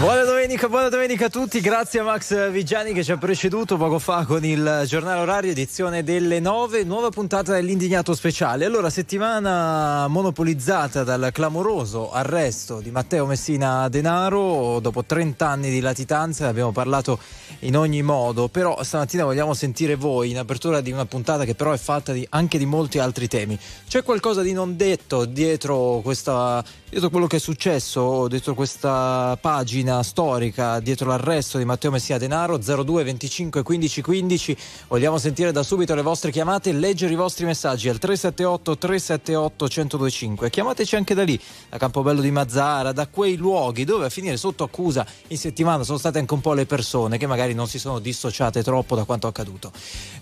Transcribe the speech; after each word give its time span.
Buona 0.00 0.24
domenica, 0.24 0.68
buona 0.68 0.88
domenica 0.88 1.26
a 1.26 1.28
tutti, 1.30 1.60
grazie 1.60 2.00
a 2.00 2.02
Max 2.02 2.50
Vigiani 2.50 2.92
che 2.92 3.04
ci 3.04 3.12
ha 3.12 3.16
preceduto 3.16 3.76
poco 3.76 4.00
fa 4.00 4.26
con 4.26 4.44
il 4.44 4.82
giornale 4.86 5.20
orario, 5.20 5.52
edizione 5.52 6.02
delle 6.02 6.40
9, 6.40 6.82
nuova 6.82 7.10
puntata 7.10 7.52
dell'indignato 7.52 8.12
speciale. 8.12 8.64
Allora, 8.64 8.90
settimana 8.90 10.08
monopolizzata 10.08 11.04
dal 11.04 11.30
clamoroso 11.32 12.10
arresto 12.10 12.80
di 12.80 12.90
Matteo 12.90 13.24
Messina 13.24 13.88
Denaro, 13.88 14.80
dopo 14.80 15.04
30 15.04 15.48
anni 15.48 15.70
di 15.70 15.80
latitanza, 15.80 16.44
ne 16.44 16.50
abbiamo 16.50 16.72
parlato 16.72 17.20
in 17.60 17.76
ogni 17.76 18.02
modo, 18.02 18.48
però 18.48 18.82
stamattina 18.82 19.24
vogliamo 19.24 19.54
sentire 19.54 19.94
voi 19.94 20.30
in 20.30 20.38
apertura 20.38 20.80
di 20.80 20.90
una 20.90 21.06
puntata 21.06 21.44
che 21.44 21.54
però 21.54 21.72
è 21.72 21.78
fatta 21.78 22.12
di, 22.12 22.26
anche 22.30 22.58
di 22.58 22.66
molti 22.66 22.98
altri 22.98 23.28
temi. 23.28 23.56
C'è 23.88 24.02
qualcosa 24.02 24.42
di 24.42 24.52
non 24.52 24.76
detto 24.76 25.24
dietro, 25.24 26.00
questa, 26.02 26.62
dietro 26.90 27.10
quello 27.10 27.28
che 27.28 27.36
è 27.36 27.40
successo, 27.40 28.26
dietro 28.26 28.54
questa 28.54 29.38
pagina? 29.40 29.83
Storica 30.02 30.80
dietro 30.80 31.08
l'arresto 31.08 31.58
di 31.58 31.64
Matteo 31.64 31.90
Messina 31.90 32.18
Denaro 32.18 32.58
02 32.58 33.04
25 33.04 33.62
15 33.62 34.02
15 34.02 34.56
vogliamo 34.88 35.18
sentire 35.18 35.52
da 35.52 35.62
subito 35.62 35.94
le 35.94 36.02
vostre 36.02 36.30
chiamate 36.30 36.70
e 36.70 36.72
leggere 36.72 37.12
i 37.12 37.16
vostri 37.16 37.44
messaggi 37.44 37.88
al 37.88 37.98
378 37.98 38.78
378 38.78 39.64
1025 39.64 40.50
chiamateci 40.50 40.96
anche 40.96 41.14
da 41.14 41.22
lì 41.22 41.38
da 41.68 41.76
Campobello 41.76 42.22
di 42.22 42.30
Mazzara 42.30 42.92
da 42.92 43.06
quei 43.06 43.36
luoghi 43.36 43.84
dove 43.84 44.06
a 44.06 44.08
finire 44.08 44.36
sotto 44.36 44.64
accusa 44.64 45.06
in 45.28 45.36
settimana 45.38 45.84
sono 45.84 45.98
state 45.98 46.18
anche 46.18 46.32
un 46.34 46.40
po' 46.40 46.54
le 46.54 46.66
persone 46.66 47.18
che 47.18 47.26
magari 47.26 47.52
non 47.52 47.68
si 47.68 47.78
sono 47.78 47.98
dissociate 47.98 48.62
troppo 48.62 48.96
da 48.96 49.04
quanto 49.04 49.26
accaduto. 49.26 49.70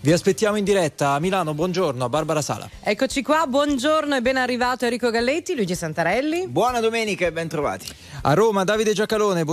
Vi 0.01 0.11
aspettiamo 0.11 0.57
in 0.57 0.63
diretta 0.63 1.11
a 1.11 1.19
Milano 1.19 1.53
buongiorno 1.53 2.03
a 2.03 2.09
Barbara 2.09 2.41
Sala. 2.41 2.69
Eccoci 2.81 3.21
qua 3.23 3.47
buongiorno 3.47 4.15
e 4.15 4.21
ben 4.21 4.37
arrivato 4.37 4.85
Enrico 4.85 5.09
Galletti 5.09 5.55
Luigi 5.55 5.75
Santarelli. 5.75 6.47
Buona 6.47 6.79
domenica 6.79 7.25
e 7.25 7.31
ben 7.31 7.47
trovati. 7.47 7.87
A 8.25 8.33
Roma 8.33 8.63
Davide 8.63 8.93
Giacalone 8.93 9.43
buongiorno 9.43 9.52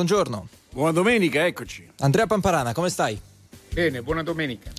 Buona 0.72 0.92
domenica, 0.92 1.44
eccoci. 1.44 1.88
Andrea 1.98 2.26
Pamparana, 2.26 2.72
come 2.72 2.90
stai? 2.90 3.20
Bene, 3.72 4.02
buona 4.02 4.22
domenica. 4.22 4.70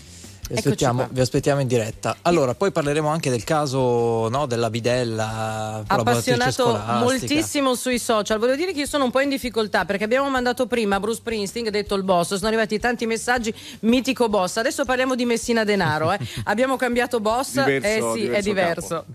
Vi 0.51 0.57
aspettiamo, 0.57 1.07
vi 1.11 1.21
aspettiamo, 1.21 1.61
in 1.61 1.67
diretta. 1.67 2.17
Allora, 2.23 2.53
poi 2.53 2.71
parleremo 2.71 3.07
anche 3.07 3.29
del 3.29 3.45
caso 3.45 4.27
no, 4.27 4.45
della 4.47 4.69
bidella. 4.69 5.81
Appassionato 5.87 6.77
moltissimo 6.99 7.73
sui 7.75 7.99
social. 7.99 8.37
Volevo 8.37 8.57
dire 8.57 8.73
che 8.73 8.79
io 8.79 8.85
sono 8.85 9.05
un 9.05 9.11
po' 9.11 9.21
in 9.21 9.29
difficoltà 9.29 9.85
perché 9.85 10.03
abbiamo 10.03 10.29
mandato 10.29 10.67
prima 10.67 10.99
Bruce 10.99 11.19
Springsteen, 11.19 11.69
detto 11.71 11.95
il 11.95 12.03
boss. 12.03 12.35
Sono 12.35 12.47
arrivati 12.47 12.79
tanti 12.79 13.05
messaggi, 13.05 13.53
mitico 13.81 14.27
boss. 14.27 14.57
Adesso 14.57 14.83
parliamo 14.83 15.15
di 15.15 15.23
Messina 15.23 15.63
Denaro. 15.63 16.11
Eh. 16.11 16.19
abbiamo 16.45 16.75
cambiato 16.75 17.21
boss. 17.21 17.63
Diverso, 17.63 18.13
eh 18.13 18.13
sì, 18.13 18.21
diverso 18.21 18.37
è 18.37 18.41
diverso. 18.41 19.05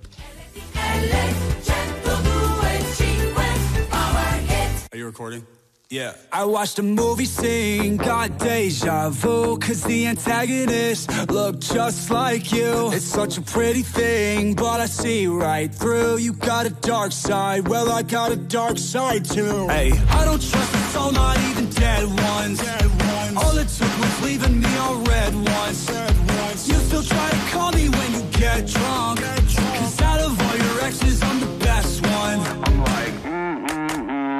Are 4.91 4.98
you 4.98 5.06
recording? 5.06 5.55
Yeah. 5.88 6.14
I 6.32 6.44
watched 6.44 6.80
a 6.80 6.82
movie 6.82 7.26
scene, 7.26 7.96
got 7.96 8.38
deja 8.40 9.08
vu, 9.10 9.56
cause 9.58 9.84
the 9.84 10.06
antagonist 10.08 11.30
looked 11.30 11.60
just 11.60 12.10
like 12.10 12.50
you. 12.50 12.90
It's 12.92 13.04
such 13.04 13.38
a 13.38 13.40
pretty 13.40 13.82
thing, 13.82 14.54
but 14.54 14.80
I 14.80 14.86
see 14.86 15.28
right 15.28 15.72
through. 15.72 16.16
You 16.16 16.32
got 16.32 16.66
a 16.66 16.70
dark 16.70 17.12
side, 17.12 17.68
well, 17.68 17.92
I 17.92 18.02
got 18.02 18.32
a 18.32 18.36
dark 18.36 18.78
side 18.78 19.24
too. 19.24 19.68
Hey, 19.68 19.92
I 20.10 20.24
don't 20.24 20.42
trust 20.42 20.74
a 20.74 20.78
soul, 20.90 21.12
not 21.12 21.38
even 21.50 21.70
dead 21.70 22.04
ones. 22.04 22.58
Dead 22.58 22.84
ones. 22.84 23.36
All 23.36 23.56
it 23.56 23.68
took 23.68 23.98
was 24.00 24.22
leaving 24.24 24.60
me 24.60 24.76
on 24.78 25.04
red 25.04 25.34
ones. 25.34 25.88
Red 25.88 26.18
ones. 26.18 26.68
You 26.68 26.74
still 26.74 27.04
try 27.04 27.30
to 27.30 27.38
call 27.52 27.70
me 27.70 27.88
when 27.88 28.12
you 28.12 28.22
get 28.32 28.66
drunk. 28.66 29.20
Get 29.20 29.46
drunk. 29.46 29.76
Cause 29.78 30.02
out 30.02 30.18
of 30.18 30.40
all 30.42 30.56
your 30.56 30.80
exes, 30.80 31.22
I'm 31.22 31.38
the 31.38 31.64
best 31.64 32.04
one. 32.04 32.85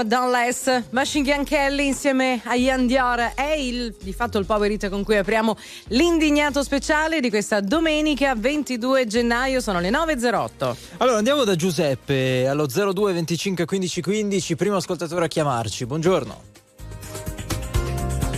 Love 0.00 0.08
Don't 0.08 0.30
Less, 0.30 0.84
Machine 0.90 1.30
Gun 1.30 1.44
Kelly 1.44 1.86
insieme 1.86 2.40
a 2.44 2.54
Ian 2.54 2.86
Dior 2.86 3.32
è 3.34 3.52
il, 3.52 3.94
di 4.00 4.14
fatto 4.14 4.38
il 4.38 4.46
power 4.46 4.70
hit 4.70 4.88
con 4.88 5.04
cui 5.04 5.18
apriamo 5.18 5.54
l'indignato 5.88 6.62
speciale 6.62 7.20
di 7.20 7.28
questa 7.28 7.60
domenica 7.60 8.34
22 8.34 9.06
gennaio, 9.06 9.60
sono 9.60 9.78
le 9.78 9.90
9.08. 9.90 10.76
Allora 10.98 11.18
andiamo 11.18 11.44
da 11.44 11.54
Giuseppe 11.54 12.46
allo 12.46 12.66
02 12.66 13.12
25 13.12 13.66
15 13.66 14.00
15, 14.00 14.56
primo 14.56 14.76
ascoltatore 14.76 15.26
a 15.26 15.28
chiamarci. 15.28 15.84
Buongiorno. 15.84 16.42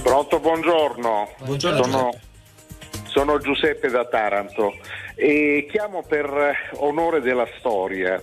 Pronto, 0.02 0.40
buongiorno. 0.40 1.28
Buongiorno, 1.44 1.84
Sono, 1.84 2.10
sono 3.04 3.38
Giuseppe 3.38 3.88
da 3.88 4.04
Taranto 4.04 4.72
e 5.14 5.68
chiamo 5.70 6.02
per 6.02 6.72
onore 6.78 7.20
della 7.20 7.46
storia. 7.58 8.20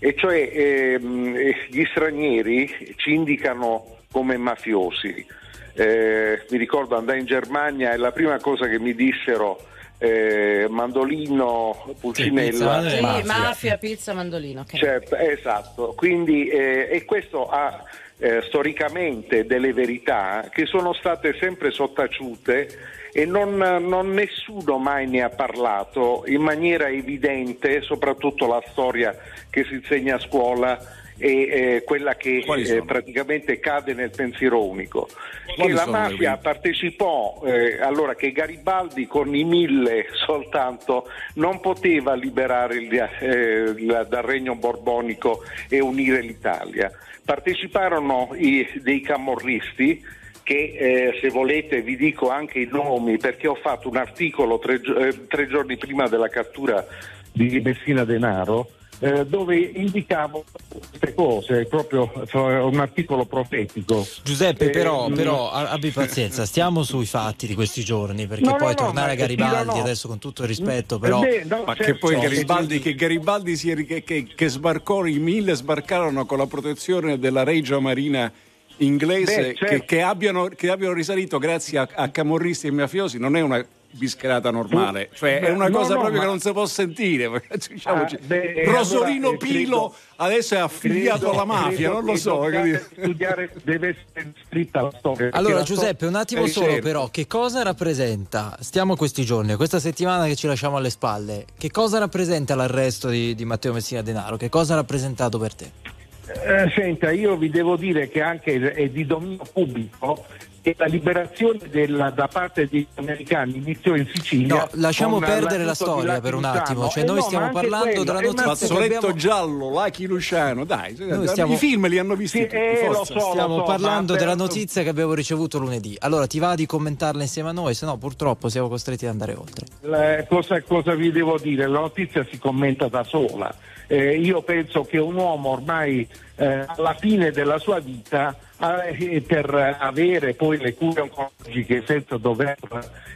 E 0.00 0.14
cioè 0.16 0.50
ehm, 0.52 1.36
gli 1.70 1.84
stranieri 1.90 2.94
ci 2.96 3.14
indicano 3.14 3.96
come 4.12 4.36
mafiosi. 4.36 5.26
Eh, 5.74 6.44
mi 6.50 6.58
ricordo 6.58 6.96
andai 6.96 7.20
in 7.20 7.26
Germania 7.26 7.92
e 7.92 7.96
la 7.96 8.12
prima 8.12 8.38
cosa 8.40 8.68
che 8.68 8.78
mi 8.78 8.94
dissero 8.94 9.60
eh, 9.98 10.66
mandolino, 10.68 11.94
pulcinella, 12.00 12.80
pizza, 12.80 12.90
Sì, 12.90 13.00
mafia. 13.00 13.24
mafia. 13.24 13.78
pizza, 13.78 14.12
mandolino. 14.14 14.60
ok. 14.60 14.76
Certo, 14.76 15.16
esatto. 15.16 15.94
Quindi, 15.96 16.48
eh, 16.48 16.88
e 16.90 17.04
questo 17.04 17.48
ha 17.48 17.82
eh, 18.18 18.42
storicamente 18.46 19.46
delle 19.46 19.72
verità 19.72 20.48
che 20.52 20.66
sono 20.66 20.92
state 20.92 21.36
sempre 21.38 21.70
sottaciute 21.70 22.68
e 23.12 23.24
non, 23.24 23.56
non 23.56 24.12
nessuno 24.12 24.78
mai 24.78 25.06
ne 25.06 25.22
ha 25.22 25.28
parlato 25.30 26.24
in 26.26 26.42
maniera 26.42 26.88
evidente, 26.88 27.80
soprattutto 27.82 28.46
la 28.46 28.62
storia 28.70 29.16
che 29.50 29.64
si 29.64 29.74
insegna 29.74 30.16
a 30.16 30.20
scuola 30.20 30.96
e 31.20 31.48
eh, 31.50 31.82
quella 31.84 32.14
che 32.14 32.44
eh, 32.46 32.82
praticamente 32.84 33.58
cade 33.58 33.92
nel 33.92 34.10
pensiero 34.14 34.64
unico. 34.64 35.08
Quali 35.56 35.70
che 35.70 35.76
la 35.76 35.84
le 35.84 35.90
mafia 35.90 36.16
verità? 36.16 36.36
partecipò, 36.36 37.42
eh, 37.44 37.80
allora 37.80 38.14
che 38.14 38.30
Garibaldi 38.30 39.08
con 39.08 39.34
i 39.34 39.42
mille 39.42 40.06
soltanto 40.14 41.08
non 41.34 41.58
poteva 41.60 42.14
liberare 42.14 42.76
il- 42.76 42.94
eh, 43.20 43.74
il- 43.76 44.06
dal 44.08 44.22
regno 44.22 44.54
borbonico 44.54 45.42
e 45.68 45.80
unire 45.80 46.20
l'Italia. 46.20 46.88
Parteciparono 47.24 48.30
i- 48.36 48.66
dei 48.82 49.00
camorristi 49.00 50.00
che 50.48 50.72
eh, 50.78 51.18
se 51.20 51.28
volete 51.28 51.82
vi 51.82 51.94
dico 51.94 52.30
anche 52.30 52.60
i 52.60 52.68
nomi 52.72 53.18
perché 53.18 53.46
ho 53.46 53.54
fatto 53.54 53.90
un 53.90 53.98
articolo 53.98 54.58
tre, 54.58 54.80
eh, 54.80 55.26
tre 55.26 55.46
giorni 55.46 55.76
prima 55.76 56.08
della 56.08 56.30
cattura 56.30 56.86
di 57.30 57.60
Messina 57.60 58.04
Denaro 58.04 58.70
eh, 59.00 59.26
dove 59.26 59.58
indicavo 59.58 60.46
queste 60.66 61.12
cose, 61.14 61.66
proprio 61.66 62.10
un 62.32 62.80
articolo 62.80 63.26
profetico. 63.26 64.06
Giuseppe, 64.22 64.68
eh, 64.68 64.70
però, 64.70 65.10
però 65.10 65.50
abbi 65.50 65.90
pazienza, 65.90 66.46
stiamo 66.46 66.82
sui 66.82 67.04
fatti 67.04 67.46
di 67.46 67.54
questi 67.54 67.84
giorni, 67.84 68.26
perché 68.26 68.48
no, 68.48 68.56
poi 68.56 68.68
no, 68.68 68.74
tornare 68.74 69.12
a 69.12 69.14
Garibaldi, 69.16 69.78
adesso 69.78 70.08
con 70.08 70.18
tutto 70.18 70.42
il 70.42 70.48
rispetto, 70.48 70.98
però... 70.98 71.20
Beh, 71.20 71.44
no, 71.46 71.64
ma 71.66 71.74
certo, 71.74 71.92
che 71.92 71.98
poi 71.98 72.18
Garibaldi, 72.18 72.78
che 72.80 72.94
Garibaldi 72.94 73.54
si, 73.54 73.84
che, 73.84 74.02
che, 74.02 74.26
che 74.34 74.48
sbarcò, 74.48 75.04
i 75.04 75.18
mille 75.18 75.54
sbarcarono 75.54 76.24
con 76.24 76.38
la 76.38 76.46
protezione 76.46 77.18
della 77.18 77.44
Regia 77.44 77.78
Marina 77.78 78.32
inglese 78.78 79.36
Beh, 79.36 79.54
certo. 79.54 79.64
che, 79.66 79.84
che, 79.84 80.02
abbiano, 80.02 80.48
che, 80.48 80.70
abbiano, 80.70 80.94
risalito 80.94 81.38
grazie 81.38 81.78
a, 81.78 81.88
a 81.92 82.08
camorristi 82.10 82.66
e 82.66 82.70
mafiosi 82.70 83.18
non 83.18 83.36
è 83.36 83.40
una 83.40 83.64
bischerata 83.90 84.50
normale, 84.50 85.08
cioè 85.14 85.40
è 85.40 85.50
una 85.50 85.70
cosa 85.70 85.94
no, 85.94 86.00
proprio 86.00 86.18
ma... 86.18 86.24
che 86.24 86.30
non 86.30 86.40
si 86.40 86.52
può 86.52 86.66
sentire. 86.66 87.42
Diciamoci. 87.68 88.16
Ah, 88.16 88.18
beh, 88.22 88.64
Rosolino 88.66 89.28
allora, 89.28 89.36
Pilo 89.38 89.88
credo, 89.88 89.94
adesso 90.16 90.54
è 90.54 90.58
affiliato 90.58 91.18
credo, 91.18 91.32
alla 91.32 91.44
mafia, 91.44 91.90
non 91.90 92.04
lo 92.04 92.16
so. 92.16 92.44
Studiare, 92.92 93.52
deve 93.62 93.88
essere 93.88 94.32
scritta 94.46 94.82
la 94.82 94.92
storia. 94.98 95.30
Allora, 95.32 95.62
Giuseppe, 95.62 96.06
un 96.06 96.16
attimo 96.16 96.46
solo, 96.46 96.66
certo. 96.66 96.82
però, 96.82 97.08
che 97.08 97.26
cosa 97.26 97.62
rappresenta? 97.62 98.56
Stiamo 98.60 98.96
questi 98.96 99.24
giorni, 99.24 99.54
questa 99.54 99.80
settimana 99.80 100.26
che 100.26 100.36
ci 100.36 100.46
lasciamo 100.46 100.76
alle 100.76 100.90
spalle, 100.90 101.46
che 101.56 101.70
cosa 101.70 101.98
rappresenta 101.98 102.54
l'arresto 102.54 103.08
di, 103.08 103.34
di 103.34 103.44
Matteo 103.44 103.72
Messina 103.72 104.02
Denaro? 104.02 104.36
Che 104.36 104.48
cosa 104.48 104.74
ha 104.74 104.76
rappresentato 104.76 105.38
per 105.38 105.54
te? 105.54 105.87
Eh, 106.28 106.70
senta, 106.74 107.10
io 107.10 107.36
vi 107.36 107.48
devo 107.48 107.76
dire 107.76 108.08
che 108.08 108.20
anche 108.20 108.72
è 108.72 108.88
di 108.88 109.06
dominio 109.06 109.44
pubblico 109.52 110.26
che 110.68 110.74
la 110.76 110.86
liberazione 110.86 111.60
della, 111.70 112.10
da 112.10 112.28
parte 112.28 112.68
degli 112.68 112.86
americani 112.96 113.56
iniziò 113.56 113.94
in 113.94 114.06
Sicilia. 114.12 114.54
No, 114.54 114.68
lasciamo 114.72 115.18
perdere 115.18 115.64
la 115.64 115.74
storia 115.74 116.20
per 116.20 116.34
un 116.34 116.44
attimo. 116.44 116.88
Cioè, 116.88 117.02
eh 117.02 117.06
noi 117.06 117.16
no, 117.16 117.22
stiamo 117.22 117.50
parlando 117.50 117.86
quello, 117.86 118.04
della 118.04 118.20
notizia. 118.20 118.46
Fazzoletto 118.46 118.96
abbiamo... 118.96 119.14
giallo, 119.14 119.68
Lucky 119.70 120.06
Luciano, 120.06 120.64
dai, 120.64 120.96
stiamo... 121.26 121.54
i 121.54 121.56
film 121.56 121.86
li 121.88 121.98
hanno 121.98 122.14
visti. 122.14 122.38
Sì, 122.38 122.46
eh, 122.46 122.90
so, 122.92 123.04
stiamo 123.04 123.58
so, 123.58 123.62
parlando 123.62 124.14
della 124.14 124.34
notizia 124.34 124.82
che 124.82 124.88
abbiamo 124.88 125.14
ricevuto 125.14 125.58
lunedì. 125.58 125.96
Allora, 126.00 126.26
ti 126.26 126.38
va 126.38 126.54
di 126.54 126.66
commentarla 126.66 127.22
insieme 127.22 127.48
a 127.50 127.52
noi? 127.52 127.74
Se 127.74 127.86
no, 127.86 127.96
purtroppo 127.96 128.48
siamo 128.48 128.68
costretti 128.68 129.06
ad 129.06 129.12
andare 129.12 129.34
oltre. 129.34 129.66
La, 129.80 130.24
cosa, 130.26 130.60
cosa 130.62 130.94
vi 130.94 131.10
devo 131.10 131.38
dire? 131.38 131.66
La 131.66 131.80
notizia 131.80 132.26
si 132.28 132.38
commenta 132.38 132.88
da 132.88 133.04
sola. 133.04 133.54
Eh, 133.86 134.18
io 134.18 134.42
penso 134.42 134.82
che 134.82 134.98
un 134.98 135.14
uomo 135.14 135.50
ormai 135.50 136.06
eh, 136.38 136.64
alla 136.66 136.94
fine 136.94 137.30
della 137.30 137.58
sua 137.58 137.80
vita 137.80 138.34
eh, 138.60 139.20
per 139.26 139.76
avere 139.78 140.34
poi 140.34 140.56
le 140.58 140.74
cure 140.74 141.02
oncologiche 141.02 141.82
senza 141.84 142.16
dover 142.16 142.56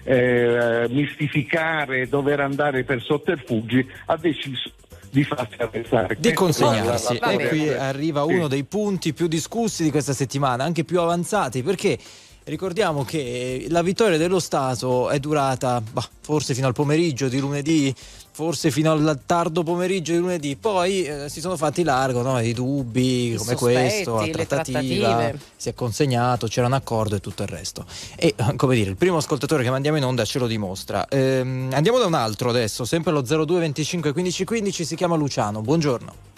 eh, 0.02 0.86
mistificare, 0.90 2.08
dover 2.08 2.40
andare 2.40 2.82
per 2.82 3.00
sotterfugi, 3.00 3.88
ha 4.06 4.16
deciso 4.16 4.70
di 5.08 5.24
farsi 5.24 5.54
arrestare. 5.58 6.16
Di 6.18 6.32
consegnarsi. 6.32 7.16
E 7.16 7.48
qui 7.48 7.68
arriva 7.68 8.24
uno 8.24 8.48
dei 8.48 8.64
punti 8.64 9.12
più 9.12 9.28
discussi 9.28 9.82
di 9.84 9.90
questa 9.90 10.14
settimana, 10.14 10.64
anche 10.64 10.84
più 10.84 11.00
avanzati, 11.00 11.62
perché 11.62 11.98
Ricordiamo 12.44 13.04
che 13.04 13.66
la 13.68 13.82
vittoria 13.82 14.18
dello 14.18 14.40
Stato 14.40 15.10
è 15.10 15.20
durata 15.20 15.80
bah, 15.80 16.08
forse 16.22 16.54
fino 16.54 16.66
al 16.66 16.72
pomeriggio 16.72 17.28
di 17.28 17.38
lunedì, 17.38 17.94
forse 18.32 18.70
fino 18.70 18.90
al 18.90 19.20
tardo 19.26 19.62
pomeriggio 19.62 20.12
di 20.12 20.18
lunedì, 20.18 20.56
poi 20.56 21.04
eh, 21.04 21.28
si 21.28 21.40
sono 21.40 21.56
fatti 21.56 21.84
largo 21.84 22.22
no? 22.22 22.40
i 22.40 22.54
dubbi 22.54 23.32
I 23.32 23.36
come 23.36 23.54
questo, 23.54 24.16
la 24.16 24.26
trattativa, 24.28 25.32
si 25.54 25.68
è 25.68 25.74
consegnato, 25.74 26.46
c'era 26.46 26.66
un 26.66 26.72
accordo 26.72 27.16
e 27.16 27.20
tutto 27.20 27.42
il 27.42 27.48
resto. 27.50 27.84
E 28.16 28.34
come 28.56 28.74
dire, 28.74 28.88
il 28.88 28.96
primo 28.96 29.18
ascoltatore 29.18 29.62
che 29.62 29.70
mandiamo 29.70 29.98
in 29.98 30.04
onda 30.04 30.24
ce 30.24 30.38
lo 30.38 30.46
dimostra. 30.46 31.06
Ehm, 31.08 31.70
andiamo 31.74 31.98
da 31.98 32.06
un 32.06 32.14
altro 32.14 32.48
adesso, 32.48 32.86
sempre 32.86 33.12
lo 33.12 33.20
02 33.20 33.58
25 33.60 34.12
15 34.12 34.44
15, 34.44 34.84
si 34.84 34.96
chiama 34.96 35.14
Luciano. 35.14 35.60
Buongiorno. 35.60 36.30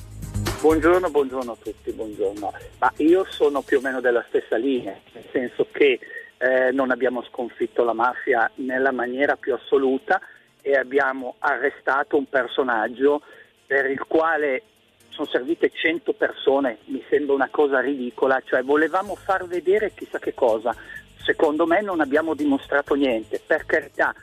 Buongiorno, 0.61 1.11
buongiorno 1.11 1.53
a 1.53 1.57
tutti, 1.63 1.93
buongiorno. 1.93 2.53
Ma 2.79 2.93
io 2.97 3.25
sono 3.29 3.63
più 3.63 3.79
o 3.79 3.81
meno 3.81 4.01
della 4.01 4.25
stessa 4.29 4.57
linea, 4.57 4.99
nel 5.13 5.25
senso 5.31 5.69
che 5.71 6.01
eh, 6.39 6.73
non 6.73 6.91
abbiamo 6.91 7.23
sconfitto 7.31 7.85
la 7.85 7.93
mafia 7.93 8.51
nella 8.57 8.91
maniera 8.91 9.37
più 9.37 9.55
assoluta 9.55 10.21
e 10.67 10.77
abbiamo 10.77 11.35
arrestato 11.41 12.17
un 12.17 12.27
personaggio 12.27 13.21
per 13.67 13.85
il 13.91 14.03
quale 14.09 14.63
sono 15.11 15.29
servite 15.29 15.71
100 15.71 16.15
persone, 16.15 16.79
mi 16.87 17.05
sembra 17.11 17.35
una 17.35 17.49
cosa 17.51 17.81
ridicola, 17.81 18.41
cioè 18.43 18.63
volevamo 18.63 19.15
far 19.15 19.47
vedere 19.47 19.93
chissà 19.95 20.19
che 20.19 20.33
cosa. 20.33 20.75
Secondo 21.23 21.67
me 21.67 21.83
non 21.83 22.01
abbiamo 22.01 22.33
dimostrato 22.33 22.95
niente, 22.95 23.43
per 23.47 23.67
carità, 23.67 24.15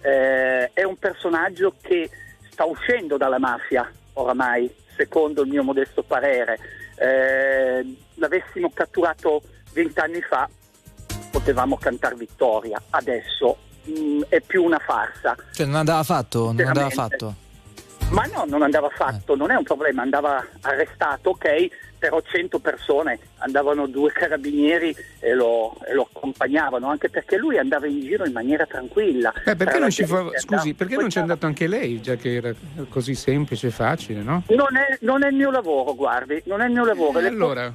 eh, 0.00 0.70
è 0.72 0.84
un 0.84 0.96
personaggio 0.96 1.74
che 1.82 2.08
sta 2.50 2.64
uscendo 2.64 3.18
dalla 3.18 3.38
mafia 3.38 3.90
oramai, 4.14 4.74
secondo 4.96 5.42
il 5.42 5.50
mio 5.50 5.62
modesto 5.62 6.02
parere. 6.02 6.58
Eh, 6.96 7.96
l'avessimo 8.14 8.70
catturato 8.72 9.42
vent'anni 9.74 10.22
fa 10.22 10.48
potevamo 11.30 11.76
cantare 11.76 12.14
vittoria, 12.14 12.80
adesso 12.88 13.68
mh, 13.90 14.00
mm, 14.00 14.22
è 14.28 14.40
più 14.40 14.64
una 14.64 14.78
farsa. 14.78 15.36
Cioè 15.52 15.66
non 15.66 15.76
andava 15.76 16.02
fatto? 16.02 16.52
Non 16.52 16.66
andava 16.66 16.90
fatto? 16.90 17.34
Ma 18.10 18.24
no, 18.24 18.44
non 18.46 18.62
andava 18.62 18.88
fatto, 18.88 19.34
eh. 19.34 19.36
non 19.36 19.52
è 19.52 19.54
un 19.54 19.62
problema, 19.62 20.02
andava 20.02 20.44
arrestato, 20.62 21.30
ok, 21.30 21.68
però 21.96 22.20
100 22.20 22.58
persone, 22.58 23.20
andavano 23.36 23.86
due 23.86 24.10
carabinieri 24.10 24.92
e 25.20 25.32
lo, 25.34 25.76
e 25.86 25.94
lo, 25.94 26.08
accompagnavano, 26.12 26.88
anche 26.88 27.08
perché 27.08 27.36
lui 27.36 27.56
andava 27.56 27.86
in 27.86 28.00
giro 28.00 28.24
in 28.26 28.32
maniera 28.32 28.66
tranquilla. 28.66 29.32
Eh, 29.44 29.54
perché 29.54 29.78
non 29.78 29.90
ci 29.90 30.04
fa... 30.06 30.26
Scusi, 30.34 30.74
perché 30.74 30.96
non 30.96 31.06
c'è 31.06 31.20
andato 31.20 31.46
anche 31.46 31.68
lei, 31.68 32.00
già 32.00 32.16
che 32.16 32.34
era 32.34 32.52
così 32.88 33.14
semplice 33.14 33.68
e 33.68 33.70
facile, 33.70 34.22
no? 34.22 34.42
Non 34.48 34.76
è, 34.76 34.98
non 35.02 35.22
è, 35.22 35.28
il 35.28 35.36
mio 35.36 35.52
lavoro, 35.52 35.94
guardi, 35.94 36.42
non 36.46 36.62
è 36.62 36.66
il 36.66 36.72
mio 36.72 36.84
lavoro. 36.84 37.20
Eh, 37.20 37.26
allora, 37.26 37.72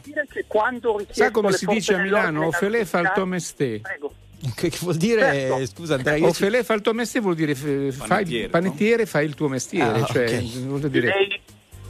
sa 1.12 1.32
come 1.32 1.54
si 1.54 1.66
dice 1.66 1.94
a 1.94 2.00
Milano, 2.00 2.48
Ofele 2.48 2.84
fa 2.84 3.00
il 3.00 3.12
tuo 3.14 3.26
mestiere. 3.26 3.80
Prego. 3.80 4.12
Che, 4.56 4.72
vuol 4.80 4.96
dire, 4.96 5.22
certo. 5.22 5.66
scusa 5.66 5.96
Andrea? 5.96 6.26
Ofele 6.26 6.64
fa 6.64 6.74
il 6.74 6.82
tuo 6.82 6.94
mestiere 6.94 7.26
vuol 7.26 7.36
dire 7.36 7.56
fai 7.56 8.48
panettiere, 8.50 9.06
fai 9.06 9.26
il 9.26 9.34
tuo 9.34 9.48
mestiere, 9.48 10.02
ah, 10.02 10.06
cioè 10.06 10.24
okay. 10.24 10.66
vuol 10.66 10.90
dire... 10.90 11.08
Lei 11.08 11.42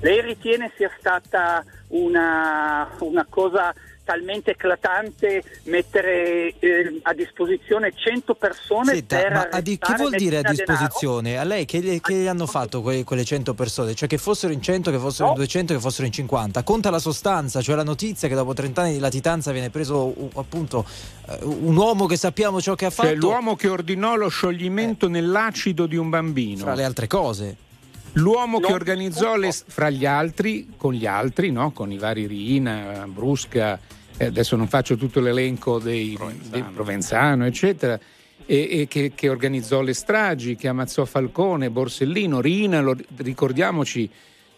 lei 0.02 0.22
ritiene 0.22 0.72
sia 0.76 0.92
stata 1.00 1.64
una, 1.88 2.88
una 3.00 3.26
cosa 3.28 3.74
talmente 4.06 4.52
eclatante 4.52 5.44
mettere 5.64 6.54
eh, 6.60 7.00
a 7.02 7.14
disposizione 7.14 7.92
100 7.94 8.36
persone 8.36 8.94
Senta, 8.94 9.18
per 9.18 9.50
ma 9.52 9.60
di, 9.60 9.78
che 9.78 9.94
vuol 9.96 10.16
dire 10.16 10.38
a 10.38 10.42
disposizione? 10.44 11.32
Denaro? 11.32 11.50
A 11.50 11.56
lei 11.56 11.66
che, 11.66 12.00
che 12.02 12.14
gli 12.14 12.28
hanno 12.28 12.46
fatto 12.46 12.82
que, 12.82 13.04
quelle 13.04 13.26
100 13.26 13.54
persone? 13.56 13.96
Cioè 13.96 14.08
che 14.08 14.18
fossero 14.18 14.54
in 14.54 14.62
100, 14.62 14.92
che 14.92 15.00
fossero 15.00 15.26
no. 15.26 15.34
in 15.34 15.40
200, 15.40 15.74
che 15.74 15.80
fossero 15.80 16.06
in 16.06 16.14
50? 16.14 16.64
Conta 16.64 16.90
la 16.90 17.00
sostanza, 17.00 17.62
cioè 17.62 17.76
la 17.76 17.84
notizia 17.84 18.28
che 18.28 18.36
dopo 18.36 18.54
30 18.54 18.82
anni 18.82 18.94
di 18.94 19.00
latitanza 19.00 19.52
viene 19.52 19.70
preso 19.70 20.14
uh, 20.16 20.30
appunto 20.36 20.86
uh, 21.26 21.68
un 21.68 21.76
uomo 21.76 22.06
che 22.06 22.16
sappiamo 22.16 22.62
ciò 22.62 22.76
che 22.76 22.86
ha 22.86 22.92
fatto. 22.92 23.10
Cioè 23.10 23.18
l'uomo 23.18 23.56
che 23.56 23.68
ordinò 23.68 24.16
lo 24.16 24.30
scioglimento 24.30 25.08
eh. 25.08 25.10
nell'acido 25.10 25.88
di 25.88 25.96
un 25.98 26.10
bambino. 26.10 26.60
Fra 26.60 26.76
le 26.76 26.84
altre 26.84 27.08
cose. 27.08 27.64
L'uomo 28.18 28.60
che 28.60 28.72
organizzò 28.72 29.36
le, 29.36 29.52
fra 29.52 29.90
gli 29.90 30.06
altri, 30.06 30.74
con 30.78 30.94
gli 30.94 31.06
altri, 31.06 31.52
no? 31.52 31.72
con 31.72 31.92
i 31.92 31.98
vari 31.98 32.28
Rina, 32.28 33.06
Brusca, 33.08 33.78
eh, 34.18 34.26
adesso 34.26 34.56
non 34.56 34.68
faccio 34.68 34.96
tutto 34.96 35.20
l'elenco 35.20 35.80
dei 35.80 36.14
Provenzano, 36.16 36.50
dei 36.50 36.64
Provenzano 36.74 37.46
eccetera, 37.46 38.00
e, 38.46 38.80
e 38.82 38.88
che, 38.88 39.12
che, 39.16 39.30
organizzò 39.30 39.82
le 39.82 39.94
stragi, 39.94 40.56
che 40.56 40.68
ammazzò 40.68 41.06
Falcone, 41.06 41.70
Borsellino, 41.70 42.42
Rina, 42.42 42.82
lo, 42.82 42.96
ricordiamoci 43.18 44.10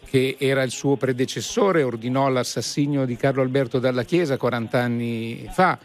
che 0.04 0.36
era 0.38 0.62
il 0.62 0.70
suo 0.70 0.96
predecessore, 0.96 1.82
ordinò 1.82 2.28
l'assassinio 2.28 3.04
di 3.04 3.16
Carlo 3.16 3.42
Alberto 3.42 3.78
dalla 3.78 4.04
Chiesa 4.04 4.36
40 4.36 4.80
anni 4.80 5.48
fa. 5.50 5.78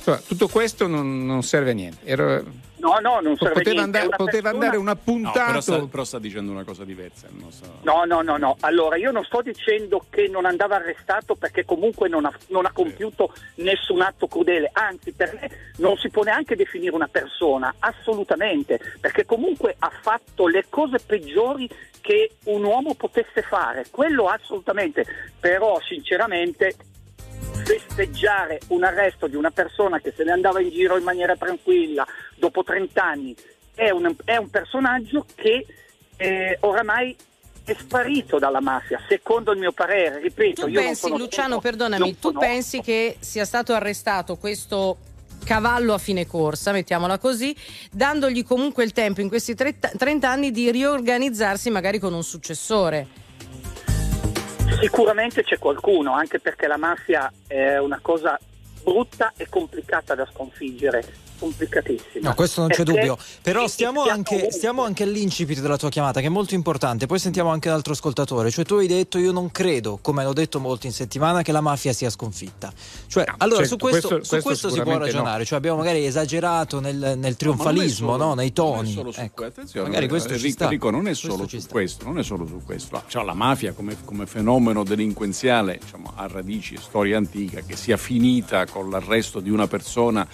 Insomma, 0.00 0.20
tutto 0.26 0.48
questo 0.48 0.86
non, 0.86 1.26
non 1.26 1.42
serve 1.42 1.72
a 1.72 1.74
niente. 1.74 2.06
Era, 2.06 2.42
No, 2.76 2.98
no, 3.00 3.20
non 3.20 3.36
serve 3.36 3.62
poteva 3.62 3.82
andare, 3.82 4.06
una 4.06 4.16
poteva 4.16 4.50
persona... 4.50 4.64
andare 4.64 4.76
un 4.78 4.88
appuntato. 4.88 5.38
No, 5.38 5.44
però, 5.44 5.60
sta, 5.60 5.86
però, 5.86 6.04
sta, 6.04 6.18
dicendo 6.18 6.50
una 6.50 6.64
cosa 6.64 6.84
diversa. 6.84 7.28
So. 7.50 7.80
No, 7.82 8.04
no, 8.04 8.22
no, 8.22 8.38
no. 8.38 8.56
Allora, 8.60 8.96
io 8.96 9.10
non 9.10 9.22
sto 9.24 9.42
dicendo 9.42 10.06
che 10.08 10.28
non 10.28 10.46
andava 10.46 10.76
arrestato 10.76 11.34
perché 11.34 11.66
comunque 11.66 12.08
non 12.08 12.24
ha, 12.24 12.32
non 12.46 12.64
ha 12.64 12.72
compiuto 12.72 13.34
nessun 13.56 14.00
atto 14.00 14.26
crudele. 14.26 14.70
Anzi, 14.72 15.12
per 15.12 15.36
me 15.38 15.50
non 15.76 15.98
si 15.98 16.08
può 16.08 16.22
neanche 16.22 16.56
definire 16.56 16.94
una 16.94 17.08
persona, 17.08 17.74
assolutamente, 17.78 18.80
perché 19.00 19.26
comunque 19.26 19.76
ha 19.78 19.90
fatto 20.00 20.48
le 20.48 20.64
cose 20.70 20.98
peggiori 20.98 21.68
che 22.00 22.36
un 22.44 22.64
uomo 22.64 22.94
potesse 22.94 23.42
fare. 23.42 23.84
Quello 23.90 24.28
assolutamente. 24.28 25.04
Però, 25.38 25.78
sinceramente, 25.86 26.74
festeggiare 27.64 28.60
un 28.68 28.84
arresto 28.84 29.26
di 29.26 29.36
una 29.36 29.50
persona 29.50 30.00
che 30.00 30.12
se 30.16 30.24
ne 30.24 30.32
andava 30.32 30.60
in 30.60 30.70
giro 30.70 30.96
in 30.96 31.04
maniera 31.04 31.36
tranquilla 31.36 32.06
dopo 32.36 32.62
30 32.62 33.02
anni 33.02 33.36
è 33.74 33.90
un, 33.90 34.14
è 34.24 34.36
un 34.36 34.50
personaggio 34.50 35.24
che 35.34 35.66
eh, 36.16 36.56
oramai 36.60 37.16
è 37.64 37.76
sparito 37.78 38.38
dalla 38.38 38.60
mafia, 38.60 39.00
secondo 39.08 39.52
il 39.52 39.58
mio 39.58 39.72
parere, 39.72 40.20
ripeto. 40.20 40.66
Tu 40.66 40.72
pensi, 40.72 41.08
Luciano, 41.08 41.60
perdonami, 41.60 42.18
tu 42.18 42.32
pensi 42.32 42.80
che 42.80 43.16
sia 43.20 43.44
stato 43.44 43.72
arrestato 43.74 44.36
questo 44.36 44.98
cavallo 45.44 45.94
a 45.94 45.98
fine 45.98 46.26
corsa, 46.26 46.72
mettiamola 46.72 47.18
così, 47.18 47.54
dandogli 47.90 48.44
comunque 48.44 48.84
il 48.84 48.92
tempo 48.92 49.20
in 49.20 49.28
questi 49.28 49.54
30 49.54 50.28
anni 50.28 50.50
di 50.50 50.70
riorganizzarsi 50.70 51.70
magari 51.70 51.98
con 51.98 52.12
un 52.12 52.24
successore. 52.24 53.19
Sicuramente 54.78 55.42
c'è 55.42 55.58
qualcuno, 55.58 56.12
anche 56.12 56.38
perché 56.38 56.66
la 56.66 56.76
mafia 56.76 57.30
è 57.46 57.78
una 57.78 57.98
cosa 58.00 58.38
brutta 58.82 59.32
e 59.36 59.48
complicata 59.48 60.14
da 60.14 60.26
sconfiggere 60.30 61.28
complicatissima. 61.40 62.28
No, 62.28 62.34
questo 62.34 62.60
non 62.60 62.68
c'è 62.68 62.82
dubbio. 62.82 63.16
Però 63.40 63.66
stiamo 63.66 64.04
anche, 64.04 64.52
stiamo 64.52 64.84
anche, 64.84 65.04
all'incipit 65.04 65.60
della 65.60 65.78
tua 65.78 65.88
chiamata, 65.88 66.20
che 66.20 66.26
è 66.26 66.30
molto 66.30 66.54
importante. 66.54 67.06
Poi 67.06 67.18
sentiamo 67.18 67.50
anche 67.50 67.68
un 67.68 67.74
altro 67.74 67.94
ascoltatore. 67.94 68.50
Cioè, 68.50 68.64
tu 68.64 68.74
hai 68.74 68.86
detto: 68.86 69.18
Io 69.18 69.32
non 69.32 69.50
credo, 69.50 69.98
come 70.02 70.20
hanno 70.20 70.34
detto 70.34 70.60
molti 70.60 70.86
in 70.86 70.92
settimana, 70.92 71.40
che 71.42 71.50
la 71.50 71.62
mafia 71.62 71.94
sia 71.94 72.10
sconfitta. 72.10 72.70
Cioè, 73.06 73.24
no, 73.26 73.34
allora, 73.38 73.66
certo, 73.66 73.70
su 73.70 73.76
questo, 73.78 74.08
questo, 74.08 74.36
su 74.36 74.42
questo 74.42 74.70
si 74.70 74.82
può 74.82 74.98
ragionare. 74.98 75.38
No. 75.38 75.44
Cioè, 75.44 75.58
abbiamo 75.58 75.78
magari 75.78 76.04
esagerato 76.04 76.78
nel, 76.78 77.14
nel 77.16 77.36
trionfalismo, 77.36 78.16
no, 78.16 78.34
nei 78.34 78.52
toni. 78.52 78.94
Non 78.94 79.12
ecco. 79.16 79.34
que- 79.34 79.46
attenzione, 79.46 79.88
magari 79.88 80.08
questo 80.08 80.34
Enrico, 80.34 80.64
Enrico, 80.64 80.90
non 80.90 81.08
è 81.08 81.14
solo 81.14 81.36
questo 81.36 81.60
su 81.60 81.68
questo, 81.68 82.04
non 82.04 82.18
è 82.18 82.22
solo 82.22 82.46
su 82.46 82.60
questo. 82.64 83.02
Cioè, 83.06 83.24
la 83.24 83.34
mafia 83.34 83.72
come, 83.72 83.96
come 84.04 84.26
fenomeno 84.26 84.84
delinquenziale 84.84 85.78
diciamo, 85.80 86.12
ha 86.14 86.26
radici, 86.26 86.76
storia 86.76 87.16
antica, 87.16 87.60
che 87.60 87.76
sia 87.76 87.96
finita 87.96 88.66
con 88.70 88.90
l'arresto 88.90 89.40
di 89.40 89.50
una 89.50 89.66
persona 89.66 90.26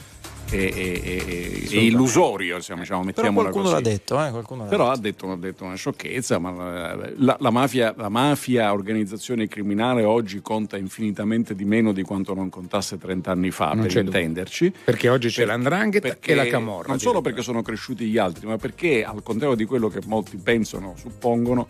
è, 0.48 0.72
è, 0.72 1.68
è 1.70 1.76
illusorio, 1.76 2.56
diciamo, 2.56 2.80
diciamo 2.80 3.02
mettiamola 3.02 3.50
qualcuno 3.50 3.64
così. 3.64 3.74
l'ha 3.74 3.90
detto, 3.90 4.24
eh? 4.24 4.68
Però. 4.68 4.90
Ha, 4.90 4.96
detto, 4.96 5.30
ha 5.30 5.36
detto 5.36 5.64
una 5.64 5.74
sciocchezza, 5.74 6.38
ma 6.38 6.94
la, 7.16 7.36
la, 7.38 7.50
mafia, 7.50 7.94
la 7.96 8.08
mafia, 8.08 8.72
organizzazione 8.72 9.48
criminale 9.48 10.04
oggi 10.04 10.40
conta 10.40 10.76
infinitamente 10.76 11.54
di 11.54 11.64
meno 11.64 11.92
di 11.92 12.02
quanto 12.02 12.34
non 12.34 12.48
contasse 12.48 12.98
30 12.98 13.30
anni 13.30 13.50
fa, 13.50 13.72
non 13.72 13.86
per 13.86 13.96
intenderci. 13.96 14.72
Perché 14.84 15.08
oggi 15.08 15.28
c'è 15.28 15.40
per, 15.40 15.48
l'andrangheta 15.48 16.16
e 16.20 16.34
la 16.34 16.46
camorra. 16.46 16.88
Non 16.88 17.00
solo 17.00 17.20
perché 17.20 17.42
sono 17.42 17.62
cresciuti 17.62 18.06
gli 18.06 18.18
altri, 18.18 18.46
ma 18.46 18.56
perché 18.56 19.04
al 19.04 19.22
contrario 19.22 19.56
di 19.56 19.64
quello 19.64 19.88
che 19.88 20.00
molti 20.06 20.36
pensano, 20.36 20.94
suppongono, 20.96 21.66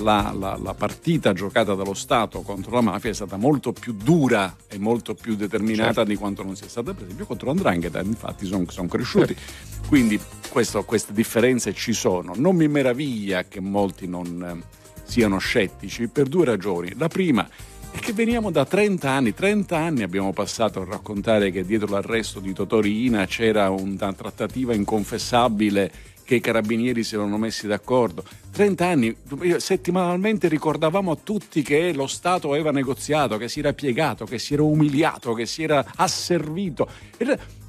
la, 0.00 0.34
la, 0.36 0.58
la, 0.60 0.74
partita 0.74 1.32
giocata 1.32 1.74
dallo 1.74 1.94
Stato 1.94 2.42
contro 2.42 2.72
la 2.72 2.80
mafia 2.80 3.10
è 3.10 3.14
stata 3.14 3.36
molto 3.36 3.72
più 3.72 3.92
dura 3.92 4.56
e 4.68 4.78
molto 4.78 5.14
più 5.14 5.36
determinata 5.36 5.92
certo. 5.92 6.04
di 6.10 6.16
quanto 6.16 6.42
non 6.42 6.56
sia 6.56 6.68
stata 6.68 6.92
per 6.92 7.04
esempio 7.04 7.26
contro 7.26 7.48
l'Andrangheta 7.48 8.00
infatti 8.00 8.46
sono 8.46 8.64
son 8.68 8.88
cresciuti 8.88 9.34
certo. 9.34 9.88
quindi 9.88 10.20
questo, 10.48 10.82
queste 10.84 11.12
differenze 11.12 11.72
ci 11.74 11.92
sono 11.92 12.32
non 12.36 12.56
mi 12.56 12.68
meraviglia 12.68 13.44
che 13.44 13.60
molti 13.60 14.06
non 14.06 14.42
eh, 14.42 15.02
siano 15.04 15.38
scettici 15.38 16.08
per 16.08 16.28
due 16.28 16.44
ragioni 16.44 16.92
la 16.96 17.08
prima 17.08 17.48
è 17.90 17.98
che 17.98 18.12
veniamo 18.12 18.50
da 18.50 18.64
30 18.64 19.08
anni, 19.08 19.34
30 19.34 19.78
anni 19.78 20.02
abbiamo 20.02 20.32
passato 20.32 20.80
a 20.80 20.84
raccontare 20.84 21.52
che 21.52 21.64
dietro 21.64 21.86
l'arresto 21.86 22.40
di 22.40 22.52
Totorina 22.52 23.24
c'era 23.26 23.70
una 23.70 24.12
trattativa 24.12 24.74
inconfessabile 24.74 25.92
che 26.24 26.36
i 26.36 26.40
carabinieri 26.40 27.04
si 27.04 27.14
erano 27.14 27.36
messi 27.36 27.66
d'accordo. 27.66 28.24
30 28.52 28.86
anni, 28.86 29.16
settimanalmente 29.58 30.48
ricordavamo 30.48 31.12
a 31.12 31.18
tutti 31.22 31.62
che 31.62 31.92
lo 31.92 32.06
Stato 32.06 32.50
aveva 32.50 32.70
negoziato, 32.70 33.36
che 33.36 33.48
si 33.48 33.60
era 33.60 33.72
piegato, 33.72 34.24
che 34.24 34.38
si 34.38 34.54
era 34.54 34.62
umiliato, 34.62 35.34
che 35.34 35.46
si 35.46 35.62
era 35.62 35.84
asservito. 35.96 36.88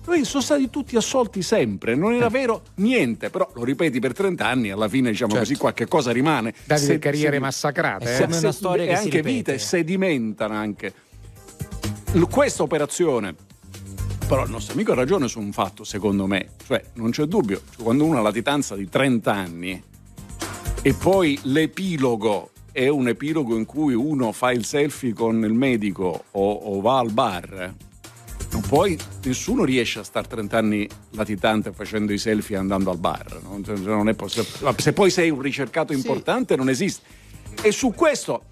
Noi 0.08 0.24
sono 0.24 0.44
stati 0.44 0.70
tutti 0.70 0.96
assolti 0.96 1.42
sempre, 1.42 1.96
non 1.96 2.14
era 2.14 2.28
eh. 2.28 2.30
vero 2.30 2.62
niente, 2.76 3.32
però 3.32 3.50
lo 3.56 3.64
ripeti 3.64 4.00
per 4.00 4.14
30 4.14 4.46
anni, 4.46 4.70
alla 4.70 4.88
fine 4.88 5.10
diciamo 5.10 5.32
certo. 5.32 5.48
così 5.48 5.60
qualche 5.60 5.88
cosa 5.88 6.12
rimane. 6.12 6.54
Date 6.64 6.82
se, 6.82 7.00
carriere 7.00 7.38
se, 7.38 7.42
massacrate. 7.42 8.18
È 8.18 8.22
eh? 8.22 8.38
una 8.38 8.52
storia 8.52 8.84
e 8.84 8.88
che 8.88 8.94
anche 8.94 9.22
vite 9.24 9.58
sedimentano 9.58 10.54
anche. 10.54 10.94
Questa 12.30 12.64
operazione 12.64 13.36
però 14.28 14.44
il 14.44 14.50
nostro 14.50 14.74
amico 14.74 14.92
ha 14.92 14.96
ragione 14.96 15.28
su 15.28 15.40
un 15.40 15.52
fatto, 15.52 15.84
secondo 15.84 16.26
me, 16.26 16.50
cioè 16.66 16.84
non 16.94 17.12
c'è 17.12 17.26
dubbio, 17.26 17.62
cioè, 17.74 17.84
quando 17.84 18.06
uno 18.06 18.18
ha 18.18 18.22
latitanza 18.22 18.76
di 18.76 18.90
30 18.90 19.32
anni 19.32 19.84
e 20.82 20.94
poi 20.94 21.40
l'epilogo 21.44 22.50
è 22.72 22.88
un 22.88 23.08
epilogo 23.08 23.56
in 23.56 23.66
cui 23.66 23.94
uno 23.94 24.32
fa 24.32 24.52
il 24.52 24.66
selfie 24.66 25.14
con 25.14 25.44
il 25.44 25.54
medico 25.54 26.26
o, 26.32 26.52
o 26.52 26.82
va 26.82 26.98
al 26.98 27.12
bar, 27.12 27.74
non 28.52 28.62
poi 28.68 28.98
nessuno 29.24 29.64
riesce 29.64 30.00
a 30.00 30.04
stare 30.04 30.28
30 30.28 30.58
anni 30.58 30.90
latitante 31.12 31.72
facendo 31.72 32.12
i 32.12 32.18
selfie 32.18 32.58
andando 32.58 32.90
al 32.90 32.98
bar. 32.98 33.42
Non, 33.44 33.64
cioè, 33.64 33.78
non 33.78 34.10
è 34.10 34.14
possibile. 34.14 34.76
Se 34.78 34.94
poi 34.94 35.10
sei 35.10 35.30
un 35.30 35.42
ricercato 35.42 35.94
importante 35.94 36.54
sì. 36.54 36.60
non 36.60 36.70
esiste. 36.70 37.04
E 37.62 37.72
su 37.72 37.92
questo 37.92 38.44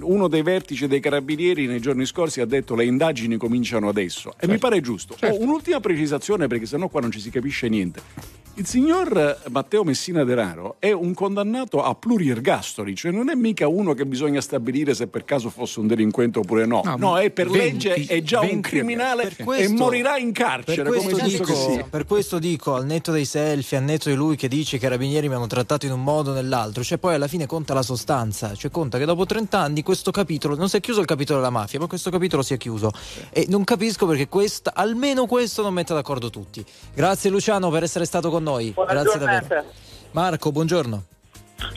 uno 0.00 0.28
dei 0.28 0.42
vertici 0.42 0.86
dei 0.86 1.00
carabinieri 1.00 1.66
nei 1.66 1.80
giorni 1.80 2.04
scorsi 2.06 2.40
ha 2.40 2.46
detto 2.46 2.74
le 2.74 2.84
indagini 2.84 3.36
cominciano 3.36 3.88
adesso 3.88 4.30
e 4.30 4.32
certo. 4.32 4.52
mi 4.52 4.58
pare 4.58 4.80
giusto. 4.80 5.14
Certo. 5.16 5.36
Oh, 5.36 5.42
un'ultima 5.42 5.80
precisazione 5.80 6.46
perché 6.46 6.66
sennò 6.66 6.88
qua 6.88 7.00
non 7.00 7.10
ci 7.10 7.20
si 7.20 7.30
capisce 7.30 7.68
niente. 7.68 8.40
Il 8.56 8.66
signor 8.66 9.40
Matteo 9.48 9.82
Messina 9.82 10.24
Denaro 10.24 10.76
è 10.78 10.92
un 10.92 11.14
condannato 11.14 11.82
a 11.82 11.94
pluriergastoli, 11.94 12.94
cioè 12.94 13.10
non 13.10 13.30
è 13.30 13.34
mica 13.34 13.66
uno 13.66 13.94
che 13.94 14.04
bisogna 14.04 14.42
stabilire 14.42 14.92
se 14.92 15.06
per 15.06 15.24
caso 15.24 15.48
fosse 15.48 15.80
un 15.80 15.86
delinquente 15.86 16.38
oppure 16.38 16.66
no. 16.66 16.82
No, 16.84 16.96
no 16.98 17.18
è 17.18 17.30
per 17.30 17.48
20, 17.48 17.88
legge, 17.88 18.12
è 18.14 18.20
già 18.22 18.40
un 18.40 18.60
criminale 18.60 19.34
questo, 19.42 19.72
e 19.72 19.74
morirà 19.74 20.18
in 20.18 20.32
carcere. 20.32 20.82
Per 20.82 21.00
questo, 21.02 21.24
dico, 21.24 21.86
per 21.88 22.04
questo, 22.04 22.38
dico, 22.38 22.74
al 22.74 22.84
netto 22.84 23.10
dei 23.10 23.24
selfie, 23.24 23.78
al 23.78 23.84
netto 23.84 24.10
di 24.10 24.16
lui 24.16 24.36
che 24.36 24.48
dice 24.48 24.72
che 24.72 24.76
i 24.76 24.80
carabinieri 24.80 25.30
mi 25.30 25.34
hanno 25.34 25.46
trattato 25.46 25.86
in 25.86 25.92
un 25.92 26.02
modo 26.02 26.32
o 26.32 26.34
nell'altro, 26.34 26.82
cioè 26.82 26.98
poi 26.98 27.14
alla 27.14 27.28
fine 27.28 27.46
conta 27.46 27.72
la 27.72 27.82
sostanza, 27.82 28.54
cioè 28.54 28.70
conta 28.70 28.98
che 28.98 29.06
dopo 29.06 29.24
30 29.24 29.51
anni 29.60 29.82
questo 29.82 30.10
capitolo, 30.10 30.56
non 30.56 30.68
si 30.68 30.76
è 30.76 30.80
chiuso 30.80 31.00
il 31.00 31.06
capitolo 31.06 31.38
della 31.38 31.50
mafia, 31.50 31.78
ma 31.78 31.86
questo 31.86 32.10
capitolo 32.10 32.42
si 32.42 32.54
è 32.54 32.56
chiuso. 32.56 32.90
E 33.30 33.46
non 33.48 33.64
capisco 33.64 34.06
perché 34.06 34.28
questa, 34.28 34.72
almeno 34.74 35.26
questo 35.26 35.62
non 35.62 35.74
mette 35.74 35.94
d'accordo 35.94 36.30
tutti. 36.30 36.64
Grazie 36.94 37.30
Luciano 37.30 37.70
per 37.70 37.82
essere 37.82 38.04
stato 38.04 38.30
con 38.30 38.42
noi. 38.42 38.70
Buona 38.70 38.92
Grazie 38.92 39.18
giornata. 39.18 39.40
davvero. 39.40 39.64
Marco, 40.12 40.52
buongiorno. 40.52 41.04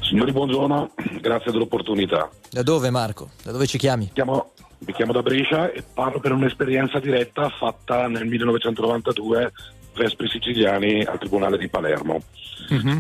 Signori, 0.02 0.32
buongiorno, 0.32 0.92
grazie 1.22 1.52
dell'opportunità. 1.52 2.30
Da 2.50 2.64
dove 2.64 2.90
Marco? 2.90 3.30
Da 3.44 3.52
dove 3.52 3.68
ci 3.68 3.78
chiami? 3.78 4.10
Chiamo, 4.14 4.52
mi 4.80 4.94
chiamo 4.94 5.12
da 5.12 5.22
Brescia 5.22 5.72
e 5.72 5.84
parlo 5.84 6.20
per 6.20 6.32
un'esperienza 6.32 7.00
diretta 7.00 7.50
fatta 7.50 8.08
nel 8.08 8.26
1992 8.26 9.52
Vespri 9.96 10.28
Siciliani 10.28 11.04
al 11.04 11.18
Tribunale 11.20 11.58
di 11.58 11.70
Palermo. 11.70 12.22
Uh-huh. 12.70 13.00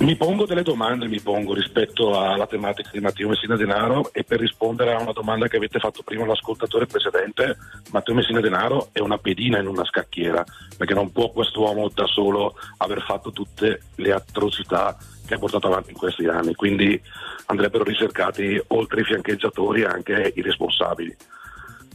Mi 0.00 0.16
pongo 0.16 0.46
delle 0.46 0.62
domande, 0.62 1.08
mi 1.08 1.20
pongo 1.20 1.52
rispetto 1.52 2.18
alla 2.18 2.46
tematica 2.46 2.88
di 2.90 3.00
Matteo 3.00 3.28
Messina 3.28 3.54
Denaro 3.54 4.10
e 4.14 4.24
per 4.24 4.40
rispondere 4.40 4.94
a 4.94 5.00
una 5.02 5.12
domanda 5.12 5.46
che 5.46 5.58
avete 5.58 5.78
fatto 5.78 6.02
prima 6.02 6.24
l'ascoltatore 6.24 6.86
precedente, 6.86 7.58
Matteo 7.92 8.14
Messina 8.14 8.40
Denaro 8.40 8.88
è 8.92 9.00
una 9.00 9.18
pedina 9.18 9.58
in 9.58 9.66
una 9.66 9.84
scacchiera, 9.84 10.42
perché 10.78 10.94
non 10.94 11.12
può 11.12 11.30
quest'uomo 11.30 11.90
da 11.92 12.06
solo 12.06 12.54
aver 12.78 13.02
fatto 13.02 13.30
tutte 13.30 13.82
le 13.96 14.12
atrocità 14.12 14.96
che 15.26 15.34
ha 15.34 15.38
portato 15.38 15.66
avanti 15.66 15.90
in 15.90 15.98
questi 15.98 16.26
anni, 16.26 16.54
quindi 16.54 16.98
andrebbero 17.46 17.84
ricercati 17.84 18.58
oltre 18.68 19.02
i 19.02 19.04
fiancheggiatori 19.04 19.84
anche 19.84 20.32
i 20.34 20.40
responsabili. 20.40 21.14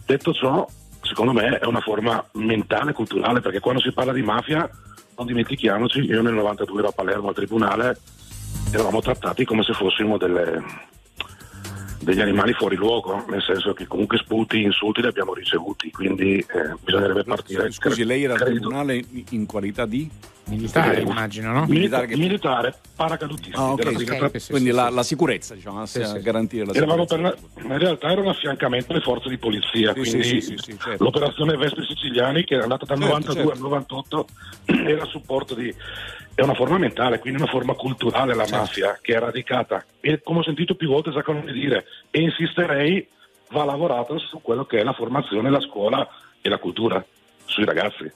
Detto 0.06 0.32
ciò, 0.32 0.64
secondo 1.02 1.34
me 1.34 1.58
è 1.58 1.66
una 1.66 1.82
forma 1.82 2.24
mentale, 2.34 2.94
culturale, 2.94 3.42
perché 3.42 3.60
quando 3.60 3.82
si 3.82 3.92
parla 3.92 4.14
di 4.14 4.22
mafia 4.22 4.70
non 5.15 5.25
dimentichiamoci, 5.25 6.00
io 6.01 6.22
nel 6.22 6.34
92 6.34 6.79
ero 6.79 6.88
a 6.89 6.91
Palermo 6.91 7.29
al 7.29 7.36
tribunale, 7.36 7.98
eravamo 8.72 9.01
trattati 9.01 9.45
come 9.45 9.63
se 9.63 9.74
fossimo 9.74 10.17
delle, 10.17 10.62
degli 12.06 12.22
animali 12.22 12.54
fuori 12.54 12.76
luogo, 12.76 13.26
nel 13.28 13.42
senso 13.42 13.74
che 13.74 13.88
comunque 13.88 14.20
sputi, 14.20 14.62
insulti 14.62 15.02
li 15.02 15.08
abbiamo 15.08 15.34
ricevuti, 15.34 15.90
quindi 15.90 16.38
eh, 16.38 16.76
bisognerebbe 16.84 17.24
partire. 17.24 17.72
Scusi, 17.72 18.06
lei 18.06 18.24
era 18.24 18.36
al 18.36 18.42
tribunale 18.42 19.04
in 19.32 19.48
qualità 19.48 19.88
di? 19.88 20.08
Militare, 20.48 21.02
immagino, 21.02 21.52
no? 21.52 21.66
Militare, 21.68 22.06
che... 22.06 22.16
militare 22.16 22.76
paracadutista. 22.96 23.58
Ah, 23.58 23.72
okay, 23.72 23.96
okay. 23.96 24.42
Quindi 24.48 24.70
la, 24.70 24.90
la, 24.90 25.02
sicurezza, 25.02 25.56
diciamo, 25.56 25.84
sì, 25.88 26.02
a 26.02 26.20
garantire 26.20 26.66
la 26.66 26.74
sicurezza. 26.74 27.18
La, 27.18 27.36
in 27.64 27.78
realtà 27.80 28.12
era 28.12 28.22
un 28.22 28.28
affiancamento 28.28 28.92
alle 28.92 29.02
forze 29.02 29.28
di 29.30 29.40
polizia, 29.40 29.92
sì, 29.94 30.00
quindi 30.00 30.42
sì, 30.42 30.56
certo. 30.78 31.04
l'operazione 31.04 31.58
Vespri 31.58 31.84
Siciliani, 31.88 32.44
che 32.44 32.60
è 32.60 32.62
andata 32.62 32.86
dal 32.86 33.00
certo, 33.00 33.14
92 33.14 33.44
certo. 33.44 33.52
al 33.52 33.58
98, 34.06 34.28
era 34.88 35.02
a 35.02 35.08
supporto 35.08 35.56
di... 35.56 35.74
È 36.36 36.42
una 36.42 36.54
forma 36.54 36.77
mentale, 36.77 37.20
quindi 37.20 37.42
una 37.42 37.50
forma 37.50 37.74
culturale 37.74 38.36
la 38.36 38.44
certo. 38.44 38.58
mafia, 38.58 39.00
che 39.01 39.15
è 39.15 39.20
radicata. 39.20 39.86
E 40.01 40.22
come 40.22 40.39
ho 40.39 40.44
sentito 40.44 40.75
più 40.75 40.89
volte 40.89 41.13
Zaccanoni 41.13 41.51
dire, 41.51 41.86
e 42.12 42.20
insisterei, 42.20 43.08
va 43.51 43.63
lavorato 43.63 44.20
su 44.20 44.42
quello 44.42 44.65
che 44.65 44.80
è 44.80 44.84
la 44.84 44.94
formazione, 44.94 45.50
la 45.50 45.62
scuola 45.62 46.08
e 46.42 46.50
la 46.50 46.58
cultura, 46.58 47.04
sui 47.46 47.65
ragazzi 47.65 48.12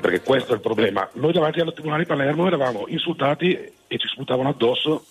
perché 0.00 0.20
questo 0.20 0.52
è 0.52 0.54
il 0.54 0.60
problema. 0.60 1.08
Noi 1.14 1.32
davanti 1.32 1.60
al 1.60 1.72
Tribunale 1.72 2.02
di 2.02 2.08
Palermo 2.08 2.46
eravamo 2.46 2.84
insultati 2.88 3.52
e 3.54 3.98
ci 3.98 4.06
sputavano 4.08 4.50
addosso 4.50 5.04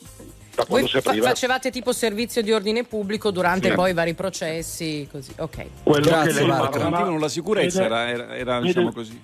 da 0.56 0.66
quando 0.66 0.88
Voi 0.88 0.88
si 0.88 0.98
apriva. 0.98 1.28
facevate 1.28 1.72
tipo 1.72 1.92
servizio 1.92 2.42
di 2.42 2.52
ordine 2.52 2.84
pubblico 2.84 3.32
durante 3.32 3.70
sì. 3.70 3.76
poi 3.76 3.92
i 3.92 3.94
vari 3.94 4.14
processi, 4.14 5.08
così. 5.12 5.34
Ok. 5.38 5.66
Quello 5.84 6.06
Grazie, 6.06 6.42
che 6.42 6.46
Marco. 6.46 6.78
Garantivano 6.78 7.20
la 7.20 7.28
sicurezza, 7.28 7.82
vede, 7.84 7.96
era, 7.96 8.36
era 8.36 8.60
vede, 8.60 8.68
diciamo 8.68 8.92
così. 8.92 9.24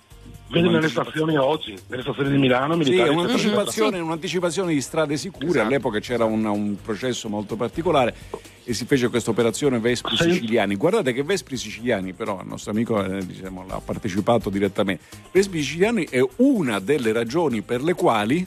Vede 0.49 0.69
nelle 0.69 0.89
stazioni 0.89 1.37
oggi, 1.37 1.77
nelle 1.87 2.01
stazioni 2.01 2.31
di 2.31 2.37
Milano, 2.37 2.81
sì, 2.83 2.97
un'anticipazione, 2.97 3.99
un'anticipazione, 3.99 4.73
di 4.73 4.81
strade 4.81 5.15
sicure. 5.15 5.47
Esatto. 5.47 5.65
All'epoca 5.65 5.99
c'era 5.99 6.25
un, 6.25 6.43
un 6.43 6.75
processo 6.81 7.29
molto 7.29 7.55
particolare 7.55 8.15
e 8.63 8.73
si 8.73 8.85
fece 8.85 9.09
questa 9.09 9.29
operazione 9.29 9.77
Vespri 9.79 10.17
sì. 10.17 10.31
Siciliani. 10.31 10.75
Guardate 10.75 11.13
che 11.13 11.21
Vespri 11.21 11.55
Siciliani, 11.55 12.13
però, 12.13 12.39
il 12.41 12.47
nostro 12.47 12.71
amico 12.71 13.03
eh, 13.03 13.23
diciamo, 13.23 13.63
ha 13.67 13.79
partecipato 13.79 14.49
direttamente. 14.49 15.03
Vespri 15.31 15.61
Siciliani 15.61 16.07
è 16.09 16.25
una 16.37 16.79
delle 16.79 17.11
ragioni 17.11 17.61
per 17.61 17.83
le 17.83 17.93
quali 17.93 18.45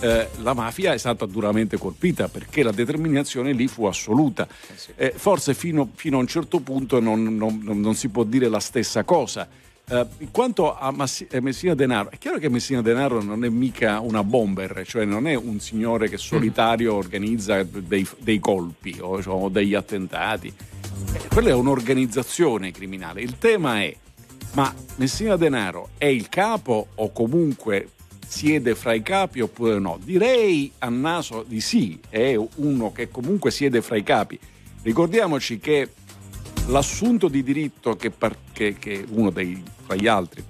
eh, 0.00 0.28
la 0.42 0.54
mafia 0.54 0.92
è 0.92 0.98
stata 0.98 1.26
duramente 1.26 1.76
colpita 1.76 2.28
perché 2.28 2.62
la 2.62 2.72
determinazione 2.72 3.52
lì 3.52 3.66
fu 3.66 3.84
assoluta. 3.86 4.46
Eh, 4.94 5.06
eh 5.06 5.12
forse 5.16 5.54
fino, 5.54 5.90
fino, 5.94 6.18
a 6.18 6.20
un 6.20 6.26
certo 6.26 6.60
punto 6.60 7.00
non, 7.00 7.36
non, 7.36 7.60
non 7.62 7.94
si 7.94 8.08
può 8.08 8.22
dire 8.22 8.48
la 8.48 8.60
stessa 8.60 9.02
cosa. 9.02 9.48
Uh, 9.88 10.06
quanto 10.30 10.76
a 10.78 10.90
Massi- 10.92 11.26
Messina 11.40 11.74
Denaro, 11.74 12.10
è 12.10 12.18
chiaro 12.18 12.38
che 12.38 12.48
Messina 12.48 12.80
Denaro 12.80 13.20
non 13.22 13.44
è 13.44 13.48
mica 13.48 14.00
una 14.00 14.22
bomber, 14.22 14.84
cioè 14.86 15.04
non 15.04 15.26
è 15.26 15.34
un 15.34 15.58
signore 15.60 16.08
che 16.08 16.16
solitario 16.16 16.94
organizza 16.94 17.62
dei, 17.62 18.08
dei 18.18 18.38
colpi 18.38 18.96
o, 19.00 19.20
o, 19.20 19.48
degli 19.48 19.74
attentati. 19.74 20.52
Eh, 21.12 21.28
quella 21.28 21.50
è 21.50 21.54
un'organizzazione 21.54 22.70
criminale. 22.70 23.22
Il 23.22 23.38
tema 23.38 23.82
è, 23.82 23.94
ma 24.52 24.72
Messina 24.96 25.36
Denaro 25.36 25.90
è 25.98 26.06
il 26.06 26.28
capo 26.28 26.88
o 26.94 27.10
comunque 27.10 27.88
siede 28.26 28.74
fra 28.74 28.94
i 28.94 29.02
capi 29.02 29.40
oppure 29.40 29.78
no? 29.78 29.98
Direi 30.02 30.72
a 30.78 30.88
naso 30.88 31.44
di 31.46 31.60
sì, 31.60 32.00
è 32.08 32.34
uno 32.34 32.92
che 32.92 33.10
comunque 33.10 33.50
siede 33.50 33.82
fra 33.82 33.96
i 33.96 34.02
capi. 34.02 34.38
Ricordiamoci 34.82 35.58
che 35.58 35.90
l'assunto 36.66 37.28
di 37.28 37.42
diritto 37.42 37.96
che, 37.96 38.12
che, 38.52 38.76
che 38.78 39.04
uno 39.10 39.30
dei, 39.30 39.62
fra 39.84 39.94
gli 39.94 40.06
altri 40.06 40.44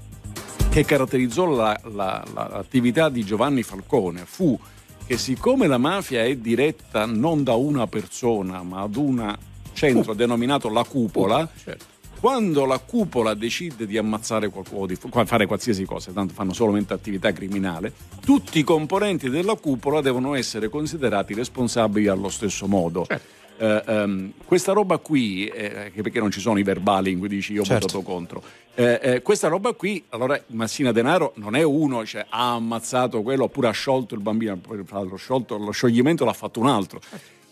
che 0.71 0.85
caratterizzò 0.85 1.47
la, 1.47 1.79
la, 1.85 2.25
la, 2.33 2.49
l'attività 2.51 3.09
di 3.09 3.25
Giovanni 3.25 3.63
Falcone 3.63 4.23
fu 4.25 4.59
che 5.07 5.19
siccome 5.19 5.67
la 5.67 5.79
mafia 5.79 6.23
è 6.23 6.37
diretta 6.37 7.05
non 7.05 7.43
da 7.43 7.55
una 7.55 7.87
persona 7.87 8.63
ma 8.63 8.83
ad 8.83 8.97
un 8.97 9.37
centro 9.73 10.13
uh. 10.13 10.15
denominato 10.15 10.69
la 10.69 10.85
cupola, 10.85 11.39
uh, 11.39 11.59
certo. 11.59 11.85
quando 12.21 12.65
la 12.65 12.79
cupola 12.79 13.35
decide 13.35 13.87
di 13.87 13.99
ammazzare 13.99 14.49
qualcuno, 14.49 14.87
di 14.87 14.97
fare 14.97 15.47
qualsiasi 15.47 15.85
cosa, 15.85 16.13
tanto 16.13 16.35
fanno 16.35 16.53
solamente 16.53 16.93
attività 16.93 17.33
criminale, 17.33 17.93
tutti 18.25 18.59
i 18.61 18.65
componenti 18.65 19.29
della 19.29 19.57
cupola 19.57 20.01
devono 20.01 20.35
essere 20.35 20.69
considerati 20.69 21.35
responsabili 21.35 22.07
allo 22.07 22.29
stesso 22.29 22.67
modo. 22.67 23.05
Certo 23.07 23.41
Uh, 23.63 23.81
um, 23.87 24.33
questa 24.45 24.73
roba 24.73 24.99
qui, 24.99 25.47
eh, 25.47 25.93
perché 26.03 26.19
non 26.19 26.33
ci 26.33 26.41
sono 26.41 26.59
i 26.59 26.65
verbali 26.65 27.13
in 27.13 27.21
cui 27.21 27.29
dici 27.29 27.53
io 27.53 27.61
ho 27.61 27.65
certo. 27.65 27.87
votato 27.87 28.03
contro, 28.03 28.43
eh, 28.75 28.99
eh, 29.01 29.23
questa 29.23 29.47
roba 29.47 29.73
qui, 29.73 30.03
allora 30.09 30.43
Massina 30.49 30.91
Denaro 30.91 31.33
non 31.37 31.55
è 31.55 31.63
uno, 31.63 32.05
cioè 32.05 32.27
ha 32.29 32.55
ammazzato 32.55 33.23
quello 33.23 33.45
oppure 33.45 33.69
ha 33.69 33.71
sciolto 33.71 34.17
il 34.17 34.21
bambino, 34.21 34.59
lo, 34.67 35.17
sciolto, 35.17 35.59
lo 35.59 35.71
scioglimento 35.71 36.25
l'ha 36.25 36.33
fatto 36.33 36.59
un 36.59 36.67
altro, 36.67 37.01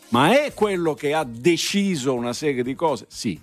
ma 0.09 0.33
è 0.33 0.53
quello 0.53 0.95
che 0.95 1.15
ha 1.15 1.23
deciso 1.23 2.13
una 2.13 2.33
serie 2.33 2.65
di 2.65 2.75
cose? 2.75 3.05
Sì, 3.07 3.41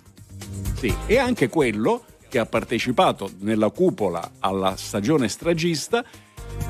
sì, 0.76 0.94
e 1.06 1.16
anche 1.16 1.48
quello 1.48 2.04
che 2.28 2.38
ha 2.38 2.44
partecipato 2.44 3.30
nella 3.38 3.70
cupola 3.70 4.32
alla 4.40 4.76
stagione 4.76 5.30
stragista 5.30 6.04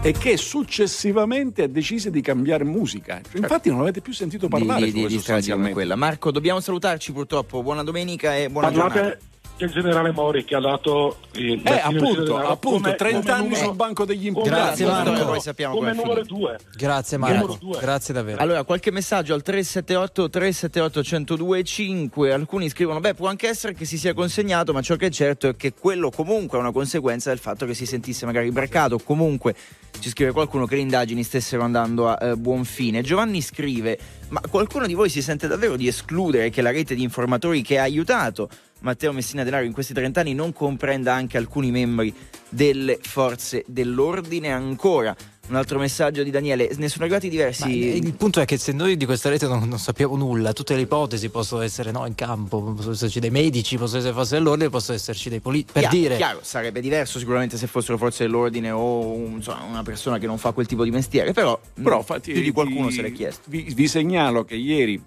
e 0.00 0.12
che 0.12 0.36
successivamente 0.36 1.62
ha 1.62 1.68
deciso 1.68 2.10
di 2.10 2.20
cambiare 2.20 2.64
musica. 2.64 3.20
Cioè, 3.28 3.40
infatti 3.40 3.68
non 3.68 3.80
avete 3.80 4.00
più 4.00 4.12
sentito 4.12 4.48
parlare 4.48 4.86
di, 4.90 5.06
di, 5.06 5.06
di, 5.06 5.62
di 5.62 5.72
quella. 5.72 5.96
Marco, 5.96 6.30
dobbiamo 6.30 6.60
salutarci 6.60 7.12
purtroppo. 7.12 7.62
Buona 7.62 7.82
domenica 7.82 8.36
e 8.36 8.48
buona 8.48 8.70
Parlate, 8.70 8.94
giornata 8.94 9.18
il 9.64 9.70
generale 9.70 10.12
Mori 10.12 10.44
che 10.44 10.54
ha 10.54 10.60
dato 10.60 11.18
eh, 11.32 11.60
eh 11.62 11.80
appunto, 11.80 12.36
appunto 12.36 12.80
come, 12.80 12.94
30 12.94 13.20
come 13.20 13.32
anni 13.32 13.48
numero, 13.48 13.64
sul 13.64 13.74
banco 13.74 14.04
degli 14.04 14.26
imputati 14.26 14.84
grazie 14.84 14.86
Marco. 14.86 15.24
noi 15.24 15.40
sappiamo 15.40 15.74
come 15.74 15.92
numero 15.92 16.22
2 16.22 16.58
grazie 16.76 17.16
Marco. 17.16 17.58
grazie. 17.60 17.80
grazie 17.80 18.14
davvero. 18.14 18.40
Allora 18.40 18.64
qualche 18.64 18.90
messaggio 18.90 19.34
al 19.34 19.42
378 19.42 20.30
378 20.30 21.02
102 21.02 21.62
5 21.64 22.32
alcuni 22.32 22.68
scrivono 22.68 23.00
beh 23.00 23.14
può 23.14 23.28
anche 23.28 23.48
essere 23.48 23.74
che 23.74 23.84
si 23.84 23.98
sia 23.98 24.14
consegnato 24.14 24.72
ma 24.72 24.82
ciò 24.82 24.96
che 24.96 25.06
è 25.06 25.10
certo 25.10 25.48
è 25.48 25.56
che 25.56 25.74
quello 25.74 26.10
comunque 26.10 26.58
è 26.58 26.60
una 26.60 26.72
conseguenza 26.72 27.30
del 27.30 27.38
fatto 27.38 27.66
che 27.66 27.74
si 27.74 27.86
sentisse 27.86 28.26
magari 28.26 28.50
braccato 28.50 28.98
comunque 28.98 29.54
ci 30.00 30.10
scrive 30.10 30.32
qualcuno 30.32 30.66
che 30.66 30.76
le 30.76 30.82
indagini 30.82 31.22
stessero 31.22 31.62
andando 31.62 32.08
a 32.08 32.18
eh, 32.20 32.36
buon 32.36 32.64
fine. 32.64 33.02
Giovanni 33.02 33.40
scrive 33.40 33.98
ma 34.28 34.40
qualcuno 34.48 34.86
di 34.86 34.94
voi 34.94 35.08
si 35.08 35.22
sente 35.22 35.46
davvero 35.46 35.76
di 35.76 35.88
escludere 35.88 36.50
che 36.50 36.62
la 36.62 36.70
rete 36.70 36.94
di 36.94 37.02
informatori 37.02 37.62
che 37.62 37.78
ha 37.78 37.82
aiutato 37.82 38.48
Matteo 38.80 39.12
Messina 39.12 39.44
Denaro 39.44 39.64
in 39.64 39.72
questi 39.72 39.92
30 39.92 40.20
anni 40.20 40.34
non 40.34 40.52
comprenda 40.52 41.12
anche 41.12 41.36
alcuni 41.36 41.70
membri 41.70 42.14
delle 42.48 42.98
forze 43.00 43.64
dell'ordine 43.66 44.52
ancora. 44.52 45.14
Un 45.48 45.56
altro 45.56 45.78
messaggio 45.78 46.22
di 46.22 46.30
Daniele, 46.30 46.70
ne 46.76 46.88
sono 46.90 47.04
arrivati 47.04 47.30
diversi. 47.30 47.62
Ma 47.62 48.06
il 48.06 48.12
punto 48.12 48.38
è 48.40 48.44
che 48.44 48.58
se 48.58 48.72
noi 48.72 48.98
di 48.98 49.06
questa 49.06 49.30
rete 49.30 49.46
non, 49.46 49.66
non 49.66 49.78
sappiamo 49.78 50.14
nulla, 50.14 50.52
tutte 50.52 50.74
le 50.74 50.82
ipotesi 50.82 51.30
possono 51.30 51.62
essere 51.62 51.90
no, 51.90 52.04
in 52.04 52.14
campo, 52.14 52.60
possono 52.60 52.92
esserci 52.92 53.18
dei 53.18 53.30
medici, 53.30 53.78
possono 53.78 54.00
essere 54.00 54.12
forze 54.12 54.36
dell'ordine, 54.36 54.68
possono 54.68 54.98
esserci 54.98 55.30
dei 55.30 55.40
politici. 55.40 55.72
Per 55.72 55.82
chiaro, 55.82 55.96
dire. 55.96 56.16
Chiaro, 56.16 56.40
sarebbe 56.42 56.82
diverso 56.82 57.18
sicuramente 57.18 57.56
se 57.56 57.66
fossero 57.66 57.96
forze 57.96 58.24
dell'ordine 58.24 58.70
o 58.70 59.06
un, 59.06 59.36
insomma, 59.36 59.62
una 59.62 59.82
persona 59.82 60.18
che 60.18 60.26
non 60.26 60.36
fa 60.36 60.52
quel 60.52 60.66
tipo 60.66 60.84
di 60.84 60.90
mestiere, 60.90 61.32
però, 61.32 61.58
però 61.82 62.02
fatti, 62.02 62.32
più 62.32 62.42
di 62.42 62.50
qualcuno 62.50 62.88
ti, 62.88 62.96
se 62.96 63.02
l'è 63.02 63.12
chiesto. 63.12 63.44
Vi, 63.46 63.72
vi 63.74 63.88
segnalo 63.88 64.44
che 64.44 64.54
ieri 64.54 65.02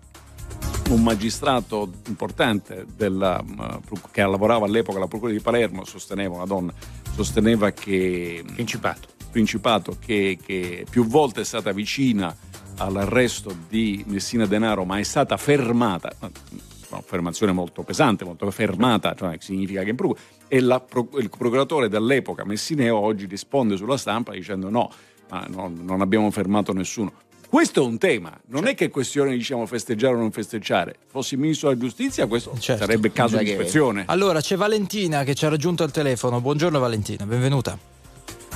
un 0.93 1.03
magistrato 1.03 1.89
importante 2.07 2.85
della, 2.95 3.43
che 4.11 4.21
lavorava 4.21 4.65
all'epoca 4.65 4.97
alla 4.97 5.07
Procura 5.07 5.31
di 5.31 5.39
Palermo 5.39 5.85
sosteneva, 5.85 6.35
una 6.35 6.45
donna, 6.45 6.73
sosteneva 7.13 7.71
che 7.71 8.43
Principato, 8.53 9.07
Principato 9.31 9.95
che, 9.99 10.37
che 10.43 10.85
più 10.89 11.05
volte 11.05 11.41
è 11.41 11.43
stata 11.45 11.71
vicina 11.71 12.35
all'arresto 12.77 13.55
di 13.69 14.03
Messina 14.07 14.45
Denaro 14.45 14.83
ma 14.83 14.97
è 14.97 15.03
stata 15.03 15.37
fermata 15.37 16.13
un'affermazione 16.89 17.53
molto 17.53 17.83
pesante, 17.83 18.25
molto 18.25 18.51
fermata, 18.51 19.15
cioè 19.15 19.37
significa 19.39 19.83
che 19.83 19.91
in 19.91 19.95
procura, 19.95 20.19
e 20.49 20.59
la, 20.59 20.83
il 21.19 21.29
procuratore 21.29 21.87
dell'epoca 21.87 22.43
Messineo 22.43 22.97
oggi 22.97 23.27
risponde 23.27 23.77
sulla 23.77 23.95
stampa 23.95 24.33
dicendo 24.33 24.69
no, 24.69 24.91
no 25.47 25.71
non 25.73 26.01
abbiamo 26.01 26.29
fermato 26.31 26.73
nessuno. 26.73 27.13
Questo 27.51 27.83
è 27.83 27.85
un 27.85 27.97
tema, 27.97 28.29
non 28.45 28.61
certo. 28.61 28.69
è 28.69 28.75
che 28.75 28.85
è 28.85 28.89
questione 28.89 29.33
diciamo 29.33 29.65
festeggiare 29.65 30.13
o 30.13 30.17
non 30.17 30.31
festeggiare. 30.31 30.95
Fossi 31.07 31.35
ministro 31.35 31.67
della 31.67 31.81
giustizia, 31.81 32.25
questo 32.25 32.57
certo. 32.57 32.85
sarebbe 32.85 33.11
caso 33.11 33.35
di 33.35 33.43
ispezione. 33.43 34.05
Allora, 34.07 34.39
c'è 34.39 34.55
Valentina 34.55 35.25
che 35.25 35.35
ci 35.35 35.45
ha 35.45 35.49
raggiunto 35.49 35.83
al 35.83 35.91
telefono. 35.91 36.39
Buongiorno 36.39 36.79
Valentina, 36.79 37.25
benvenuta. 37.25 37.77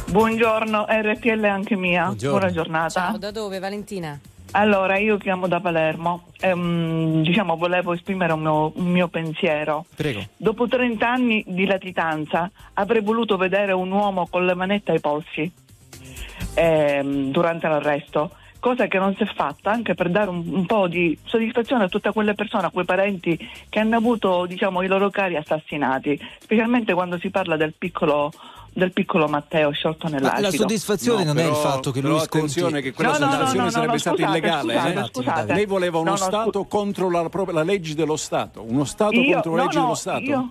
Buongiorno, 0.07 0.85
RTL 0.87 1.43
anche 1.43 1.75
mia. 1.75 2.05
Buongiorno. 2.05 2.37
Buona 2.37 2.53
giornata. 2.53 2.89
Ciao, 2.89 3.17
da 3.17 3.31
dove 3.31 3.59
Valentina? 3.59 4.17
Allora, 4.51 4.97
io 4.97 5.17
chiamo 5.17 5.49
da 5.49 5.59
Palermo. 5.59 6.27
Ehm, 6.39 7.21
diciamo, 7.21 7.57
volevo 7.57 7.91
esprimere 7.91 8.31
un 8.31 8.39
mio, 8.39 8.71
un 8.75 8.91
mio, 8.91 9.09
pensiero. 9.09 9.87
Prego. 9.93 10.23
Dopo 10.37 10.69
30 10.69 11.05
anni 11.05 11.43
di 11.45 11.65
latitanza 11.65 12.49
avrei 12.75 13.01
voluto 13.01 13.35
vedere 13.35 13.73
un 13.73 13.91
uomo 13.91 14.25
con 14.27 14.45
le 14.45 14.53
manette 14.53 14.93
ai 14.93 15.01
polsi 15.01 15.51
ehm, 16.53 17.31
durante 17.31 17.67
l'arresto 17.67 18.31
cosa 18.65 18.87
che 18.87 18.97
non 18.97 19.15
si 19.15 19.21
è 19.21 19.27
fatta 19.27 19.69
anche 19.69 19.93
per 19.93 20.09
dare 20.09 20.31
un, 20.31 20.43
un, 20.43 20.65
po' 20.65 20.87
di 20.87 21.15
soddisfazione 21.23 21.83
a 21.83 21.87
tutte 21.87 22.11
quelle 22.11 22.33
persone, 22.33 22.65
a 22.65 22.71
quei 22.71 22.83
parenti 22.83 23.37
che 23.69 23.79
hanno 23.79 23.95
avuto 23.95 24.47
diciamo, 24.47 24.81
i 24.81 24.87
loro 24.87 25.11
cari 25.11 25.35
assassinati, 25.35 26.19
specialmente 26.39 26.95
quando 26.95 27.19
si 27.19 27.29
parla 27.29 27.57
del 27.57 27.75
piccolo 27.77 28.33
del 28.73 28.91
piccolo 28.91 29.27
Matteo 29.27 29.71
sciolto 29.71 30.09
nell'acido. 30.09 30.41
la 30.41 30.51
soddisfazione 30.51 31.19
no, 31.19 31.25
non 31.31 31.35
però, 31.35 31.47
è 31.47 31.51
il 31.51 31.57
fatto 31.57 31.91
che 31.91 32.01
lui 32.01 32.17
sconti... 32.17 32.37
attenzione 32.37 32.81
che 32.81 32.91
quella 32.91 33.11
no, 33.11 33.15
soddisfazione 33.17 33.63
no, 33.63 33.69
sarebbe 33.69 33.97
stata 33.99 34.15
scusate, 34.15 34.37
illegale. 34.37 34.73
Scusate, 34.73 34.99
eh? 34.99 35.09
scusate. 35.13 35.53
Lei 35.53 35.65
voleva 35.65 35.97
uno 35.99 36.15
Stato 36.15 36.59
scu... 36.61 36.67
contro 36.67 37.09
la, 37.11 37.29
la, 37.31 37.63
legge 37.63 37.93
dello 37.93 38.17
Stato, 38.17 38.63
uno 38.67 38.83
Stato 38.83 39.13
io, 39.13 39.33
contro 39.33 39.55
le 39.55 39.61
leggi 39.61 39.77
dello 39.77 39.95
Stato. 39.95 40.23
Io, 40.23 40.49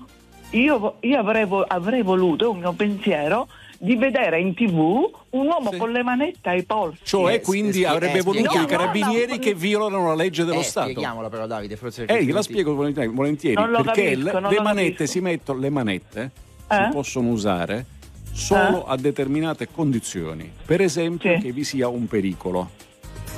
io, 0.51 0.95
io 1.01 1.19
avrei, 1.19 1.47
avrei 1.67 2.03
voluto, 2.03 2.53
un 2.53 2.61
mio 2.61 2.73
pensiero, 2.73 3.49
di 3.85 3.97
vedere 3.97 4.41
in 4.41 4.55
tv 4.55 5.11
un 5.31 5.47
uomo 5.47 5.71
sì. 5.71 5.77
con 5.77 5.93
le 5.93 6.03
manette 6.03 6.49
ai 6.49 6.63
polsi. 6.65 7.01
Cioè, 7.03 7.43
quindi 7.43 7.83
eh, 7.83 7.87
avrebbe 7.87 8.19
eh, 8.19 8.23
voluto 8.23 8.59
i 8.59 8.65
carabinieri 8.65 9.27
no, 9.27 9.35
no, 9.35 9.41
che 9.41 9.55
violano 9.55 10.07
la 10.07 10.15
legge 10.15 10.45
dello 10.45 10.61
eh, 10.61 10.65
Stato. 10.65 10.89
Spieghiamola 10.89 11.29
però, 11.29 11.47
Davide. 11.47 11.77
Forse 11.77 12.07
eh, 12.07 12.27
la 12.33 12.43
spiego 12.43 12.75
volentieri. 12.75 13.55
perché 13.55 14.17
capisco, 14.17 14.49
le, 14.49 14.61
manette 14.61 15.07
si 15.07 15.21
mettono, 15.21 15.59
le 15.59 15.71
manette 15.71 16.31
si 16.67 16.75
eh? 16.75 16.89
possono 16.91 17.29
usare 17.29 17.85
solo 18.33 18.87
eh? 18.87 18.93
a 18.93 18.97
determinate 18.97 19.69
condizioni. 19.71 20.51
Per 20.65 20.81
esempio, 20.81 21.35
sì. 21.35 21.43
che 21.43 21.53
vi 21.53 21.65
sia 21.65 21.89
un 21.89 22.07
pericolo. 22.07 22.71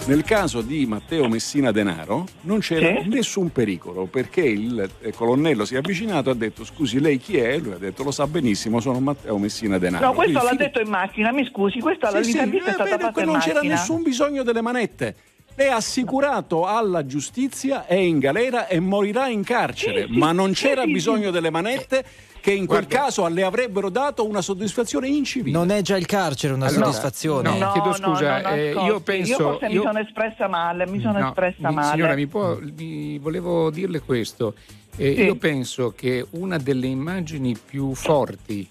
Nel 0.07 0.23
caso 0.23 0.63
di 0.63 0.87
Matteo 0.87 1.29
Messina 1.29 1.73
Denaro 1.73 2.27
non 2.43 2.61
c'era 2.61 3.03
sì? 3.03 3.09
nessun 3.09 3.51
pericolo 3.51 4.05
perché 4.05 4.41
il 4.43 4.89
colonnello 5.17 5.65
si 5.65 5.75
è 5.75 5.79
avvicinato 5.79 6.29
e 6.29 6.33
ha 6.33 6.37
detto 6.37 6.65
scusi 6.65 7.01
lei 7.01 7.19
chi 7.19 7.39
è? 7.39 7.59
Lui 7.59 7.73
ha 7.73 7.77
detto 7.79 8.05
lo 8.05 8.13
sa 8.13 8.25
benissimo 8.29 8.79
sono 8.79 9.01
Matteo 9.01 9.37
Messina 9.37 9.79
Denaro. 9.79 10.07
No 10.07 10.13
questo 10.13 10.39
Quindi, 10.39 10.57
l'ha 10.57 10.65
detto 10.65 10.81
in 10.81 10.89
macchina 10.89 11.33
mi 11.33 11.45
scusi 11.45 11.81
questa 11.81 12.11
sì, 12.23 12.31
l'intervista 12.31 12.67
sì, 12.67 12.71
è 12.71 12.75
stata 12.75 12.99
fatta 12.99 13.21
in 13.21 13.27
non 13.27 13.35
macchina. 13.35 13.55
Non 13.55 13.63
c'era 13.63 13.75
nessun 13.75 14.03
bisogno 14.05 14.43
delle 14.45 14.61
manette 14.61 15.17
è 15.57 15.69
assicurato 15.69 16.67
alla 16.67 17.07
giustizia, 17.07 17.87
è 17.87 17.95
in 17.95 18.19
galera 18.19 18.69
e 18.69 18.79
morirà 18.79 19.29
in 19.29 19.43
carcere, 19.43 20.07
ma 20.07 20.31
non 20.31 20.53
c'era 20.53 20.85
bisogno 20.85 21.31
delle 21.31 21.51
manette 21.51 22.05
che 22.47 22.53
in 22.53 22.67
quel 22.67 22.87
Guarda. 22.87 23.07
caso 23.07 23.27
le 23.27 23.43
avrebbero 23.43 23.91
dato 23.91 24.25
una 24.25 24.41
soddisfazione 24.41 25.09
incivile. 25.09 25.59
Non 25.59 25.73
è 25.73 25.83
già 25.83 25.97
il 25.97 26.07
carcere 26.07 26.55
una 26.55 26.67
allora, 26.67 26.85
soddisfazione. 26.85 27.51
No, 27.51 27.59
no, 27.59 27.73
chiedo 27.73 27.93
scusa, 27.93 28.41
no, 28.41 28.49
eh, 28.51 28.71
io 28.71 29.01
penso... 29.01 29.33
Io 29.33 29.39
forse 29.39 29.67
io... 29.67 29.81
mi 29.81 29.87
sono 29.87 29.99
espressa 29.99 30.47
male, 30.47 30.87
mi 30.87 31.01
sono 31.01 31.27
espressa 31.27 31.69
mi, 31.71 31.75
male. 31.75 31.91
Signora, 31.91 32.15
mi, 32.15 32.27
può, 32.29 32.57
mi 32.61 33.19
volevo 33.19 33.71
dirle 33.71 33.99
questo. 33.99 34.55
Eh, 34.95 35.15
sì. 35.17 35.23
Io 35.25 35.35
penso 35.35 35.93
che 35.97 36.25
una 36.31 36.57
delle 36.59 36.87
immagini 36.87 37.59
più 37.59 37.93
forti 37.95 38.69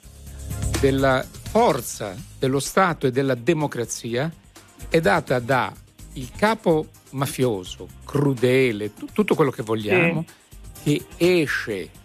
della 0.80 1.26
forza 1.28 2.16
dello 2.40 2.62
Stato 2.62 3.08
e 3.08 3.12
della 3.12 3.36
democrazia 3.36 4.32
è 4.88 5.02
data 5.02 5.38
da 5.40 5.74
il 6.14 6.32
capo 6.34 6.88
mafioso, 7.10 7.90
crudele, 8.06 8.94
t- 8.94 9.12
tutto 9.12 9.36
quello 9.36 9.52
che 9.52 9.64
vogliamo, 9.64 10.24
sì. 10.82 11.04
che 11.18 11.42
esce 11.42 12.04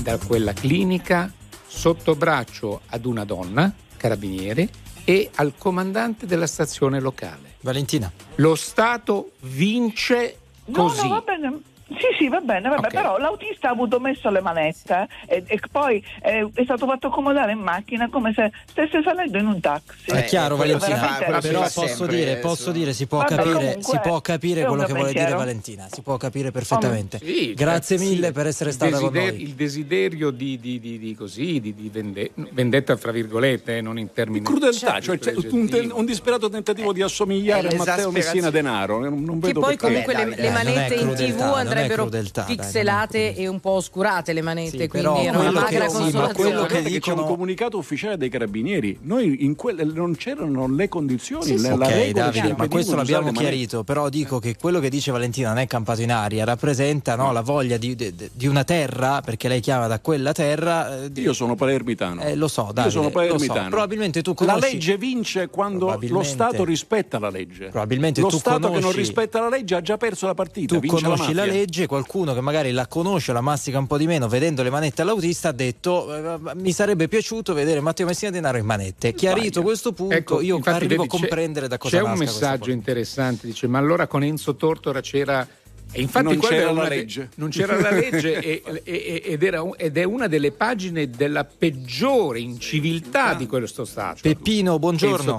da 0.00 0.18
quella 0.18 0.52
clinica 0.52 1.32
sotto 1.66 2.14
braccio 2.14 2.80
ad 2.86 3.04
una 3.04 3.24
donna, 3.24 3.72
carabiniere, 3.96 4.68
e 5.04 5.30
al 5.36 5.54
comandante 5.56 6.26
della 6.26 6.46
stazione 6.46 7.00
locale. 7.00 7.54
Valentina. 7.60 8.10
Lo 8.36 8.54
Stato 8.54 9.32
vince 9.40 10.38
così. 10.70 11.02
No, 11.02 11.08
no, 11.08 11.14
va 11.14 11.20
bene. 11.22 11.60
Sì, 11.88 12.06
sì, 12.18 12.28
va 12.28 12.40
bene, 12.40 12.68
vabbè, 12.68 12.86
okay. 12.86 12.90
però 12.90 13.16
l'autista 13.16 13.68
ha 13.68 13.70
avuto 13.70 13.98
messo 13.98 14.28
le 14.28 14.42
manette 14.42 15.08
e, 15.26 15.42
e 15.46 15.58
poi 15.70 16.04
è, 16.20 16.46
è, 16.52 16.64
stato 16.64 16.86
fatto 16.86 17.06
accomodare 17.06 17.52
in 17.52 17.60
macchina 17.60 18.10
come 18.10 18.34
se 18.34 18.52
stesse 18.66 19.02
salendo 19.02 19.38
in 19.38 19.46
un 19.46 19.58
taxi. 19.58 20.10
È 20.10 20.24
chiaro, 20.24 20.56
eh, 20.56 20.58
Valentina, 20.58 21.38
però 21.40 21.66
posso 21.72 22.06
dire, 22.06 22.36
posso 22.36 22.72
dire, 22.72 22.92
si 22.92 23.06
può 23.06 23.24
capire, 23.24 23.52
comunque, 23.52 23.82
si 23.82 23.98
può 24.02 24.20
capire 24.20 24.64
quello 24.64 24.84
che 24.84 24.92
vuole 24.92 25.12
dire 25.12 25.32
Valentina, 25.32 25.86
si 25.90 26.02
può 26.02 26.18
capire 26.18 26.50
perfettamente. 26.50 27.20
Sì, 27.22 27.54
Grazie 27.54 27.96
certo, 27.96 28.12
mille 28.12 28.26
sì. 28.26 28.32
per 28.32 28.46
essere 28.46 28.72
stata 28.72 28.90
desider- 28.90 29.24
con 29.24 29.30
noi. 29.30 29.42
Il 29.42 29.54
desiderio 29.54 30.30
di, 30.30 30.60
di, 30.60 30.80
di, 30.80 30.98
di 30.98 31.14
così, 31.14 31.58
di, 31.58 31.88
vende- 31.90 32.32
vendetta 32.50 32.96
fra 32.98 33.12
virgolette, 33.12 33.78
eh, 33.78 33.80
non 33.80 33.98
in 33.98 34.12
termini... 34.12 34.44
Crudeltà, 34.44 35.00
cioè, 35.00 35.18
cioè 35.18 35.34
un, 35.50 35.68
te- 35.70 35.88
un, 35.90 36.04
disperato 36.04 36.50
tentativo 36.50 36.92
di 36.92 37.00
assomigliare 37.00 37.68
a 37.68 37.76
Matteo 37.76 38.10
Messina 38.10 38.50
Denaro. 38.50 38.98
Non, 38.98 39.24
non 39.24 39.40
che 39.40 39.52
poi 39.52 39.76
comunque 39.78 40.14
le, 40.14 40.34
le 40.36 40.50
manette 40.50 40.94
in 40.94 41.14
tv 41.14 41.40
andrebbero 41.40 41.77
crudeltà, 41.86 42.42
pixelate 42.44 43.32
dai, 43.34 43.44
e 43.44 43.48
un 43.48 43.60
po' 43.60 43.70
oscurate 43.70 44.32
le 44.32 44.42
manette, 44.42 44.78
sì, 44.78 44.88
quindi 44.88 45.26
era 45.26 45.38
una 45.38 45.50
magra 45.50 45.86
che, 45.86 45.90
sì, 45.90 46.10
ma 46.16 46.32
quello 46.32 46.64
che 46.64 46.82
dicono... 46.82 47.16
c'è 47.16 47.22
un 47.22 47.26
comunicato 47.28 47.78
ufficiale 47.78 48.16
dei 48.16 48.28
carabinieri. 48.28 48.98
Noi 49.02 49.44
in 49.44 49.54
quelle 49.54 49.84
non 49.84 50.16
c'erano 50.16 50.68
le 50.68 50.88
condizioni, 50.88 51.44
sì, 51.44 51.58
sì. 51.58 51.70
ok, 51.70 52.10
Davide, 52.10 52.54
ma 52.56 52.68
questo 52.68 52.96
l'abbiamo 52.96 53.32
chiarito, 53.32 53.84
però 53.84 54.08
dico 54.08 54.38
che 54.38 54.56
quello 54.56 54.80
che 54.80 54.88
dice 54.88 55.12
Valentina 55.12 55.48
non 55.48 55.58
è 55.58 55.66
campato 55.66 56.02
in 56.02 56.12
aria, 56.12 56.44
rappresenta 56.44 57.14
no, 57.16 57.32
la 57.32 57.42
voglia 57.42 57.76
di, 57.76 57.94
di, 57.94 58.14
di, 58.32 58.46
una 58.46 58.64
terra, 58.64 59.20
perché 59.20 59.48
lei 59.48 59.60
chiama 59.60 59.86
da 59.86 60.00
quella 60.00 60.32
terra. 60.32 61.04
Eh, 61.04 61.10
Io 61.14 61.32
sono 61.32 61.54
palermitano. 61.54 62.22
Eh, 62.22 62.34
lo 62.34 62.48
so, 62.48 62.70
Davide, 62.72 62.82
Io 62.82 62.90
sono 62.90 63.10
palermitano. 63.10 63.62
So. 63.62 63.68
Probabilmente 63.68 64.22
tu 64.22 64.34
conosci... 64.34 64.60
La 64.60 64.66
legge 64.66 64.96
vince 64.96 65.48
quando 65.48 65.98
lo 66.00 66.22
Stato 66.22 66.64
rispetta 66.64 67.18
la 67.18 67.30
legge. 67.30 67.68
Probabilmente 67.68 68.20
lo 68.20 68.28
tu 68.28 68.38
Stato 68.38 68.58
conosci... 68.58 68.78
che 68.78 68.84
non 68.84 68.92
rispetta 68.92 69.40
la 69.40 69.48
legge 69.48 69.74
ha 69.74 69.80
già 69.80 69.96
perso 69.96 70.26
la 70.26 70.34
partita. 70.34 70.78
Tu 70.78 70.86
conosci 70.86 71.32
la, 71.32 71.44
la 71.44 71.52
legge, 71.52 71.67
qualcuno 71.86 72.34
che 72.34 72.40
magari 72.40 72.70
la 72.72 72.86
conosce, 72.86 73.32
la 73.32 73.40
mastica 73.40 73.78
un 73.78 73.86
po' 73.86 73.98
di 73.98 74.06
meno, 74.06 74.28
vedendo 74.28 74.62
le 74.62 74.70
manette 74.70 75.02
all'autista, 75.02 75.48
ha 75.48 75.52
detto 75.52 76.14
eh, 76.14 76.54
mi 76.54 76.72
sarebbe 76.72 77.08
piaciuto 77.08 77.52
vedere 77.54 77.80
Matteo 77.80 78.06
Messina 78.06 78.30
Denaro 78.30 78.58
in 78.58 78.64
manette. 78.64 79.12
Chiarito 79.12 79.62
questo 79.62 79.92
punto, 79.92 80.14
ecco, 80.14 80.40
io 80.40 80.60
arrivo 80.64 81.02
a 81.02 81.06
comprendere 81.06 81.68
da 81.68 81.78
cosa 81.78 81.98
C'è 81.98 82.02
un 82.02 82.16
messaggio 82.16 82.70
interessante, 82.70 83.46
dice 83.46 83.66
ma 83.66 83.78
allora 83.78 84.06
con 84.06 84.22
Enzo 84.22 84.56
Tortora 84.56 85.00
c'era... 85.00 85.46
E 85.90 86.02
infatti 86.02 86.24
non 86.26 86.38
c'era 86.38 86.70
la 86.70 86.86
legge. 86.86 87.30
non 87.36 87.48
c'era 87.48 87.80
la 87.80 87.90
legge 87.90 88.38
e, 88.40 88.62
e, 88.84 89.22
ed, 89.24 89.42
era, 89.42 89.64
ed, 89.74 89.96
è 89.96 90.04
una 90.04 90.26
delle 90.26 90.52
pagine 90.52 91.08
della 91.08 91.44
peggiore 91.44 92.40
inciviltà 92.40 93.32
di 93.32 93.46
questo 93.46 93.86
Stato. 93.86 94.18
Peppino, 94.20 94.78
buongiorno. 94.78 95.38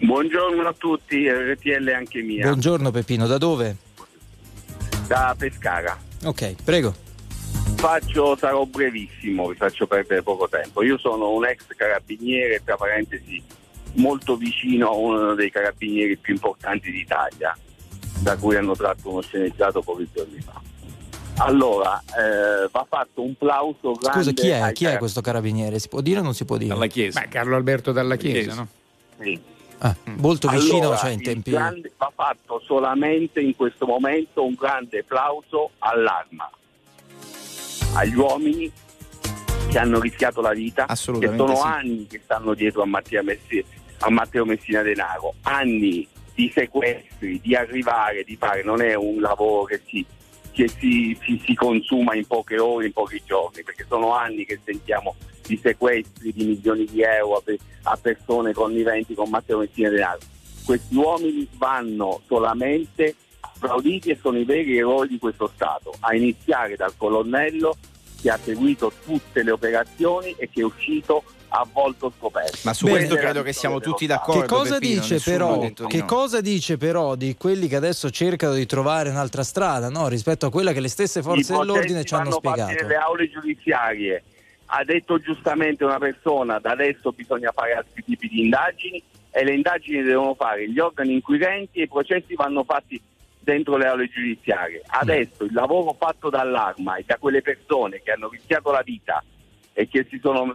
Buongiorno 0.00 0.68
a 0.68 0.74
tutti, 0.78 1.28
RTL 1.28 1.88
anche 1.88 2.22
mia. 2.22 2.46
Buongiorno 2.46 2.92
Peppino, 2.92 3.26
da 3.26 3.38
dove? 3.38 3.76
Da 5.08 5.34
Pescara. 5.36 5.98
Ok, 6.24 6.54
prego. 6.62 6.94
Faccio, 7.76 8.36
sarò 8.36 8.64
brevissimo, 8.66 9.48
vi 9.48 9.56
faccio 9.56 9.86
perdere 9.86 10.22
poco 10.22 10.48
tempo. 10.48 10.82
Io 10.82 10.98
sono 10.98 11.30
un 11.30 11.46
ex 11.46 11.64
carabiniere, 11.76 12.60
tra 12.64 12.76
parentesi, 12.76 13.42
molto 13.94 14.36
vicino 14.36 14.88
a 14.88 14.94
uno 14.94 15.34
dei 15.34 15.50
carabinieri 15.50 16.16
più 16.16 16.34
importanti 16.34 16.90
d'Italia, 16.90 17.56
da 18.20 18.36
cui 18.36 18.56
hanno 18.56 18.76
tratto 18.76 19.10
uno 19.10 19.22
sceneggiato 19.22 19.80
pochi 19.80 20.08
giorni 20.12 20.40
fa. 20.40 20.60
Allora, 21.40 22.00
eh, 22.00 22.68
va 22.70 22.86
fatto 22.88 23.22
un 23.22 23.34
plauso 23.36 23.92
grande. 23.92 24.18
Scusa, 24.18 24.32
chi 24.32 24.48
è, 24.48 24.72
chi 24.72 24.84
è 24.86 24.98
questo 24.98 25.20
carabiniere? 25.20 25.78
Si 25.78 25.88
può 25.88 26.00
dire 26.00 26.18
o 26.18 26.22
non 26.22 26.34
si 26.34 26.44
può 26.44 26.56
dire? 26.56 26.74
Dalla 26.74 26.86
Chiesa. 26.86 27.20
Beh, 27.20 27.28
Carlo 27.28 27.54
Alberto 27.54 27.92
Dalla 27.92 28.16
Chiesa, 28.16 28.40
Chiesa. 28.40 28.54
no? 28.56 28.68
Sì. 29.22 29.40
Ah, 29.80 29.94
molto 30.16 30.48
vicino, 30.48 30.78
allora, 30.78 30.96
cioè 30.96 31.10
in 31.10 31.22
tempi. 31.22 31.50
Grande, 31.50 31.92
va 31.96 32.10
fatto 32.14 32.60
solamente 32.64 33.40
in 33.40 33.54
questo 33.54 33.86
momento 33.86 34.44
un 34.44 34.54
grande 34.54 35.00
applauso 35.00 35.70
all'arma, 35.78 36.50
agli 37.94 38.14
uomini 38.14 38.70
che 39.70 39.78
hanno 39.78 40.00
rischiato 40.00 40.40
la 40.40 40.52
vita, 40.52 40.86
che 40.86 40.96
sono 40.96 41.54
sì. 41.54 41.62
anni 41.62 42.06
che 42.06 42.20
stanno 42.24 42.54
dietro 42.54 42.82
a 42.82 42.86
Matteo, 42.86 43.22
Messi, 43.22 43.64
a 43.98 44.10
Matteo 44.10 44.44
Messina 44.44 44.82
Denaro, 44.82 45.34
anni 45.42 46.06
di 46.34 46.50
sequestri, 46.52 47.40
di 47.40 47.54
arrivare, 47.54 48.24
di 48.24 48.36
fare, 48.36 48.62
non 48.62 48.80
è 48.80 48.94
un 48.94 49.20
lavoro 49.20 49.64
che 49.64 49.80
si 49.86 50.04
che 50.58 50.66
si, 50.66 51.16
si, 51.22 51.40
si, 51.44 51.54
consuma 51.54 52.16
in 52.16 52.26
poche 52.26 52.58
ore, 52.58 52.86
in 52.86 52.92
pochi 52.92 53.22
giorni, 53.24 53.62
perché 53.62 53.84
sono 53.88 54.16
anni 54.16 54.44
che 54.44 54.58
sentiamo 54.64 55.14
di 55.48 55.58
sequestri 55.60 56.32
di 56.32 56.44
milioni 56.44 56.84
di 56.84 57.00
euro 57.00 57.36
a, 57.36 57.42
a 57.90 57.98
persone 58.00 58.52
conniventi 58.52 59.14
con 59.14 59.30
Matteo 59.30 59.58
Messina 59.58 59.88
Denaro. 59.88 60.18
Questi 60.64 60.94
uomini 60.94 61.48
vanno 61.56 62.20
solamente 62.26 63.14
applauditi 63.40 64.10
e 64.10 64.18
sono 64.20 64.38
i 64.38 64.44
veri 64.44 64.76
eroi 64.76 65.08
di 65.08 65.18
questo 65.18 65.50
Stato, 65.54 65.94
a 66.00 66.14
iniziare 66.14 66.76
dal 66.76 66.92
colonnello 66.96 67.74
che 68.20 68.30
ha 68.30 68.38
seguito 68.42 68.92
tutte 69.04 69.42
le 69.42 69.50
operazioni 69.50 70.34
e 70.36 70.50
che 70.50 70.60
è 70.60 70.64
uscito 70.64 71.22
a 71.50 71.66
volto 71.72 72.12
scoperto. 72.14 72.58
Ma 72.64 72.74
su 72.74 72.84
Bene, 72.84 72.98
questo 72.98 73.16
credo 73.16 73.42
che 73.42 73.54
siamo 73.54 73.80
tutti 73.80 74.04
d'accordo. 74.04 74.42
Che 74.42 74.46
cosa, 74.46 74.78
Peppino, 74.78 75.00
dice 75.00 75.20
però, 75.20 75.58
che 75.86 75.98
no. 75.98 76.04
cosa 76.04 76.40
dice 76.42 76.76
però 76.76 77.14
di 77.14 77.36
quelli 77.36 77.68
che 77.68 77.76
adesso 77.76 78.10
cercano 78.10 78.52
di 78.52 78.66
trovare 78.66 79.08
un'altra 79.08 79.42
strada 79.42 79.88
no? 79.88 80.08
rispetto 80.08 80.44
a 80.44 80.50
quella 80.50 80.72
che 80.72 80.80
le 80.80 80.88
stesse 80.88 81.22
forze 81.22 81.56
dell'ordine 81.56 82.04
ci 82.04 82.14
hanno 82.14 82.32
spiegato? 82.32 82.86
Le 82.86 82.96
aule 82.96 83.30
giudiziarie 83.30 84.22
ha 84.70 84.84
detto 84.84 85.18
giustamente 85.18 85.84
una 85.84 85.98
persona 85.98 86.58
da 86.58 86.72
adesso 86.72 87.12
bisogna 87.12 87.52
fare 87.52 87.72
altri 87.72 88.04
tipi 88.04 88.28
di 88.28 88.42
indagini 88.42 89.02
e 89.30 89.44
le 89.44 89.54
indagini 89.54 90.02
devono 90.02 90.34
fare 90.34 90.68
gli 90.68 90.78
organi 90.78 91.14
inquirenti 91.14 91.80
e 91.80 91.84
i 91.84 91.88
processi 91.88 92.34
vanno 92.34 92.64
fatti 92.64 93.00
dentro 93.40 93.76
le 93.76 93.86
aule 93.86 94.08
giudiziarie. 94.08 94.82
Adesso 94.86 95.44
il 95.44 95.52
lavoro 95.52 95.94
fatto 95.98 96.28
dall'arma 96.28 96.96
e 96.96 97.04
da 97.06 97.16
quelle 97.16 97.40
persone 97.40 98.02
che 98.02 98.12
hanno 98.12 98.28
rischiato 98.28 98.70
la 98.70 98.82
vita 98.82 99.22
e 99.72 99.88
che 99.88 100.06
si 100.10 100.18
sono, 100.20 100.54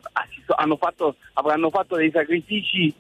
hanno 0.56 0.76
fatto, 0.76 1.16
avranno 1.34 1.70
fatto 1.72 1.96
dei 1.96 2.12
sacrifici 2.12 2.94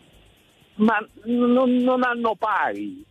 ma 0.76 0.97
non, 1.26 1.76
non 1.76 2.04
hanno 2.04 2.36
pari. 2.36 3.06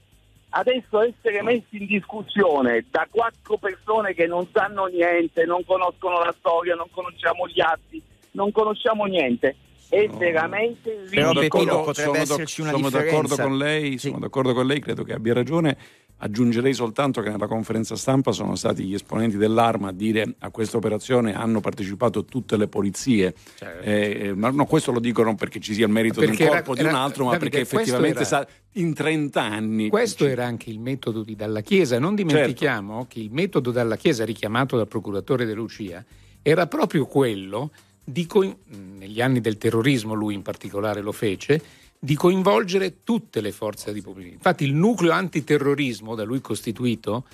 Adesso 0.55 1.01
essere 1.01 1.43
messi 1.43 1.79
in 1.79 1.87
discussione 1.87 2.85
da 2.91 3.07
quattro 3.11 3.57
persone 3.57 4.13
che 4.13 4.27
non 4.27 4.47
sanno 4.53 4.85
niente, 4.85 5.47
non 5.47 5.65
conoscono 5.65 6.19
la 6.19 6.35
storia, 6.39 6.75
non 6.75 6.89
conosciamo 6.91 7.49
gli 7.49 7.61
atti, 7.61 8.03
non 8.33 8.53
conosciamo 8.53 9.07
niente, 9.07 9.57
è 9.89 10.07
no. 10.07 10.19
veramente 10.19 11.05
ridicolo. 11.09 11.91
Però 11.93 12.15
sono, 12.25 12.47
sono 12.47 12.91
d'accordo 12.91 13.37
con 13.37 13.57
lei, 13.57 13.93
sì. 13.93 14.09
sono 14.09 14.19
d'accordo 14.19 14.53
con 14.53 14.67
lei, 14.67 14.81
credo 14.81 15.05
che 15.05 15.15
abbia 15.15 15.33
ragione. 15.33 15.77
Aggiungerei 16.25 16.73
soltanto 16.73 17.21
che 17.21 17.31
nella 17.31 17.49
conferenza 17.49 17.97
stampa 17.97 18.31
sono 18.31 18.55
stati 18.55 18.85
gli 18.85 18.95
esponenti 18.95 19.37
dell'arma 19.37 19.89
a 19.89 19.93
dire 19.93 20.37
a 20.39 20.51
questa 20.51 20.77
operazione 20.77 21.35
hanno 21.35 21.59
partecipato 21.59 22.25
tutte 22.25 22.57
le 22.57 22.69
polizie. 22.69 23.35
Certo. 23.57 23.83
Eh, 23.83 24.19
eh 24.21 24.35
ma 24.35 24.51
no, 24.51 24.65
questo 24.67 24.93
lo 24.93 25.01
dico 25.01 25.25
non 25.25 25.35
perché 25.35 25.59
ci 25.59 25.75
sia 25.75 25.85
il 25.85 25.91
merito 25.91 26.21
di 26.21 26.27
un 26.27 26.37
corpo 26.37 26.71
o 26.71 26.75
di 26.75 26.85
un 26.85 26.95
altro, 26.95 27.25
ma 27.25 27.37
perché 27.39 27.59
effettivamente 27.59 28.21
era, 28.21 28.25
sa, 28.25 28.47
in 28.75 28.95
30 28.95 29.43
anni. 29.43 29.89
Questo 29.89 30.25
era 30.25 30.47
anche 30.47 30.71
il 30.71 30.79
metodo 30.79 31.25
di 31.25 31.35
Dalla 31.35 31.61
Chiesa. 31.61 31.99
Non 31.99 32.15
dimentichiamo 32.15 32.99
certo. 32.99 33.09
che 33.15 33.19
il 33.19 33.33
metodo 33.33 33.73
Dalla 33.73 33.97
Chiesa, 33.97 34.25
richiamato 34.25 34.77
dal 34.77 34.87
procuratore 34.87 35.45
De 35.45 35.55
Lucia, 35.55 36.05
era 36.41 36.69
proprio 36.69 37.05
quello 37.07 37.73
di 38.05 38.27
co- 38.27 38.59
negli 38.97 39.21
anni 39.21 39.41
del 39.41 39.59
terrorismo, 39.59 40.15
lui 40.15 40.35
in 40.35 40.43
particolare 40.43 41.01
lo 41.01 41.11
fece 41.11 41.61
di 42.05 42.17
coinvolgere 42.17 43.05
tutte 43.05 43.41
le 43.41 43.53
forze 43.53 43.93
di 43.93 44.03
pubblico. 44.03 44.35
Infatti 44.35 44.65
il 44.65 44.75
nucleo 44.75 45.13
antiterrorismo 45.13 46.17
da 46.17 46.25
lui 46.25 46.41
costituito 46.41 47.25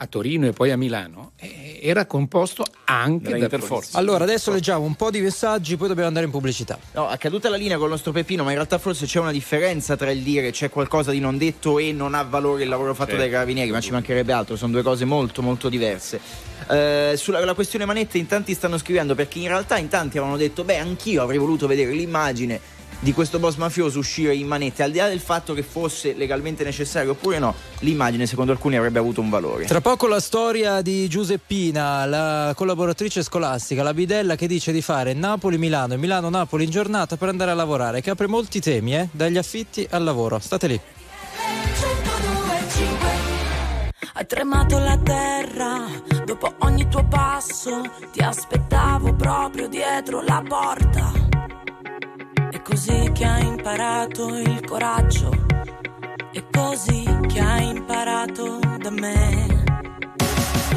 a 0.00 0.06
Torino 0.06 0.46
e 0.46 0.52
poi 0.52 0.70
a 0.70 0.76
Milano 0.76 1.32
eh, 1.36 1.80
era 1.82 2.04
composto 2.04 2.62
anche 2.84 3.30
da 3.30 3.38
Interforce. 3.38 3.96
Allora, 3.96 4.24
adesso 4.24 4.52
leggiamo 4.52 4.84
un 4.84 4.96
po' 4.96 5.10
di 5.10 5.20
messaggi, 5.20 5.78
poi 5.78 5.88
dobbiamo 5.88 6.08
andare 6.08 6.26
in 6.26 6.30
pubblicità. 6.30 6.78
No, 6.92 7.08
è 7.08 7.16
caduta 7.16 7.48
la 7.48 7.56
linea 7.56 7.76
con 7.76 7.86
il 7.86 7.92
nostro 7.92 8.12
Peppino, 8.12 8.42
ma 8.42 8.50
in 8.50 8.56
realtà 8.56 8.76
forse 8.76 9.06
c'è 9.06 9.18
una 9.18 9.32
differenza 9.32 9.96
tra 9.96 10.10
il 10.10 10.20
dire 10.20 10.50
c'è 10.50 10.68
qualcosa 10.68 11.10
di 11.10 11.20
non 11.20 11.38
detto 11.38 11.78
e 11.78 11.92
non 11.92 12.12
ha 12.12 12.22
valore 12.22 12.64
il 12.64 12.68
lavoro 12.68 12.92
fatto 12.92 13.12
sì. 13.12 13.16
dai 13.16 13.30
carabinieri, 13.30 13.70
ma 13.70 13.80
ci 13.80 13.92
mancherebbe 13.92 14.34
altro, 14.34 14.56
sono 14.56 14.72
due 14.72 14.82
cose 14.82 15.06
molto 15.06 15.40
molto 15.40 15.70
diverse. 15.70 16.20
Eh, 16.68 17.14
sulla 17.16 17.54
questione 17.54 17.86
manette 17.86 18.18
in 18.18 18.26
tanti 18.26 18.52
stanno 18.52 18.76
scrivendo 18.76 19.14
perché 19.14 19.38
in 19.38 19.48
realtà 19.48 19.78
in 19.78 19.88
tanti 19.88 20.18
avevano 20.18 20.36
detto 20.36 20.64
beh 20.64 20.76
anch'io 20.76 21.22
avrei 21.22 21.38
voluto 21.38 21.66
vedere 21.66 21.92
l'immagine 21.92 22.76
di 23.00 23.12
questo 23.12 23.38
boss 23.38 23.56
mafioso 23.56 23.98
uscire 23.98 24.34
in 24.34 24.46
manette, 24.46 24.82
al 24.82 24.90
di 24.90 24.98
là 24.98 25.08
del 25.08 25.20
fatto 25.20 25.54
che 25.54 25.62
fosse 25.62 26.14
legalmente 26.14 26.64
necessario 26.64 27.12
oppure 27.12 27.38
no, 27.38 27.54
l'immagine 27.80 28.26
secondo 28.26 28.52
alcuni 28.52 28.76
avrebbe 28.76 28.98
avuto 28.98 29.20
un 29.20 29.30
valore. 29.30 29.66
Tra 29.66 29.80
poco 29.80 30.06
la 30.06 30.20
storia 30.20 30.82
di 30.82 31.08
Giuseppina, 31.08 32.04
la 32.06 32.52
collaboratrice 32.54 33.22
scolastica, 33.22 33.82
la 33.82 33.94
bidella 33.94 34.34
che 34.34 34.46
dice 34.46 34.72
di 34.72 34.82
fare 34.82 35.12
Napoli-Milano 35.12 35.94
e 35.94 35.96
Milano-Napoli 35.96 36.64
in 36.64 36.70
giornata 36.70 37.16
per 37.16 37.28
andare 37.28 37.52
a 37.52 37.54
lavorare, 37.54 38.00
che 38.00 38.10
apre 38.10 38.26
molti 38.26 38.60
temi, 38.60 38.96
eh? 38.96 39.08
dagli 39.12 39.38
affitti 39.38 39.86
al 39.90 40.02
lavoro. 40.02 40.38
State 40.38 40.66
lì. 40.66 40.80
Hai 44.14 44.26
tremato 44.26 44.78
la 44.78 44.98
terra 44.98 45.86
dopo 46.24 46.52
ogni 46.60 46.88
tuo 46.88 47.06
passo, 47.06 47.82
ti 48.12 48.18
aspettavo 48.20 49.14
proprio 49.14 49.68
dietro 49.68 50.22
la 50.22 50.42
porta 50.46 51.37
è 52.50 52.62
così 52.62 53.10
che 53.12 53.24
hai 53.24 53.46
imparato 53.46 54.34
il 54.36 54.64
coraggio, 54.64 55.30
è 56.32 56.42
così 56.50 57.04
che 57.26 57.40
hai 57.40 57.68
imparato 57.68 58.58
da 58.78 58.90
me. 58.90 59.64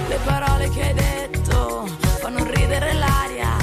Le 0.08 0.20
parole 0.26 0.70
che 0.70 0.82
hai 0.82 0.94
detto 0.94 1.86
fanno 2.20 2.44
ridere 2.44 2.94
l'aria 2.94 3.56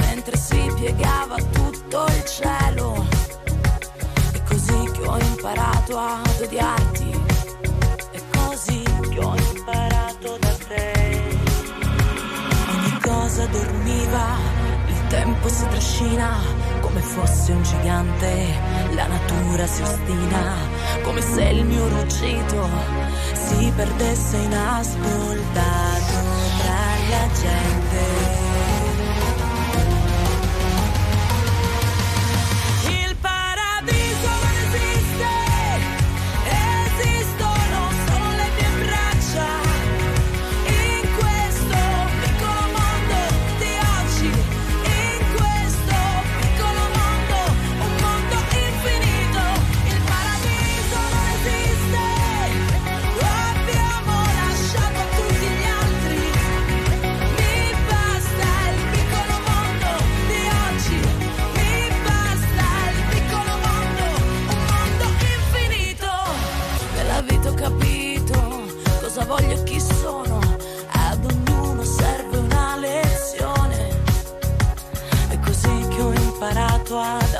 mentre 0.00 0.36
si 0.36 0.72
piegava 0.76 1.36
tutto 1.36 2.06
il 2.06 2.24
cielo. 2.24 3.06
È 4.32 4.42
così 4.44 4.90
che 4.92 5.06
ho 5.06 5.18
imparato 5.18 5.98
ad 5.98 6.40
odiarti, 6.40 7.10
è 8.12 8.20
così 8.36 8.82
che 8.82 9.18
ho 9.18 9.34
imparato 9.36 10.36
da 10.38 10.56
te. 10.68 11.36
Ogni 12.70 13.00
cosa 13.00 13.46
dormiva, 13.46 14.57
tempo 15.08 15.48
si 15.48 15.66
trascina 15.68 16.38
come 16.80 17.00
fosse 17.00 17.52
un 17.52 17.62
gigante, 17.62 18.54
la 18.94 19.06
natura 19.06 19.66
si 19.66 19.82
ostina, 19.82 20.54
come 21.02 21.20
se 21.20 21.42
il 21.44 21.64
mio 21.64 21.88
ruggito 21.88 22.68
si 23.32 23.72
perdesse 23.74 24.36
inascoltato 24.36 26.12
tra 26.58 26.76
la 27.10 27.28
gente. 27.40 28.47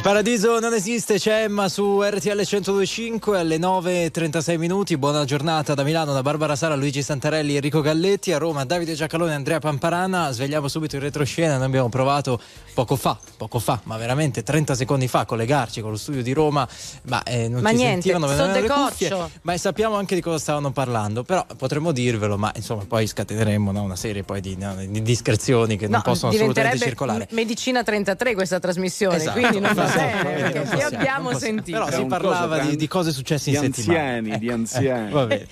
paradiso 0.00 0.58
non 0.60 0.72
esiste, 0.72 1.18
c'è 1.18 1.42
Emma 1.42 1.68
su 1.68 2.00
RTL 2.00 2.28
1025 2.28 3.38
alle 3.38 3.58
9.36 3.58 4.56
minuti. 4.56 4.96
Buona 4.96 5.24
giornata 5.24 5.74
da 5.74 5.82
Milano, 5.82 6.12
da 6.12 6.22
Barbara 6.22 6.56
Sara, 6.56 6.74
Luigi 6.74 7.02
Santarelli, 7.02 7.56
Enrico 7.56 7.80
Galletti, 7.80 8.32
a 8.32 8.38
Roma 8.38 8.64
Davide 8.64 8.94
Giacalone, 8.94 9.34
Andrea 9.34 9.58
Pamparana. 9.58 10.30
Svegliamo 10.30 10.68
subito 10.68 10.96
in 10.96 11.02
retroscena, 11.02 11.56
noi 11.56 11.66
abbiamo 11.66 11.88
provato 11.88 12.40
poco 12.72 12.96
fa, 12.96 13.18
poco 13.36 13.58
fa, 13.58 13.80
ma 13.84 13.96
veramente 13.96 14.42
30 14.42 14.74
secondi 14.74 15.06
fa 15.08 15.20
a 15.20 15.24
collegarci 15.26 15.80
con 15.80 15.90
lo 15.90 15.96
studio 15.96 16.22
di 16.22 16.32
Roma, 16.32 16.66
ma 17.04 17.22
eh, 17.24 17.48
non 17.48 17.60
ma 17.60 17.70
ci 17.70 17.76
niente, 17.76 18.10
sentivano, 18.10 18.52
le 18.52 18.66
cuffie, 18.66 19.16
ma 19.42 19.56
sappiamo 19.56 19.96
anche 19.96 20.14
di 20.14 20.20
cosa 20.20 20.38
stavano 20.38 20.70
parlando, 20.70 21.24
però 21.24 21.44
potremmo 21.56 21.92
dirvelo, 21.92 22.38
ma 22.38 22.52
insomma 22.54 22.84
poi 22.86 23.06
scateneremo 23.06 23.70
no, 23.72 23.82
una 23.82 23.96
serie 23.96 24.22
poi 24.22 24.40
di, 24.40 24.56
no, 24.56 24.74
di 24.76 25.02
discrezioni 25.02 25.76
che 25.76 25.86
no, 25.86 25.94
non 25.94 26.02
possono 26.02 26.32
assolutamente 26.32 26.78
circolare. 26.78 27.28
Medicina 27.32 27.82
33 27.82 28.34
questa 28.34 28.58
trasmissione, 28.58 29.16
esatto. 29.16 29.38
quindi 29.38 29.60
non 29.60 29.74
bene, 29.94 30.22
perché 30.22 30.60
possiamo, 30.60 30.96
abbiamo 30.96 31.38
sentito. 31.38 31.78
Però 31.78 31.90
si 31.90 32.04
parlava 32.04 32.58
di, 32.58 32.76
di, 32.76 32.88
cose 32.88 33.12
successe 33.12 33.50
di 33.50 33.56
in 33.56 33.64
anziani, 33.64 34.30
settimana. 34.30 34.38
di 34.38 34.46
ecco, 34.46 34.54
anziani. 34.54 35.08
Eh, 35.08 35.12
va 35.12 35.26
bene. 35.26 35.46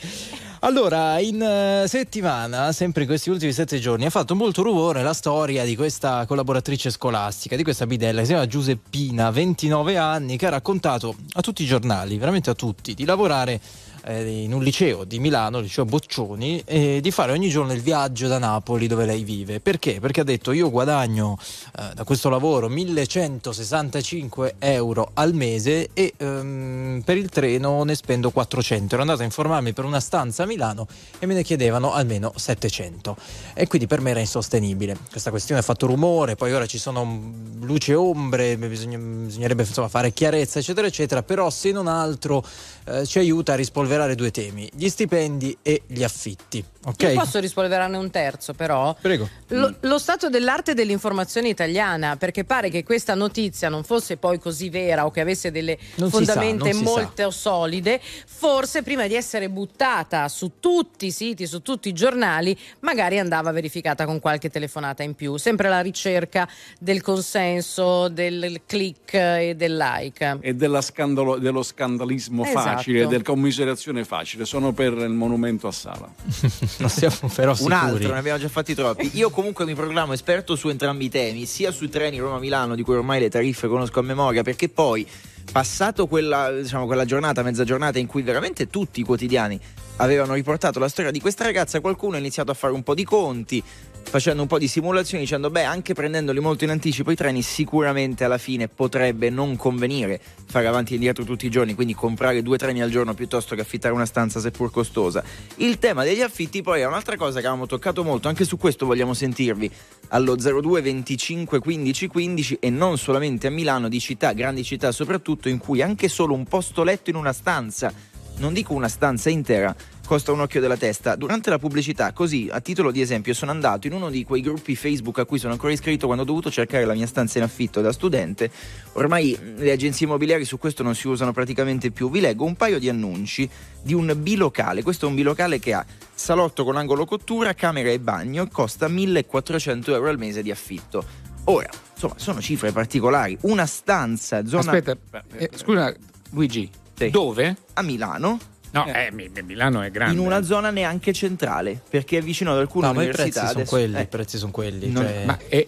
Allora, 0.61 1.21
in 1.21 1.41
uh, 1.41 1.87
settimana, 1.87 2.73
sempre 2.73 3.03
in 3.03 3.09
questi 3.09 3.31
ultimi 3.31 3.53
sette 3.53 3.79
giorni, 3.79 4.07
ha 4.07 4.11
fatto 4.11 4.35
molto 4.35 4.63
rumore 4.63 5.05
la 5.05 5.13
storia 5.13 5.65
di 5.65 5.77
questa 5.77 6.27
collaboratrice 6.27 6.91
scolastica, 6.91 7.55
di 7.55 7.63
questa 7.63 7.87
bidella 7.87 8.21
che 8.21 8.27
si 8.27 8.33
chiama 8.33 8.47
Giuseppina, 8.47 9.31
29 9.31 9.97
anni, 9.97 10.37
che 10.37 10.47
ha 10.47 10.51
raccontato 10.51 11.15
a 11.35 11.41
tutti 11.43 11.63
i 11.63 11.67
giornali, 11.67 12.19
veramente 12.19 12.51
a 12.51 12.55
tutti, 12.55 12.95
di 12.95 13.05
lavorare 13.05 13.61
eh, 14.09 14.43
in 14.43 14.55
un 14.55 14.63
liceo 14.63 15.05
di 15.05 15.19
Milano, 15.19 15.59
il 15.59 15.65
liceo 15.65 15.85
Boccioni, 15.85 16.63
e 16.65 17.01
di 17.03 17.11
fare 17.11 17.33
ogni 17.33 17.51
giorno 17.51 17.75
il 17.75 17.83
viaggio 17.83 18.27
da 18.27 18.39
Napoli 18.39 18.87
dove 18.87 19.05
lei 19.05 19.23
vive. 19.23 19.61
Perché? 19.61 20.01
Perché 20.01 20.23
ha 20.23 20.25
detto 20.25 20.53
io 20.53 20.71
guadagno 20.71 21.37
eh, 21.79 21.95
da 21.95 22.05
questo 22.05 22.31
lavoro 22.31 22.69
1165 22.69 24.55
euro 24.59 25.11
al 25.13 25.35
mese 25.35 25.91
e 25.93 26.15
ehm, 26.17 27.03
per 27.05 27.19
il 27.19 27.29
treno 27.29 27.83
ne 27.85 27.95
spendo 27.95 28.31
400. 28.31 28.95
Ero 28.95 29.03
andato 29.03 29.21
a 29.21 29.25
informarmi 29.25 29.75
per 29.75 29.85
una 29.85 30.01
stanza 30.01 30.45
a 30.45 30.47
Milano 30.47 30.87
e 31.19 31.27
me 31.27 31.35
ne 31.35 31.43
chiedevano 31.43 31.93
almeno 31.93 32.33
700 32.35 33.17
e 33.53 33.67
quindi 33.67 33.87
per 33.87 34.01
me 34.01 34.11
era 34.11 34.21
insostenibile. 34.21 34.97
Questa 35.11 35.31
questione 35.31 35.61
ha 35.61 35.65
fatto 35.65 35.87
rumore, 35.87 36.35
poi 36.35 36.53
ora 36.53 36.67
ci 36.67 36.79
sono 36.79 37.33
luce 37.61 37.93
e 37.93 37.95
ombre, 37.97 38.57
bisognerebbe 38.57 39.63
insomma, 39.63 39.89
fare 39.89 40.13
chiarezza 40.13 40.59
eccetera 40.59 40.87
eccetera, 40.87 41.23
però 41.23 41.51
se 41.51 41.73
non 41.73 41.87
altro 41.87 42.43
eh, 42.89 43.07
ci 43.07 43.19
aiuta 43.19 43.53
a 43.53 43.57
rispolverare 43.57 44.15
due 44.15 44.31
temi, 44.31 44.69
gli 44.75 44.89
stipendi 44.89 45.57
e 45.63 45.83
gli 45.87 46.03
affitti. 46.03 46.65
Okay? 46.85 47.13
Io 47.15 47.21
posso 47.21 47.39
rispolverarne 47.39 47.97
un 47.97 48.11
terzo 48.11 48.55
però? 48.55 48.97
Prego. 48.99 49.29
Lo, 49.49 49.75
lo, 49.81 49.99
stato 49.99 50.31
dell'arte 50.31 50.73
dell'informazione 50.75 51.49
italiana, 51.49 52.17
perché 52.17 52.45
pare 52.45 52.71
che 52.71 52.85
questa 52.85 53.15
notizia 53.15 53.69
non 53.69 53.85
fosse 53.85 54.17
poi 54.17 54.39
così 54.39 54.71
vera 54.71 55.05
o 55.05 55.11
che 55.11 55.21
avesse 55.21 55.51
delle 55.51 55.77
non 55.97 56.09
fondamenta 56.09 56.73
sa, 56.73 56.83
molto 56.83 57.31
solide, 57.31 58.01
forse 58.27 58.83
prima 58.83 59.07
di 59.07 59.15
essere 59.15 59.51
buttata 59.51 60.29
su 60.29 60.53
tutti 60.61 61.07
i 61.07 61.11
siti, 61.11 61.47
su 61.47 61.61
tutti 61.61 61.89
i 61.89 61.93
giornali, 61.93 62.57
magari 62.81 63.19
andava 63.19 63.51
verificata 63.51 64.07
con 64.07 64.21
qualche 64.21 64.49
telefonata 64.49 65.03
in 65.03 65.15
più, 65.15 65.37
sempre 65.37 65.67
alla 65.67 65.81
ricerca 65.81 66.49
del 66.79 67.03
consenso, 67.03 68.09
del 68.09 68.63
click 68.65 69.13
e 69.15 69.55
del 69.57 69.77
like. 69.77 70.39
E 70.41 70.55
scandalo, 70.81 71.37
dello 71.37 71.63
scandalismo 71.63 72.45
esatto. 72.45 72.59
Facile, 72.79 73.07
della 73.07 73.23
commiserazione 73.23 74.05
facile, 74.05 74.45
sono 74.45 74.73
per 74.73 74.93
il 74.93 75.11
monumento 75.11 75.69
a 75.69 75.73
Sala. 75.73 76.09
non 76.79 76.89
siamo 76.89 77.31
però 77.35 77.55
sicuri. 77.55 77.75
Un 77.75 77.81
altro, 77.81 78.13
ne 78.13 78.19
abbiamo 78.19 78.39
già 78.39 78.49
fatti 78.49 78.75
troppi. 78.75 79.11
Io 79.15 79.31
comunque 79.31 79.65
mi 79.65 79.75
proclamo 79.75 80.13
esperto 80.13 80.57
su 80.57 80.69
entrambi 80.69 81.07
i 81.07 81.09
temi, 81.09 81.47
sia 81.47 81.71
sui 81.71 81.89
treni 81.89 82.19
Roma-Milano, 82.19 82.75
di 82.75 82.83
cui 82.83 82.95
ormai 82.95 83.21
le 83.21 83.29
tariffe 83.29 83.69
conosco 83.69 84.01
a 84.01 84.03
memoria, 84.03 84.43
perché 84.43 84.69
poi, 84.69 85.07
passato 85.51 86.07
quella, 86.07 86.51
diciamo, 86.51 86.87
quella 86.87 87.05
giornata, 87.05 87.43
mezza 87.43 87.65
giornata 87.65 87.99
in 87.99 88.07
cui 88.07 88.23
veramente 88.23 88.69
tutti 88.69 89.01
i 89.01 89.05
quotidiani 89.05 89.61
avevano 89.99 90.35
riportato 90.35 90.79
la 90.79 90.89
storia 90.89 91.11
di 91.11 91.21
questa 91.21 91.45
ragazza, 91.45 91.81
qualcuno 91.81 92.17
ha 92.17 92.19
iniziato 92.19 92.51
a 92.51 92.55
fare 92.55 92.73
un 92.73 92.83
po' 92.83 92.95
di 92.95 93.05
conti, 93.05 93.63
facendo 94.09 94.41
un 94.41 94.49
po' 94.49 94.59
di 94.59 94.69
simulazioni 94.69 95.25
dicendo 95.25 95.51
beh 95.51 95.65
anche 95.65 95.93
prendendoli 95.93 96.41
molto 96.41 96.65
in 96.65 96.71
anticipo 96.71 97.11
i 97.11 97.15
treni 97.15 97.43
sicuramente 97.43 98.25
alla 98.25 98.39
fine 98.39 98.67
potrebbe 98.67 99.29
non 99.29 99.55
convenire 99.57 100.19
fare 100.47 100.67
avanti 100.67 100.93
e 100.93 100.95
indietro 100.95 101.25
tutti 101.25 101.45
i 101.45 101.51
giorni 101.51 101.75
quindi 101.75 101.93
comprare 101.95 102.43
due 102.43 102.57
treni 102.57 102.81
al 102.81 102.89
giorno 102.89 103.13
piuttosto 103.13 103.55
che 103.55 103.61
affittare 103.61 103.93
una 103.93 104.07
stanza 104.07 104.41
seppur 104.41 104.71
costosa. 104.71 105.23
Il 105.57 105.79
tema 105.79 106.05
degli 106.05 106.23
affitti 106.23 106.63
poi 106.63 106.81
è 106.81 106.87
un'altra 106.87 107.17
cosa 107.17 107.41
che 107.41 107.47
avevamo 107.47 107.67
toccato 107.67 108.03
molto 108.03 108.29
anche 108.29 108.47
su 108.47 108.57
questo 108.57 108.87
vogliamo 108.87 109.13
sentirvi. 109.13 109.71
Allo 110.09 110.37
02 110.37 110.81
25 110.81 111.59
15 111.59 112.07
15 112.07 112.57
e 112.61 112.71
non 112.71 112.97
solamente 112.97 113.47
a 113.47 113.51
Milano 113.51 113.89
di 113.89 114.01
città 114.01 114.33
grandi 114.33 114.65
città 114.65 114.91
soprattutto 114.91 115.51
in 115.51 115.59
cui 115.59 115.83
anche 115.83 116.09
solo 116.09 116.33
un 116.33 116.45
posto 116.45 116.83
letto 116.83 117.11
in 117.11 117.17
una 117.17 117.35
stanza 117.35 117.93
non 118.39 118.53
dico 118.53 118.73
una 118.73 118.89
stanza 118.89 119.29
intera 119.31 119.75
costa 120.09 120.33
un 120.33 120.41
occhio 120.41 120.63
della 120.63 120.79
testa. 120.79 121.17
Durante 121.17 121.51
la 121.51 121.59
pubblicità, 121.59 122.15
così 122.15 122.49
a 122.51 122.63
titolo 122.63 122.91
di 122.91 123.03
esempio, 123.03 123.35
sono 123.35 123.51
andato 123.51 123.87
in 123.89 123.93
uno 123.93 124.09
di 124.09 124.25
quei 124.25 124.41
gruppi 124.41 124.75
Facebook 124.75 125.19
a 125.19 125.27
cui 125.27 125.39
sono 125.39 125.53
ancora 125.53 125.71
iscritto 125.71 126.07
quando 126.07 126.23
ho 126.23 126.27
dovuto 126.27 126.51
cercare 126.51 126.87
la 126.87 126.95
mia 126.95 127.07
stanza 127.07 127.37
in 127.37 127.45
affitto 127.45 127.83
da 127.83 127.93
studente. 127.93 128.51
Ormai 128.95 129.39
le 129.57 129.71
agenzie 129.71 130.07
immobiliari 130.07 130.47
su 130.47 130.57
questo 130.57 130.83
non 130.83 130.95
si 130.95 131.09
usano 131.09 131.33
praticamente 131.33 131.91
più. 131.91 132.09
Vi 132.11 132.21
leggo 132.21 132.47
un 132.47 132.57
paio 132.57 132.79
di 132.79 132.89
annunci 132.89 133.47
di 133.83 133.93
un 133.93 134.11
bilocale. 134.17 134.83
Questo 134.83 135.05
è 135.05 135.09
un 135.11 135.15
bilocale 135.15 135.59
che 135.59 135.75
ha 135.75 135.85
salotto 136.15 136.65
con 136.65 136.79
angolo 136.79 137.05
cottura, 137.05 137.53
camera 137.53 137.91
e 137.91 138.01
bagno 138.01 138.45
e 138.45 138.49
costa 138.51 138.89
1400 138.89 139.95
euro 139.95 140.09
al 140.09 140.17
mese 140.17 140.41
di 140.43 140.51
affitto. 140.51 141.05
Ora, 141.45 141.69
insomma, 141.93 142.15
sono 142.17 142.41
cifre 142.41 142.73
particolari. 142.73 143.37
Una 143.43 143.67
stanza, 143.67 144.47
zona. 144.47 144.73
Aspetta, 144.73 144.97
eh, 145.37 145.51
scusa, 145.55 145.95
Luigi, 146.31 146.71
sì. 146.95 147.11
dove? 147.11 147.55
A 147.75 147.83
Milano. 147.83 148.57
No, 148.71 148.87
eh, 148.87 149.11
Milano 149.43 149.81
è 149.81 149.91
grande. 149.91 150.15
In 150.15 150.21
una 150.21 150.43
zona 150.43 150.71
neanche 150.71 151.13
centrale, 151.13 151.81
perché 151.89 152.19
è 152.19 152.21
vicino 152.21 152.53
ad 152.53 152.59
alcune 152.59 152.87
no, 152.87 152.93
università. 152.93 153.23
Ma 153.23 153.27
i 153.27 153.31
prezzi 153.31 153.53
sono 153.53 153.65
quelli, 153.65 153.97
eh. 153.97 154.03
i 154.03 154.07
prezzi 154.07 154.39
sono 154.39 154.51
quelli. 154.53 154.91
Non, 154.91 155.05
cioè... 155.05 155.25
Ma 155.25 155.39
è, 155.49 155.67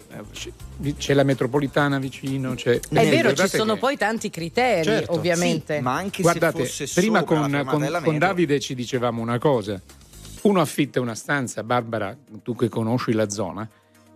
c'è 0.97 1.13
la 1.13 1.23
metropolitana 1.23 1.97
vicino. 1.97 2.53
C'è... 2.53 2.79
È 2.79 3.09
vero, 3.09 3.33
ci 3.33 3.47
sono 3.47 3.73
che... 3.73 3.79
poi 3.79 3.97
tanti 3.97 4.29
criteri, 4.29 4.83
certo. 4.83 5.13
ovviamente. 5.13 5.77
Sì, 5.77 5.81
ma 5.81 5.95
anche 5.95 6.21
Guardate, 6.21 6.65
se 6.65 6.85
fosse 6.85 7.01
prima 7.01 7.23
con, 7.23 7.63
con, 7.65 7.99
con 8.03 8.17
Davide 8.17 8.59
ci 8.59 8.75
dicevamo 8.75 9.21
una 9.21 9.39
cosa. 9.39 9.81
Uno 10.43 10.61
affitta 10.61 10.99
una 10.99 11.15
stanza, 11.15 11.63
Barbara, 11.63 12.15
tu 12.43 12.55
che 12.55 12.69
conosci 12.69 13.13
la 13.13 13.29
zona, 13.29 13.67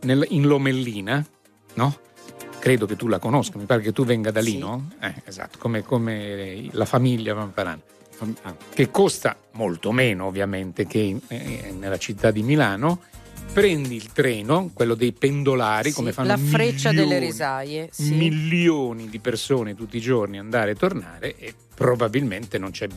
nel, 0.01 0.25
in 0.29 0.47
Lomellina, 0.47 1.23
no? 1.75 1.97
Credo 2.59 2.87
che 2.87 2.95
tu 2.95 3.07
la 3.07 3.19
conosca, 3.19 3.59
mi 3.59 3.65
pare 3.65 3.81
che 3.81 3.91
tu 3.91 4.05
venga 4.05 4.31
da 4.31 4.41
lì, 4.41 4.51
Sì. 4.51 4.57
no? 4.57 4.89
Eh, 4.99 5.13
esatto, 5.25 5.59
come, 5.59 5.83
come 5.83 6.67
la 6.71 6.85
famiglia 6.85 7.35
Vamparana 7.35 7.79
che 8.73 8.89
costa 8.91 9.35
molto 9.53 9.91
meno 9.91 10.25
ovviamente 10.25 10.85
che 10.87 10.99
in- 10.99 11.21
eh, 11.27 11.73
nella 11.77 11.97
città 11.97 12.31
di 12.31 12.43
Milano. 12.43 13.01
Prendi 13.53 13.95
il 13.95 14.11
treno, 14.11 14.71
quello 14.73 14.95
dei 14.95 15.13
pendolari, 15.13 15.89
Sì, 15.89 15.95
come 15.95 16.11
fanno 16.11 16.27
la 16.29 16.37
freccia 16.37 16.89
milioni, 16.89 17.09
delle 17.09 17.25
risaie, 17.25 17.89
sì. 17.91 18.13
milioni 18.13 19.07
di 19.07 19.19
persone 19.19 19.75
tutti 19.75 19.95
i 19.95 20.01
giorni 20.01 20.37
andare 20.39 20.71
e 20.71 20.75
tornare 20.75 21.35
e 21.37 21.53
probabilmente 21.73 22.57
non 22.57 22.71
c'è, 22.71 22.87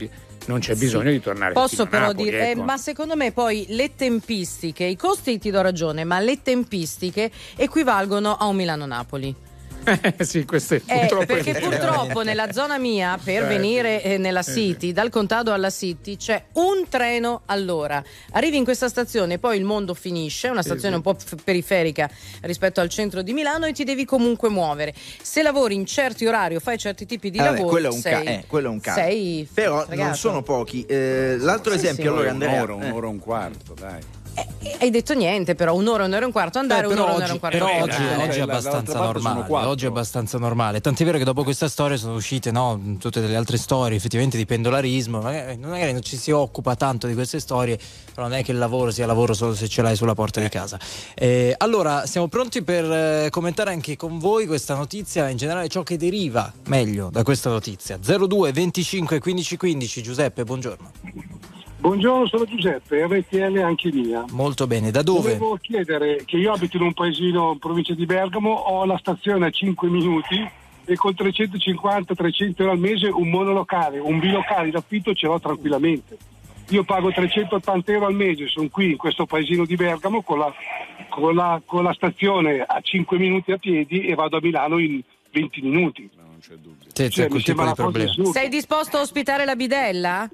non 0.46 0.59
c'è 0.59 0.74
bisogno 0.74 1.11
di 1.12 1.20
tornare 1.20 1.52
Posso 1.52 1.87
però 1.87 2.07
Napoli, 2.07 2.24
dire, 2.31 2.48
eh, 2.48 2.50
ecco. 2.52 2.62
ma 2.62 2.76
secondo 2.76 3.14
me 3.14 3.31
poi 3.31 3.66
le 3.68 3.94
tempistiche, 3.94 4.85
i 4.85 4.96
costi 4.96 5.38
ti 5.38 5.50
do 5.50 5.61
ragione, 5.61 6.02
ma 6.02 6.18
le 6.18 6.42
tempistiche 6.42 7.31
equivalgono 7.54 8.35
a 8.35 8.46
un 8.46 8.57
Milano-Napoli. 8.57 9.35
Sì, 10.20 10.44
questo 10.44 10.74
è 10.74 10.83
Eh, 10.87 10.98
purtroppo 11.01 11.27
perché 11.27 11.53
è- 11.53 11.61
purtroppo 11.61 12.22
nella 12.22 12.53
zona 12.53 12.79
mia, 12.79 13.18
per 13.22 13.44
Eh, 13.44 13.46
venire 13.46 14.03
eh, 14.03 14.18
nella 14.18 14.40
Eh. 14.40 14.44
City, 14.44 14.92
dal 14.92 15.11
contado 15.11 15.53
alla 15.53 15.70
City, 15.70 16.16
c'è 16.16 16.42
un 16.55 16.85
treno 16.88 17.42
all'ora. 17.46 18.03
Arrivi 18.33 18.57
in 18.57 18.64
questa 18.64 18.88
stazione, 18.88 19.38
poi 19.38 19.57
il 19.59 19.64
mondo 19.64 19.94
finisce, 19.94 20.48
è 20.48 20.51
una 20.51 20.62
stazione 20.62 20.90
sì. 20.90 20.94
un 20.96 21.03
po' 21.03 21.14
f- 21.18 21.35
periferica 21.42 22.09
rispetto 22.42 22.81
al 22.81 22.88
centro 22.88 23.22
di 23.22 23.33
Milano 23.33 23.66
e 23.66 23.72
ti 23.72 23.85
devi 23.85 24.05
comunque 24.05 24.48
muovere. 24.48 24.94
Se 25.22 25.42
lavori 25.42 25.74
in 25.74 25.87
certi 25.87 26.27
orari 26.27 26.57
o 26.57 26.61
fai 26.61 26.79
certi 26.79 27.07
tipi 27.07 27.31
di 27.31 27.38
Eh, 27.38 27.42
vabbè, 27.42 27.53
lavoro, 27.57 27.70
quello 27.70 27.88
è 27.88 27.92
un, 27.92 28.01
sei, 28.01 28.12
ca- 28.24 28.31
eh, 28.31 28.44
quello 28.46 28.68
è 28.68 28.70
un 28.70 28.81
caso. 28.81 29.01
sei 29.01 29.48
Però 29.53 29.77
non 29.77 29.87
fregato. 29.87 30.14
sono 30.16 30.42
pochi. 30.42 30.85
Eh, 30.87 31.37
l'altro 31.38 31.72
Sì, 31.72 31.79
esempio, 31.79 32.03
sì. 32.05 32.09
allora, 32.11 32.31
Andrea. 32.31 32.62
un'ora, 32.62 32.85
eh. 32.85 32.88
un'ora 32.90 33.07
e 33.07 33.11
un 33.11 33.18
quarto, 33.18 33.74
dai. 33.74 34.01
Eh, 34.61 34.77
Hai 34.81 34.90
detto 34.90 35.14
niente, 35.14 35.55
però 35.57 35.74
un'ora, 35.74 36.05
un'ora 36.05 36.22
e 36.22 36.24
un 36.27 36.31
quarto 36.33 36.59
andare, 36.61 36.87
però 36.87 37.05
un'ora, 37.05 37.11
un'ora 37.11 37.20
e 37.20 37.24
oggi, 37.24 37.33
un 37.33 37.38
quarto 37.40 37.59
però 37.59 37.70
oggi- 37.83 38.22
oggi 38.22 38.37
è 38.37 38.38
Eh, 38.38 38.42
abbastanza 38.42 38.98
normale. 38.98 39.66
Oggi 39.66 39.85
è 39.85 39.88
abbastanza 39.88 40.38
normale. 40.38 40.81
Tant'è 40.81 41.05
vero 41.05 41.18
che 41.18 41.24
dopo 41.24 41.42
questa 41.42 41.68
storia 41.68 41.96
sono 41.96 42.14
uscite 42.14 42.51
no, 42.53 42.81
tutte 43.01 43.20
delle 43.20 43.35
altre 43.35 43.57
storie, 43.57 43.96
effettivamente 43.96 44.37
di 44.37 44.46
pendolarismo. 44.46 45.20
Magari, 45.20 45.57
magari 45.57 45.92
non 45.92 46.03
ci 46.03 46.16
si 46.16 46.31
occupa 46.31 46.77
tanto 46.77 47.09
di 47.09 47.14
queste 47.14 47.40
storie, 47.40 47.77
però 48.14 48.29
non 48.29 48.37
è 48.37 48.44
che 48.44 48.53
il 48.53 48.59
lavoro 48.59 48.90
sia 48.92 49.07
lavoro 49.07 49.35
solo 49.35 49.55
se 49.55 49.68
ce 49.68 49.83
l'hai 49.83 49.96
sulla 49.96 50.14
porta 50.14 50.40
di 50.40 50.48
casa. 50.48 50.79
Eh, 51.14 51.55
allora, 51.59 52.07
siamo 52.07 52.29
pronti 52.29 52.62
per 52.62 52.85
eh, 52.85 53.29
commentare 53.31 53.72
anche 53.72 53.96
con 53.96 54.18
voi 54.18 54.46
questa 54.46 54.74
notizia, 54.77 55.29
in 55.29 55.37
generale 55.37 55.68
ciò 55.68 55.83
che 55.83 55.96
deriva 55.96 56.53
meglio 56.66 57.09
da 57.11 57.24
questa 57.24 57.51
notizia. 57.51 57.98
02 57.98 58.53
25 58.53 59.18
15 59.18 59.57
15. 59.57 60.03
Giuseppe, 60.03 60.44
buongiorno. 60.44 60.90
Buongiorno, 61.81 62.27
sono 62.27 62.45
Giuseppe, 62.45 63.07
RTL 63.07 63.59
anche 63.59 63.91
mia. 63.93 64.25
Molto 64.31 64.67
bene, 64.67 64.91
da 64.91 65.03
dove? 65.03 65.37
Volevo 65.37 65.59
chiedere 65.61 66.23
che 66.25 66.37
io 66.37 66.53
abito 66.53 66.77
in 66.77 66.83
un 66.83 66.93
paesino 66.93 67.53
in 67.53 67.59
provincia 67.59 67.95
di 67.95 68.05
Bergamo, 68.05 68.51
ho 68.51 68.85
la 68.85 68.99
stazione 68.99 69.47
a 69.47 69.51
5 69.51 69.88
minuti 69.88 70.37
e 70.85 70.97
con 70.97 71.12
350-300 71.17 72.55
euro 72.57 72.73
al 72.73 72.79
mese 72.79 73.07
un 73.09 73.29
monolocale, 73.31 74.01
un 74.01 74.19
bilocale 74.19 74.71
d'affitto 74.71 75.14
ce 75.14 75.27
l'ho 75.29 75.38
tranquillamente. 75.38 76.17
Io 76.71 76.83
pago 76.83 77.11
380 77.12 77.93
euro 77.93 78.07
al 78.07 78.14
mese, 78.14 78.49
sono 78.49 78.69
qui 78.69 78.91
in 78.91 78.97
questo 78.97 79.25
paesino 79.25 79.64
di 79.64 79.77
Bergamo 79.77 80.23
con 80.23 80.38
la, 80.41 80.53
con 81.09 81.35
la- 81.35 81.62
con 81.64 81.85
la 81.85 81.93
stazione 81.95 82.61
a 82.61 82.81
5 82.83 83.19
minuti 83.19 83.53
a 83.53 83.57
piedi 83.57 84.01
e 84.07 84.14
vado 84.14 84.37
a 84.37 84.41
Milano 84.43 84.79
in 84.79 85.01
20 85.31 85.62
minuti. 85.62 86.11
Non 86.17 86.37
c'è 86.41 86.55
dubbio. 86.55 86.88
Sì, 86.93 87.09
Cioè, 87.09 87.09
c'è 87.25 87.29
quel 87.29 87.43
tipo 87.45 87.64
di 87.64 87.73
problema. 87.75 88.11
assurda. 88.11 88.31
Sei 88.33 88.49
disposto 88.49 88.97
a 88.99 89.01
ospitare 89.01 89.45
la 89.45 89.57
bidella? 89.57 90.29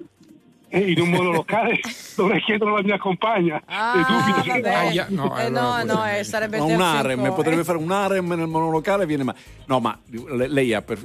In 0.75 1.01
un 1.01 1.09
monolocale 1.11 1.79
dovrei 2.17 2.41
chiedere 2.43 2.71
alla 2.71 2.83
mia 2.83 2.99
compagna. 2.99 3.63
Ah, 3.67 3.99
e 3.99 4.05
dubito 4.05 4.47
vabbè. 4.47 4.61
che 4.61 4.69
Aia, 4.69 5.07
no, 5.11 5.39
eh, 5.39 5.49
no, 5.49 5.83
no, 5.85 6.05
eh, 6.07 6.25
sarebbe 6.25 6.59
No, 6.59 6.67
un 6.67 6.81
harem, 6.81 7.33
potrebbe 7.35 7.65
fare 7.65 7.79
un 7.79 7.91
harem 7.91 8.27
nel 8.33 8.47
monolocale. 8.49 9.07
Viene 9.07 9.23
ma... 9.25 9.35
No, 9.67 9.81
ma 9.81 9.99
le- 10.11 10.49
lei 10.49 10.75
ha, 10.75 10.83
per- 10.83 11.01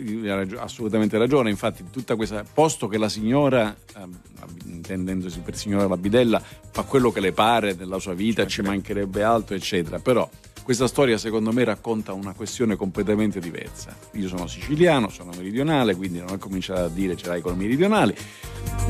ha 0.57 0.61
assolutamente 0.61 1.17
ragione. 1.17 1.49
Infatti, 1.49 1.83
tutta 1.91 2.15
questa 2.15 2.43
posto 2.51 2.87
che 2.87 2.97
la 2.97 3.09
signora, 3.09 3.75
ehm, 3.97 4.19
intendendosi 4.65 5.39
per 5.39 5.55
signora 5.55 5.87
la 5.87 5.97
bidella, 5.97 6.41
fa 6.71 6.83
quello 6.83 7.11
che 7.11 7.19
le 7.19 7.31
pare 7.31 7.75
della 7.75 7.99
sua 7.99 8.13
vita, 8.13 8.45
ci 8.47 8.61
mancherebbe 8.61 9.23
altro, 9.23 9.55
eccetera. 9.55 9.99
Però 9.99 10.27
questa 10.69 10.85
storia, 10.85 11.17
secondo 11.17 11.51
me, 11.51 11.63
racconta 11.63 12.13
una 12.13 12.33
questione 12.33 12.75
completamente 12.75 13.39
diversa. 13.39 13.97
Io 14.11 14.27
sono 14.27 14.45
siciliano, 14.45 15.09
sono 15.09 15.31
meridionale, 15.35 15.95
quindi 15.95 16.19
non 16.19 16.29
ho 16.29 16.37
cominciato 16.37 16.81
a 16.81 16.89
dire 16.89 17.17
ce 17.17 17.25
l'hai 17.25 17.41
con 17.41 17.55
i 17.55 17.57
meridionali, 17.57 18.15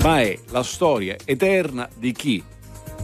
ma 0.01 0.19
è 0.19 0.37
la 0.49 0.61
storia 0.61 1.15
eterna 1.23 1.87
di 1.95 2.11
chi 2.11 2.43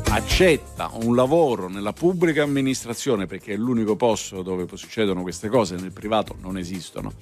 accetta 0.10 0.92
un 0.92 1.16
lavoro 1.16 1.70
nella 1.70 1.94
pubblica 1.94 2.44
amministrazione 2.44 3.28
perché 3.28 3.54
è 3.54 3.56
l'unico 3.56 3.96
posto 3.96 4.42
dove 4.42 4.68
succedono 4.74 5.22
queste 5.22 5.48
cose, 5.48 5.78
nel 5.78 5.94
privato 5.94 6.36
non 6.42 6.58
esistono. 6.58 7.14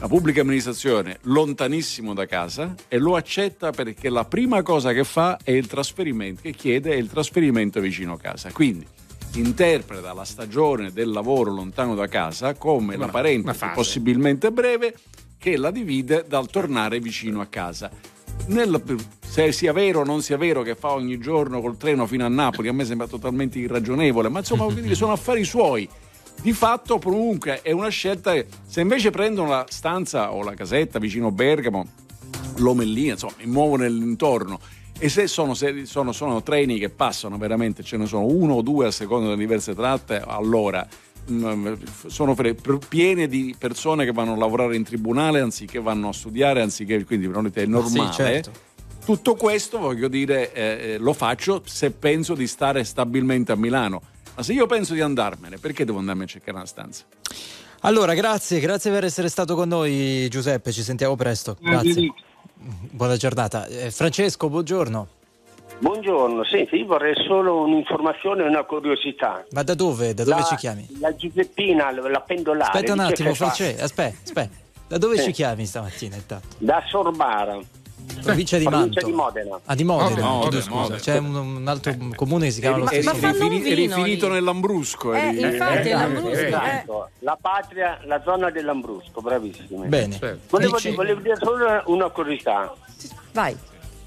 La 0.00 0.08
pubblica 0.08 0.40
amministrazione 0.40 1.18
lontanissimo 1.22 2.12
da 2.12 2.26
casa 2.26 2.74
e 2.88 2.98
lo 2.98 3.14
accetta 3.14 3.70
perché 3.70 4.10
la 4.10 4.24
prima 4.24 4.62
cosa 4.62 4.92
che 4.92 5.04
fa 5.04 5.38
è 5.44 5.52
il 5.52 5.68
trasferimento, 5.68 6.40
che 6.42 6.54
chiede 6.54 6.90
è 6.90 6.96
il 6.96 7.08
trasferimento 7.08 7.78
vicino 7.78 8.14
a 8.14 8.18
casa. 8.18 8.50
Quindi 8.50 8.97
interpreta 9.34 10.12
la 10.12 10.24
stagione 10.24 10.92
del 10.92 11.10
lavoro 11.10 11.52
lontano 11.52 11.94
da 11.94 12.06
casa 12.08 12.54
come 12.54 12.96
la 12.96 13.04
Una- 13.04 13.12
parentesi 13.12 13.44
una 13.44 13.54
fase. 13.54 13.74
possibilmente 13.74 14.50
breve 14.50 14.94
che 15.38 15.56
la 15.56 15.70
divide 15.70 16.24
dal 16.28 16.48
tornare 16.48 16.98
vicino 17.00 17.40
a 17.40 17.46
casa. 17.46 17.90
Nel- 18.46 18.82
se 19.20 19.52
sia 19.52 19.72
vero 19.72 20.00
o 20.00 20.04
non 20.04 20.22
sia 20.22 20.36
vero 20.36 20.62
che 20.62 20.74
fa 20.74 20.92
ogni 20.92 21.18
giorno 21.18 21.60
col 21.60 21.76
treno 21.76 22.06
fino 22.06 22.24
a 22.24 22.28
Napoli, 22.28 22.68
a 22.68 22.72
me 22.72 22.84
sembra 22.84 23.06
totalmente 23.06 23.58
irragionevole, 23.58 24.28
ma 24.28 24.38
insomma 24.40 24.66
sono 24.94 25.12
affari 25.12 25.44
suoi. 25.44 25.88
Di 26.40 26.52
fatto 26.52 26.98
comunque 26.98 27.62
è 27.62 27.72
una 27.72 27.88
scelta 27.88 28.32
che 28.32 28.46
se 28.66 28.80
invece 28.80 29.10
prendono 29.10 29.48
la 29.48 29.66
stanza 29.68 30.32
o 30.32 30.42
la 30.42 30.54
casetta 30.54 30.98
vicino 30.98 31.30
Bergamo, 31.32 31.84
Lomellina, 32.56 33.12
insomma, 33.12 33.34
mi 33.40 33.46
muovo 33.46 33.76
nell'intorno 33.76 34.58
e 34.98 35.08
se 35.08 35.26
sono, 35.26 35.54
se 35.54 35.86
sono- 35.86 36.12
sono 36.12 36.42
treni 36.42 36.78
che 36.78 36.88
passano 36.90 37.38
veramente, 37.38 37.82
ce 37.82 37.96
ne 37.96 38.06
sono 38.06 38.24
uno 38.26 38.54
o 38.54 38.62
due 38.62 38.86
a 38.86 38.90
seconda 38.90 39.26
delle 39.26 39.38
diverse 39.38 39.74
tratte, 39.74 40.22
allora 40.24 40.86
mm, 41.30 41.74
sono 42.06 42.34
piene 42.88 43.28
di 43.28 43.54
persone 43.56 44.04
che 44.04 44.12
vanno 44.12 44.32
a 44.32 44.36
lavorare 44.36 44.76
in 44.76 44.82
tribunale 44.84 45.40
anziché 45.40 45.80
vanno 45.80 46.08
a 46.08 46.12
studiare, 46.12 46.62
anziché 46.62 47.04
quindi 47.04 47.26
è 47.26 47.66
normale. 47.66 48.10
Sì, 48.10 48.12
certo. 48.12 48.52
Tutto 49.04 49.36
questo, 49.36 49.78
voglio 49.78 50.08
dire, 50.08 50.52
eh, 50.52 50.62
eh, 50.62 50.98
lo 50.98 51.14
faccio 51.14 51.62
se 51.64 51.92
penso 51.92 52.34
di 52.34 52.46
stare 52.46 52.84
stabilmente 52.84 53.52
a 53.52 53.56
Milano. 53.56 54.02
Ma 54.34 54.42
se 54.42 54.52
io 54.52 54.66
penso 54.66 54.94
di 54.94 55.00
andarmene, 55.00 55.58
perché 55.58 55.84
devo 55.84 55.98
andarmi 55.98 56.24
a 56.24 56.26
cercare 56.26 56.56
una 56.58 56.66
stanza? 56.66 57.04
Allora, 57.80 58.12
grazie, 58.14 58.60
grazie 58.60 58.90
per 58.90 59.04
essere 59.04 59.28
stato 59.28 59.54
con 59.54 59.68
noi 59.68 60.28
Giuseppe, 60.28 60.72
ci 60.72 60.82
sentiamo 60.82 61.16
presto. 61.16 61.56
Grazie. 61.60 62.12
Buona 62.90 63.16
giornata. 63.16 63.66
Eh, 63.66 63.90
Francesco, 63.90 64.48
buongiorno. 64.48 65.06
Buongiorno, 65.80 66.42
senti, 66.44 66.76
io 66.76 66.86
vorrei 66.86 67.14
solo 67.24 67.60
un'informazione 67.62 68.42
e 68.42 68.48
una 68.48 68.64
curiosità. 68.64 69.44
Ma 69.50 69.62
da 69.62 69.74
dove? 69.74 70.12
Da 70.12 70.24
dove 70.24 70.40
La- 70.40 70.44
ci 70.44 70.56
chiami? 70.56 70.86
La 70.98 71.14
Giuseppina, 71.14 71.92
la 71.92 72.20
pendolare. 72.20 72.72
Aspetta 72.72 72.92
un 72.94 72.98
attimo, 73.00 73.34
Francesco, 73.34 73.84
aspetta, 73.84 74.16
aspetta. 74.24 74.56
Da 74.88 74.98
dove 74.98 75.18
Sì. 75.18 75.24
ci 75.24 75.32
chiami 75.32 75.66
stamattina 75.66 76.16
intanto? 76.16 76.48
Da 76.58 76.82
Sorbara. 76.88 77.58
Provincia 78.22 78.58
di 78.58 78.64
Provincia 78.64 79.00
Mantova. 79.00 79.06
di 79.06 79.12
Modena. 79.12 79.60
Ah, 79.64 79.74
di 79.74 79.84
Modena, 79.84 80.08
Modena, 80.08 80.20
chiedo 80.20 80.38
Modena, 80.44 80.62
scusa. 80.62 80.80
Modena. 80.80 80.98
C'è 80.98 81.18
un, 81.18 81.34
un 81.34 81.68
altro 81.68 81.94
comune 82.16 82.44
che 82.46 82.50
si 82.52 82.60
chiama 82.60 82.76
lo 82.78 82.90
Eri- 82.90 83.02
stesso. 83.02 83.26
eri- 83.26 83.56
eri- 83.56 83.70
eri 83.70 83.88
finito 83.88 84.28
nell'Ambrusco. 84.28 85.14
Eh, 85.14 85.28
infatti, 85.28 85.88
eh, 85.88 85.92
l'Ambrusco, 85.92 86.28
eh, 86.30 86.46
Esatto, 86.46 87.08
La 87.20 87.38
patria, 87.40 87.98
la 88.04 88.20
zona 88.24 88.50
dell'Ambrusco, 88.50 89.20
bravissimi. 89.20 89.86
Bene. 89.86 90.18
Volevo, 90.48 90.76
Dici- 90.76 90.94
volevo 90.94 91.20
dire 91.20 91.36
solo 91.36 91.64
una, 91.64 91.82
una 91.86 92.08
curiosità. 92.10 92.74
Vai. 93.32 93.56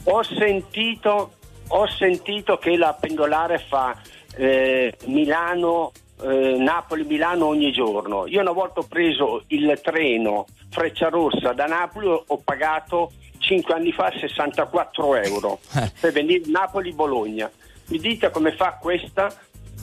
Ho 0.05 0.23
sentito, 0.23 1.31
ho 1.67 1.87
sentito 1.87 2.57
che 2.57 2.75
la 2.77 2.93
pendolare 2.99 3.59
fa 3.59 3.95
eh, 4.35 4.93
Milano, 5.05 5.91
eh, 6.21 6.55
Napoli-Milano 6.57 7.45
ogni 7.45 7.71
giorno. 7.71 8.25
Io 8.27 8.41
una 8.41 8.51
volta 8.51 8.79
ho 8.79 8.85
preso 8.87 9.43
il 9.47 9.79
treno 9.83 10.45
Frecciarossa 10.69 11.53
da 11.53 11.65
Napoli, 11.65 12.07
ho 12.07 12.37
pagato 12.43 13.11
5 13.41 13.73
anni 13.73 13.91
fa 13.91 14.11
64 14.17 15.15
euro 15.15 15.59
Eh. 15.75 15.91
per 15.99 16.11
venire 16.13 16.43
Napoli-Bologna. 16.45 17.49
Mi 17.87 17.97
dite 17.99 18.29
come 18.29 18.55
fa 18.55 18.77
questa? 18.79 19.33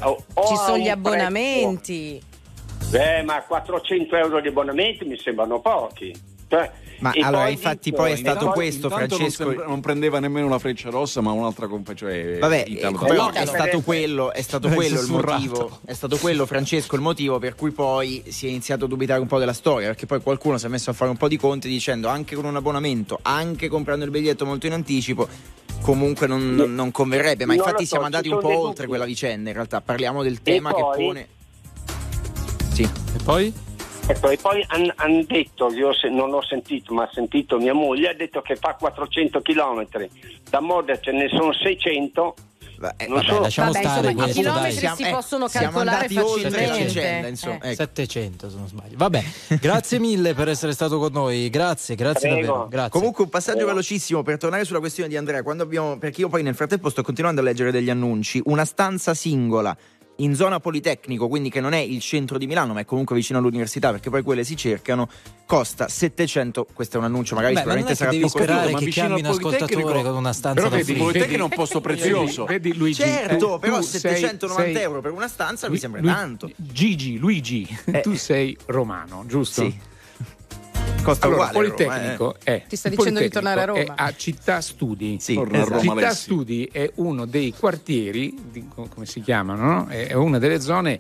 O- 0.03 0.25
o 0.35 0.47
Ci 0.47 0.57
sono 0.57 0.77
gli 0.79 0.83
prezzo- 0.85 0.93
abbonamenti. 0.93 2.23
Eh, 2.93 3.23
ma 3.23 3.43
400 3.43 4.17
euro 4.17 4.41
di 4.41 4.49
abbonamenti 4.49 5.05
mi 5.05 5.19
sembrano 5.19 5.61
pochi. 5.61 6.15
Cioè, 6.49 6.71
Ma 7.01 7.13
e 7.13 7.21
allora, 7.23 7.45
poi 7.45 7.53
infatti, 7.53 7.93
poi 7.93 8.11
è 8.11 8.15
e 8.15 8.17
stato 8.17 8.45
poi- 8.47 8.55
questo, 8.55 8.87
Intanto 8.89 9.07
Francesco. 9.17 9.43
Non, 9.45 9.53
sembra- 9.53 9.69
non 9.69 9.81
prendeva 9.81 10.19
nemmeno 10.19 10.49
la 10.49 10.59
freccia 10.59 10.91
rossa, 10.91 11.21
ma 11.21 11.31
un'altra 11.33 11.67
compagnia. 11.69 11.99
Cioè 12.01 12.39
Vabbè, 12.39 12.65
Italo- 12.67 13.01
eh, 13.05 13.07
però 13.07 13.31
è 13.33 13.47
stato 13.47 13.81
quello, 13.83 14.33
è 14.33 14.43
stato 14.43 14.69
quello 14.69 15.01
il 15.01 15.09
motivo. 15.09 15.79
È 15.85 15.93
stato 15.93 16.17
quello, 16.17 16.45
Francesco, 16.47 16.97
il 16.97 17.01
motivo 17.03 17.39
per 17.39 17.55
cui 17.55 17.71
poi 17.71 18.25
si 18.29 18.47
è 18.47 18.49
iniziato 18.49 18.87
a 18.87 18.89
dubitare 18.89 19.21
un 19.21 19.27
po' 19.27 19.39
della 19.39 19.53
storia. 19.53 19.87
Perché 19.89 20.07
poi 20.07 20.21
qualcuno 20.21 20.59
si 20.59 20.67
è 20.67 20.69
messo 20.69 20.91
a 20.91 20.93
fare 20.93 21.11
un 21.11 21.17
po' 21.17 21.29
di 21.29 21.37
conti 21.37 21.69
dicendo 21.69 22.09
anche 22.09 22.35
con 22.35 22.45
un 22.45 22.57
abbonamento, 22.57 23.19
anche 23.23 23.69
comprando 23.69 24.05
il 24.05 24.11
biglietto 24.11 24.45
molto 24.45 24.67
in 24.67 24.73
anticipo. 24.73 25.29
Comunque 25.81 26.27
non, 26.27 26.55
non- 26.57 26.75
non 26.75 26.91
converrebbe, 26.91 27.45
ma 27.45 27.55
Non 27.55 27.63
infatti 27.65 27.85
so, 27.85 27.91
siamo 27.91 28.05
andati 28.07 28.29
un 28.29 28.41
po' 28.41 28.49
oltre 28.49 28.73
dubbi. 28.75 28.87
quella 28.89 29.05
vicenda. 29.05 29.49
In 29.51 29.55
realtà 29.55 29.81
parliamo 29.81 30.23
del 30.25 30.43
tema 30.43 30.71
poi- 30.73 30.83
che 30.99 31.05
pone. 31.05 31.29
Sì. 32.73 32.83
E 32.83 33.19
poi? 33.23 33.53
Ecco, 34.11 34.31
e 34.31 34.39
poi 34.39 34.65
hanno 34.69 35.23
detto, 35.27 35.71
io 35.73 35.93
se- 35.93 36.09
non 36.09 36.33
ho 36.33 36.43
sentito, 36.43 36.95
ma 36.95 37.03
ha 37.05 37.11
sentito 37.13 37.59
mia 37.59 37.75
moglie, 37.75 38.09
ha 38.09 38.15
detto 38.15 38.41
che 38.41 38.57
fa 38.57 38.75
400 38.79 39.43
km, 39.43 39.87
da 40.49 40.61
Modena 40.61 40.99
ce 40.99 41.13
ne 41.13 41.29
sono 41.29 41.53
600. 41.53 42.35
eh, 42.97 43.07
non 43.07 43.17
vabbè, 43.19 43.27
so- 43.29 43.41
lasciamo 43.41 43.73
Vabbè, 43.73 43.85
stare 43.85 43.99
insomma, 43.99 44.11
i 44.11 44.15
questo, 44.15 44.41
chilometri 44.41 44.81
dai. 44.81 44.97
Si 44.97 45.03
eh, 45.03 45.11
possono 45.11 45.47
calcolare 45.49 46.09
facilmente. 46.09 46.85
vicenda, 46.85 47.27
insomma. 47.29 47.55
Eh. 47.61 47.67
Ecco. 47.69 47.75
700 47.75 48.49
se 48.51 48.57
non 48.57 48.67
sbaglio. 48.69 48.97
Vabbè, 48.97 49.25
grazie 49.61 49.99
mille 49.99 50.33
per 50.33 50.49
essere 50.49 50.73
stato 50.73 50.99
con 50.99 51.13
noi. 51.13 51.51
Grazie, 51.51 51.95
grazie 51.95 52.31
Prego. 52.31 52.47
davvero. 52.47 52.69
Grazie. 52.69 52.91
Comunque 52.91 53.25
un 53.25 53.31
passaggio 53.31 53.67
velocissimo 53.67 54.23
per 54.23 54.39
tornare 54.39 54.65
sulla 54.65 54.79
questione 54.79 55.11
di 55.11 55.17
Andrea, 55.19 55.43
quando 55.43 55.65
abbiamo, 55.65 55.99
perché 55.99 56.23
io 56.23 56.29
poi 56.31 56.43
nel 56.43 56.55
frattempo 56.55 56.89
sto 56.89 57.03
continuando 57.03 57.43
a 57.43 57.45
leggere 57.45 57.71
degli 57.73 57.91
annunci, 57.91 58.41
una 58.47 58.65
stanza 58.65 59.13
singola 59.13 59.77
in 60.21 60.35
zona 60.35 60.59
Politecnico, 60.59 61.29
quindi 61.29 61.49
che 61.49 61.61
non 61.61 61.73
è 61.75 61.79
il 61.79 62.01
centro 62.01 62.39
di 62.39 62.47
Milano, 62.47 62.73
ma 62.73 62.81
è 62.81 62.85
comunque 62.85 63.15
vicino 63.15 63.39
all'università, 63.39 63.91
perché 63.93 64.11
poi 64.11 64.23
quelle 64.23 64.43
si 64.43 64.57
cercano, 64.57 65.09
costa 65.47 65.87
700, 65.89 66.67
questo 66.73 66.97
è 66.97 66.99
un 66.99 67.07
annuncio, 67.07 67.35
magari 67.37 67.55
Beh, 67.55 67.65
ma 67.65 67.75
non 67.75 67.87
sicuramente 67.87 67.93
è 67.93 68.19
che 68.19 68.21
sarà 68.21 68.29
più 68.29 68.29
sperare 68.45 68.73
ma 68.73 68.79
che 68.79 68.85
vicino 68.85 69.07
chiami 69.07 69.21
un 69.21 69.27
al 69.27 69.39
Politecnico- 69.41 69.65
ascoltatore 69.79 70.03
con 70.09 70.17
una 70.19 70.33
stanza 70.33 70.55
Però 70.61 70.69
da 70.69 70.77
vedi. 70.77 70.93
Politecnico 70.99 71.41
è 71.41 71.43
un 71.45 71.49
posto 71.51 71.81
prezioso. 71.83 72.45
Vedi, 72.47 72.69
vedi 72.69 72.79
Luigi. 72.79 73.03
Certo, 73.03 73.57
eh, 73.57 73.59
però 73.61 73.77
tu 73.77 73.83
790 73.83 74.63
sei- 74.65 74.73
sei- 74.75 74.83
euro 74.83 75.01
per 75.01 75.13
una 75.13 75.29
stanza 75.29 75.67
mi 75.67 75.73
Lui- 75.73 75.81
sembra 75.81 76.01
lui- 76.01 76.11
tanto. 76.11 76.51
Gigi, 76.57 77.17
Luigi, 77.19 77.79
Eh. 77.85 78.01
tu 78.01 78.15
sei 78.17 78.57
romano, 78.67 79.23
giusto? 79.27 79.63
Sì. 79.63 79.79
Costa 81.03 81.27
Allora, 81.27 81.49
uguale. 81.49 81.69
Politecnico 81.69 82.25
Roma, 82.25 82.37
è 82.45 82.63
Ti 82.69 82.77
sta 82.77 82.89
dicendo 82.89 83.21
di 83.21 83.29
tornare 83.29 83.61
a 83.61 83.65
Roma. 83.65 83.81
È 83.81 83.93
a 83.97 84.15
Città 84.15 84.61
Studi. 84.61 85.17
Sì, 85.21 85.35
Torna 85.35 85.59
a 85.59 85.61
esatto. 85.63 85.71
Roma, 85.79 85.83
Città 85.95 86.07
Alessi. 86.07 86.23
Studi 86.23 86.69
è 86.71 86.91
uno 86.97 87.25
dei 87.25 87.55
quartieri, 87.59 88.35
di- 88.51 88.69
come 88.75 89.07
si 89.07 89.21
chiamano, 89.21 89.65
no? 89.65 89.87
È 89.87 90.13
una 90.15 90.39
delle 90.39 90.61
zone 90.61 90.99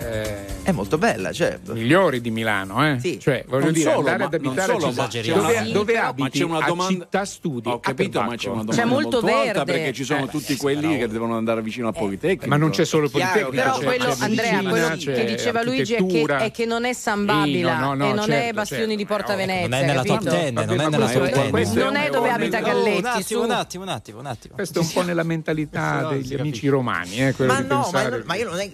eh, 0.00 0.46
È 0.62 0.72
molto 0.72 0.98
bella, 0.98 1.32
certo. 1.32 1.72
migliori 1.72 2.20
di 2.20 2.30
Milano, 2.30 2.86
eh? 2.86 2.98
Sì. 3.00 3.18
Cioè, 3.18 3.44
voglio 3.48 3.64
Non 3.64 3.72
dire, 3.72 3.90
solo, 3.90 4.08
andare 4.10 4.18
ma- 4.18 4.24
ad 4.50 4.60
solo, 4.60 4.86
a 4.86 4.90
Città- 4.90 5.02
ma 5.02 5.08
c'è 5.08 5.22
dove, 5.22 5.38
una- 5.40 5.62
dove 5.62 5.78
Sì, 5.78 5.84
però- 5.84 6.06
abiti 6.08 6.22
Ma 6.22 6.28
c'è 6.28 6.42
una 6.44 6.58
a 6.58 6.66
domanda- 6.68 7.04
Città 7.04 7.24
Studi. 7.24 7.68
Ho 7.70 7.80
capito, 7.80 8.22
ma 8.22 8.36
c'è 8.36 8.48
una 8.48 8.58
C'è 8.64 8.64
domanda 8.66 8.84
molto 8.86 9.20
molto 9.22 9.26
alta 9.36 9.52
verde. 9.64 9.72
perché 9.72 9.92
ci 9.94 10.04
sono 10.04 10.24
Eh, 10.24 10.28
tutti 10.28 10.44
sì, 10.52 10.56
quelli 10.58 10.80
però- 10.82 10.98
che 10.98 11.08
devono 11.08 11.36
andare 11.36 11.62
vicino 11.62 11.88
al 11.88 11.94
Politecnico. 11.94 12.46
Ma 12.48 12.56
non 12.58 12.70
c'è 12.70 12.84
solo 12.84 13.04
il 13.06 13.10
Politecnico, 13.10 13.48
però 13.50 13.62
Però 13.62 13.78
c'è- 13.78 13.84
quello, 13.84 14.04
c'è 14.14 14.24
Andrea, 14.24 14.50
medicina, 14.52 14.70
quello 14.70 14.88
c'è 14.96 15.12
che 15.14 15.24
diceva 15.24 15.62
Luigi 15.64 15.94
è 15.94 16.06
che, 16.06 16.22
è 16.36 16.50
che 16.50 16.64
non 16.66 16.84
è 16.84 16.92
San 16.92 17.24
Babila 17.24 17.74
Sì, 17.74 17.80
no, 17.80 17.94
no, 17.94 18.10
e 18.10 18.12
non 18.12 18.24
è 18.30 18.32
certo, 18.34 18.54
Bastioni 18.54 18.82
certo. 18.82 18.96
di 18.96 19.06
Porta 19.06 19.30
No, 19.32 19.36
Venezia. 19.38 19.68
non 19.68 19.78
è 19.78 19.86
nella 19.86 20.02
top? 20.02 20.20
10, 20.22 20.32
non 20.32 20.42
è 20.42 20.66
nella 20.76 20.88
top 20.90 20.98
questo- 20.98 21.18
10. 21.24 21.50
questo 21.50 21.78
Non 21.84 21.96
è 21.96 22.10
dove 22.10 22.28
abita 22.30 22.60
Galletti, 22.60 22.98
un 23.34 23.50
attimo, 23.50 23.82
un 23.84 23.88
attimo, 23.88 24.18
un 24.20 24.26
attimo. 24.26 24.54
Questo 24.54 24.78
è 24.80 24.82
un 24.82 24.90
po' 24.92 25.02
nella 25.02 25.22
mentalità 25.22 26.00
No, 26.02 26.08
degli 26.10 26.34
amici 26.34 26.68
romani, 26.68 27.26
eh, 27.26 27.32
quello 27.32 27.52
Ma 27.54 27.60
di 27.62 27.68
no, 27.68 27.76
ma, 27.76 27.82
pensare- 27.82 28.22
ma 28.26 28.34
io 28.34 28.48
non, 28.50 28.58
è- 28.60 28.70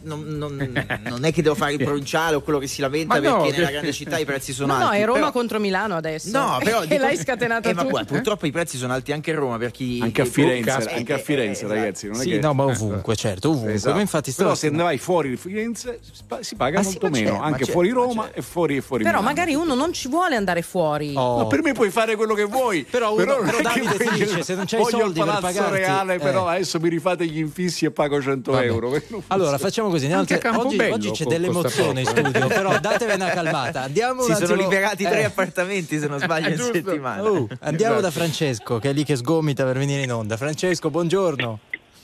non- 1.05 1.13
non- 1.13 1.13
non 1.13 1.21
non 1.25 1.25
è 1.25 1.33
che 1.33 1.43
devo 1.43 1.55
fare 1.55 1.73
il 1.73 1.79
provinciale 1.85 2.35
o 2.37 2.41
quello 2.43 2.59
che 2.59 2.67
si 2.67 2.81
lamenta 2.81 3.19
Ma 3.21 3.29
no, 3.29 3.43
perché 3.43 3.57
nella 3.59 3.71
grande 3.71 3.93
città 3.95 4.19
i 4.19 4.25
prezzi 4.25 4.53
sono 4.53 4.73
No, 4.73 4.79
no, 4.79 4.85
alti. 4.89 4.99
è 4.99 5.05
Roma 5.05 5.19
però- 5.19 5.33
contro 5.33 5.59
Milano 5.61 5.95
adesso. 5.97 6.31
No, 6.39 6.59
però 6.65 6.83
e 6.83 6.87
dico- 6.87 7.03
l'hai 7.03 7.17
scatenata 7.17 7.71
eh, 7.71 7.75
ma 7.75 7.83
tu. 7.83 7.89
guarda, 7.89 8.13
purtroppo 8.13 8.47
i 8.47 8.51
prezzi 8.51 8.77
sono 8.77 8.93
alti 8.93 9.13
anche 9.13 9.31
a 9.33 9.35
Roma 9.35 9.57
per 9.59 9.71
chi 9.71 10.01
Anche 10.03 10.23
a 10.23 10.25
chi- 10.25 10.31
Firenze, 10.31 10.91
Eh, 10.91 10.97
anche 10.97 11.13
a 11.13 11.17
eh, 11.17 11.21
Firenze, 11.23 11.65
esatto. 11.65 11.75
ragazzi. 11.81 12.07
Non 12.09 12.17
è 12.17 12.23
Sì, 12.23 12.31
che... 12.31 12.39
no, 12.41 12.53
ma 12.55 12.65
ovunque, 12.65 13.17
certo, 13.17 13.51
ovunque. 13.51 13.73
Esatto. 13.75 13.95
Ma 13.95 14.01
infatti 14.01 14.33
Però 14.33 14.55
se 14.55 14.71
ne 14.71 14.83
vai 14.83 14.99
fuori 14.99 15.31
di 15.31 15.37
Firenze 15.37 16.01
si 16.03 16.23
pa- 16.27 16.43
si 16.43 16.55
paga 16.57 16.79
Ma 16.79 16.83
sì, 16.85 16.91
molto 16.91 17.07
ma 17.09 17.17
meno, 17.19 17.39
ma 17.39 17.45
anche 17.45 17.65
fuori 17.65 17.89
ma 17.91 17.95
Roma 17.95 18.31
e 18.33 18.43
fuori, 18.43 18.77
e 18.77 18.81
fuori 18.81 19.03
Però 19.05 19.19
Milano. 19.21 19.35
magari 19.35 19.55
uno 19.55 19.75
non 19.75 19.93
ci 19.93 20.09
vuole 20.09 20.35
andare 20.37 20.63
fuori. 20.63 21.15
Oh. 21.17 21.39
Ma 21.39 21.47
per 21.47 21.63
me 21.63 21.73
puoi 21.73 21.91
fare 21.91 22.17
quello 22.17 22.35
che 22.35 22.45
vuoi. 22.45 22.85
Però 22.89 23.13
uno- 23.15 23.25
non 23.25 23.45
però 23.45 23.59
è 23.59 23.63
che 23.63 23.63
Davide 23.63 23.97
ti 24.05 24.25
dice, 24.25 24.43
se 24.43 24.55
non 24.55 24.65
c'hai 24.67 24.81
voglio 24.81 24.99
soldi 24.99 25.19
il 25.21 25.25
per 25.25 25.35
palazzo 25.35 25.59
pagarti, 25.59 25.77
reale, 25.79 26.15
eh. 26.15 26.19
però 26.19 26.49
adesso 26.49 26.79
mi 26.81 26.89
rifate 26.89 27.27
gli 27.27 27.39
infissi 27.39 27.85
e 27.85 27.91
pago 27.91 28.21
100 28.21 28.53
Vabbè. 28.53 28.65
euro. 28.65 29.01
Allora 29.29 29.59
facciamo 29.59 29.89
così, 29.89 30.03
andiamo 30.05 30.23
Anche 30.23 30.35
a 30.35 30.51
oggi, 30.51 30.59
Campobello 30.77 30.94
oggi 30.95 31.11
c'è 31.11 31.25
dell'emozione 31.25 32.01
in 32.01 32.07
studio, 32.07 32.47
però 32.49 32.79
datevi 32.79 33.13
una 33.13 33.29
calmata. 33.31 33.83
Andiamo 33.85 34.23
un 34.23 34.27
Si 34.29 34.35
sono 34.35 34.55
attimo- 34.55 34.63
liberati 34.69 35.05
tre 35.05 35.21
eh. 35.21 35.25
appartamenti 35.25 35.99
se 35.99 36.07
non 36.09 36.19
sbaglio 36.21 36.49
in 36.49 36.57
settimana. 36.59 37.23
Oh, 37.23 37.47
andiamo 37.61 38.01
da 38.01 38.09
Esatto. 38.09 38.25
Francesco 38.25 38.79
che 38.79 38.91
è 38.91 38.93
lì 38.93 39.05
che 39.05 39.17
sgomita 39.17 39.65
per 39.65 39.79
venire 39.79 40.03
in 40.03 40.13
onda. 40.13 40.37
Francesco, 40.37 40.91
buongiorno. 40.91 41.59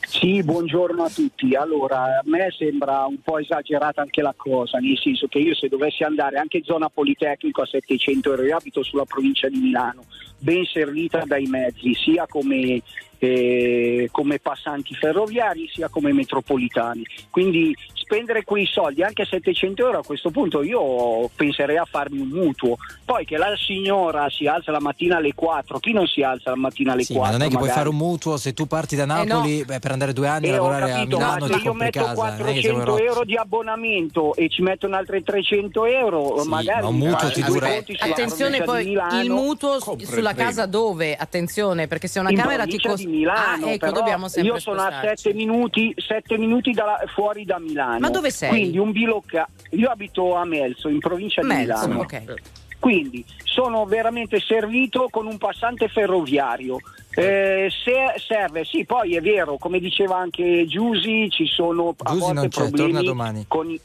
Sì, 0.07 0.43
buongiorno 0.43 1.05
a 1.05 1.09
tutti. 1.11 1.55
Allora, 1.55 2.03
a 2.03 2.22
me 2.24 2.49
sembra 2.59 3.05
un 3.07 3.20
po' 3.22 3.38
esagerata 3.38 4.01
anche 4.01 4.22
la 4.22 4.34
cosa, 4.36 4.78
nel 4.78 4.99
senso 4.99 5.28
che 5.28 5.38
io 5.38 5.55
se 5.55 5.68
dovessi 5.68 6.03
andare 6.03 6.36
anche 6.38 6.57
in 6.57 6.64
zona 6.64 6.88
Politecnico 6.88 7.62
a 7.62 7.66
700 7.66 8.30
euro, 8.30 8.43
io 8.43 8.57
abito 8.57 8.82
sulla 8.82 9.05
provincia 9.05 9.49
di 9.49 9.59
Milano, 9.59 10.03
ben 10.38 10.64
servita 10.64 11.22
dai 11.26 11.45
mezzi, 11.47 11.95
sia 11.95 12.26
come, 12.26 12.82
eh, 13.18 14.09
come 14.11 14.38
passanti 14.41 14.95
ferroviari 14.95 15.68
sia 15.72 15.88
come 15.88 16.12
metropolitani. 16.12 17.05
Quindi 17.30 17.72
spendere 18.11 18.42
quei 18.42 18.66
soldi, 18.66 19.04
anche 19.04 19.24
700 19.24 19.84
euro 19.86 19.98
a 20.00 20.02
questo 20.02 20.30
punto, 20.30 20.62
io 20.64 21.28
penserei 21.36 21.76
a 21.76 21.84
farmi 21.88 22.18
un 22.18 22.28
mutuo. 22.28 22.76
Poi 23.04 23.24
che 23.24 23.36
la 23.36 23.54
signora 23.56 24.28
si 24.28 24.46
alza 24.48 24.72
la 24.72 24.80
mattina 24.80 25.18
alle 25.18 25.32
4, 25.32 25.78
chi 25.78 25.92
non 25.92 26.06
si 26.08 26.22
alza 26.22 26.50
la 26.50 26.56
mattina 26.56 26.92
alle 26.92 27.04
Sì, 27.04 27.12
4? 27.14 27.30
ma 27.30 27.38
non 27.38 27.46
è 27.46 27.50
che 27.50 27.56
puoi 27.56 27.68
magari? 27.68 27.86
fare 27.86 27.88
un 27.88 28.08
mutuo 28.08 28.36
se 28.36 28.52
tu 28.52 28.66
parti 28.66 28.96
da 28.96 29.04
Eh, 29.04 29.06
no. 29.06 29.22
Napoli 29.24 29.64
beh, 29.64 29.78
per 29.78 29.92
andare 29.92 30.12
due 30.12 30.26
anni 30.26 30.48
a 30.48 30.50
Eh, 30.50 30.58
ho 30.58 30.62
lavorare 30.62 30.90
a 30.90 30.94
capito, 30.96 31.16
Milano 31.16 31.46
ma 31.46 31.46
se 31.58 31.62
io 31.64 31.72
metto 31.74 31.98
casa. 32.00 32.12
non 32.14 32.26
è 32.48 32.52
che 32.54 32.61
sei 32.62 32.72
400 32.72 32.84
rotto. 32.84 32.98
euro 33.04 33.24
di 33.24 33.36
abbonamento 33.36 34.34
e 34.34 34.48
ci 34.48 34.62
mettono 34.62 34.96
altri 34.96 35.22
300 35.22 35.84
euro, 35.84 36.40
Sì, 36.42 36.48
magari 36.48 36.82
ma 36.82 36.88
un 36.88 36.96
mutuo 36.96 37.30
ti 37.30 37.42
dura- 37.44 37.68
Attenzione 38.00 38.62
poi 38.62 38.90
il 38.90 39.30
mutuo 39.30 39.76
il 39.76 40.06
sulla 40.06 40.32
treno. 40.32 40.48
casa 40.48 40.66
dove? 40.66 41.14
Attenzione, 41.14 41.86
perché 41.86 42.08
se 42.08 42.18
una 42.18 42.30
in 42.30 42.36
camera 42.36 42.64
ti 42.64 42.78
costa 42.80 42.96
di 42.96 43.06
Milano, 43.06 43.66
Ah, 43.66 43.70
ecco, 43.70 43.90
dobbiamo 43.92 44.26
sempre 44.28 44.52
io 44.54 44.58
sono 44.58 44.80
a 44.80 44.90
spostarci. 44.90 45.22
7 45.22 45.34
minuti, 45.34 45.94
sette 45.96 46.36
minuti 46.38 46.72
dalla- 46.72 47.00
fuori 47.14 47.44
da 47.44 47.58
Milano. 47.61 47.98
Ma 48.01 48.11
dove 48.11 48.30
sei? 48.30 48.48
Quindi 48.48 48.78
un 48.78 48.92
bilocca. 48.92 49.48
Io 49.70 49.88
abito 49.88 50.34
a 50.34 50.44
Melzo, 50.44 50.88
in 50.88 50.98
provincia 50.98 51.40
di 51.42 51.46
Melzo, 51.48 51.86
Milano. 51.86 52.01
ok. 52.01 52.34
Quindi 52.78 53.24
sono 53.44 53.84
veramente 53.84 54.40
servito 54.40 55.09
con 55.11 55.26
un 55.26 55.36
passante 55.38 55.88
ferroviario. 55.88 56.78
Eh, 57.12 57.70
se 57.84 57.94
serve, 58.26 58.64
sì, 58.64 58.84
poi 58.84 59.16
è 59.16 59.20
vero, 59.20 59.59
come 59.59 59.80
diceva 59.80 60.16
anche 60.16 60.64
Giusi, 60.66 61.28
ci 61.28 61.44
sono 61.46 61.94
a 61.98 62.11
Giusy 62.12 62.18
volte 62.20 62.34
non 62.34 62.48
c'è, 62.48 62.57
torna 62.61 62.70
problemi 62.76 63.05
domani. 63.05 63.44
con 63.48 63.68
i, 63.70 63.80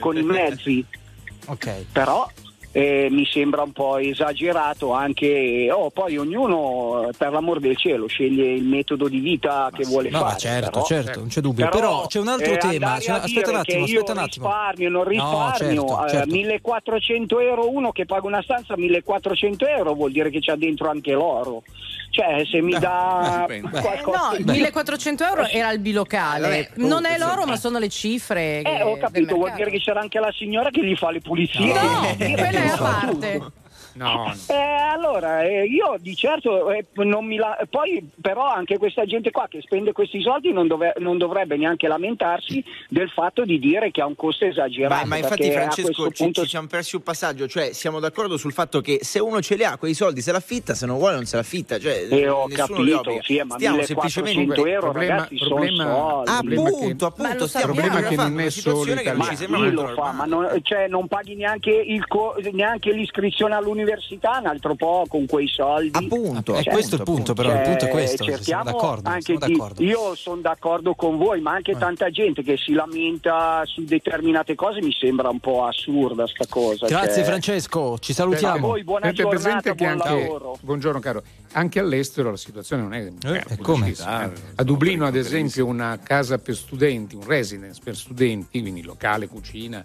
con 0.00 0.16
i 0.16 0.22
mezzi, 0.22 0.84
Ok. 1.46 1.84
però 1.92 2.26
eh, 2.72 3.08
mi 3.10 3.26
sembra 3.26 3.62
un 3.62 3.72
po' 3.72 3.98
esagerato 3.98 4.92
anche, 4.92 5.68
oh, 5.70 5.90
poi 5.90 6.16
ognuno 6.16 7.08
eh, 7.08 7.12
per 7.16 7.30
l'amor 7.32 7.60
del 7.60 7.76
cielo 7.76 8.06
sceglie 8.06 8.52
il 8.52 8.64
metodo 8.64 9.08
di 9.08 9.18
vita 9.20 9.70
che 9.72 9.84
vuole 9.84 10.08
No, 10.10 10.18
fare. 10.20 10.30
ma 10.32 10.36
certo, 10.38 10.70
però- 10.70 10.84
certo, 10.84 11.18
non 11.20 11.28
c'è 11.28 11.40
dubbio. 11.40 11.68
Però, 11.68 12.06
c'è 12.06 12.18
un 12.18 12.28
altro 12.28 12.52
eh, 12.52 12.56
tema. 12.58 12.96
c'è- 12.98 13.12
aspetta 13.12 13.50
un 13.50 13.56
attimo, 13.56 13.84
aspetta 13.84 14.12
un 14.12 14.18
attimo. 14.18 14.46
risparmio, 14.46 14.88
non 14.88 15.02
No, 15.02 15.08
risparmio, 15.08 15.86
certo, 15.86 16.06
eh, 16.06 16.10
certo. 16.10 16.34
1400 16.34 17.40
euro 17.40 17.70
uno 17.70 17.92
che 17.92 18.06
paga 18.06 18.26
una 18.26 18.42
stanza 18.42 18.76
1400 18.76 19.66
euro 19.66 19.92
vuol 19.94 20.12
dire 20.12 20.30
che 20.30 20.38
c'ha 20.40 20.56
dentro 20.56 20.88
anche 20.88 21.12
l'oro. 21.12 21.62
Cioè, 22.10 22.44
se 22.44 22.60
mi 22.60 22.78
dà. 22.78 23.46
Eh, 23.48 23.60
qualcosa 23.62 24.32
no, 24.38 24.52
1400 24.52 25.24
euro 25.24 25.46
era 25.46 25.72
il 25.72 25.78
bilocale. 25.78 26.68
Vabbè, 26.74 26.86
non 26.86 27.06
è 27.06 27.16
l'oro, 27.16 27.46
ma 27.46 27.56
sono 27.56 27.78
le 27.78 27.88
cifre. 27.88 28.58
Eh, 28.58 28.62
che- 28.62 28.82
ho 28.82 28.98
capito, 28.98 29.34
vuol 29.36 29.52
dire 29.54 29.70
che 29.70 29.78
c'era 29.78 30.00
anche 30.00 30.18
la 30.20 30.30
signora 30.36 30.68
che 30.68 30.84
gli 30.84 30.94
fa 30.94 31.10
le 31.10 31.20
pulizie. 31.20 31.72
No, 31.72 32.02
Eh, 32.18 32.32
quella 32.36 32.61
è 32.62 32.68
a 32.68 32.76
tutto. 32.76 32.82
parte. 32.82 33.52
No. 33.94 34.32
Eh, 34.48 34.54
allora, 34.54 35.42
eh, 35.42 35.64
io 35.66 35.96
di 35.98 36.14
certo 36.16 36.70
eh, 36.70 36.84
non 36.94 37.24
mi 37.26 37.36
la- 37.36 37.58
poi 37.68 38.06
però 38.20 38.46
anche 38.46 38.78
questa 38.78 39.04
gente 39.04 39.30
qua 39.30 39.46
che 39.48 39.60
spende 39.62 39.92
questi 39.92 40.20
soldi 40.22 40.52
non, 40.52 40.66
dove- 40.66 40.94
non 40.98 41.18
dovrebbe 41.18 41.56
neanche 41.56 41.88
lamentarsi 41.88 42.64
del 42.88 43.10
fatto 43.10 43.44
di 43.44 43.58
dire 43.58 43.90
che 43.90 44.00
ha 44.00 44.06
un 44.06 44.14
costo 44.16 44.44
esagerato. 44.46 44.94
Ma, 44.94 45.04
ma 45.04 45.16
infatti, 45.18 45.50
Francesco, 45.50 46.10
ci, 46.10 46.22
punto 46.24 46.42
ci 46.42 46.48
siamo 46.48 46.66
persi 46.68 46.96
un 46.96 47.02
passaggio. 47.02 47.46
Cioè, 47.46 47.72
siamo 47.72 48.00
d'accordo 48.00 48.36
sul 48.36 48.52
fatto 48.52 48.80
che 48.80 48.98
se 49.02 49.18
uno 49.18 49.40
ce 49.40 49.56
li 49.56 49.64
ha, 49.64 49.76
quei 49.76 49.94
soldi 49.94 50.20
se 50.20 50.32
l'affitta, 50.32 50.74
se 50.74 50.86
non 50.86 50.96
vuole, 50.98 51.16
non 51.16 51.24
se 51.26 51.36
l'affitta. 51.36 51.78
Cioè, 51.78 52.06
Eh, 52.10 52.28
ho 52.28 52.46
capito, 52.48 53.18
sì, 53.22 53.40
ma 53.44 53.54
Stiamo 53.56 53.76
1400 53.76 54.10
semplicemente. 54.10 54.70
euro 54.70 54.80
problema- 54.90 55.14
ragazzi 55.16 55.36
problema- 55.36 55.84
sono 55.84 55.94
soldi. 56.24 56.30
Ah, 56.30 56.38
problema 56.38 56.68
che- 56.70 56.74
appunto, 56.76 57.06
appunto, 57.06 57.46
stiamo 57.46 57.72
problema 57.74 58.00
che 58.02 58.16
non 58.16 58.40
è 58.40 58.50
solo 58.50 58.82
che 58.82 58.94
non 59.12 59.16
Ma 59.48 59.58
molto 59.58 59.82
lo 59.82 59.88
fa? 59.94 60.12
Ma 60.12 60.24
non, 60.24 60.58
cioè, 60.62 60.88
non 60.88 61.08
paghi 61.08 61.34
neanche, 61.34 61.70
il 61.70 62.06
co- 62.06 62.34
neanche 62.52 62.92
l'iscrizione 62.92 63.54
all'università, 63.54 63.80
un 63.82 64.46
altro 64.46 64.74
po' 64.74 65.04
con 65.08 65.26
quei 65.26 65.48
soldi. 65.48 66.04
Appunto, 66.04 66.54
È 66.54 66.62
questo 66.64 66.96
il 66.96 67.02
punto, 67.02 67.34
però. 67.34 67.50
Il 67.50 67.56
Cioè, 67.56 67.64
punto 67.64 67.84
è 67.84 67.88
questo. 67.88 68.22
Siamo 68.24 68.36
cerchiamo 68.38 68.64
d'accordo. 68.64 69.08
anche 69.08 69.32
di- 69.32 69.38
d'accordo. 69.38 69.82
io 69.82 70.14
sono 70.14 70.40
d'accordo 70.40 70.94
con 70.94 71.16
voi, 71.18 71.40
ma 71.40 71.52
anche 71.52 71.76
tanta 71.76 72.10
gente 72.10 72.42
che 72.42 72.56
si 72.56 72.72
lamenta 72.72 73.62
su 73.64 73.84
determinate 73.84 74.54
cose 74.54 74.80
mi 74.82 74.92
sembra 74.92 75.28
un 75.28 75.40
po' 75.40 75.64
assurda 75.64 76.26
sta 76.26 76.44
cosa. 76.48 76.86
Grazie 76.86 77.14
cioè. 77.16 77.24
Francesco, 77.24 77.98
ci 77.98 78.12
A 78.12 78.14
salutiamo. 78.14 78.66
voi 78.68 78.84
buona 78.84 79.10
Tenete 79.12 79.22
giornata, 79.22 79.74
buon 79.74 79.90
anche, 79.90 80.08
lavoro. 80.08 80.58
buongiorno 80.60 81.00
caro, 81.00 81.22
anche 81.52 81.78
all'estero 81.80 82.30
la 82.30 82.36
situazione 82.36 82.82
non 82.82 82.94
è 82.94 83.10
Eh, 83.26 83.44
eh, 83.48 83.56
come? 83.58 83.92
A 84.04 84.62
Dublino 84.62 85.06
ad 85.06 85.16
esempio 85.16 85.66
una 85.66 85.98
casa 86.02 86.38
per 86.38 86.54
studenti, 86.56 87.14
un 87.14 87.24
residence 87.26 87.80
per 87.82 87.96
studenti, 87.96 88.60
quindi 88.60 88.82
locale, 88.82 89.28
cucina, 89.28 89.82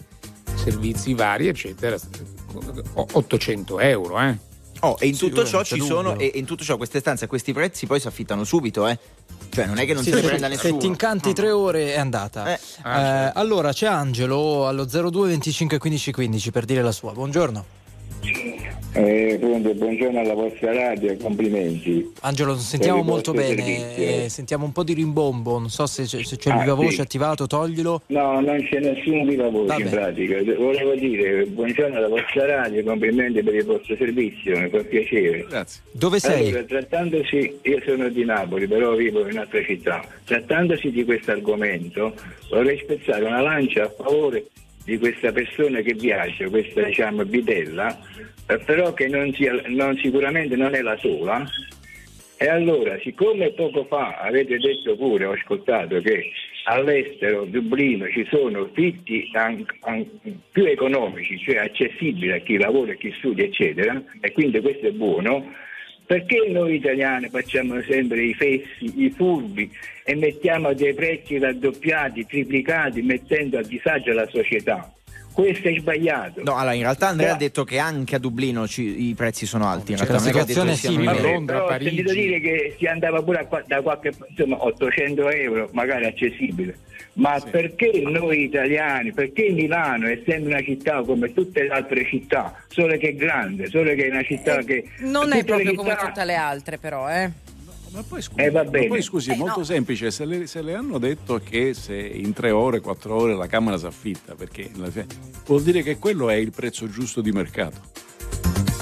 servizi 0.56 1.14
vari 1.14 1.48
eccetera, 1.48 1.98
800 2.94 3.80
euro 3.80 4.20
eh. 4.22 4.38
Oh, 4.82 4.96
e 5.00 5.08
in 5.08 5.18
tutto 5.18 5.44
ciò 5.44 5.64
ci 5.64 5.82
sono, 5.82 6.20
e 6.20 6.32
in 6.36 6.46
tutto 6.46 6.64
ciò 6.64 6.78
queste 6.78 7.00
stanze 7.00 7.26
a 7.26 7.28
questi 7.28 7.52
prezzi 7.52 7.88
poi 7.88 8.00
si 8.00 8.08
affittano 8.08 8.44
subito, 8.44 8.88
eh. 8.88 8.98
Cioè, 9.50 9.66
non 9.66 9.80
è 9.80 9.86
che 9.88 9.94
non 9.94 10.04
Sì, 10.04 10.10
se 10.10 10.16
ne 10.18 10.22
se, 10.22 10.28
prenda 10.28 10.46
se 10.48 10.54
nessuno. 10.54 10.78
ti 10.78 10.86
incanti 10.86 11.34
tre 11.34 11.50
ore 11.50 11.94
è 11.96 11.98
andata. 11.98 12.54
Eh. 12.54 12.60
Eh, 12.86 13.32
allora 13.34 13.74
c'è 13.74 13.88
Angelo 13.88 14.68
allo 14.68 14.86
02 14.86 15.30
25 15.30 15.80
15 15.80 16.12
15 16.12 16.52
per 16.52 16.66
dire 16.66 16.84
la 16.84 16.92
sua. 16.92 17.12
Buongiorno. 17.12 17.66
Eh, 18.94 19.38
pronto, 19.40 19.74
buongiorno 19.76 20.20
alla 20.20 20.34
vostra 20.34 20.74
radio, 20.74 21.16
complimenti. 21.18 22.14
Angelo, 22.22 22.54
non 22.54 22.60
sentiamo 22.62 23.04
molto 23.04 23.32
bene, 23.32 23.96
eh, 24.24 24.30
sentiamo 24.30 24.66
un 24.66 24.72
po' 24.72 24.84
di 24.84 24.94
rimbombo, 24.94 25.60
non 25.60 25.70
so 25.70 25.86
se 25.86 26.06
c'è, 26.06 26.24
se 26.24 26.38
c'è 26.38 26.50
il 26.50 26.56
Ah, 26.56 26.62
viva 26.62 26.74
voce 26.74 26.96
sì. 26.96 27.02
attivato, 27.02 27.46
toglilo. 27.46 28.02
No, 28.08 28.40
non 28.40 28.60
c'è 28.64 28.80
nessun 28.80 29.28
viva 29.28 29.50
voce 29.50 29.68
Vabbè. 29.68 29.84
in 29.84 29.90
pratica. 29.90 30.44
Volevo 30.56 30.96
dire 30.96 31.46
buongiorno 31.46 31.96
alla 31.96 32.08
vostra 32.08 32.46
radio, 32.48 32.84
complimenti 32.84 33.44
per 33.44 33.54
il 33.54 33.66
vostro 33.66 33.96
servizio, 33.98 34.58
mi 34.60 34.70
fa 34.70 34.80
piacere. 34.84 35.46
Grazie. 35.48 35.82
Dove 35.92 36.20
sei? 36.20 36.48
Allora, 36.48 36.64
trattandosi, 36.64 37.60
io 37.62 37.82
sono 37.86 38.10
di 38.10 38.26
Napoli, 38.26 38.68
però 38.68 38.96
vivo 38.96 39.20
in 39.22 39.34
un'altra 39.34 39.62
città. 39.64 40.04
Trattandosi 40.24 40.90
di 40.90 41.06
questo 41.06 41.32
argomento, 41.32 42.16
vorrei 42.50 42.80
spezzare 42.80 43.26
una 43.26 43.42
lancia 43.42 43.84
a 43.84 43.94
favore 43.96 44.46
di 44.88 44.98
questa 44.98 45.34
persona 45.34 45.82
che 45.82 45.94
viaggia, 45.96 46.48
questa 46.48 46.82
diciamo 46.84 47.26
bidella, 47.26 48.00
eh, 48.48 48.58
però 48.60 48.94
che 48.94 49.10
non 49.10 49.34
sia- 49.34 49.62
non- 49.68 49.98
sicuramente 49.98 50.56
non 50.56 50.74
è 50.76 50.82
la 50.82 50.96
sola. 50.96 51.46
E 52.38 52.48
allora, 52.48 52.98
siccome 53.00 53.52
poco 53.52 53.84
fa 53.84 54.16
avete 54.20 54.58
detto 54.58 54.96
pure, 54.96 55.26
ho 55.26 55.32
ascoltato 55.34 56.00
che 56.00 56.32
all'estero, 56.66 57.44
Dublino, 57.44 58.08
ci 58.08 58.26
sono 58.30 58.70
fitti 58.72 59.30
an- 59.34 59.66
an- 59.82 60.08
più 60.54 60.64
economici, 60.64 61.38
cioè 61.38 61.58
accessibili 61.58 62.32
a 62.32 62.38
chi 62.38 62.58
lavora 62.58 62.94
e 62.94 62.98
chi 62.98 63.14
studia, 63.18 63.44
eccetera, 63.44 64.02
e 64.22 64.32
quindi 64.32 64.62
questo 64.62 64.88
è 64.88 64.92
buono, 64.92 65.54
perché 66.08 66.48
noi 66.50 66.76
italiani 66.76 67.28
facciamo 67.30 67.82
sempre 67.82 68.24
i 68.24 68.34
fessi, 68.34 69.04
i 69.04 69.10
furbi 69.16 69.70
e 70.06 70.16
mettiamo 70.16 70.74
dei 70.74 70.94
prezzi 70.94 71.38
raddoppiati, 71.38 72.26
triplicati, 72.26 73.02
mettendo 73.02 73.58
a 73.60 73.62
disagio 73.62 74.14
la 74.14 74.26
società? 74.28 74.90
Questo 75.34 75.68
è 75.68 75.78
sbagliato. 75.78 76.42
No, 76.44 76.56
allora 76.56 76.74
in 76.74 76.82
realtà 76.82 77.10
Andrea 77.10 77.30
Eh. 77.30 77.34
ha 77.34 77.38
detto 77.38 77.64
che 77.64 77.78
anche 77.78 78.16
a 78.16 78.20
Dublino 78.20 78.66
ci- 78.68 79.10
i 79.10 79.14
prezzi 79.14 79.46
sono 79.46 79.68
alti. 79.68 79.92
In 79.92 79.98
Cioè, 79.98 80.08
realtà 80.08 80.24
la 80.26 80.32
situazione 80.32 80.72
è 80.72 80.76
simile. 80.76 81.10
A. 81.12 81.22
Londra, 81.22 81.56
Però 81.56 81.66
ho 81.66 81.70
Parigi. 81.70 81.96
sentito 81.98 82.14
dire 82.14 82.40
che 82.40 82.76
si 82.80 82.86
andava 82.88 83.22
pure 83.22 83.40
a 83.40 83.46
qua- 83.46 83.64
da 83.68 83.82
qualche 83.84 84.14
insomma 84.30 84.64
800 84.66 85.30
euro, 85.30 85.70
magari 85.74 86.06
accessibile. 86.06 86.78
Ma 87.18 87.40
perché 87.40 88.04
noi 88.06 88.44
italiani, 88.44 89.12
perché 89.12 89.50
Milano, 89.50 90.08
essendo 90.08 90.50
una 90.50 90.62
città 90.62 91.02
come 91.02 91.34
tutte 91.34 91.64
le 91.64 91.70
altre 91.70 92.06
città, 92.06 92.56
solo 92.68 92.96
che 92.98 93.10
è 93.10 93.16
grande, 93.16 93.68
solo 93.70 93.94
che 93.96 94.08
è 94.08 94.10
una 94.10 94.24
città 94.24 94.62
che... 94.64 94.88
Non 95.00 95.34
è 95.34 95.44
proprio 95.44 95.74
come 95.74 95.92
città- 95.92 96.06
tutte 96.06 96.26
le 96.26 96.36
altre, 96.36 96.78
però, 96.78 97.10
eh. 97.10 97.46
Ma 97.92 98.04
poi 98.04 98.22
scusi, 98.22 98.42
eh, 98.42 98.52
ma 98.52 98.64
poi, 98.64 99.02
scusi 99.02 99.32
eh, 99.32 99.34
è 99.34 99.38
molto 99.38 99.60
no. 99.60 99.66
semplice, 99.66 100.12
se 100.12 100.26
le, 100.26 100.46
se 100.46 100.62
le, 100.62 100.76
hanno 100.76 101.00
detto 101.00 101.40
che 101.40 101.74
se 101.74 101.96
in 101.96 102.34
tre 102.34 102.52
ore, 102.52 102.82
quattro 102.82 103.16
ore 103.16 103.34
la 103.34 103.48
Camera 103.48 103.78
si 103.78 103.86
affitta, 103.86 104.36
perché 104.36 104.70
vuol 105.46 105.64
dire 105.64 105.82
che 105.82 105.98
quello 105.98 106.30
è 106.30 106.36
il 106.36 106.52
prezzo 106.52 106.88
giusto 106.88 107.22
di 107.22 107.32
mercato. 107.32 108.06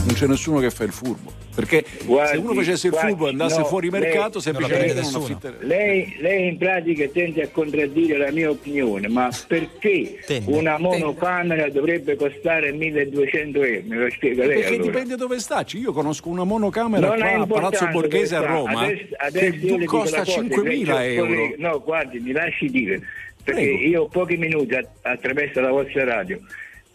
Non 0.06 0.14
c'è 0.14 0.28
nessuno 0.28 0.60
che 0.60 0.70
fa 0.70 0.84
il 0.84 0.92
furbo. 0.92 1.34
Perché 1.56 1.84
guardi, 2.04 2.34
se 2.34 2.38
uno 2.38 2.54
facesse 2.54 2.88
il 2.88 2.94
guardi, 2.94 3.10
furbo 3.12 3.28
e 3.28 3.30
andasse 3.32 3.58
no, 3.60 3.66
fuori 3.66 3.90
mercato, 3.90 4.34
lei, 4.34 4.42
semplicemente 4.42 5.02
non, 5.02 5.12
non 5.12 5.22
affitterebbe. 5.24 5.66
Lei, 5.66 6.16
lei, 6.20 6.48
in 6.50 6.58
pratica 6.58 7.08
tende 7.08 7.42
a 7.42 7.48
contraddire 7.48 8.18
la 8.18 8.32
mia 8.32 8.50
opinione, 8.52 9.08
ma 9.08 9.32
perché 9.48 10.20
tende, 10.26 10.52
una 10.52 10.78
monocamera 10.78 11.64
tende. 11.64 11.80
dovrebbe 11.80 12.16
costare 12.18 12.72
1200 12.72 13.64
euro? 13.64 13.82
Me 13.88 13.96
lo 13.96 14.10
spiega 14.12 14.46
lei? 14.46 14.56
Perché 14.58 14.74
allora. 14.76 14.84
dipende 14.84 15.16
dove 15.16 15.40
sta. 15.40 15.66
Io 15.72 15.92
conosco 15.92 16.30
una 16.30 16.44
monocamera 16.44 17.08
non 17.08 17.18
qua 17.18 17.42
a 17.42 17.48
Palazzo 17.48 17.88
Borghese 17.88 18.36
a 18.36 18.46
Roma 18.46 18.82
adesso, 18.82 19.16
adesso 19.18 19.78
che 19.78 19.86
costa 19.86 20.22
5.000 20.22 21.04
euro. 21.14 21.54
No, 21.58 21.82
guardi, 21.82 22.20
mi 22.20 22.32
lasci 22.32 22.70
dire, 22.70 23.02
perché 23.44 23.62
Prego. 23.62 23.88
io 23.88 24.02
ho 24.04 24.08
pochi 24.08 24.38
minuti 24.38 24.78
attraverso 25.02 25.62
la 25.62 25.72
vostra 25.72 26.04
radio 26.04 26.40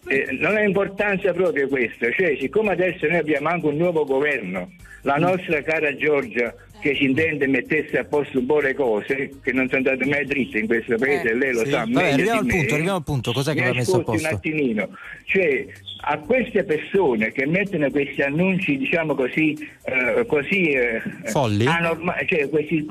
eh, 0.09 0.29
non 0.39 0.57
ha 0.57 0.63
importanza 0.63 1.33
proprio 1.33 1.69
questo, 1.69 2.11
cioè 2.13 2.37
siccome 2.41 2.73
adesso 2.73 3.07
noi 3.07 3.19
abbiamo 3.19 3.49
anche 3.49 3.67
un 3.67 3.77
nuovo 3.77 4.05
governo, 4.05 4.73
la 5.03 5.19
mm. 5.19 5.23
nostra 5.23 5.63
cara 5.63 5.95
Giorgia 5.97 6.55
che 6.81 6.95
si 6.95 7.05
intende 7.05 7.47
mettesse 7.47 7.99
a 7.99 8.05
posto 8.05 8.39
un 8.39 8.47
po' 8.47 8.61
le 8.61 8.75
cose 8.75 9.31
che 9.43 9.53
non 9.53 9.69
sono 9.69 9.89
andate 9.89 10.09
mai 10.09 10.25
dritte 10.25 10.59
in 10.59 10.67
questo 10.67 10.97
paese, 10.97 11.31
eh, 11.31 11.35
lei 11.35 11.53
lo 11.53 11.65
sì. 11.65 11.71
sa. 11.71 11.85
Vabbè, 11.87 12.13
arriviamo 12.13 12.41
al 12.41 12.47
punto, 12.47 12.75
arriviamo 12.75 12.97
al 12.97 13.05
punto, 13.05 13.33
cos'è 13.33 13.55
che 13.55 13.63
va 13.63 13.75
messo 13.75 13.97
a 13.97 14.03
posto? 14.03 14.27
un 14.27 14.35
attimino, 14.35 14.89
cioè 15.25 15.67
a 16.03 16.19
queste 16.19 16.65
persone 16.65 17.31
che 17.33 17.47
mettono 17.47 17.91
questi 17.91 18.23
annunci, 18.23 18.79
diciamo 18.79 19.15
così, 19.15 19.53
eh, 19.85 20.25
così 20.27 20.71
eh, 20.71 21.03
folli, 21.25 21.67
anorma- 21.67 22.17
cioè 22.27 22.49
questi 22.49 22.87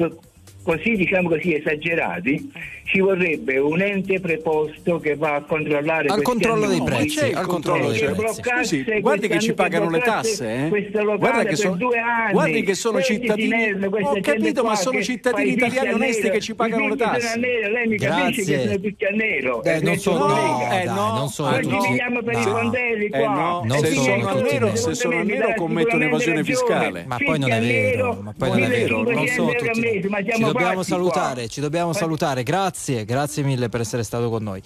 così 0.61 0.95
diciamo 0.95 1.29
così 1.29 1.55
esagerati, 1.55 2.51
ci 2.89 3.01
vorrebbe 3.01 3.59
un 3.59 3.79
ente 3.81 4.19
preposto 4.19 4.99
che 4.99 5.15
va 5.15 5.35
a 5.35 5.41
controllare 5.43 6.07
al 6.07 6.23
controllo 6.23 6.65
dei 6.65 6.81
prezzi, 6.81 7.31
al 7.31 7.45
controllo 7.45 7.91
dei 7.91 7.99
prezzi. 8.15 8.41
Scusi, 8.41 8.99
guardi 8.99 9.27
che 9.27 9.39
ci 9.39 9.53
pagano 9.53 9.91
le 9.91 9.99
tasse, 9.99 10.71
eh? 10.71 10.89
guarda 11.17 11.43
che, 11.43 11.55
so, 11.55 11.73
anni, 11.73 12.31
guardi 12.31 12.63
che 12.63 12.73
sono 12.73 12.99
cittadini, 12.99 13.73
ho 13.73 14.19
capito, 14.21 14.63
ma 14.63 14.75
sono 14.75 15.03
cittadini 15.03 15.51
italiani 15.51 15.93
onesti 15.93 16.31
che 16.31 16.39
ci 16.39 16.55
pagano 16.55 16.87
le 16.87 16.95
tasse. 16.95 17.37
lei 17.37 17.87
mi 17.87 17.97
capisce 17.97 18.43
che 18.43 18.59
sono 18.61 18.79
tutti 18.79 19.05
a 19.05 19.09
nero? 19.11 19.63
Eh, 19.63 19.79
non 19.81 19.97
sono, 19.97 20.27
no, 20.27 20.71
eh, 20.71 20.85
no, 20.85 21.13
non 21.13 21.29
sono 21.29 21.55
Oggi 21.55 21.69
tutti. 21.69 21.87
viviamo 21.89 22.23
per 22.23 22.39
i 22.39 22.41
fondelli 22.41 23.09
qua. 23.09 23.61
No, 23.63 23.77
se 23.81 23.93
sono 23.93 24.27
a 24.29 24.33
nero, 24.33 24.75
se 24.75 24.95
sono 24.95 25.19
a 25.19 25.21
nero 25.21 25.53
commettono 25.55 26.03
evasione 26.05 26.43
fiscale. 26.43 27.05
Ma 27.05 27.17
poi 27.23 27.37
non 27.37 27.51
è 27.51 27.61
vero, 27.61 28.17
ma 28.19 28.33
poi 28.35 28.49
non 28.49 28.63
è 28.63 28.67
vero, 28.67 29.03
non 29.03 29.27
sono 29.27 29.51
tutti 29.53 30.09
dobbiamo 30.39 30.83
salutare, 30.83 31.47
ci 31.47 31.61
dobbiamo 31.61 31.93
salutare. 31.93 32.43
Grazie, 32.43 32.78
grazie 33.05 33.43
mille 33.43 33.69
per 33.69 33.81
essere 33.81 34.03
stato 34.03 34.29
con 34.29 34.43
noi. 34.43 34.61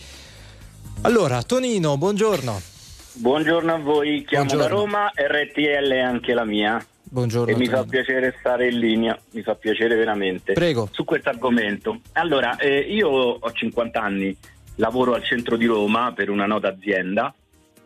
Allora, 1.02 1.42
Tonino, 1.42 1.98
buongiorno. 1.98 2.62
Buongiorno 3.16 3.74
a 3.74 3.78
voi, 3.78 4.24
chiamo 4.24 4.46
buongiorno. 4.46 4.76
da 4.76 4.82
Roma, 4.82 5.12
RTL 5.14 5.92
è 5.92 6.00
anche 6.00 6.34
la 6.34 6.46
mia. 6.46 6.84
Buongiorno. 7.04 7.54
E 7.54 7.58
mi 7.58 7.68
fa 7.68 7.84
piacere 7.84 8.36
stare 8.40 8.70
in 8.70 8.80
linea, 8.80 9.20
mi 9.32 9.42
fa 9.42 9.56
piacere 9.56 9.96
veramente. 9.96 10.54
Prego. 10.54 10.88
Su 10.92 11.04
questo 11.04 11.30
argomento. 11.30 12.00
Allora, 12.14 12.56
eh, 12.58 12.80
io 12.80 13.10
ho 13.10 13.52
50 13.52 14.02
anni, 14.02 14.36
lavoro 14.76 15.14
al 15.14 15.24
centro 15.24 15.58
di 15.58 15.66
Roma 15.66 16.14
per 16.16 16.30
una 16.30 16.46
nota 16.46 16.70
azienda 16.70 17.34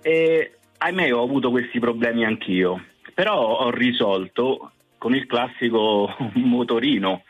e 0.01 0.53
ahimè 0.77 1.13
ho 1.13 1.23
avuto 1.23 1.49
questi 1.49 1.79
problemi 1.79 2.23
anch'io. 2.23 2.83
Però 3.13 3.35
ho 3.35 3.69
risolto 3.71 4.71
con 4.97 5.15
il 5.15 5.25
classico 5.25 6.15
motorino 6.35 7.23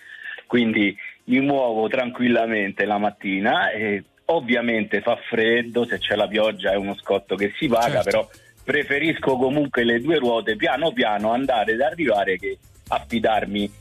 quindi 0.48 0.96
mi 1.28 1.40
muovo 1.42 1.88
tranquillamente 1.88 2.86
la 2.86 2.98
mattina 2.98 3.72
e 3.72 4.04
ovviamente 4.26 5.02
fa 5.02 5.18
freddo, 5.30 5.86
se 5.86 6.00
c'è 6.00 6.16
la 6.16 6.28
pioggia 6.28 6.72
è 6.72 6.76
uno 6.76 6.96
scotto 6.96 7.36
che 7.36 7.54
si 7.58 7.68
paga, 7.68 8.02
certo. 8.02 8.04
però 8.04 8.30
preferisco 8.64 9.38
comunque 9.38 9.84
le 9.84 10.02
due 10.02 10.18
ruote 10.18 10.56
piano 10.56 10.92
piano 10.92 11.32
andare 11.32 11.74
ad 11.74 11.82
arrivare 11.82 12.38
che 12.38 12.58
affidarmi 12.90 13.72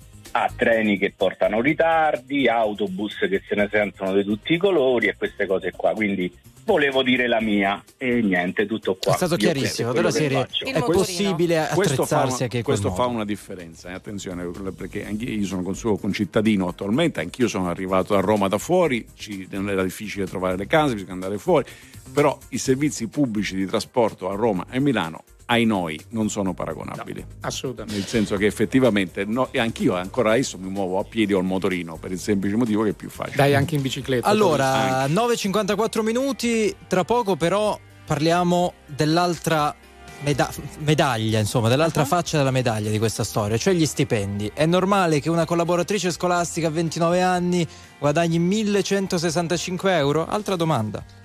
a 0.42 0.52
treni 0.54 0.98
che 0.98 1.12
portano 1.16 1.60
ritardi, 1.60 2.48
autobus 2.48 3.18
che 3.20 3.42
se 3.46 3.54
ne 3.54 3.68
sentono 3.70 4.14
di 4.14 4.24
tutti 4.24 4.54
i 4.54 4.58
colori 4.58 5.06
e 5.06 5.16
queste 5.16 5.46
cose 5.46 5.72
qua. 5.72 5.92
Quindi 5.92 6.30
volevo 6.66 7.02
dire 7.02 7.28
la 7.28 7.40
mia 7.40 7.82
e 7.96 8.20
niente, 8.20 8.66
tutto 8.66 8.96
qua. 8.96 9.12
È 9.12 9.16
stato 9.16 9.36
chiarissimo, 9.36 9.92
della 9.92 10.10
serie 10.10 10.46
è 10.64 10.80
possibile 10.80 11.60
attrezzarsi 11.60 12.42
anche 12.42 12.62
questo 12.62 12.90
fa 12.92 13.06
una 13.06 13.24
differenza, 13.24 13.88
eh? 13.90 13.92
attenzione, 13.92 14.50
perché 14.76 14.98
io 14.98 15.46
sono 15.46 15.62
con 15.62 15.76
suo 15.76 15.96
concittadino 15.96 16.66
attualmente, 16.66 17.20
anch'io 17.20 17.48
sono 17.48 17.70
arrivato 17.70 18.16
a 18.16 18.20
Roma 18.20 18.48
da 18.48 18.58
fuori, 18.58 19.06
ci, 19.14 19.46
non 19.52 19.70
era 19.70 19.84
difficile 19.84 20.26
trovare 20.26 20.56
le 20.56 20.66
case, 20.66 20.94
bisogna 20.94 21.12
andare 21.12 21.38
fuori, 21.38 21.64
però 22.12 22.36
i 22.50 22.58
servizi 22.58 23.06
pubblici 23.06 23.54
di 23.54 23.66
trasporto 23.66 24.28
a 24.28 24.34
Roma 24.34 24.66
e 24.70 24.80
Milano 24.80 25.22
ai 25.46 25.64
noi 25.64 25.98
non 26.10 26.28
sono 26.28 26.54
paragonabili. 26.54 27.20
No, 27.20 27.26
assolutamente. 27.40 27.98
Nel 27.98 28.06
senso 28.06 28.36
che 28.36 28.46
effettivamente, 28.46 29.24
no, 29.24 29.48
e 29.52 29.58
anch'io 29.58 29.94
ancora 29.94 30.32
adesso 30.32 30.58
mi 30.58 30.68
muovo 30.68 30.98
a 30.98 31.04
piedi 31.04 31.32
o 31.32 31.38
al 31.38 31.44
motorino 31.44 31.96
per 31.96 32.12
il 32.12 32.18
semplice 32.18 32.56
motivo 32.56 32.82
che 32.82 32.90
è 32.90 32.94
più 32.94 33.08
facile. 33.08 33.36
Dai, 33.36 33.54
anche 33.54 33.74
in 33.74 33.82
bicicletta. 33.82 34.26
Allora, 34.26 35.06
9.54 35.06 36.02
minuti, 36.02 36.74
tra 36.86 37.04
poco 37.04 37.36
però 37.36 37.78
parliamo 38.04 38.74
dell'altra 38.86 39.74
meda- 40.22 40.52
medaglia, 40.78 41.38
insomma, 41.38 41.68
dell'altra 41.68 42.02
uh-huh. 42.02 42.08
faccia 42.08 42.38
della 42.38 42.50
medaglia 42.50 42.90
di 42.90 42.98
questa 42.98 43.24
storia, 43.24 43.56
cioè 43.56 43.74
gli 43.74 43.86
stipendi. 43.86 44.50
È 44.52 44.66
normale 44.66 45.20
che 45.20 45.30
una 45.30 45.44
collaboratrice 45.44 46.10
scolastica 46.10 46.68
a 46.68 46.70
29 46.70 47.22
anni 47.22 47.66
guadagni 47.98 48.38
1165 48.38 49.96
euro? 49.96 50.26
Altra 50.26 50.56
domanda. 50.56 51.24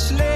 The 0.00 0.29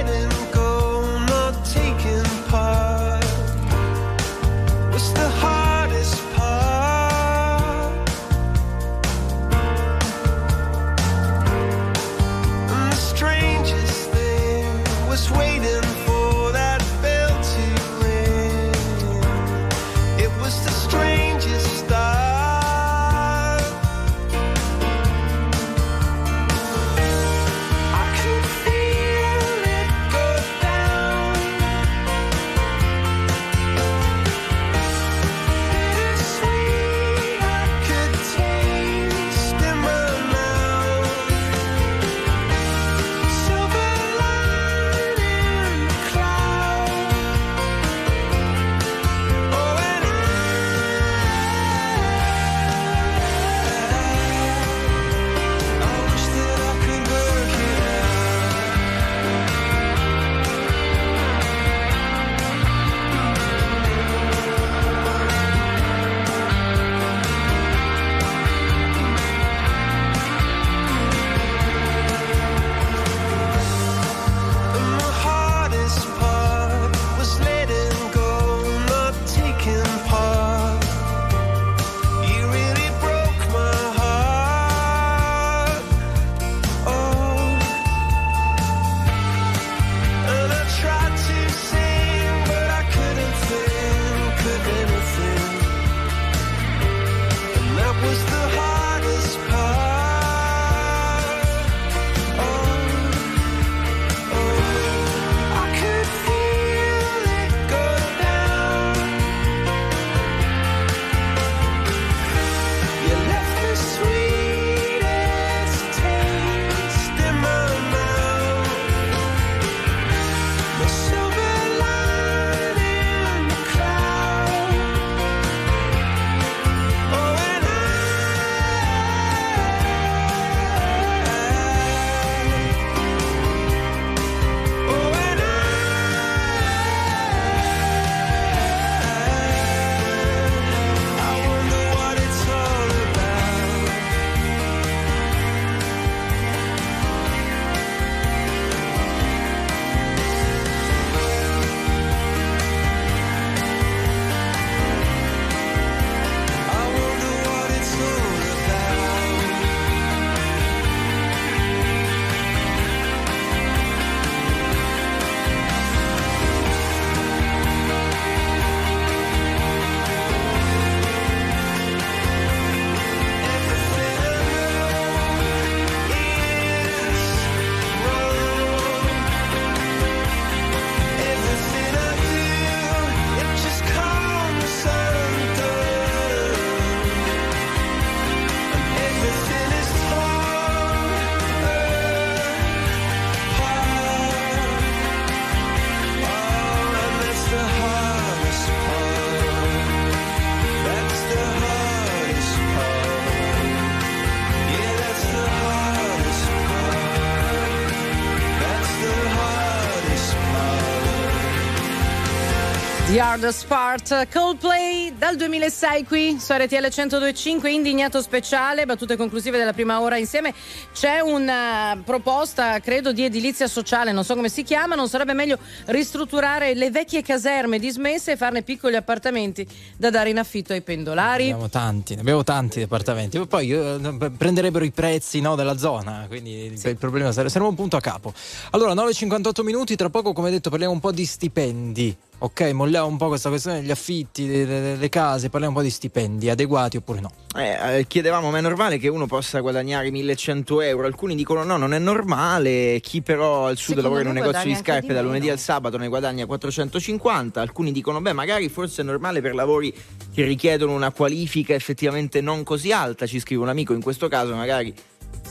hardest 213.35 213.67
part 213.67 214.29
Coldplay 214.33 215.13
dal 215.19 215.35
2006 215.35 216.05
qui 216.05 216.37
su 216.39 216.53
RTL 216.53 216.87
1025, 216.87 217.69
indignato 217.69 218.23
speciale, 218.23 218.87
battute 218.87 219.17
conclusive 219.17 219.59
della 219.59 219.73
prima 219.73 220.01
ora 220.01 220.17
insieme. 220.17 220.55
C'è 220.93 221.19
una 221.19 222.01
proposta, 222.05 222.79
credo, 222.79 223.13
di 223.13 223.25
edilizia 223.25 223.67
sociale, 223.67 224.13
non 224.13 224.23
so 224.23 224.37
come 224.37 224.49
si 224.49 224.63
chiama, 224.63 224.95
non 224.95 225.09
sarebbe 225.09 225.33
meglio 225.33 225.59
ristrutturare 225.87 226.75
le 226.75 226.93
vecchie 226.93 227.23
caserme 227.23 227.81
dismesse 227.81 228.33
e 228.33 228.37
farne 228.37 228.63
piccoli 228.63 228.95
appartamenti 228.95 229.67
da 229.97 230.11
dare 230.11 230.31
in 230.31 230.39
affitto 230.39 230.73
ai 230.73 230.83
pendolari? 230.83 231.51
Abbiamo 231.51 231.69
tanti, 231.69 232.15
abbiamo 232.15 232.45
tanti 232.45 232.83
appartamenti, 232.83 233.45
poi 233.49 233.73
eh, 233.73 234.31
prenderebbero 234.39 234.85
i 234.85 234.93
prezzi 234.93 235.41
no, 235.41 235.57
della 235.57 235.77
zona, 235.77 236.27
quindi 236.29 236.75
sì. 236.77 236.87
il 236.87 236.97
problema 236.99 237.33
sarebbe 237.33 237.59
un 237.59 237.75
punto 237.75 237.97
a 237.97 238.01
capo. 238.01 238.33
Allora, 238.71 238.95
9.58 238.95 239.65
minuti, 239.65 239.97
tra 239.97 240.09
poco 240.09 240.33
come 240.33 240.53
detto 240.53 240.71
parliamo 240.71 240.93
un 240.93 241.01
po' 241.01 241.11
di 241.11 241.27
stipendi 241.27 242.17
ok, 242.45 242.61
molliamo 242.73 243.07
un 243.07 243.17
po' 243.17 243.29
questa 243.29 243.49
questione 243.49 243.81
degli 243.81 243.91
affitti, 243.91 244.47
delle, 244.47 244.81
delle 244.81 245.09
case, 245.09 245.49
parliamo 245.49 245.75
un 245.75 245.81
po' 245.81 245.87
di 245.87 245.91
stipendi 245.91 246.51
adeguati 246.51 246.99
oppure 246.99 247.21
no. 247.21 247.31
Eh, 247.57 248.01
eh, 248.01 248.07
chiedevamo, 248.07 248.51
ma 248.51 248.59
è 248.59 248.61
normale 248.61 248.99
che 248.99 249.09
uno 249.09 249.27
possa 249.27 249.61
guadagnare 249.61 250.11
1100 250.11 250.83
euro? 250.83 251.07
Alcuni 251.07 251.37
dicono 251.37 251.63
no, 251.65 251.79
non 251.79 251.95
è 251.95 251.99
normale, 251.99 253.01
chi 253.01 253.23
però 253.23 253.67
al 253.67 253.79
sud 253.79 253.99
lavora 254.01 254.21
in 254.21 254.27
un 254.27 254.35
negozio 254.35 254.65
di 254.65 254.75
scarpe 254.75 255.07
di 255.09 255.15
da 255.15 255.23
lunedì 255.23 255.49
al 255.49 255.59
sabato 255.59 255.97
ne 255.97 256.09
guadagna 256.09 256.45
450, 256.45 257.63
alcuni 257.63 257.93
dicono 257.93 258.21
beh 258.21 258.35
magari 258.35 258.69
forse 258.69 259.01
è 259.01 259.05
normale 259.05 259.41
per 259.41 259.55
lavori 259.55 259.95
che 260.33 260.45
richiedono 260.45 260.93
una 260.93 261.13
qualifica 261.13 261.73
effettivamente 261.73 262.43
non 262.43 262.63
così 262.63 262.93
alta, 262.93 263.27
ci 263.27 263.41
scrive 263.41 263.63
un 263.63 263.71
amico, 263.71 263.95
in 263.95 264.03
questo 264.03 264.29
caso 264.29 264.55
magari 264.55 264.93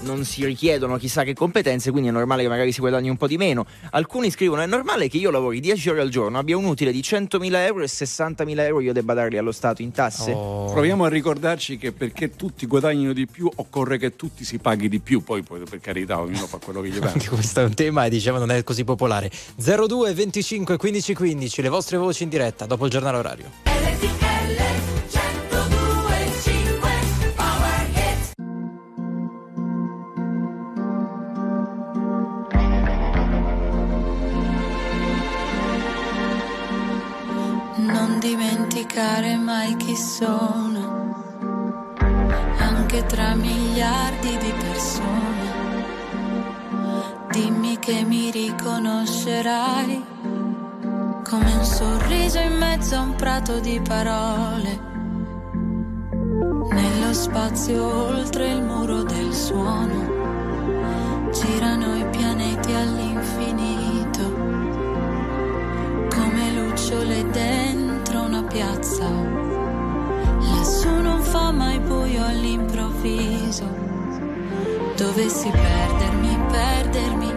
non 0.04 0.24
si 0.24 0.46
richiedono 0.46 0.98
chissà 0.98 1.24
che 1.24 1.34
competenze, 1.34 1.92
quindi 1.92 2.10
è 2.10 2.12
normale 2.12 2.44
che 2.44 2.50
magari 2.50 2.72
si 2.72 2.80
guadagni 2.80 3.10
un 3.10 3.18
po' 3.18 3.28
di 3.28 3.38
meno. 3.38 3.66
Alcuni 3.92 4.30
scrivono: 4.30 4.62
è 4.62 4.66
normale 4.66 5.08
che 5.08 5.18
io 5.18 5.32
lavori 5.32 5.60
10 5.60 5.90
ore 5.90 6.02
al 6.02 6.10
giorno, 6.10 6.38
abbia 6.38 6.58
un 6.58 6.66
utile 6.66 6.92
di 6.92 7.00
100.000 7.00 7.56
euro 7.66 7.84
e 7.84 7.88
60.000 7.88 8.60
euro 8.60 8.82
io 8.82 8.94
debba 8.94 9.14
darli 9.14 9.38
allo 9.38 9.52
Stato 9.52 9.82
in 9.82 9.92
tasse. 9.92 10.32
Oh. 10.32 10.72
Proviamo 10.72 11.06
a 11.06 11.10
ricordarci 11.10 11.78
che 11.78 11.92
perché 11.92 12.36
tutti 12.36 12.66
guadagnino 12.66 13.14
di 13.14 13.28
più, 13.28 13.50
occorre 13.54 13.98
che 13.98 14.16
tutti 14.16 14.44
si 14.44 14.60
paghi 14.60 14.90
di 14.90 15.00
più. 15.00 15.24
Poi, 15.24 15.42
poi 15.42 15.62
per 15.68 15.80
carità, 15.80 16.20
ognuno 16.20 16.48
fa 16.48 16.58
quello 16.58 16.82
che 16.82 16.90
gli 16.90 17.00
pare. 17.00 17.20
Questo 17.28 17.62
è 17.62 17.64
un 17.64 17.74
tema 17.74 18.06
e 18.06 18.10
diciamo 18.10 18.38
non 18.38 18.52
è 18.52 18.64
così 18.64 18.84
popolare. 18.84 19.32
02 19.56 20.14
25 20.14 20.78
15 20.78 21.14
15, 21.14 21.62
le 21.62 21.70
vostre 21.70 21.98
voci 21.98 22.24
in 22.24 22.30
diretta 22.30 22.66
dopo 22.66 22.86
il 22.86 22.92
giornale 22.92 23.18
orario. 23.18 23.52
LTL. 23.64 25.23
Dimenticare 38.24 39.36
mai 39.36 39.76
chi 39.76 39.98
sono, 39.98 41.14
anche 42.58 43.06
tra 43.06 43.36
miliardi 43.36 44.38
di 44.38 44.54
persone. 44.60 45.52
Dimmi 47.32 47.78
che 47.80 48.04
mi 48.04 48.32
riconoscerai 48.32 50.06
come 51.30 51.54
un 51.54 51.66
sorriso 51.66 52.40
in 52.40 52.58
mezzo 52.58 52.96
a 52.96 53.02
un 53.02 53.16
prato 53.16 53.60
di 53.60 53.82
parole. 53.82 54.80
Nello 56.72 57.14
spazio 57.14 58.08
oltre 58.08 58.52
il 58.52 58.64
muro 58.64 59.04
del 59.04 59.34
suono 59.34 61.32
girano 61.34 61.98
i 61.98 62.06
pianeti 62.10 62.72
all'infinito 62.72 64.22
come 66.10 66.52
lucciole 66.54 67.30
dentro 67.32 67.83
piazza. 68.54 69.10
Lassù 70.40 71.02
non 71.02 71.22
fa 71.22 71.52
mai 71.52 71.80
buio 71.80 72.24
all'improvviso. 72.24 73.66
Dovessi 74.96 75.50
perdermi, 75.50 76.38
perdermi, 76.52 77.32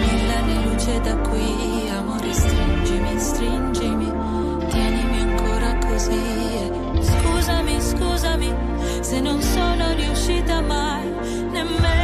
mille 0.00 0.34
anni 0.34 0.64
luce 0.64 1.00
da 1.00 1.16
qui, 1.28 1.88
amore 1.88 2.32
stringimi, 2.32 3.18
stringimi, 3.18 4.12
tienimi 4.68 5.18
ancora 5.20 5.78
così. 5.86 6.24
Scusami, 7.00 7.80
scusami, 7.80 8.54
se 9.00 9.20
non 9.20 9.40
sono 9.40 9.94
riuscita 9.94 10.60
mai 10.62 11.08
nemmeno 11.52 11.95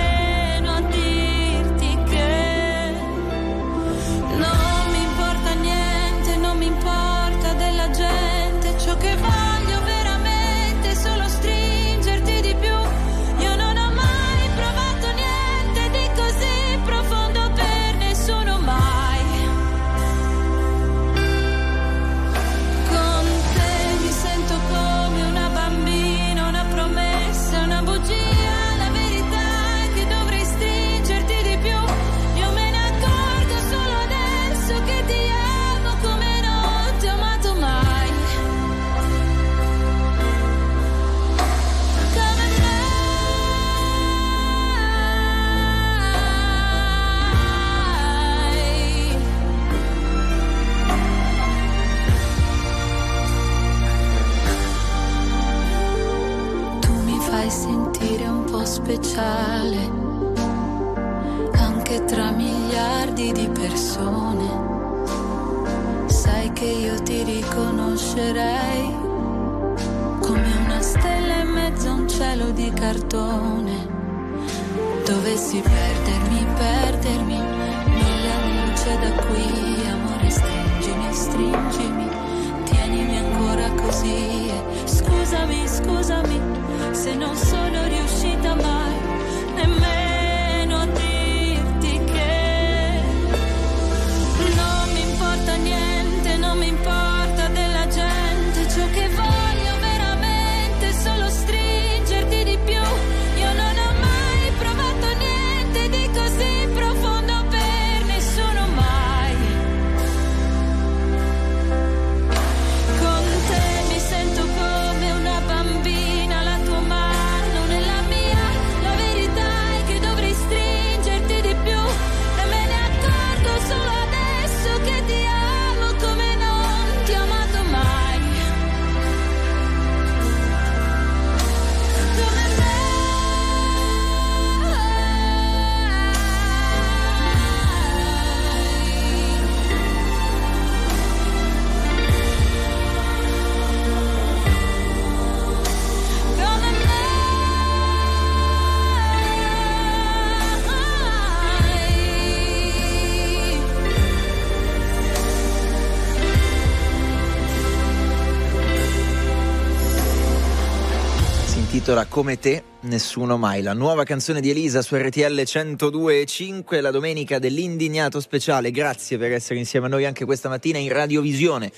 intitola 161.92 162.06
Come 162.06 162.38
te, 162.38 162.62
nessuno 162.80 163.36
mai. 163.36 163.60
La 163.60 163.74
nuova 163.74 164.04
canzone 164.04 164.40
di 164.40 164.48
Elisa 164.48 164.80
su 164.80 164.96
RTL 164.96 165.40
102.5, 165.40 166.80
la 166.80 166.90
domenica 166.90 167.38
dell'indignato 167.38 168.18
speciale. 168.20 168.70
Grazie 168.70 169.18
per 169.18 169.32
essere 169.32 169.58
insieme 169.58 169.86
a 169.86 169.88
noi 169.90 170.06
anche 170.06 170.24
questa 170.24 170.48
mattina 170.48 170.78
in 170.78 170.90
radiovisione, 170.90 171.70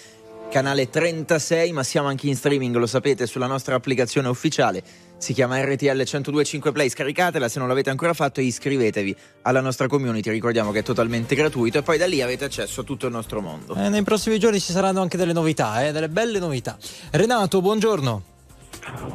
canale 0.50 0.88
36, 0.88 1.72
ma 1.72 1.82
siamo 1.82 2.06
anche 2.06 2.28
in 2.28 2.36
streaming, 2.36 2.76
lo 2.76 2.86
sapete, 2.86 3.26
sulla 3.26 3.46
nostra 3.46 3.74
applicazione 3.74 4.28
ufficiale. 4.28 4.82
Si 5.18 5.32
chiama 5.32 5.60
RTL 5.60 6.00
102.5 6.02 6.70
Play, 6.70 6.88
scaricatela 6.90 7.48
se 7.48 7.58
non 7.58 7.66
l'avete 7.66 7.90
ancora 7.90 8.12
fatto 8.12 8.38
e 8.38 8.44
iscrivetevi 8.44 9.16
alla 9.42 9.60
nostra 9.60 9.88
community, 9.88 10.30
ricordiamo 10.30 10.70
che 10.70 10.80
è 10.80 10.82
totalmente 10.84 11.34
gratuito 11.34 11.78
e 11.78 11.82
poi 11.82 11.98
da 11.98 12.06
lì 12.06 12.22
avete 12.22 12.44
accesso 12.44 12.82
a 12.82 12.84
tutto 12.84 13.06
il 13.06 13.12
nostro 13.12 13.40
mondo. 13.40 13.74
Eh, 13.74 13.88
nei 13.88 14.02
prossimi 14.02 14.38
giorni 14.38 14.60
ci 14.60 14.70
saranno 14.70 15.00
anche 15.00 15.16
delle 15.16 15.32
novità, 15.32 15.84
eh, 15.84 15.90
delle 15.90 16.08
belle 16.08 16.38
novità. 16.38 16.76
Renato, 17.10 17.60
buongiorno. 17.60 18.33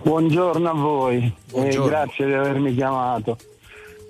Buongiorno 0.02 0.70
a 0.70 0.74
voi 0.74 1.32
Buongiorno. 1.52 1.86
e 1.86 1.90
grazie 1.90 2.26
di 2.26 2.34
avermi 2.34 2.74
chiamato. 2.76 3.38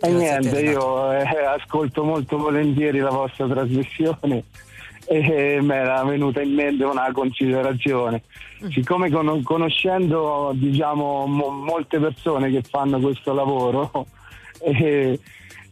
E 0.02 0.10
Grazie 0.10 0.18
niente, 0.18 0.50
te, 0.52 0.62
io 0.62 1.12
eh, 1.12 1.24
ascolto 1.46 2.04
molto 2.04 2.38
volentieri 2.38 3.00
la 3.00 3.10
vostra 3.10 3.46
trasmissione 3.48 4.46
e 5.06 5.60
mi 5.62 5.74
era 5.74 6.04
venuta 6.04 6.42
in 6.42 6.54
mente 6.54 6.86
una 6.86 7.12
considerazione. 7.12 8.24
Mm. 8.64 8.70
Siccome 8.70 9.10
con- 9.10 9.42
conoscendo 9.44 10.52
diciamo, 10.54 11.26
mo- 11.26 11.50
molte 11.50 12.00
persone 12.00 12.50
che 12.50 12.62
fanno 12.62 13.00
questo 13.00 13.34
lavoro, 13.34 14.06
eh, 14.64 15.20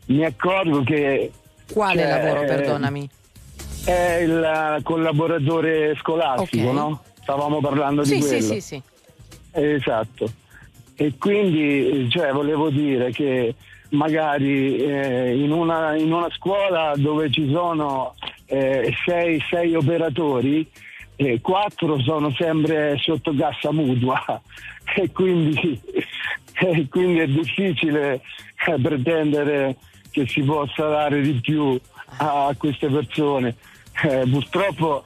mi 0.07 0.25
accorgo 0.25 0.83
che... 0.83 1.31
Quale 1.71 2.01
cioè, 2.01 2.23
lavoro, 2.23 2.41
eh, 2.41 2.45
perdonami? 2.45 3.09
È 3.85 4.19
il 4.21 4.79
collaboratore 4.83 5.95
scolastico, 5.95 6.67
Ok. 6.67 6.73
no? 6.73 7.01
Stavamo 7.21 7.59
parlando 7.61 8.01
di 8.03 8.07
Sì, 8.09 8.19
quello. 8.19 8.41
sì, 8.41 8.41
sì, 8.41 8.61
sì. 8.61 8.81
Esatto. 9.57 10.31
E 10.95 11.13
quindi 11.17 12.07
cioè, 12.09 12.31
volevo 12.31 12.69
dire 12.69 13.11
che 13.11 13.55
magari 13.89 14.77
eh, 14.77 15.35
in, 15.35 15.51
una, 15.51 15.95
in 15.95 16.11
una 16.11 16.29
scuola 16.31 16.93
dove 16.95 17.31
ci 17.31 17.49
sono 17.51 18.13
eh, 18.45 18.93
sei, 19.05 19.43
sei 19.49 19.73
operatori, 19.75 20.69
eh, 21.15 21.41
quattro 21.41 21.99
sono 22.01 22.31
sempre 22.31 22.97
sotto 22.99 23.33
cassa 23.35 23.71
mutua 23.71 24.23
e 24.95 25.11
quindi, 25.11 25.81
e 26.59 26.87
quindi 26.89 27.19
è 27.19 27.27
difficile 27.27 28.21
eh, 28.67 28.79
pretendere 28.79 29.75
che 30.11 30.27
si 30.27 30.41
possa 30.41 30.87
dare 30.87 31.21
di 31.21 31.33
più 31.41 31.79
a 32.17 32.53
queste 32.57 32.87
persone. 32.89 33.55
Eh, 34.03 34.27
purtroppo 34.29 35.03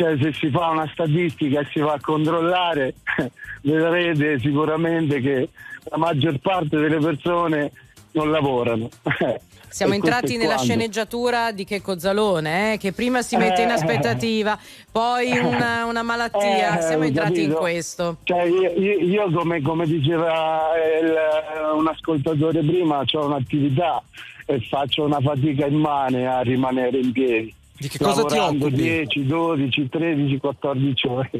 cioè, 0.00 0.16
se 0.18 0.32
si 0.32 0.48
fa 0.48 0.68
una 0.70 0.88
statistica 0.90 1.60
e 1.60 1.66
si 1.70 1.78
va 1.80 1.92
a 1.92 2.00
controllare, 2.00 2.94
vedrete 3.62 4.38
sicuramente 4.38 5.20
che 5.20 5.48
la 5.90 5.98
maggior 5.98 6.38
parte 6.38 6.78
delle 6.78 6.96
persone 6.98 7.70
non 8.12 8.30
lavorano. 8.30 8.88
Siamo 9.68 9.92
entrati 9.94 10.36
nella 10.38 10.56
sceneggiatura 10.58 11.52
di 11.52 11.64
Checco 11.64 11.96
Zalone, 11.98 12.72
eh, 12.72 12.78
che 12.78 12.92
prima 12.92 13.20
si 13.22 13.36
mette 13.36 13.60
in 13.62 13.68
Eh. 13.68 13.74
aspettativa, 13.74 14.58
poi 14.90 15.30
una, 15.38 15.84
una 15.84 16.02
malattia. 16.02 16.78
Eh, 16.78 16.82
Siamo 16.82 17.04
entrati 17.04 17.42
in 17.42 17.48
capito. 17.50 17.58
questo. 17.60 18.16
Cioè, 18.24 18.42
io, 18.44 18.72
io- 18.72 18.98
io 19.00 19.30
come, 19.30 19.60
come 19.60 19.84
diceva 19.86 20.70
il- 21.00 21.76
un 21.76 21.86
ascoltatore 21.86 22.60
prima, 22.64 23.04
ho 23.12 23.26
un'attività 23.26 24.02
e 24.46 24.60
faccio 24.68 25.04
una 25.04 25.20
fatica 25.20 25.66
immane 25.66 26.26
a 26.26 26.40
rimanere 26.40 26.98
in 26.98 27.12
piedi. 27.12 27.54
Di 27.80 27.88
che 27.88 27.98
cosa 27.98 28.24
ti 28.24 28.34
Lavorando 28.34 28.66
occupi? 28.66 28.82
10, 28.82 29.26
12, 29.26 29.88
13, 29.88 30.36
14 30.38 31.06
ore. 31.08 31.30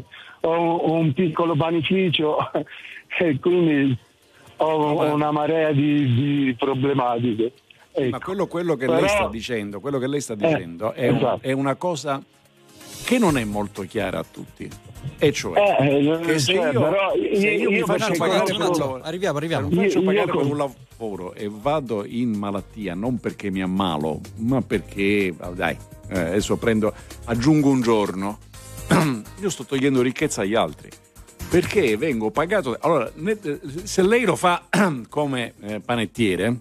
Ho 0.41 0.89
un, 0.91 0.97
un 0.99 1.13
piccolo 1.13 1.55
panificio 1.55 2.37
e 3.19 3.39
quindi 3.39 3.95
ho, 4.57 4.65
ho 4.65 5.13
una 5.13 5.31
marea 5.31 5.71
di, 5.71 6.13
di 6.45 6.55
problematiche. 6.57 7.51
Ma 7.93 8.05
Ecco. 8.05 8.19
quello, 8.19 8.47
quello 8.47 8.75
che 8.75 8.85
Però- 8.87 8.99
lei 8.99 9.09
sta 9.09 9.27
dicendo, 9.29 9.79
quello 9.79 9.99
che 9.99 10.07
lei 10.07 10.21
sta 10.21 10.33
Eh, 10.33 10.37
dicendo 10.37 10.93
è, 10.93 11.09
un- 11.09 11.15
esatto. 11.17 11.39
è 11.47 11.51
una 11.51 11.75
cosa 11.75 12.21
che 13.05 13.17
non 13.19 13.37
è 13.37 13.43
molto 13.43 13.83
chiara 13.83 14.19
a 14.19 14.25
tutti. 14.29 14.67
E 15.19 15.31
cioè, 15.31 15.59
Eh, 15.79 16.19
che 16.23 16.39
se 16.39 16.53
cioè, 16.55 16.71
io, 16.71 16.79
però 16.81 17.11
se 17.13 17.19
io- 17.49 17.59
io 17.63 17.69
mi 17.69 17.75
io 17.77 17.85
faccio 17.85 18.13
pagare 18.17 18.43
per 18.45 18.53
un 18.55 18.59
lavoro, 18.61 18.99
Arriviamo, 19.03 19.37
arriviamo. 19.37 19.67
mi 19.67 19.75
faccio 19.75 19.99
Io- 19.99 20.05
pagare 20.05 20.25
io 20.25 20.31
per 20.33 20.41
con- 20.41 20.51
un 20.51 20.57
lavoro 20.57 21.33
e 21.33 21.49
vado 21.51 22.03
in 22.05 22.31
malattia 22.37 22.93
non 22.95 23.19
perché 23.19 23.51
mi 23.51 23.61
ammalo, 23.61 24.21
ma 24.37 24.61
perché, 24.61 25.33
dai, 25.53 25.75
eh, 26.11 26.19
adesso 26.19 26.57
prendo, 26.57 26.93
aggiungo 27.25 27.69
un 27.69 27.81
giorno, 27.81 28.39
io 29.39 29.49
sto 29.49 29.63
togliendo 29.63 30.01
ricchezza 30.01 30.41
agli 30.41 30.55
altri. 30.55 30.89
Perché 31.49 31.97
vengo 31.97 32.31
pagato. 32.31 32.77
Allora, 32.79 33.11
ne- 33.15 33.39
se 33.83 34.01
lei 34.01 34.23
lo 34.23 34.35
fa 34.35 34.67
come 35.09 35.53
eh, 35.61 35.79
panettiere, 35.79 36.59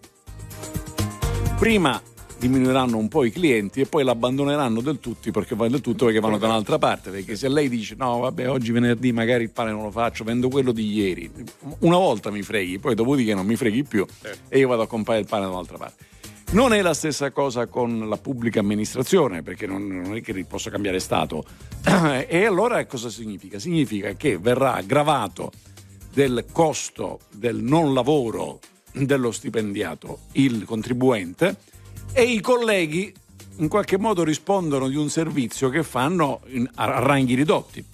prima 1.58 2.00
diminuiranno 2.38 2.96
un 2.96 3.08
po' 3.08 3.24
i 3.24 3.30
clienti 3.30 3.82
e 3.82 3.86
poi 3.86 4.02
l'abbandoneranno 4.02 4.80
del 4.80 4.98
tutto 4.98 5.30
perché, 5.30 5.54
del 5.54 5.82
tutto 5.82 6.06
perché 6.06 6.20
vanno 6.20 6.38
da 6.38 6.46
un'altra 6.46 6.78
parte 6.78 7.10
perché 7.10 7.36
se 7.36 7.50
lei 7.50 7.68
dice 7.68 7.96
no 7.98 8.20
vabbè 8.20 8.48
oggi 8.48 8.72
venerdì 8.72 9.12
magari 9.12 9.42
il 9.42 9.50
pane 9.50 9.70
non 9.70 9.82
lo 9.82 9.90
faccio 9.90 10.24
vendo 10.24 10.48
quello 10.48 10.72
di 10.72 10.90
ieri 10.90 11.30
una 11.80 11.98
volta 11.98 12.30
mi 12.30 12.40
freghi 12.40 12.78
poi 12.78 12.94
dopodiché 12.94 13.34
non 13.34 13.44
mi 13.44 13.56
freghi 13.56 13.84
più 13.84 14.06
e 14.48 14.58
io 14.58 14.68
vado 14.68 14.80
a 14.80 14.86
comprare 14.86 15.20
il 15.20 15.26
pane 15.26 15.44
da 15.44 15.50
un'altra 15.50 15.76
parte 15.76 16.04
non 16.52 16.72
è 16.72 16.82
la 16.82 16.94
stessa 16.94 17.30
cosa 17.30 17.66
con 17.66 18.08
la 18.08 18.16
pubblica 18.16 18.58
amministrazione 18.58 19.42
perché 19.42 19.66
non, 19.66 19.86
non 19.86 20.16
è 20.16 20.20
che 20.20 20.44
posso 20.44 20.68
cambiare 20.68 20.98
stato 20.98 21.44
e 22.26 22.44
allora 22.44 22.84
cosa 22.86 23.08
significa? 23.08 23.60
significa 23.60 24.14
che 24.14 24.36
verrà 24.36 24.74
aggravato 24.74 25.52
del 26.12 26.46
costo 26.50 27.20
del 27.30 27.56
non 27.56 27.94
lavoro 27.94 28.58
dello 28.92 29.30
stipendiato 29.30 30.22
il 30.32 30.64
contribuente 30.64 31.56
e 32.12 32.22
i 32.24 32.40
colleghi 32.40 33.14
in 33.58 33.68
qualche 33.68 33.96
modo 33.98 34.24
rispondono 34.24 34.88
di 34.88 34.96
un 34.96 35.08
servizio 35.08 35.68
che 35.68 35.84
fanno 35.84 36.40
in- 36.46 36.68
a 36.76 36.98
ranghi 36.98 37.34
ridotti. 37.34 37.84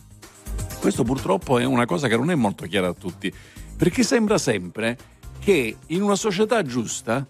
Questo 0.79 1.03
purtroppo 1.03 1.59
è 1.59 1.65
una 1.65 1.85
cosa 1.85 2.09
che 2.09 2.17
non 2.17 2.31
è 2.31 2.35
molto 2.35 2.67
chiara 2.67 2.89
a 2.89 2.95
tutti, 2.95 3.33
perché 3.77 4.05
sembra 4.05 4.39
sempre 4.39 4.97
che 5.41 5.77
in 5.89 6.03
una 6.03 6.15
società 6.15 6.63
giusta 6.63 7.27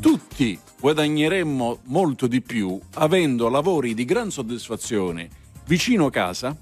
tutti 0.00 0.58
guadagneremmo 0.80 1.78
molto 1.84 2.26
di 2.26 2.40
più 2.40 2.78
avendo 2.94 3.48
lavori 3.48 3.94
di 3.94 4.04
gran 4.04 4.30
soddisfazione 4.30 5.28
vicino 5.66 6.08
casa, 6.08 6.56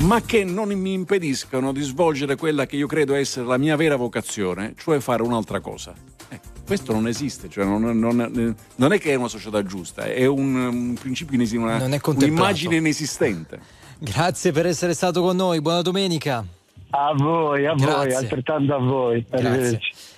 ma 0.00 0.20
che 0.22 0.44
non 0.44 0.68
mi 0.68 0.92
impediscano 0.92 1.72
di 1.72 1.82
svolgere 1.82 2.36
quella 2.36 2.66
che 2.66 2.76
io 2.76 2.86
credo 2.86 3.14
essere 3.14 3.46
la 3.46 3.56
mia 3.56 3.74
vera 3.76 3.96
vocazione, 3.96 4.74
cioè 4.76 5.00
fare 5.00 5.22
un'altra 5.22 5.58
cosa. 5.60 5.94
Eh, 6.28 6.38
questo 6.64 6.92
non 6.92 7.08
esiste, 7.08 7.48
cioè 7.48 7.64
non, 7.64 7.82
non- 7.98 8.54
non 8.76 8.92
è 8.92 9.00
che 9.00 9.10
è 9.12 9.14
una 9.16 9.26
società 9.28 9.64
giusta, 9.64 10.04
è 10.04 10.26
un, 10.26 10.54
un 10.54 10.94
principio 11.00 11.34
inesistente, 11.34 11.66
una- 11.66 11.78
Non 11.78 11.92
è 11.92 11.98
contemplato. 12.00 12.40
un'immagine 12.42 12.76
inesistente. 12.76 13.58
Grazie 13.98 14.52
per 14.52 14.66
essere 14.66 14.94
stato 14.94 15.22
con 15.22 15.34
noi, 15.34 15.60
buona 15.60 15.82
domenica. 15.82 16.44
A 16.90 17.12
voi, 17.16 17.66
a 17.66 17.72
voi, 17.74 17.84
Grazie. 17.84 18.14
altrettanto 18.14 18.74
a 18.74 18.78
voi. 18.78 19.26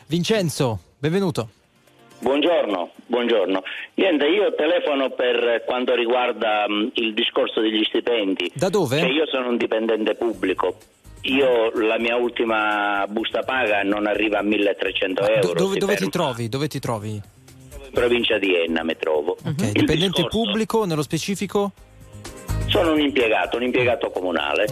Vincenzo, 0.06 0.80
benvenuto. 0.98 1.50
Buongiorno, 2.20 2.90
buongiorno. 3.06 3.62
Niente, 3.94 4.26
io 4.26 4.52
telefono 4.54 5.10
per 5.10 5.62
quanto 5.66 5.94
riguarda 5.94 6.64
mh, 6.68 6.90
il 6.94 7.14
discorso 7.14 7.60
degli 7.60 7.84
stipendi. 7.84 8.50
Da 8.54 8.68
dove? 8.68 8.98
Cioè, 8.98 9.08
io 9.08 9.26
sono 9.26 9.48
un 9.48 9.56
dipendente 9.56 10.14
pubblico. 10.16 10.76
Io 11.22 11.70
la 11.80 11.98
mia 11.98 12.16
ultima 12.16 13.04
busta 13.08 13.42
paga 13.42 13.82
non 13.82 14.06
arriva 14.06 14.38
a 14.38 14.42
1300 14.42 15.22
Do- 15.22 15.28
euro. 15.28 15.52
dove 15.54 15.72
si 15.74 15.78
dove 15.78 15.96
ti 15.96 16.08
trovi? 16.08 16.48
Dove 16.48 16.68
ti 16.68 16.78
trovi? 16.80 17.10
In 17.14 17.90
provincia 17.92 18.38
di 18.38 18.54
Enna 18.54 18.82
mi 18.82 18.96
trovo. 18.96 19.32
Ok, 19.32 19.46
Il 19.62 19.72
dipendente 19.72 20.22
discorso- 20.22 20.28
pubblico, 20.28 20.84
nello 20.84 21.02
specifico? 21.02 21.72
Sono 22.66 22.92
un 22.92 23.00
impiegato, 23.00 23.56
un 23.56 23.62
impiegato 23.62 24.10
comunale. 24.10 24.66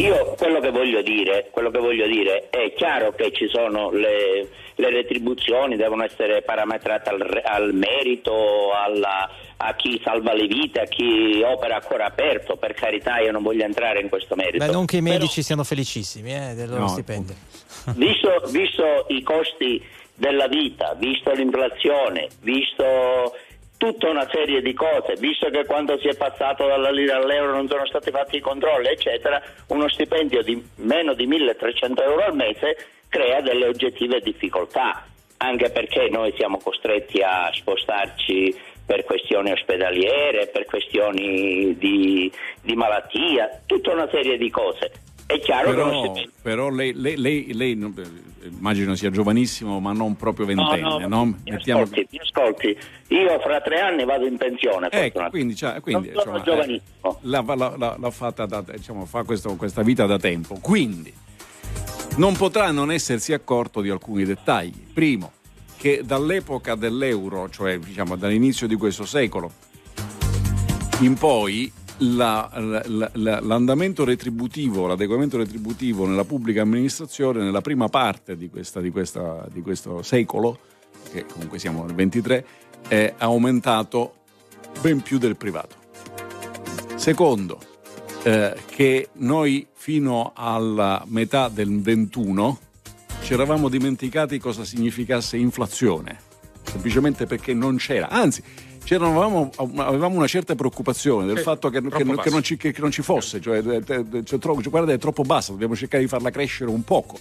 Io 0.00 0.34
quello 0.38 0.60
che 0.60 0.70
voglio 0.70 1.02
dire, 1.02 1.48
quello 1.50 1.70
che 1.70 1.78
voglio 1.78 2.06
dire 2.06 2.48
è 2.50 2.72
chiaro 2.74 3.12
che 3.12 3.32
ci 3.32 3.48
sono 3.48 3.90
le, 3.90 4.48
le 4.76 4.90
retribuzioni, 4.90 5.76
devono 5.76 6.04
essere 6.04 6.42
parametrate 6.42 7.10
al, 7.10 7.18
re- 7.18 7.42
al 7.42 7.74
merito, 7.74 8.72
alla- 8.72 9.28
a 9.58 9.74
chi 9.74 10.00
salva 10.02 10.32
le 10.32 10.46
vite, 10.46 10.80
a 10.80 10.84
chi 10.84 11.42
opera 11.44 11.76
a 11.76 11.82
cuore 11.82 12.04
aperto, 12.04 12.56
per 12.56 12.72
carità 12.72 13.18
io 13.18 13.30
non 13.30 13.42
voglio 13.42 13.64
entrare 13.64 14.00
in 14.00 14.08
questo 14.08 14.34
merito. 14.36 14.64
Beh, 14.64 14.72
non 14.72 14.86
che 14.86 14.96
i 14.96 15.02
Però- 15.02 15.14
medici 15.18 15.42
siano 15.42 15.64
felicissimi 15.64 16.34
eh, 16.34 16.54
del 16.54 16.70
loro 16.70 16.80
No, 16.82 16.88
stipendio. 16.88 17.34
visto, 17.96 18.42
visto 18.50 19.04
i 19.08 19.22
costi 19.22 19.84
della 20.14 20.48
vita, 20.48 20.94
visto 20.98 21.30
l'inflazione, 21.32 22.28
visto 22.40 23.34
tutta 23.80 24.10
una 24.10 24.28
serie 24.30 24.60
di 24.60 24.74
cose, 24.74 25.14
visto 25.18 25.48
che 25.48 25.64
quando 25.64 25.98
si 26.00 26.08
è 26.08 26.14
passato 26.14 26.66
dalla 26.66 26.90
lira 26.90 27.16
all'euro 27.16 27.52
non 27.52 27.66
sono 27.66 27.86
stati 27.86 28.10
fatti 28.10 28.36
i 28.36 28.40
controlli, 28.40 28.88
eccetera, 28.88 29.40
uno 29.68 29.88
stipendio 29.88 30.42
di 30.42 30.62
meno 30.76 31.14
di 31.14 31.26
1300 31.26 32.02
euro 32.02 32.24
al 32.26 32.36
mese 32.36 32.76
crea 33.08 33.40
delle 33.40 33.68
oggettive 33.68 34.20
difficoltà, 34.20 35.06
anche 35.38 35.70
perché 35.70 36.10
noi 36.10 36.34
siamo 36.36 36.58
costretti 36.58 37.22
a 37.22 37.48
spostarci 37.54 38.54
per 38.84 39.04
questioni 39.04 39.50
ospedaliere, 39.50 40.48
per 40.48 40.66
questioni 40.66 41.74
di, 41.78 42.30
di 42.60 42.74
malattia, 42.76 43.62
tutta 43.64 43.92
una 43.92 44.10
serie 44.10 44.36
di 44.36 44.50
cose. 44.50 44.92
È 45.34 45.40
chiaro 45.40 45.70
però, 45.70 45.88
che 46.02 46.06
non 46.06 46.16
si 46.16 46.30
però 46.42 46.68
lei, 46.70 46.92
lei, 46.94 47.16
lei, 47.16 47.52
lei 47.54 47.72
eh, 47.72 48.46
immagino 48.48 48.94
sia 48.94 49.10
giovanissimo, 49.10 49.78
ma 49.80 49.92
non 49.92 50.16
proprio 50.16 50.46
ventenne. 50.46 50.80
No, 50.80 50.98
No, 50.98 51.06
no, 51.08 51.24
mi 51.24 51.34
Mettiamo- 51.44 51.82
ascolti, 51.82 52.06
mi 52.10 52.18
ascolti. 52.18 52.76
Io 53.08 53.38
fra 53.40 53.60
tre 53.60 53.80
anni 53.80 54.04
vado 54.04 54.26
in 54.26 54.36
pensione. 54.36 54.88
Ecco, 54.90 55.26
quindi, 55.30 55.54
cioè, 55.54 55.80
quindi, 55.80 56.10
non 56.10 56.22
sono 56.22 56.36
insomma, 56.38 56.54
eh, 56.54 56.56
giovanissimo. 56.56 57.18
l'ha, 57.22 57.44
l'ha- 57.54 57.74
l'ha- 57.76 57.96
l'ha 57.98 58.10
fatta 58.10 58.46
da, 58.46 58.62
diciamo, 58.62 59.04
fa 59.04 59.22
questo- 59.24 59.54
questa 59.56 59.82
vita 59.82 60.06
da 60.06 60.18
tempo. 60.18 60.58
Quindi 60.60 61.12
non 62.16 62.34
potrà 62.36 62.70
non 62.70 62.90
essersi 62.90 63.32
accorto 63.32 63.80
di 63.80 63.90
alcuni 63.90 64.24
dettagli. 64.24 64.86
Primo, 64.92 65.32
che 65.76 66.02
dall'epoca 66.04 66.74
dell'euro, 66.74 67.48
cioè 67.50 67.78
diciamo 67.78 68.16
dall'inizio 68.16 68.66
di 68.66 68.74
questo 68.76 69.04
secolo, 69.04 69.50
in 71.00 71.14
poi 71.14 71.70
la- 72.00 72.50
la- 72.86 73.10
la- 73.12 73.40
l'andamento 73.40 74.04
retributivo, 74.04 74.86
l'adeguamento 74.86 75.36
retributivo 75.36 76.06
nella 76.06 76.24
pubblica 76.24 76.62
amministrazione 76.62 77.42
nella 77.42 77.60
prima 77.60 77.88
parte 77.88 78.36
di, 78.36 78.48
questa- 78.48 78.80
di 78.80 78.90
questa- 78.90 79.46
di 79.52 79.60
questo 79.62 80.02
secolo, 80.02 80.58
che 81.12 81.26
comunque 81.26 81.58
siamo 81.58 81.84
nel 81.84 81.94
23, 81.94 82.44
è 82.88 83.14
aumentato 83.18 84.14
ben 84.80 85.00
più 85.02 85.18
del 85.18 85.36
privato. 85.36 85.76
Secondo, 86.96 87.58
eh, 88.22 88.54
che 88.66 89.08
noi 89.14 89.66
fino 89.72 90.32
alla 90.34 91.02
metà 91.06 91.48
del 91.48 91.80
21 91.80 92.58
ci 93.22 93.32
eravamo 93.32 93.68
dimenticati 93.68 94.38
cosa 94.38 94.64
significasse 94.64 95.36
inflazione, 95.36 96.18
semplicemente 96.62 97.26
perché 97.26 97.54
non 97.54 97.76
c'era, 97.76 98.08
anzi 98.08 98.42
c'eravamo- 98.82 99.50
avevamo 99.76 100.16
una 100.16 100.26
certa 100.26 100.54
preoccupazione 100.54 101.26
del 101.26 101.38
Eh, 101.38 101.42
fatto 101.42 101.68
che, 101.70 101.80
che- 101.80 101.88
troppo 101.88 102.20
che 102.22 102.30
non 102.30 102.42
ci, 102.42 102.56
che- 102.56 102.74
non 102.78 102.90
ci 102.90 103.02
fosse, 103.02 103.40
cioè, 103.40 103.58
eh, 103.64 103.82
eh, 103.86 104.24
cioè, 104.24 104.38
guarda 104.68 104.92
è 104.92 104.98
troppo 104.98 105.22
bassa, 105.22 105.52
dobbiamo 105.52 105.76
cercare 105.76 106.02
di 106.02 106.08
farla 106.08 106.30
crescere 106.30 106.70
un 106.70 106.82
poco. 106.84 107.18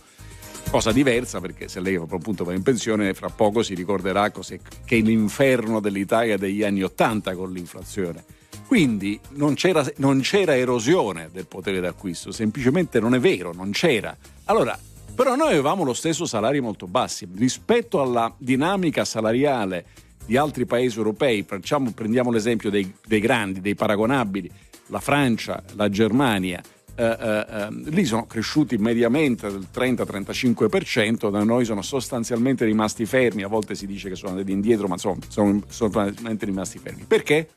Cosa 0.70 0.92
diversa 0.92 1.40
perché 1.40 1.68
se 1.68 1.80
lei 1.80 1.96
appunto 1.96 2.44
va 2.44 2.54
in 2.54 2.62
pensione 2.62 3.14
fra 3.16 3.30
poco 3.30 3.64
si 3.64 3.74
ricorderà 3.74 4.30
cos'è 4.30 4.60
che 4.86 4.98
è 4.98 5.02
l'inferno 5.02 5.80
dell'Italia 5.80 6.38
degli 6.38 6.64
anni 6.64 6.84
Ottanta 6.84 7.34
con 7.34 7.52
l'inflazione. 7.52 8.24
Quindi 8.68 9.20
non 9.32 9.56
c'era, 9.56 9.84
non 9.96 10.20
c'era 10.20 10.56
erosione 10.56 11.30
del 11.34 11.48
potere 11.48 11.80
d'acquisto, 11.80 12.32
semplicemente 12.32 13.00
non 13.00 13.16
è 13.16 13.20
vero, 13.20 13.52
non 13.52 13.72
c'era. 13.72 14.16
Allora, 14.46 14.78
però 15.16 15.36
noi 15.36 15.48
avevamo 15.48 15.84
lo 15.84 15.94
stesso 15.96 16.28
salari 16.28 16.60
molto 16.60 16.86
bassi 16.86 17.28
rispetto 17.36 18.00
alla 18.00 18.32
dinamica 18.38 19.06
salariale 19.06 19.86
di 20.26 20.38
altri 20.38 20.66
paesi 20.66 20.98
europei. 20.98 21.44
Facciamo- 21.44 21.92
prendiamo 21.92 22.32
l'esempio 22.32 22.70
dei, 22.70 22.92
dei 23.06 23.20
grandi, 23.20 23.62
dei 23.62 23.76
paragonabili, 23.76 24.50
la 24.88 25.00
Francia, 25.00 25.64
la 25.76 25.90
Germania. 25.90 26.62
eh, 26.96 27.06
eh, 27.18 27.46
eh, 27.50 27.68
lì 27.92 28.04
sono 28.04 28.26
cresciuti 28.26 28.76
mediamente 28.78 29.50
del 29.50 29.68
30-35%, 29.74 31.30
da 31.30 31.44
noi 31.46 31.64
sono 31.64 31.82
sostanzialmente 31.82 32.66
rimasti 32.66 33.06
fermi, 33.06 33.44
a 33.44 33.48
volte 33.48 33.74
si 33.74 33.88
dice 33.88 34.10
che 34.10 34.16
sono 34.16 34.32
andati 34.32 34.52
indietro, 34.52 34.88
ma 34.88 34.96
insomma 34.96 35.16
sono 35.30 35.62
sostanzialmente 35.70 36.46
rimasti 36.46 36.78
fermi. 36.78 37.06
Perché? 37.08 37.50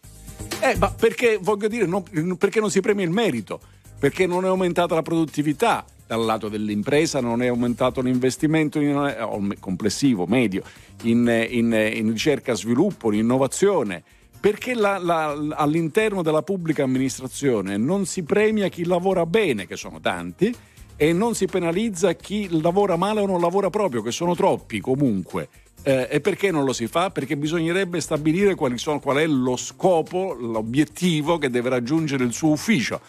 Eh, 0.61 0.79
perché 0.97 1.39
voglio 1.41 1.67
dire, 1.67 1.87
non- 1.87 2.05
perché 2.39 2.61
non 2.61 2.71
si 2.71 2.81
premia 2.81 3.05
il 3.05 3.11
merito, 3.11 3.61
perché 4.03 4.27
non 4.27 4.45
è 4.45 4.49
aumentata 4.49 4.97
la 4.97 5.03
produttività 5.03 5.85
dal 6.09 6.25
lato 6.25 6.49
dell'impresa, 6.49 7.21
non 7.21 7.41
è 7.41 7.47
aumentato 7.47 8.01
l'investimento 8.01 8.81
in- 8.81 8.97
eh, 8.97 9.57
complessivo, 9.61 10.27
medio, 10.27 10.65
in, 11.03 11.21
in, 11.49 11.73
in 11.73 12.11
ricerca, 12.11 12.53
sviluppo, 12.55 13.13
in 13.13 13.21
innovazione. 13.21 14.03
Perché 14.41 14.75
la- 14.75 14.99
la- 14.99 15.37
all'interno 15.51 16.23
della 16.23 16.43
pubblica 16.43 16.83
amministrazione 16.83 17.77
non 17.77 18.05
si 18.05 18.25
premia 18.25 18.67
chi 18.67 18.85
lavora 18.87 19.25
bene, 19.25 19.69
che 19.69 19.77
sono 19.77 20.01
tanti, 20.01 20.53
e 20.97 21.13
non 21.13 21.37
si 21.37 21.47
penalizza 21.47 22.13
chi 22.15 22.61
lavora 22.61 22.97
male 22.97 23.21
o 23.21 23.27
non 23.27 23.41
lavora 23.41 23.71
proprio, 23.71 24.03
che 24.03 24.11
sono 24.11 24.35
troppi 24.35 24.81
comunque. 24.81 25.49
Eh, 25.85 26.09
e 26.11 26.21
perché 26.21 26.51
non 26.51 26.65
lo 26.65 26.73
si 26.73 26.89
fa? 26.89 27.11
Perché 27.11 27.37
bisognerebbe 27.37 28.01
stabilire 28.01 28.57
sono- 28.75 28.99
qual 28.99 29.19
è 29.19 29.27
lo 29.29 29.55
scopo, 29.57 30.33
l'obiettivo 30.33 31.39
che 31.39 31.51
deve 31.51 31.69
raggiungere 31.69 32.25
il 32.25 32.33
suo 32.33 32.51
ufficio. 32.51 33.01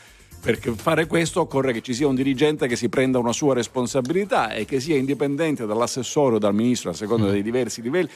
Perché 0.44 0.74
fare 0.74 1.08
questo 1.08 1.40
occorre 1.40 1.72
che 1.72 1.82
ci 1.82 1.94
sia 1.94 2.06
un 2.06 2.16
dirigente 2.16 2.68
che 2.68 2.76
si 2.76 2.90
prenda 2.90 3.18
una 3.18 3.32
sua 3.32 3.54
responsabilità 3.54 4.52
e 4.52 4.66
che 4.66 4.82
sia 4.82 4.98
indipendente 4.98 5.66
dall'assessore 5.66 6.36
o 6.36 6.38
dal 6.38 6.54
ministro 6.54 6.90
a 6.90 6.94
seconda 6.94 7.30
dei 7.30 7.42
diversi 7.42 7.82
livelli. 7.82 8.10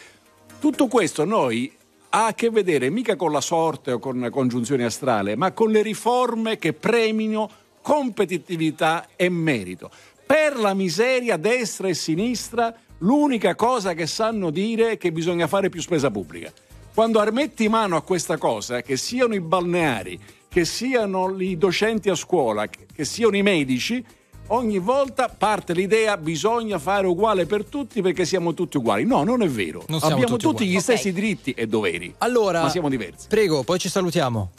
Tutto 0.59 0.87
questo 0.87 1.23
noi 1.23 1.71
ha 2.09 2.25
a 2.25 2.33
che 2.33 2.49
vedere 2.49 2.89
mica 2.89 3.15
con 3.15 3.31
la 3.31 3.39
sorte 3.39 3.93
o 3.93 3.99
con 3.99 4.27
congiunzione 4.29 4.83
astrale, 4.83 5.37
ma 5.37 5.53
con 5.53 5.71
le 5.71 5.81
riforme 5.81 6.57
che 6.57 6.73
premino 6.73 7.49
competitività 7.81 9.07
e 9.15 9.29
merito. 9.29 9.89
Per 10.25 10.57
la 10.57 10.73
miseria, 10.73 11.37
destra 11.37 11.87
e 11.87 11.93
sinistra, 11.93 12.75
l'unica 12.97 13.55
cosa 13.55 13.93
che 13.93 14.05
sanno 14.05 14.49
dire 14.49 14.91
è 14.91 14.97
che 14.97 15.13
bisogna 15.13 15.47
fare 15.47 15.69
più 15.69 15.79
spesa 15.79 16.11
pubblica. 16.11 16.51
Quando 16.93 17.23
metti 17.31 17.69
mano 17.69 17.95
a 17.95 18.01
questa 18.01 18.37
cosa, 18.37 18.81
che 18.81 18.97
siano 18.97 19.33
i 19.33 19.39
balneari, 19.39 20.19
che 20.57 20.65
siano 20.65 21.35
i 21.37 21.55
docenti 21.55 22.09
a 22.09 22.15
scuola, 22.15 22.65
che 22.65 23.05
siano 23.05 23.37
i 23.37 23.43
medici, 23.43 24.03
ogni 24.47 24.79
volta 24.79 25.29
parte 25.29 25.73
l'idea 25.73 26.17
bisogna 26.17 26.79
fare 26.79 27.05
uguale 27.05 27.45
per 27.45 27.63
tutti 27.63 28.01
perché 28.01 28.25
siamo 28.25 28.55
tutti 28.55 28.77
uguali. 28.77 29.05
No, 29.05 29.23
non 29.23 29.43
è 29.43 29.47
vero. 29.47 29.83
Non 29.87 29.99
siamo 29.99 30.15
Abbiamo 30.15 30.37
tutti 30.37 30.47
tutti, 30.47 30.65
gli 30.65 30.79
stessi 30.79 31.13
diritti 31.13 31.51
e 31.51 31.67
doveri. 31.67 32.11
Allora, 32.17 32.63
ma 32.63 32.69
siamo 32.69 32.89
diversi. 32.89 33.27
Prego, 33.27 33.61
poi 33.61 33.77
ci 33.77 33.87
salutiamo. 33.87 34.51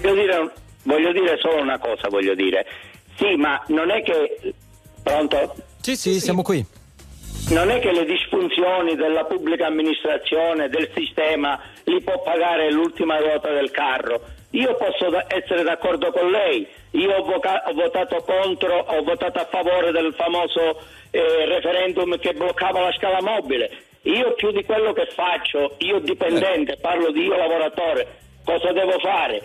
Voglio 0.00 0.14
dire, 0.14 0.52
voglio 0.84 1.12
dire 1.12 1.36
solo 1.38 1.60
una 1.60 1.78
cosa, 1.78 2.08
voglio 2.08 2.34
dire. 2.34 2.64
Sì, 3.18 3.34
ma 3.36 3.62
non 3.66 3.90
è 3.90 4.02
che... 4.02 4.54
Pronto? 5.02 5.54
Sì, 5.82 5.96
sì, 5.96 6.18
siamo 6.18 6.40
qui. 6.40 6.64
Non 7.50 7.68
è 7.68 7.78
che 7.80 7.92
le 7.92 8.06
disfunzioni 8.06 8.96
della 8.96 9.24
pubblica 9.24 9.66
amministrazione, 9.66 10.70
del 10.70 10.88
sistema, 10.94 11.60
li 11.84 12.00
può 12.00 12.22
pagare 12.22 12.72
l'ultima 12.72 13.18
ruota 13.18 13.52
del 13.52 13.70
carro. 13.70 14.20
Io 14.56 14.74
posso 14.76 15.10
essere 15.28 15.62
d'accordo 15.62 16.10
con 16.10 16.30
lei. 16.30 16.66
Io 16.92 17.12
ho, 17.14 17.22
voca- 17.24 17.62
ho 17.66 17.74
votato 17.74 18.22
contro, 18.22 18.74
ho 18.78 19.02
votato 19.02 19.38
a 19.38 19.44
favore 19.50 19.92
del 19.92 20.14
famoso 20.14 20.80
eh, 21.10 21.44
referendum 21.44 22.18
che 22.18 22.32
bloccava 22.32 22.80
la 22.80 22.92
scala 22.92 23.20
mobile. 23.20 23.70
Io 24.02 24.32
più 24.34 24.52
di 24.52 24.64
quello 24.64 24.92
che 24.92 25.06
faccio, 25.14 25.74
io 25.78 25.98
dipendente, 25.98 26.78
parlo 26.80 27.10
di 27.10 27.24
io 27.24 27.36
lavoratore, 27.36 28.06
cosa 28.44 28.72
devo 28.72 28.98
fare? 28.98 29.42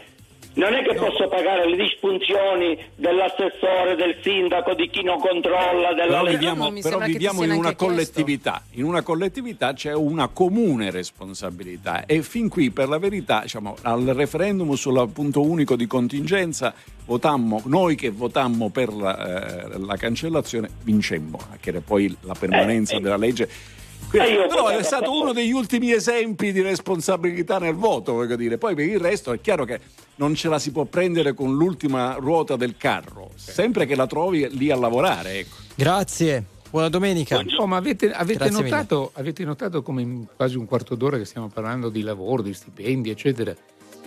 Non 0.53 0.73
è 0.73 0.83
che 0.83 0.95
posso 0.95 1.29
pagare 1.29 1.69
le 1.69 1.77
disfunzioni 1.77 2.77
dell'assessore, 2.95 3.95
del 3.95 4.17
sindaco, 4.21 4.73
di 4.73 4.89
chi 4.89 5.01
non 5.01 5.19
controlla, 5.19 5.93
della 5.93 6.07
Però 6.07 6.23
legge. 6.23 6.37
viviamo, 6.37 6.73
però 6.81 6.99
viviamo 6.99 7.43
in 7.43 7.51
una 7.51 7.73
collettività. 7.73 8.61
In 8.71 8.83
una 8.83 9.01
collettività 9.01 9.73
c'è 9.73 9.93
una 9.93 10.27
comune 10.27 10.91
responsabilità 10.91 12.05
e 12.05 12.21
fin 12.21 12.49
qui, 12.49 12.69
per 12.69 12.89
la 12.89 12.99
verità, 12.99 13.41
diciamo, 13.43 13.75
al 13.83 14.03
referendum 14.03 14.73
sul 14.73 15.09
punto 15.13 15.41
unico 15.41 15.77
di 15.77 15.87
contingenza, 15.87 16.73
votammo, 17.05 17.61
noi 17.65 17.95
che 17.95 18.09
votammo 18.09 18.69
per 18.69 18.93
la, 18.93 19.63
eh, 19.67 19.79
la 19.79 19.95
cancellazione, 19.95 20.69
vincemmo, 20.83 21.39
che 21.61 21.69
era 21.69 21.79
poi 21.79 22.13
la 22.21 22.35
permanenza 22.37 22.99
della 22.99 23.17
legge. 23.17 23.79
Eh, 24.13 24.47
Però 24.47 24.67
è 24.67 24.83
stato 24.83 25.11
uno 25.17 25.31
degli 25.31 25.51
ultimi 25.51 25.91
esempi 25.91 26.51
di 26.51 26.61
responsabilità 26.61 27.59
nel 27.59 27.75
voto, 27.75 28.13
voglio 28.13 28.35
dire. 28.35 28.57
Poi 28.57 28.75
per 28.75 28.85
il 28.85 28.99
resto 28.99 29.31
è 29.31 29.39
chiaro 29.39 29.63
che 29.63 29.79
non 30.15 30.35
ce 30.35 30.49
la 30.49 30.59
si 30.59 30.71
può 30.71 30.83
prendere 30.85 31.33
con 31.33 31.55
l'ultima 31.55 32.15
ruota 32.19 32.55
del 32.55 32.75
carro, 32.77 33.31
sempre 33.35 33.85
che 33.85 33.95
la 33.95 34.07
trovi 34.07 34.47
lì 34.57 34.69
a 34.69 34.75
lavorare. 34.75 35.39
Ecco. 35.39 35.55
Grazie. 35.75 36.45
Buona 36.69 36.89
domenica. 36.89 37.41
No, 37.57 37.65
ma 37.67 37.75
avete, 37.75 38.11
avete 38.11 38.49
notato, 38.49 39.11
avete 39.15 39.43
notato 39.43 39.81
come 39.81 40.01
in 40.01 40.25
quasi 40.33 40.55
un 40.57 40.65
quarto 40.65 40.95
d'ora 40.95 41.17
che 41.17 41.25
stiamo 41.25 41.49
parlando 41.49 41.89
di 41.89 42.01
lavoro, 42.01 42.41
di 42.41 42.53
stipendi, 42.53 43.09
eccetera, 43.09 43.53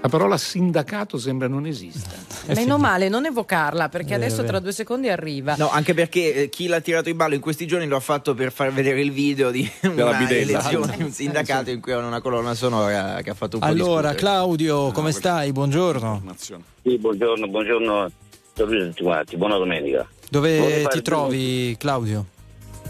la 0.04 0.10
parola 0.10 0.36
sindacato 0.36 1.16
sembra 1.16 1.48
non 1.48 1.64
esista. 1.64 2.14
Meno 2.54 2.76
male 2.76 3.08
non 3.08 3.24
evocarla 3.24 3.88
perché 3.88 4.12
adesso 4.12 4.44
tra 4.44 4.58
due 4.58 4.72
secondi 4.72 5.08
arriva. 5.08 5.54
No, 5.56 5.70
anche 5.70 5.94
perché 5.94 6.34
eh, 6.34 6.48
chi 6.50 6.66
l'ha 6.66 6.80
tirato 6.80 7.08
in 7.08 7.16
ballo 7.16 7.32
in 7.32 7.40
questi 7.40 7.66
giorni 7.66 7.86
lo 7.86 7.96
ha 7.96 8.00
fatto 8.00 8.34
per 8.34 8.52
far 8.52 8.70
vedere 8.70 9.00
il 9.00 9.12
video 9.12 9.50
di 9.50 9.66
Della 9.80 10.10
una 10.10 10.28
elezione 10.28 10.96
un 10.98 11.10
sindacato 11.10 11.70
in 11.70 11.80
cui 11.80 11.92
aveva 11.92 12.06
una 12.06 12.20
colonna 12.20 12.54
sonora 12.54 13.22
che 13.22 13.30
ha 13.30 13.34
fatto 13.34 13.56
un 13.56 13.62
po' 13.62 13.66
Allora, 13.66 14.10
discutere. 14.10 14.16
Claudio, 14.16 14.92
come 14.92 15.10
stai? 15.10 15.52
Buongiorno. 15.52 16.22
Sì, 16.36 16.98
buongiorno, 16.98 17.48
buongiorno 17.48 18.02
a 18.02 18.10
tutti 18.52 19.02
quanti, 19.02 19.36
buona 19.38 19.56
domenica. 19.56 20.06
Dove 20.28 20.86
ti 20.88 21.00
trovi, 21.00 21.74
Claudio? 21.78 22.26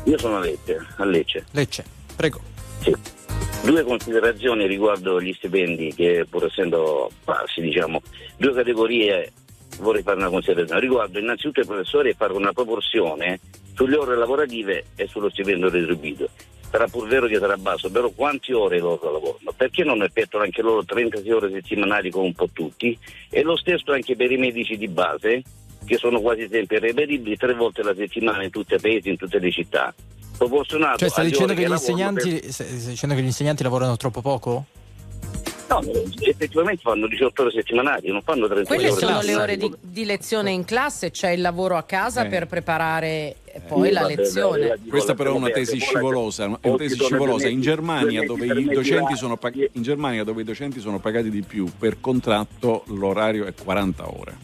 Io 0.03 0.19
sono 0.19 0.39
a 0.39 0.41
Lecce, 0.41 0.85
a 0.97 1.05
Lecce. 1.05 1.45
Lecce, 1.53 1.85
prego. 2.17 2.41
Sì. 2.83 2.93
Due 3.65 3.83
considerazioni 3.83 4.67
riguardo 4.67 5.19
gli 5.23 5.33
stipendi, 5.33 5.95
che 5.95 6.27
pur 6.29 6.45
essendo 6.45 7.11
bassi, 7.25 7.63
diciamo, 7.63 8.03
due 8.37 8.53
categorie 8.53 9.33
vorrei 9.79 10.03
fare 10.03 10.19
una 10.19 10.29
considerazione. 10.29 10.83
Riguardo 10.83 11.19
innanzitutto 11.19 11.61
i 11.61 11.65
professori 11.65 12.11
e 12.11 12.15
fare 12.15 12.35
una 12.35 12.53
proporzione 12.53 13.41
sulle 13.73 13.97
ore 13.97 14.17
lavorative 14.17 14.85
e 14.97 15.07
sullo 15.07 15.31
stipendio 15.31 15.71
retribuito. 15.71 16.29
Sarà 16.71 16.89
pur 16.89 17.09
vero 17.09 17.27
che 17.27 17.39
sarà 17.39 17.57
basso, 17.57 17.91
però 17.91 18.11
quante 18.11 18.53
ore 18.53 18.79
loro 18.81 19.11
lavorano? 19.11 19.55
Perché 19.57 19.83
non 19.83 20.03
effettuano 20.03 20.45
anche 20.45 20.61
loro 20.61 20.85
36 20.85 21.33
ore 21.33 21.51
settimanali 21.51 22.11
come 22.11 22.27
un 22.27 22.35
po' 22.35 22.51
tutti? 22.53 22.99
E 23.31 23.43
lo 23.43 23.57
stesso 23.57 23.93
anche 23.93 24.15
per 24.15 24.31
i 24.31 24.37
medici 24.37 24.77
di 24.77 24.89
base, 24.89 25.43
che 25.87 25.97
sono 25.97 26.21
quasi 26.21 26.47
sempre 26.51 26.81
reperibili 26.81 27.39
tre 27.39 27.55
volte 27.55 27.81
alla 27.81 27.95
settimana 27.95 28.45
in 28.45 28.51
tutti 28.51 28.75
i 28.75 28.79
paesi, 28.79 29.09
in 29.09 29.17
tutte 29.17 29.39
le 29.39 29.51
città. 29.51 29.95
Proporzionato 30.37 30.99
Cioè, 30.99 31.09
stai 31.09 31.27
dicendo 31.31 31.55
che, 31.55 31.67
gli 31.67 31.71
insegnanti, 31.71 32.31
per- 32.41 32.53
stai 32.53 32.67
dicendo 32.87 33.15
che 33.15 33.23
gli 33.23 33.27
insegnanti 33.27 33.63
lavorano 33.63 33.97
troppo 33.97 34.21
poco? 34.21 34.65
No, 35.67 35.81
effettivamente 36.21 36.83
fanno 36.83 37.07
18 37.09 37.43
ore 37.43 37.51
settimanali, 37.51 38.11
non 38.13 38.21
fanno 38.23 38.47
30 38.47 38.69
Quelle 38.69 38.91
ore 38.91 39.01
sono 39.01 39.23
le 39.23 39.35
ore 39.35 39.57
di, 39.57 39.73
di 39.81 40.05
lezione 40.05 40.51
in 40.51 40.65
classe, 40.65 41.11
c'è 41.11 41.31
il 41.31 41.41
lavoro 41.41 41.77
a 41.77 41.85
casa 41.85 42.25
Eh. 42.25 42.29
per 42.29 42.47
preparare 42.47 43.37
eh, 43.45 43.61
poi 43.67 43.91
la 43.91 44.03
vabbè, 44.03 44.17
lezione. 44.17 44.67
la- 44.69 44.77
Questa 44.87 45.15
però 45.15 45.33
è 45.33 45.37
una 45.37 45.49
tesi 45.49 45.79
scivolosa, 45.79 46.45
è 46.45 46.47
una 46.69 46.77
tesi 46.77 46.99
scivolosa. 47.03 47.49
In 47.49 47.63
Germania, 47.63 48.25
dove 48.27 48.47
i 48.47 48.65
docenti 48.67 49.17
sono 49.17 49.37
pag- 49.39 49.71
in 49.73 49.83
Germania 49.83 50.23
dove 50.23 50.43
i 50.43 50.45
docenti 50.45 50.81
sono 50.81 50.99
pagati 50.99 51.31
di 51.31 51.43
più, 51.43 51.67
per 51.79 51.99
contratto 51.99 52.85
l'orario 52.89 53.47
è 53.47 53.55
40 53.55 54.07
ore. 54.19 54.37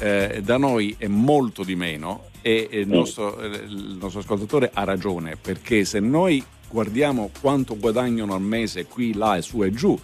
Eh, 0.00 0.40
da 0.44 0.56
noi 0.58 0.94
è 0.98 1.06
molto 1.06 1.62
di 1.64 1.76
meno 1.76 2.24
e 2.42 2.68
il 2.70 2.88
nostro, 2.88 3.38
il 3.44 3.96
nostro 4.00 4.20
ascoltatore 4.20 4.70
ha 4.72 4.84
ragione 4.84 5.36
perché 5.36 5.84
se 5.84 6.00
noi 6.00 6.42
guardiamo 6.68 7.30
quanto 7.40 7.76
guadagnano 7.76 8.34
al 8.34 8.42
mese 8.42 8.86
qui, 8.86 9.14
là 9.14 9.36
e 9.36 9.42
su 9.42 9.62
e 9.64 9.70
giù, 9.70 9.98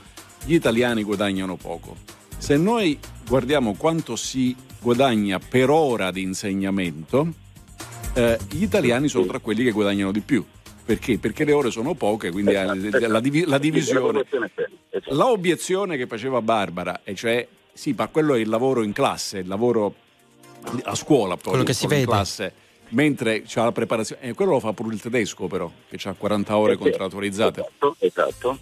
gli 0.45 0.55
italiani 0.55 1.03
guadagnano 1.03 1.57
poco. 1.57 1.97
Se 2.37 2.57
noi 2.57 2.99
guardiamo 3.27 3.75
quanto 3.75 4.17
si 4.17 4.55
guadagna 4.81 5.39
per 5.39 5.71
ora 5.71 6.11
di 6.11 6.23
insegnamento, 6.23 7.29
eh, 8.15 8.39
gli 8.51 8.63
italiani 8.63 9.09
sono 9.09 9.27
tra 9.27 9.39
quelli 9.39 9.65
che 9.65 9.71
guadagnano 9.71 10.13
di 10.13 10.21
più. 10.21 10.45
Perché? 10.85 11.19
Perché 11.19 11.45
le 11.45 11.53
ore 11.53 11.71
sono 11.71 11.95
poche, 11.95 12.31
quindi 12.31 12.53
eh, 12.53 13.09
la, 13.09 13.21
divi- 13.21 13.47
la 13.47 13.57
divisione. 13.57 14.25
La 15.07 15.31
obiezione 15.31 15.97
che 15.97 16.07
faceva 16.07 16.43
Barbara, 16.43 17.01
e 17.05 17.15
cioè, 17.15 17.47
sì, 17.73 17.95
ma 17.97 18.07
quello 18.09 18.35
è 18.35 18.39
il 18.39 18.49
lavoro 18.49 18.83
in 18.83 18.93
classe, 18.93 19.39
il 19.39 19.49
lavoro 19.49 19.95
a 20.85 20.95
scuola, 20.95 21.37
poi, 21.37 21.51
Quello 21.51 21.65
che 21.65 21.73
si 21.75 21.85
in 21.85 21.91
vede. 21.91 22.05
classe, 22.07 22.53
mentre 22.91 23.43
c'è 23.43 23.63
la 23.63 23.73
preparazione, 23.73 24.23
e 24.23 24.35
quello 24.35 24.53
lo 24.53 24.61
fa 24.61 24.73
pure 24.73 24.95
il 24.95 25.01
tedesco 25.01 25.47
però, 25.47 25.71
che 25.89 25.99
ha 26.09 26.13
40 26.13 26.57
ore 26.57 26.77
contrattualizzate. 26.77 27.65
Esatto. 27.99 28.59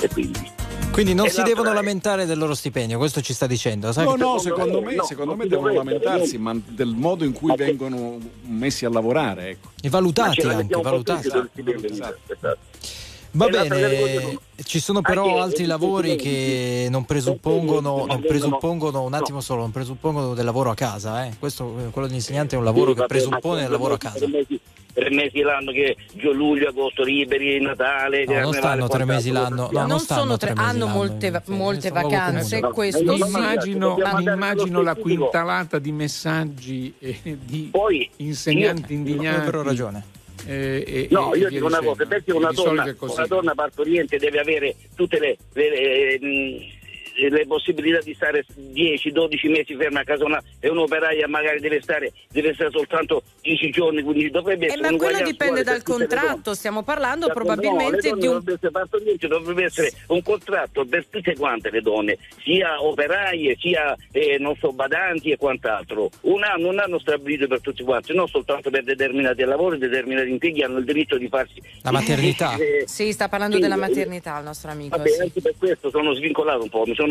E 0.00 0.08
quindi. 0.08 0.52
Quindi 0.92 1.12
non 1.12 1.26
E 1.26 1.30
si 1.30 1.42
devono 1.42 1.70
è- 1.70 1.74
lamentare 1.74 2.24
del 2.24 2.38
loro 2.38 2.54
stipendio, 2.54 2.96
questo 2.96 3.20
ci 3.20 3.34
sta 3.34 3.46
dicendo. 3.46 3.92
Sai 3.92 4.04
No, 4.06 4.12
che- 4.12 4.18
no, 4.18 4.38
secondo 4.38 4.80
me, 4.80 4.94
no, 4.94 5.04
secondo 5.04 5.36
me 5.36 5.46
devono 5.46 5.72
lamentarsi, 5.74 6.38
ma 6.38 6.58
del 6.66 6.94
modo 6.96 7.24
in 7.24 7.32
cui 7.32 7.54
vengono 7.54 8.16
messi 8.44 8.86
a 8.86 8.88
lavorare. 8.90 9.50
Ecco. 9.50 9.72
E 9.82 9.90
valutati 9.90 10.40
anche, 10.40 10.80
valutati. 10.80 11.28
stipendio, 11.28 11.90
esatto. 11.90 12.56
Va 13.36 13.48
bene, 13.48 14.38
ci 14.64 14.80
sono 14.80 15.02
però 15.02 15.42
altri 15.42 15.66
lavori 15.66 16.16
che 16.16 16.88
non 16.90 17.04
presuppongono, 17.04 18.06
non 18.06 18.22
presuppongono, 18.26 19.02
un 19.02 19.12
attimo 19.12 19.40
solo, 19.42 19.60
non 19.60 19.70
presuppongono 19.72 20.32
del 20.32 20.44
lavoro 20.44 20.70
a 20.70 20.74
casa. 20.74 21.26
Eh. 21.26 21.32
Questo, 21.38 21.74
eh, 21.78 21.90
quello 21.90 22.06
dell'insegnante 22.06 22.54
è 22.54 22.58
un 22.58 22.64
lavoro 22.64 22.94
che 22.94 23.04
presuppone 23.04 23.64
il 23.64 23.70
lavoro 23.70 23.94
a 23.94 23.98
casa. 23.98 24.24
Tre 24.96 25.10
mesi 25.10 25.40
l'anno 25.40 25.72
che 25.72 25.94
giugno, 26.14 26.32
luglio, 26.32 26.68
agosto 26.68 27.02
liberi, 27.02 27.60
Natale, 27.60 28.24
No, 28.24 28.40
non 28.40 28.54
stanno 28.54 28.88
tre 28.88 29.04
mesi 29.04 29.30
l'anno, 29.30 29.68
no, 29.70 29.80
non 29.80 29.88
non 29.88 30.00
stanno 30.00 30.20
sono 30.22 30.36
tre, 30.38 30.54
tre 30.54 30.62
mesi 30.62 30.74
hanno 30.74 30.86
molte, 30.86 31.30
va- 31.30 31.42
molte 31.48 31.90
vacanze, 31.90 32.60
questo 32.60 33.12
Immagino, 33.12 33.98
immagino 34.20 34.80
la 34.80 34.94
quintalata 34.94 35.78
di 35.78 35.92
messaggi 35.92 36.94
e 36.98 37.18
di 37.44 37.68
Poi, 37.70 38.08
insegnanti 38.16 38.92
io- 38.92 38.98
indignati. 38.98 39.36
Avrebbero 39.36 39.62
ragione. 39.62 40.04
Eh, 40.46 40.84
e- 40.86 41.08
No, 41.10 41.34
e 41.34 41.38
io 41.38 41.48
dico 41.48 41.66
una 41.66 41.80
cosa, 41.80 42.04
perché 42.06 42.32
una 42.32 42.52
donna, 42.52 42.94
una 43.00 43.26
donna 43.26 43.54
partoriente 43.54 44.18
deve 44.18 44.38
avere 44.40 44.76
tutte 44.94 45.18
le, 45.18 45.36
le- 45.52 46.18
le- 46.18 46.18
mh, 46.20 46.75
le 47.16 47.46
possibilità 47.46 47.98
di 48.00 48.14
stare 48.14 48.44
10-12 48.58 49.50
mesi 49.50 49.74
ferma 49.76 50.00
a 50.00 50.04
casa 50.04 50.24
una, 50.24 50.42
e 50.60 50.68
un'operaia 50.68 51.26
magari 51.28 51.60
deve 51.60 51.80
stare, 51.80 52.12
deve 52.30 52.54
stare 52.54 52.70
soltanto 52.70 53.22
10 53.42 53.70
giorni, 53.70 54.02
quindi 54.02 54.30
dovrebbe 54.30 54.66
Eh, 54.66 54.72
essere 54.72 54.90
ma 54.90 54.96
quello 54.96 55.22
dipende 55.22 55.62
dal 55.62 55.82
contratto, 55.82 56.54
stiamo 56.54 56.82
parlando 56.82 57.26
D'accordo, 57.26 57.54
probabilmente 57.54 58.10
no, 58.10 58.16
di 58.16 58.26
un... 58.26 58.32
dovrebbe 58.34 59.26
dovrebbe 59.28 59.64
essere 59.64 59.92
un 60.08 60.22
contratto 60.22 60.84
per 60.84 61.06
tutte 61.06 61.34
quante 61.36 61.70
le 61.70 61.80
donne, 61.80 62.18
sia 62.42 62.82
operaie, 62.82 63.56
sia 63.58 63.96
eh, 64.12 64.36
non 64.38 64.54
so, 64.56 64.72
badanti 64.72 65.30
e 65.30 65.36
quant'altro. 65.36 66.10
Un 66.22 66.42
anno, 66.42 66.68
un 66.68 66.78
anno 66.78 66.98
stabilito 66.98 67.46
per 67.46 67.60
tutti 67.60 67.82
quanti, 67.82 68.14
non 68.14 68.28
soltanto 68.28 68.70
per 68.70 68.84
determinati 68.84 69.42
lavori, 69.44 69.78
determinati 69.78 70.30
impieghi 70.30 70.62
hanno 70.62 70.78
il 70.78 70.84
diritto 70.84 71.16
di 71.16 71.28
farsi 71.28 71.60
La 71.82 71.90
maternità. 71.90 72.54
Eh, 72.66 72.84
Sì, 72.86 73.12
sta 73.12 73.28
parlando 73.28 73.56
Sì, 73.56 73.60
della 73.62 73.74
eh, 73.74 73.78
maternità 73.78 74.38
il 74.38 74.44
nostro 74.44 74.70
amico. 74.70 74.96
Vabbè, 74.96 75.08
sì. 75.08 75.20
anche 75.20 75.40
per 75.40 75.54
questo 75.58 75.90
sono 75.90 76.14
svincolato 76.14 76.62
un 76.62 76.68
po', 76.68 76.84
mi 76.86 76.94
sono... 76.94 77.05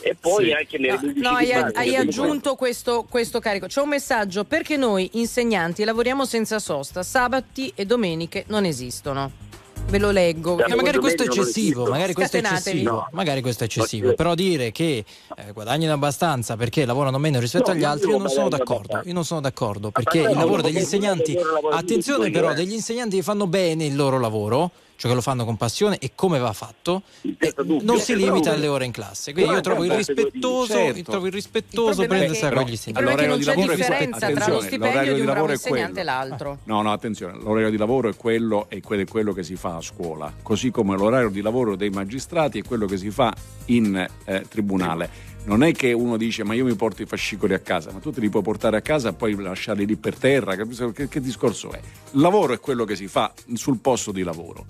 e 0.00 0.14
poi 0.18 0.46
Sì. 0.46 0.52
anche 0.52 0.78
nei 0.78 0.90
No, 1.16 1.30
no, 1.30 1.36
hai, 1.36 1.50
hai 1.52 1.96
aggiunto 1.96 2.54
questo, 2.54 3.04
questo 3.08 3.40
carico. 3.40 3.66
C'è 3.66 3.80
un 3.80 3.88
messaggio 3.88 4.44
perché 4.44 4.76
noi 4.76 5.10
insegnanti 5.14 5.82
lavoriamo 5.84 6.24
senza 6.24 6.58
sosta, 6.58 7.02
sabati 7.02 7.72
e 7.74 7.84
domeniche 7.84 8.44
non 8.48 8.64
esistono. 8.64 9.46
Ve 9.88 9.98
lo 9.98 10.10
leggo. 10.10 10.58
Eh, 10.62 10.74
magari 10.74 10.98
questo 10.98 11.24
magari 11.24 12.12
questo 12.12 12.36
è 12.36 12.40
eccessivo, 12.40 12.90
No. 12.90 13.08
magari 13.12 13.40
questo 13.40 13.62
è 13.64 13.66
eccessivo, 13.66 14.12
però 14.12 14.34
dire 14.34 14.70
che 14.70 15.02
eh, 15.36 15.52
guadagnano 15.52 15.94
abbastanza 15.94 16.56
perché 16.56 16.84
lavorano 16.84 17.16
meno 17.16 17.40
rispetto 17.40 17.70
No, 17.70 17.76
agli 17.76 17.84
altri, 17.84 18.10
io 18.10 18.18
non 18.18 18.28
sono 18.28 18.50
d'accordo, 18.50 18.74
abbastanza. 18.82 19.08
io 19.08 19.14
non 19.14 19.24
sono 19.24 19.40
d'accordo, 19.40 19.90
perché 19.90 20.18
il 20.18 20.36
lavoro 20.36 20.60
degli 20.60 20.76
insegnanti, 20.76 21.34
attenzione 21.72 22.30
però, 22.30 22.52
degli 22.52 22.72
insegnanti 22.74 23.16
che 23.16 23.22
fanno 23.22 23.46
bene 23.46 23.86
il 23.86 23.96
loro 23.96 24.18
lavoro, 24.20 24.70
cioè 24.98 25.10
che 25.10 25.16
lo 25.16 25.22
fanno 25.22 25.44
con 25.44 25.56
passione 25.56 25.98
e 25.98 26.10
come 26.16 26.40
va 26.40 26.52
fatto, 26.52 27.02
e 27.22 27.54
non 27.82 28.00
si 28.00 28.16
limita 28.16 28.50
alle 28.52 28.66
ore 28.66 28.84
in 28.84 28.90
classe, 28.90 29.32
quindi 29.32 29.52
io 29.52 29.60
trovo 29.60 29.84
irrispettoso, 29.84 30.72
Certo. 30.72 31.02
trovo 31.12 31.26
irrispettoso 31.28 32.02
Il 32.02 32.08
prendersi 32.08 32.44
a 32.44 32.50
con 32.52 32.62
gli 32.64 32.66
Il 32.66 32.70
insegnanti. 32.72 33.04
L'orario 33.04 33.28
non 33.28 33.38
di 33.38 33.44
c'è 33.44 33.54
lavoro 33.54 33.72
è 33.72 33.76
differenza 33.76 34.26
quello. 34.26 34.40
tra 34.40 34.48
lo 34.52 34.60
stipendio 34.60 35.14
di 35.14 35.20
un 35.20 35.26
bravo 35.26 35.50
insegnante 35.52 36.00
e 36.00 36.02
l'altro. 36.02 36.58
No, 36.64 36.82
no, 36.82 36.92
attenzione, 36.92 37.38
l'orario 37.40 37.70
di 37.70 37.76
lavoro 37.76 38.08
è 38.08 38.16
quello 38.16 38.66
e 38.68 38.80
quello 38.80 39.02
è 39.02 39.06
quello 39.06 39.32
che 39.32 39.44
si 39.44 39.54
fa 39.54 39.76
a 39.76 39.80
scuola, 39.80 40.32
così 40.42 40.72
come 40.72 40.96
l'orario 40.96 41.30
di 41.30 41.42
lavoro 41.42 41.76
dei 41.76 41.90
magistrati 41.90 42.58
è 42.58 42.64
quello 42.64 42.86
che 42.86 42.96
si 42.96 43.10
fa 43.10 43.32
in 43.66 44.04
eh, 44.24 44.46
tribunale. 44.48 45.27
Non 45.48 45.62
è 45.62 45.72
che 45.72 45.94
uno 45.94 46.18
dice 46.18 46.44
ma 46.44 46.52
io 46.52 46.66
mi 46.66 46.74
porto 46.74 47.00
i 47.00 47.06
fascicoli 47.06 47.54
a 47.54 47.58
casa, 47.58 47.90
ma 47.90 48.00
tu 48.00 48.12
te 48.12 48.20
li 48.20 48.28
puoi 48.28 48.42
portare 48.42 48.76
a 48.76 48.82
casa 48.82 49.08
e 49.08 49.12
poi 49.14 49.34
lasciarli 49.34 49.86
lì 49.86 49.96
per 49.96 50.14
terra, 50.14 50.54
che, 50.54 51.08
che 51.08 51.20
discorso 51.22 51.72
è? 51.72 51.80
Il 52.12 52.20
lavoro 52.20 52.52
è 52.52 52.60
quello 52.60 52.84
che 52.84 52.94
si 52.94 53.08
fa 53.08 53.32
sul 53.54 53.78
posto 53.78 54.12
di 54.12 54.22
lavoro. 54.22 54.66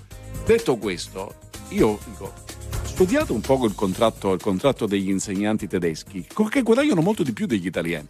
Detto 0.46 0.76
questo, 0.76 1.34
io 1.70 1.98
dico, 2.04 2.26
ho 2.26 2.86
studiato 2.86 3.34
un 3.34 3.40
po' 3.40 3.64
il 3.66 3.74
contratto, 3.74 4.32
il 4.32 4.40
contratto 4.40 4.86
degli 4.86 5.10
insegnanti 5.10 5.66
tedeschi, 5.66 6.24
che 6.48 6.62
guadagnano 6.62 7.00
molto 7.00 7.24
di 7.24 7.32
più 7.32 7.46
degli 7.46 7.66
italiani 7.66 8.06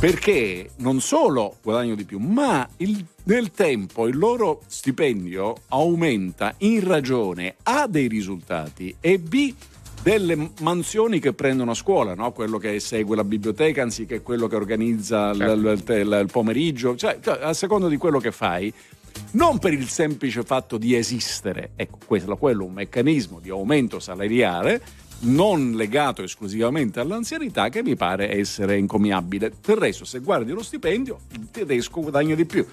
perché 0.00 0.70
non 0.76 0.98
solo 1.02 1.58
guadagnano 1.62 1.94
di 1.94 2.06
più, 2.06 2.18
ma 2.18 2.66
il- 2.78 3.04
nel 3.24 3.50
tempo 3.50 4.08
il 4.08 4.16
loro 4.16 4.62
stipendio 4.66 5.54
aumenta 5.68 6.54
in 6.58 6.82
ragione 6.82 7.56
A 7.64 7.86
dei 7.86 8.08
risultati 8.08 8.96
e 8.98 9.18
B 9.18 9.54
delle 10.02 10.52
mansioni 10.60 11.20
che 11.20 11.32
prendono 11.32 11.72
a 11.72 11.74
scuola, 11.74 12.14
no? 12.14 12.32
quello 12.32 12.58
che 12.58 12.80
segue 12.80 13.16
la 13.16 13.24
biblioteca 13.24 13.82
anziché 13.82 14.22
quello 14.22 14.46
che 14.46 14.56
organizza 14.56 15.32
l- 15.32 15.60
l- 15.60 15.82
il, 15.88 16.18
il 16.22 16.28
pomeriggio, 16.30 16.96
cioè, 16.96 17.18
cioè, 17.22 17.38
a 17.42 17.52
seconda 17.52 17.88
di 17.88 17.96
quello 17.96 18.18
che 18.18 18.32
fai, 18.32 18.72
non 19.32 19.58
per 19.58 19.72
il 19.72 19.88
semplice 19.88 20.42
fatto 20.42 20.78
di 20.78 20.94
esistere, 20.94 21.70
ecco, 21.76 21.98
questo, 22.06 22.36
quello 22.36 22.62
è 22.62 22.66
un 22.66 22.72
meccanismo 22.72 23.40
di 23.40 23.50
aumento 23.50 24.00
salariale 24.00 24.80
non 25.20 25.72
legato 25.72 26.22
esclusivamente 26.22 27.00
all'anzianità 27.00 27.68
che 27.68 27.82
mi 27.82 27.96
pare 27.96 28.36
essere 28.36 28.76
encomiabile. 28.76 29.52
Del 29.64 29.76
resto, 29.76 30.04
se 30.04 30.20
guardi 30.20 30.52
lo 30.52 30.62
stipendio, 30.62 31.18
il 31.32 31.48
tedesco 31.50 32.00
guadagna 32.00 32.34
di 32.34 32.44
più. 32.44 32.66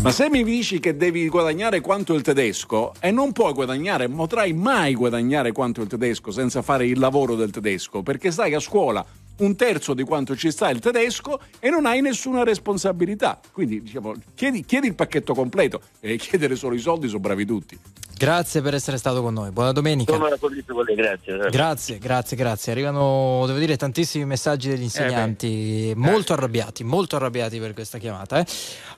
Ma 0.00 0.10
se 0.10 0.28
mi 0.30 0.44
dici 0.44 0.80
che 0.80 0.96
devi 0.96 1.28
guadagnare 1.28 1.80
quanto 1.80 2.14
il 2.14 2.22
tedesco 2.22 2.94
e 3.00 3.10
non 3.10 3.32
puoi 3.32 3.52
guadagnare, 3.52 4.06
non 4.06 4.16
potrai 4.16 4.52
mai 4.52 4.94
guadagnare 4.94 5.52
quanto 5.52 5.82
il 5.82 5.88
tedesco 5.88 6.30
senza 6.30 6.62
fare 6.62 6.86
il 6.86 6.98
lavoro 6.98 7.34
del 7.34 7.50
tedesco, 7.50 8.02
perché 8.02 8.30
stai 8.30 8.54
a 8.54 8.60
scuola 8.60 9.04
un 9.38 9.56
terzo 9.56 9.94
di 9.94 10.02
quanto 10.04 10.36
ci 10.36 10.50
sta 10.50 10.70
il 10.70 10.78
tedesco 10.78 11.40
e 11.58 11.70
non 11.70 11.86
hai 11.86 12.00
nessuna 12.00 12.44
responsabilità. 12.44 13.40
Quindi 13.52 13.82
diciamo, 13.82 14.14
chiedi, 14.34 14.64
chiedi 14.64 14.86
il 14.88 14.94
pacchetto 14.94 15.34
completo 15.34 15.80
e 16.00 16.16
chiedere 16.18 16.54
solo 16.56 16.74
i 16.74 16.78
soldi 16.78 17.06
sono 17.08 17.20
bravi 17.20 17.44
tutti. 17.44 17.78
Grazie 18.16 18.62
per 18.62 18.74
essere 18.74 18.96
stato 18.96 19.22
con 19.22 19.34
noi, 19.34 19.50
buona 19.50 19.72
domenica. 19.72 20.16
Grazie. 20.94 21.48
Grazie, 21.50 21.98
grazie, 21.98 22.36
grazie. 22.36 22.72
Arrivano, 22.72 23.42
devo 23.46 23.58
dire, 23.58 23.76
tantissimi 23.76 24.24
messaggi 24.24 24.68
degli 24.68 24.82
insegnanti, 24.82 25.92
molto 25.96 26.32
arrabbiati, 26.32 26.84
molto 26.84 27.16
arrabbiati 27.16 27.58
per 27.58 27.74
questa 27.74 27.98
chiamata. 27.98 28.38
eh. 28.38 28.46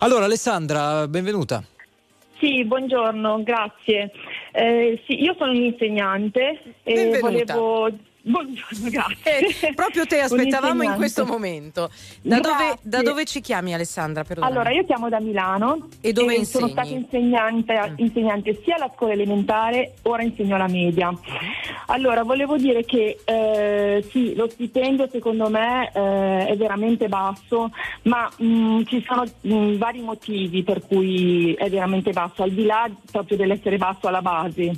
Allora, 0.01 0.27
Alessandra, 0.27 1.09
benvenuta. 1.09 1.65
Sì, 2.39 2.63
buongiorno, 2.67 3.43
grazie. 3.43 4.13
Eh, 4.53 5.03
sì, 5.07 5.23
io 5.23 5.35
sono 5.39 5.53
un'insegnante 5.53 6.75
e 6.83 6.93
Benvenuta. 6.95 7.55
volevo 7.55 7.99
Buongiorno, 8.29 8.91
grazie. 8.91 9.69
Eh, 9.69 9.75
proprio 9.75 10.05
te 10.05 10.19
aspettavamo 10.19 10.83
in 10.83 10.95
questo 10.97 11.25
momento. 11.25 11.89
Da 12.23 12.41
dove, 12.41 12.77
da 12.83 13.01
dove, 13.01 13.25
ci 13.25 13.41
chiami 13.41 13.73
Alessandra? 13.73 14.25
Perdonami. 14.25 14.53
Allora, 14.53 14.71
io 14.73 14.85
chiamo 14.85 15.09
da 15.09 15.21
Milano. 15.21 15.89
E 16.01 16.13
dove 16.13 16.35
e? 16.35 16.45
Sono 16.45 16.67
stata 16.67 16.89
insegnante, 16.89 17.95
insegnante, 17.97 18.61
sia 18.65 18.75
alla 18.75 18.91
scuola 18.97 19.13
elementare, 19.13 19.95
ora 20.03 20.23
insegno 20.25 20.57
alla 20.57 20.67
media. 20.67 21.17
Allora, 21.87 22.25
volevo 22.25 22.57
dire 22.57 22.85
che 22.85 23.19
eh, 23.25 24.05
sì, 24.11 24.35
lo 24.35 24.49
stipendio 24.49 25.09
secondo 25.09 25.49
me 25.49 25.93
eh, 25.95 26.47
è 26.47 26.57
veramente 26.57 27.07
basso, 27.07 27.71
ma 28.03 28.29
mh, 28.37 28.83
ci 28.87 29.05
sono 29.07 29.23
mh, 29.23 29.77
vari 29.77 30.01
motivi 30.01 30.65
per 30.65 30.85
cui 30.85 31.55
è 31.55 31.71
veramente 31.71 32.11
basso, 32.11 32.43
al 32.43 32.51
di 32.51 32.65
là 32.65 32.91
proprio 33.13 33.37
dell'essere 33.37 33.77
basso 33.77 34.09
alla 34.09 34.23
base 34.23 34.73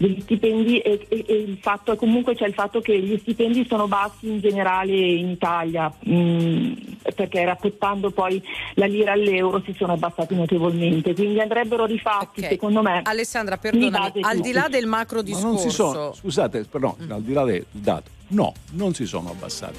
degli 0.00 0.20
stipendi 0.22 0.78
e, 0.78 1.06
e, 1.08 1.24
e 1.26 1.34
il 1.34 1.58
fatto, 1.60 1.94
comunque 1.94 2.34
c'è 2.34 2.46
il 2.46 2.54
fatto 2.54 2.80
che 2.80 2.89
gli 2.98 3.18
stipendi 3.18 3.66
sono 3.68 3.86
bassi 3.86 4.28
in 4.28 4.40
generale 4.40 4.92
in 4.92 5.28
Italia, 5.28 5.92
mh, 5.98 6.72
perché 7.14 7.44
rapportando 7.44 8.10
poi 8.10 8.42
la 8.74 8.86
lira 8.86 9.12
all'euro 9.12 9.62
si 9.64 9.74
sono 9.76 9.92
abbassati 9.92 10.34
notevolmente, 10.34 11.14
quindi 11.14 11.40
andrebbero 11.40 11.84
rifatti 11.86 12.40
Okay. 12.40 12.50
secondo 12.50 12.82
me. 12.82 13.02
Alessandra, 13.04 13.56
perdonami, 13.56 14.20
al 14.22 14.38
di 14.40 14.52
là 14.52 14.68
del 14.68 14.86
macro 14.86 15.18
Ma 15.18 15.22
discorso. 15.22 15.46
non 15.48 15.58
si 15.58 15.70
sono, 15.70 16.12
scusate, 16.12 16.64
però, 16.64 16.94
Mm. 17.00 17.10
al 17.10 17.22
di 17.22 17.32
là 17.32 17.44
del 17.44 17.64
dato, 17.70 18.10
no, 18.28 18.52
non 18.72 18.94
si 18.94 19.04
sono 19.06 19.30
abbassati. 19.30 19.78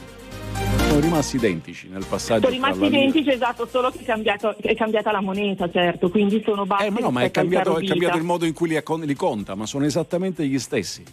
Sono 0.88 1.00
rimasti 1.00 1.38
identici 1.38 1.88
nel 1.90 2.06
passaggio. 2.08 2.42
Sono 2.50 2.54
rimasti 2.54 2.86
identici, 2.86 3.30
esatto, 3.32 3.66
solo 3.68 3.90
che 3.90 4.00
è, 4.00 4.04
cambiato- 4.04 4.56
è 4.58 4.76
cambiata 4.76 5.12
la 5.12 5.22
moneta, 5.22 5.70
certo, 5.72 6.10
quindi 6.10 6.42
sono 6.44 6.66
bassi. 6.66 6.86
Eh, 6.86 6.90
ma 6.90 7.00
no, 7.00 7.12
ma 7.12 7.24
è 7.24 7.32
cambiato, 7.32 7.78
è 7.78 7.86
cambiato 7.86 8.18
il 8.18 8.24
modo 8.24 8.46
in 8.46 8.54
cui 8.54 8.68
li, 8.68 8.82
li 9.06 9.14
conta, 9.16 9.56
ma 9.56 9.66
sono 9.66 9.86
esattamente 9.86 10.46
gli 10.46 10.60
stessi. 10.60 11.04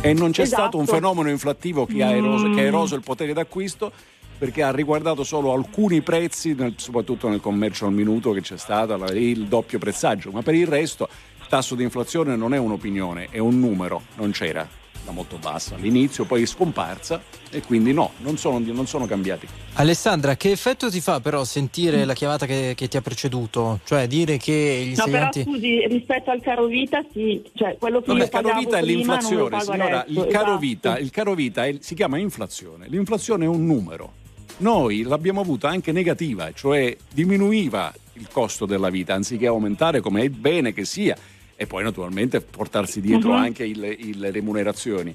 E 0.00 0.12
non 0.12 0.30
c'è 0.30 0.42
Esatto. 0.42 0.60
stato 0.62 0.78
un 0.78 0.86
fenomeno 0.86 1.28
inflattivo 1.30 1.86
che 1.86 2.02
ha, 2.02 2.10
eroso, 2.10 2.46
Mm. 2.48 2.54
che 2.54 2.60
ha 2.60 2.64
eroso 2.64 2.94
il 2.94 3.02
potere 3.02 3.32
d'acquisto 3.32 3.90
perché 4.38 4.62
ha 4.62 4.70
riguardato 4.70 5.24
solo 5.24 5.52
alcuni 5.52 6.02
prezzi, 6.02 6.54
soprattutto 6.76 7.28
nel 7.28 7.40
commercio 7.40 7.86
al 7.86 7.92
minuto 7.92 8.32
che 8.32 8.42
c'è 8.42 8.58
stato, 8.58 8.94
il 9.14 9.46
doppio 9.46 9.78
prezzaggio, 9.78 10.30
ma 10.30 10.42
per 10.42 10.54
il 10.54 10.66
resto 10.66 11.08
il 11.40 11.46
tasso 11.48 11.74
di 11.74 11.82
inflazione 11.82 12.36
non 12.36 12.52
è 12.52 12.58
un'opinione, 12.58 13.28
è 13.30 13.38
un 13.38 13.58
numero, 13.58 14.02
non 14.16 14.32
c'era, 14.32 14.68
da 15.06 15.12
molto 15.12 15.38
bassa 15.38 15.76
all'inizio, 15.76 16.24
poi 16.24 16.42
è 16.42 16.46
scomparsa 16.46 17.22
e 17.50 17.62
quindi 17.62 17.92
no, 17.92 18.10
non 18.18 18.36
sono, 18.36 18.58
non 18.58 18.86
sono 18.86 19.06
cambiati. 19.06 19.46
Alessandra, 19.74 20.36
che 20.36 20.50
effetto 20.50 20.90
ti 20.90 21.00
fa 21.00 21.20
però 21.20 21.44
sentire 21.44 22.04
la 22.04 22.12
chiamata 22.12 22.44
che, 22.44 22.72
che 22.76 22.88
ti 22.88 22.96
ha 22.96 23.00
preceduto? 23.00 23.80
Cioè 23.84 24.06
dire 24.08 24.36
che 24.36 24.82
gli 24.84 24.96
No, 24.96 25.04
però 25.04 25.24
insegnanti... 25.26 25.42
scusi, 25.44 25.86
rispetto 25.86 26.30
al 26.30 26.40
caro 26.42 26.66
vita, 26.66 27.02
sì, 27.12 27.42
cioè 27.54 27.76
quello 27.78 28.00
che 28.00 28.06
Vabbè, 28.08 28.20
io 28.20 28.28
caro 28.28 28.58
vita 28.58 28.78
è 28.78 28.82
l'inflazione, 28.82 29.60
signora. 29.60 30.00
adesso, 30.02 30.20
Il 30.20 30.26
caro 30.26 30.44
esatto. 30.44 30.58
vita, 30.58 30.98
il 30.98 31.10
caro 31.10 31.34
vita 31.34 31.64
è- 31.64 31.76
si 31.80 31.94
chiama 31.94 32.18
inflazione. 32.18 32.86
L'inflazione 32.88 33.44
è 33.44 33.48
un 33.48 33.64
numero. 33.64 34.12
Noi 34.58 35.02
l'abbiamo 35.02 35.40
avuta 35.40 35.68
anche 35.68 35.92
negativa, 35.92 36.50
cioè 36.52 36.96
diminuiva 37.12 37.92
il 38.14 38.26
costo 38.32 38.64
della 38.66 38.88
vita 38.88 39.12
anziché 39.14 39.46
aumentare 39.46 40.00
come 40.00 40.22
è 40.22 40.28
bene 40.30 40.72
che 40.72 40.84
sia 40.86 41.14
e 41.56 41.66
poi 41.66 41.82
naturalmente 41.82 42.40
portarsi 42.40 43.00
dietro 43.00 43.30
Mhm. 43.32 43.36
anche 43.38 43.64
il- 43.64 43.96
il- 43.98 44.18
le 44.18 44.30
remunerazioni. 44.30 45.14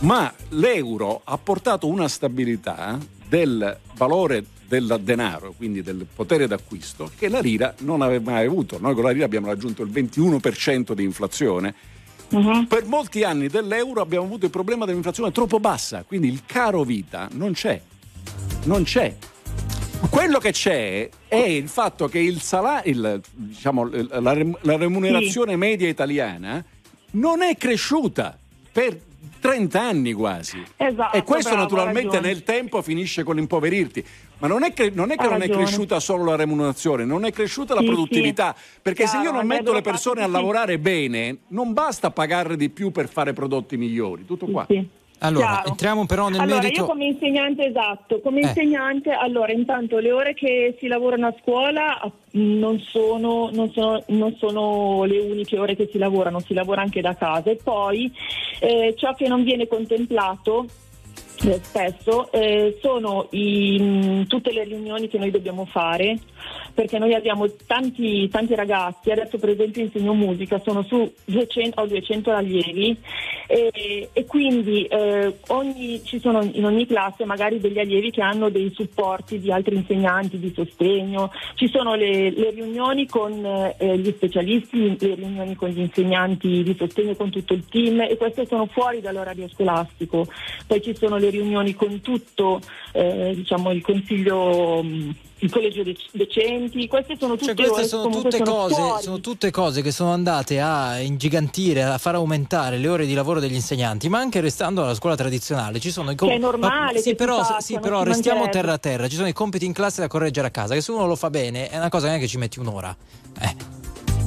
Ma 0.00 0.32
l'euro 0.50 1.20
ha 1.24 1.38
portato 1.38 1.86
una 1.86 2.08
stabilità 2.08 2.98
del 3.28 3.78
valore 3.94 4.44
del 4.68 5.00
denaro, 5.02 5.54
quindi 5.56 5.82
del 5.82 6.06
potere 6.14 6.46
d'acquisto, 6.46 7.10
che 7.16 7.28
la 7.28 7.40
lira 7.40 7.74
non 7.78 8.02
aveva 8.02 8.32
mai 8.32 8.44
avuto. 8.46 8.78
Noi 8.78 8.94
con 8.94 9.04
la 9.04 9.10
lira 9.10 9.24
abbiamo 9.24 9.46
raggiunto 9.46 9.82
il 9.82 9.88
21% 9.90 10.92
di 10.94 11.04
inflazione. 11.04 11.74
Per 12.28 12.84
molti 12.84 13.22
anni 13.22 13.48
dell'euro 13.48 14.02
abbiamo 14.02 14.26
avuto 14.26 14.44
il 14.44 14.50
problema 14.50 14.84
dell'inflazione 14.84 15.32
troppo 15.32 15.58
bassa, 15.58 16.04
quindi 16.06 16.28
il 16.28 16.42
caro 16.44 16.82
vita 16.84 17.26
non 17.32 17.52
c'è. 17.52 17.80
Non 18.64 18.82
c'è. 18.82 19.16
Quello 20.10 20.38
che 20.38 20.52
c'è 20.52 21.08
è 21.26 21.36
il 21.36 21.68
fatto 21.68 22.08
che 22.08 22.18
il 22.18 22.40
sala- 22.40 22.82
il, 22.84 23.20
diciamo, 23.32 23.88
la, 23.90 24.20
la 24.20 24.76
remunerazione 24.76 25.56
media 25.56 25.88
italiana 25.88 26.64
non 27.12 27.42
è 27.42 27.56
cresciuta 27.56 28.38
per 28.70 29.00
30 29.40 29.80
anni 29.80 30.12
quasi. 30.12 30.62
Esatto, 30.76 31.16
e 31.16 31.22
questo 31.22 31.50
bravo, 31.50 31.64
naturalmente 31.64 32.20
nel 32.20 32.42
tempo 32.42 32.80
finisce 32.82 33.22
con 33.22 33.36
l'impoverirti. 33.36 34.04
Ma 34.38 34.46
non 34.46 34.62
è, 34.62 34.72
che, 34.72 34.90
non 34.94 35.10
è 35.10 35.16
che 35.16 35.28
non 35.28 35.42
è 35.42 35.48
cresciuta 35.48 35.98
solo 35.98 36.24
la 36.24 36.36
remunerazione, 36.36 37.04
non 37.04 37.24
è 37.24 37.32
cresciuta 37.32 37.74
la 37.74 37.80
Sì, 37.80 37.86
produttività. 37.86 38.54
sì. 38.56 38.78
Perché 38.80 39.06
se 39.08 39.16
io 39.16 39.22
Chiaro, 39.22 39.36
non 39.38 39.46
metto 39.46 39.72
le 39.72 39.80
persone 39.82 40.22
a 40.22 40.28
lavorare 40.28 40.78
bene, 40.78 41.38
non 41.48 41.72
basta 41.72 42.10
pagarle 42.12 42.56
di 42.56 42.68
più 42.68 42.92
per 42.92 43.08
fare 43.08 43.32
prodotti 43.32 43.76
migliori. 43.76 44.24
Tutto 44.24 44.46
qua. 44.46 44.66
Allora, 45.20 45.46
Chiaro. 45.46 45.68
entriamo 45.68 46.06
però 46.06 46.28
nel 46.28 46.40
allora, 46.40 46.60
merito... 46.60 46.80
io 46.80 46.86
come 46.86 47.06
insegnante, 47.06 47.66
esatto, 47.66 48.20
come 48.20 48.40
Eh. 48.40 48.46
insegnante, 48.46 49.10
allora 49.10 49.52
intanto 49.52 49.98
le 49.98 50.12
ore 50.12 50.34
che 50.34 50.76
si 50.78 50.86
lavorano 50.86 51.26
a 51.26 51.34
scuola 51.40 52.12
non 52.32 52.78
sono, 52.78 53.50
non, 53.52 53.70
sono, 53.72 54.02
non 54.08 54.36
sono 54.36 55.04
le 55.04 55.18
uniche 55.18 55.58
ore 55.58 55.74
che 55.74 55.88
si 55.90 55.98
lavorano, 55.98 56.40
si 56.40 56.54
lavora 56.54 56.82
anche 56.82 57.00
da 57.00 57.14
casa 57.14 57.50
e 57.50 57.58
poi 57.62 58.12
eh, 58.60 58.94
ciò 58.96 59.14
che 59.14 59.26
non 59.26 59.42
viene 59.42 59.66
contemplato 59.66 60.66
spesso 61.38 62.30
eh, 62.32 62.78
sono 62.80 63.28
i, 63.30 63.78
mh, 63.78 64.26
tutte 64.26 64.52
le 64.52 64.64
riunioni 64.64 65.08
che 65.08 65.18
noi 65.18 65.30
dobbiamo 65.30 65.64
fare 65.66 66.18
perché 66.78 66.98
noi 66.98 67.12
abbiamo 67.12 67.46
tanti, 67.66 68.28
tanti 68.28 68.54
ragazzi, 68.54 69.10
adesso 69.10 69.36
per 69.36 69.48
esempio 69.48 69.82
insegno 69.82 70.14
musica, 70.14 70.60
sono 70.60 70.82
su 70.84 71.12
200, 71.24 71.80
ho 71.80 71.86
200 71.86 72.30
allievi 72.30 72.96
e, 73.48 74.08
e 74.12 74.24
quindi 74.26 74.84
eh, 74.84 75.38
ogni- 75.48 76.00
ci 76.04 76.20
sono 76.20 76.40
in 76.52 76.64
ogni 76.64 76.86
classe 76.86 77.24
magari 77.24 77.58
degli 77.58 77.80
allievi 77.80 78.12
che 78.12 78.22
hanno 78.22 78.48
dei 78.48 78.70
supporti 78.72 79.40
di 79.40 79.50
altri 79.50 79.74
insegnanti 79.74 80.38
di 80.38 80.52
sostegno, 80.54 81.32
ci 81.54 81.68
sono 81.68 81.94
le, 81.96 82.30
le 82.30 82.50
riunioni 82.50 83.08
con 83.08 83.44
eh, 83.44 83.98
gli 83.98 84.12
specialisti, 84.12 84.96
le 85.00 85.14
riunioni 85.16 85.56
con 85.56 85.70
gli 85.70 85.80
insegnanti 85.80 86.62
di 86.62 86.76
sostegno 86.78 87.16
con 87.16 87.30
tutto 87.30 87.54
il 87.54 87.66
team 87.68 88.02
e 88.02 88.16
queste 88.16 88.46
sono 88.46 88.66
fuori 88.66 89.00
dall'orario 89.00 89.48
scolastico, 89.48 90.28
poi 90.64 90.80
ci 90.80 90.94
sono 90.94 91.16
le 91.16 91.27
riunioni 91.30 91.74
con 91.74 92.00
tutto 92.00 92.60
eh, 92.92 93.32
diciamo, 93.34 93.70
il 93.72 93.82
consiglio, 93.82 94.82
mh, 94.82 95.14
il 95.40 95.50
collegio 95.50 95.82
dec- 95.84 96.08
decenti, 96.12 96.86
queste 96.88 97.16
sono 97.18 97.36
tutte 97.36 97.54
Cioè, 97.54 97.68
queste 97.68 97.86
sono 97.86 98.08
tutte, 98.10 98.36
sono 98.38 98.50
cose, 98.50 98.74
fuori. 98.74 99.02
sono 99.02 99.20
tutte 99.20 99.50
cose 99.50 99.82
che 99.82 99.90
sono 99.92 100.10
andate 100.12 100.60
a 100.60 100.98
ingigantire, 100.98 101.84
a 101.84 101.98
far 101.98 102.16
aumentare 102.16 102.78
le 102.78 102.88
ore 102.88 103.06
di 103.06 103.14
lavoro 103.14 103.38
degli 103.38 103.54
insegnanti, 103.54 104.08
ma 104.08 104.18
anche 104.18 104.40
restando 104.40 104.82
alla 104.82 104.94
scuola 104.94 105.14
tradizionale. 105.14 105.78
Ci 105.78 105.90
sono 105.90 106.10
i 106.10 106.16
Che 106.16 106.26
è 106.34 106.38
normale 106.38 106.94
ma- 106.94 107.00
sì, 107.00 107.14
però, 107.14 107.44
si 107.44 107.52
sì, 107.58 107.78
però 107.78 108.02
restiamo 108.02 108.48
terra 108.48 108.72
a 108.72 108.78
terra. 108.78 109.08
Ci 109.08 109.16
sono 109.16 109.28
i 109.28 109.32
compiti 109.32 109.64
in 109.64 109.72
classe 109.72 110.00
da 110.00 110.08
correggere 110.08 110.48
a 110.48 110.50
casa, 110.50 110.74
che 110.74 110.80
se 110.80 110.90
uno 110.90 111.06
lo 111.06 111.14
fa 111.16 111.30
bene 111.30 111.68
è 111.68 111.76
una 111.76 111.88
cosa 111.88 112.04
che 112.04 112.10
neanche 112.10 112.26
ci 112.28 112.38
metti 112.38 112.58
un'ora. 112.58 112.96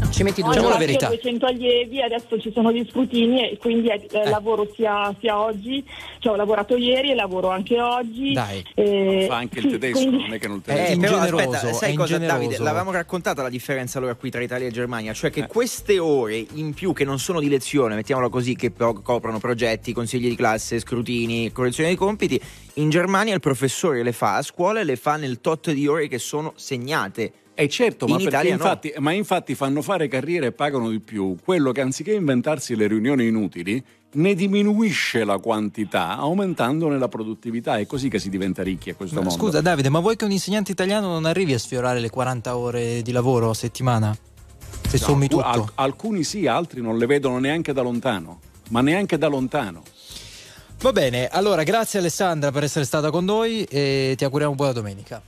Ci 0.10 0.24
metti 0.24 0.42
No, 0.42 0.50
diciamo 0.50 0.70
la 0.70 0.78
verità. 0.78 1.08
Ho 1.08 1.10
200 1.12 1.46
allievi, 1.46 2.02
adesso 2.02 2.40
ci 2.40 2.52
sono 2.52 2.72
gli 2.72 2.86
scrutini 2.90 3.52
e 3.52 3.58
quindi 3.58 3.88
eh, 3.90 4.08
eh, 4.12 4.30
lavoro 4.30 4.68
sia, 4.76 5.14
sia 5.20 5.40
oggi, 5.40 5.84
cioè 6.20 6.34
ho 6.34 6.36
lavorato 6.36 6.76
ieri 6.76 7.12
e 7.12 7.16
lavoro 7.16 7.50
anche 7.50 7.80
oggi. 7.80 8.34
Dai. 8.34 8.64
Eh, 8.76 9.26
Fa 9.30 9.38
anche 9.38 9.60
il 9.60 9.66
sì, 9.66 9.72
tedesco, 9.72 9.98
quindi- 10.00 10.18
non 10.24 10.34
è 10.34 10.40
che 10.40 10.48
non 10.48 10.58
il 10.58 10.64
Eh, 10.72 10.76
tedesco. 10.76 11.00
però 11.00 11.14
ingeneroso, 11.16 11.38
aspetta, 11.56 11.70
è 11.70 11.74
sai 11.74 11.94
cosa 11.96 12.14
ingeneroso. 12.16 12.40
Davide? 12.48 12.64
L'avevamo 12.64 12.92
raccontata 12.92 13.42
la 13.42 13.50
differenza 13.50 13.98
allora 14.00 14.16
qui 14.16 14.30
tra 14.30 14.42
Italia 14.42 14.68
e 14.68 14.72
Germania, 14.72 15.14
cioè 15.14 15.30
Eh. 15.30 15.34
che 15.34 15.48
queste 15.48 15.98
ore 16.00 16.46
in 16.56 16.74
più 16.74 16.92
che 16.94 17.06
non 17.06 17.18
sono 17.18 17.40
di 17.40 17.48
lezione, 17.48 17.96
mettiamola 17.96 18.28
così, 18.30 18.56
che 18.56 18.70
però 18.72 18.94
coprono 18.94 19.40
progetti, 19.40 19.94
consigli 19.94 20.28
di 20.28 20.36
classe, 20.36 20.80
scrutini, 20.80 21.52
correzione 21.54 21.90
dei 21.90 21.98
compiti, 21.98 22.40
in 22.76 22.90
Germania 22.90 23.34
il 23.34 23.40
professore 23.40 24.04
le 24.04 24.12
fa 24.12 24.36
a 24.36 24.42
scuola 24.42 24.82
e 24.82 24.84
le 24.84 24.98
fa 24.98 25.16
nel 25.16 25.40
tot 25.40 25.72
di 25.72 25.88
ore 25.88 26.08
che 26.10 26.20
sono 26.20 26.52
segnate. 26.56 27.32
E 27.62 27.70
certo, 27.70 28.06
in 28.06 28.12
ma, 28.12 28.18
perché 28.18 28.30
Italia 28.32 28.56
no. 28.56 28.64
infatti, 28.64 28.94
ma 28.98 29.12
infatti 29.12 29.54
fanno 29.56 29.82
fare 29.82 30.08
carriere 30.08 30.48
e 30.48 30.52
pagano 30.52 30.90
di 30.90 31.00
più 31.00 31.36
quello 31.44 31.72
che 31.72 31.82
anziché 31.82 32.14
inventarsi 32.14 32.76
le 32.76 32.88
riunioni 32.88 33.28
inutili 33.28 33.84
ne 34.14 34.34
diminuisce 34.34 35.24
la 35.24 35.38
quantità 35.38 36.18
aumentandone 36.18 36.98
la 36.98 37.08
produttività 37.08 37.78
è 37.78 37.86
così 37.86 38.10
che 38.10 38.20
si 38.20 38.30
diventa 38.30 38.64
ricchi 38.64 38.90
a 38.90 38.96
questo 38.96 39.16
Ma 39.18 39.22
mondo. 39.28 39.38
Scusa 39.38 39.62
Davide, 39.62 39.90
ma 39.90 40.00
vuoi 40.00 40.16
che 40.16 40.26
un 40.26 40.32
insegnante 40.32 40.72
italiano 40.72 41.08
non 41.08 41.26
arrivi 41.26 41.54
a 41.54 41.60
sfiorare 41.60 42.00
le 42.00 42.10
40 42.10 42.58
ore 42.58 43.02
di 43.04 43.12
lavoro 43.12 43.52
a 43.52 43.54
settimana? 43.54 44.18
Se 44.90 44.98
No, 44.98 45.04
sommi 45.06 45.28
tutto. 45.28 45.44
al- 45.44 45.72
alcuni 45.76 46.24
sì, 46.24 46.48
altri 46.48 46.82
non 46.82 46.98
le 46.98 47.06
vedono 47.06 47.38
neanche 47.38 47.72
da 47.74 47.82
lontano, 47.84 48.40
ma 48.70 48.82
neanche 48.82 49.18
da 49.18 49.28
lontano. 49.28 49.84
Va 50.82 50.92
bene, 50.92 51.28
allora 51.28 51.62
grazie 51.64 52.00
Alessandra 52.00 52.52
per 52.52 52.64
essere 52.64 52.86
stata 52.86 53.12
con 53.12 53.24
noi 53.24 53.64
e 53.66 54.16
ti 54.18 54.24
auguriamo 54.24 54.56
buona 54.56 54.72
domenica. 54.74 55.22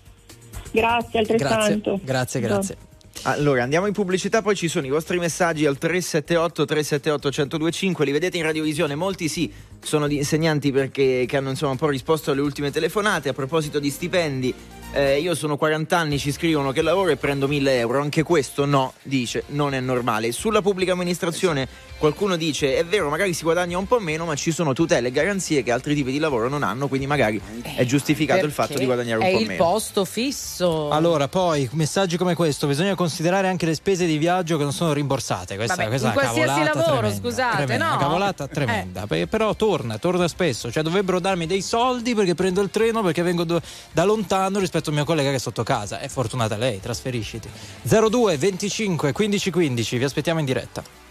Grazie 0.73 1.19
altrettanto. 1.19 1.99
Grazie, 2.03 2.39
grazie. 2.39 2.77
Allora 3.25 3.63
andiamo 3.63 3.85
in 3.85 3.93
pubblicità, 3.93 4.41
poi 4.41 4.55
ci 4.55 4.67
sono 4.67 4.85
i 4.87 4.89
vostri 4.89 5.17
messaggi 5.19 5.65
al 5.65 5.77
378 5.77 6.65
378 6.65 7.29
1025, 7.29 8.05
li 8.05 8.11
vedete 8.11 8.37
in 8.37 8.43
radiovisione, 8.43 8.95
molti 8.95 9.29
sì, 9.29 9.49
sono 9.81 10.07
di 10.07 10.17
insegnanti 10.17 10.71
perché 10.71 11.25
che 11.25 11.37
hanno 11.37 11.51
insomma 11.51 11.71
un 11.71 11.77
po' 11.77 11.87
risposto 11.87 12.31
alle 12.31 12.41
ultime 12.41 12.71
telefonate. 12.71 13.29
A 13.29 13.33
proposito 13.33 13.79
di 13.79 13.89
stipendi, 13.91 14.53
eh, 14.93 15.19
io 15.19 15.35
sono 15.35 15.55
40 15.55 15.97
anni, 15.97 16.17
ci 16.17 16.33
scrivono 16.33 16.71
che 16.71 16.81
lavoro 16.81 17.11
e 17.11 17.15
prendo 17.15 17.47
1000 17.47 17.77
euro, 17.77 18.01
anche 18.01 18.23
questo 18.23 18.65
no, 18.65 18.93
dice, 19.03 19.43
non 19.49 19.73
è 19.73 19.79
normale. 19.79 20.33
Sulla 20.33 20.61
pubblica 20.61 20.91
amministrazione 20.91 21.67
qualcuno 22.03 22.35
dice 22.35 22.75
è 22.75 22.83
vero, 22.83 23.07
magari 23.07 23.33
si 23.33 23.43
guadagna 23.43 23.77
un 23.77 23.87
po' 23.87 23.97
meno, 23.97 24.25
ma 24.25 24.35
ci 24.35 24.51
sono 24.51 24.73
tutele 24.73 25.07
e 25.07 25.11
garanzie 25.11 25.63
che 25.63 25.71
altri 25.71 25.95
tipi 25.95 26.11
di 26.11 26.19
lavoro 26.19 26.49
non 26.49 26.61
hanno, 26.61 26.89
quindi 26.89 27.07
magari 27.07 27.39
è 27.77 27.85
giustificato 27.85 28.45
il 28.45 28.51
fatto 28.51 28.77
di 28.77 28.83
guadagnare 28.83 29.21
un 29.21 29.25
è 29.25 29.31
po' 29.31 29.39
il 29.39 29.47
meno. 29.47 29.63
posto 29.63 30.03
fisso. 30.03 30.89
Allora, 30.89 31.29
poi 31.29 31.69
messaggi 31.71 32.17
come 32.17 32.35
questo, 32.35 32.67
bisogna 32.67 32.93
considerare 32.95 33.47
anche 33.47 33.65
le 33.65 33.73
spese 33.73 34.05
di 34.05 34.17
viaggio 34.17 34.57
che 34.57 34.63
non 34.63 34.73
sono 34.73 34.91
rimborsate. 34.91 35.55
Questa, 35.55 35.75
Vabbè, 35.75 35.87
questa 35.87 36.07
in 36.07 36.13
è 36.13 36.15
una 36.17 36.23
qualsiasi 36.25 36.59
cavolata 36.59 36.79
lavoro, 36.79 36.99
tremenda, 36.99 37.29
scusate, 37.29 37.55
tremenda, 37.55 37.85
no? 37.85 37.93
Una 37.93 38.03
cavolata 38.03 38.47
tremenda. 38.47 39.07
Perché 39.07 39.27
Però 39.27 39.55
torna, 39.55 39.97
torna 39.97 40.27
spesso. 40.27 40.69
Cioè, 40.69 40.83
dovrebbero 40.83 41.21
darmi 41.21 41.47
dei 41.47 41.61
soldi 41.61 42.13
perché 42.15 42.35
prendo 42.35 42.59
il 42.59 42.69
treno 42.69 43.01
perché 43.01 43.21
vengo 43.21 43.45
do- 43.45 43.61
da 43.93 44.03
lontano 44.03 44.59
rispetto 44.59 44.89
al 44.89 44.95
mio 44.95 45.05
collega 45.05 45.29
che 45.29 45.35
è 45.37 45.39
sotto 45.39 45.63
casa. 45.63 45.99
È 46.01 46.09
fortunata 46.09 46.57
lei, 46.57 46.81
trasferisciti. 46.81 47.49
02 47.83 48.35
25 48.35 49.13
15 49.13 49.51
15, 49.51 49.97
vi 49.97 50.03
aspettiamo 50.03 50.39
in 50.41 50.45
diretta. 50.45 51.02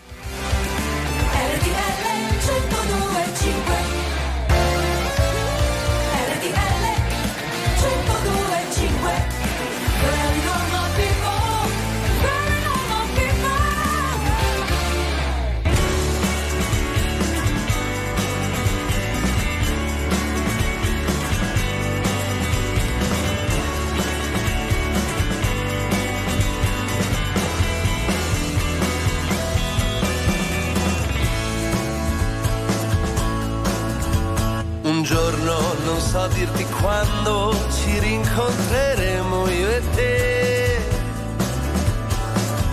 Quando 36.83 37.55
ci 37.71 37.99
rincontreremo 38.01 39.49
io 39.49 39.69
e 39.69 39.83
te. 39.95 40.81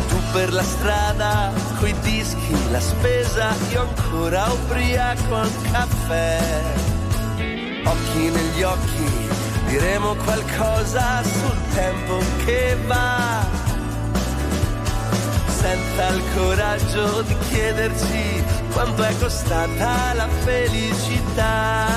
Tu 0.08 0.16
per 0.34 0.52
la 0.52 0.64
strada, 0.64 1.54
coi 1.80 1.94
dischi, 2.02 2.72
la 2.72 2.80
spesa, 2.82 3.56
io 3.72 3.82
ancora 3.82 4.48
ubriaco 4.52 5.36
al 5.36 5.52
caffè. 5.72 6.42
Occhi 7.86 8.30
negli 8.32 8.64
occhi, 8.64 9.30
diremo 9.68 10.16
qualcosa 10.16 11.22
sul 11.24 11.58
tempo 11.76 12.18
che 12.46 12.76
va. 12.88 13.46
Senza 15.48 16.08
il 16.08 16.24
coraggio 16.36 17.22
di 17.22 17.38
chiederci 17.50 18.44
quanto 18.72 19.04
è 19.04 19.16
costata 19.20 20.14
la 20.14 20.28
felicità. 20.44 21.90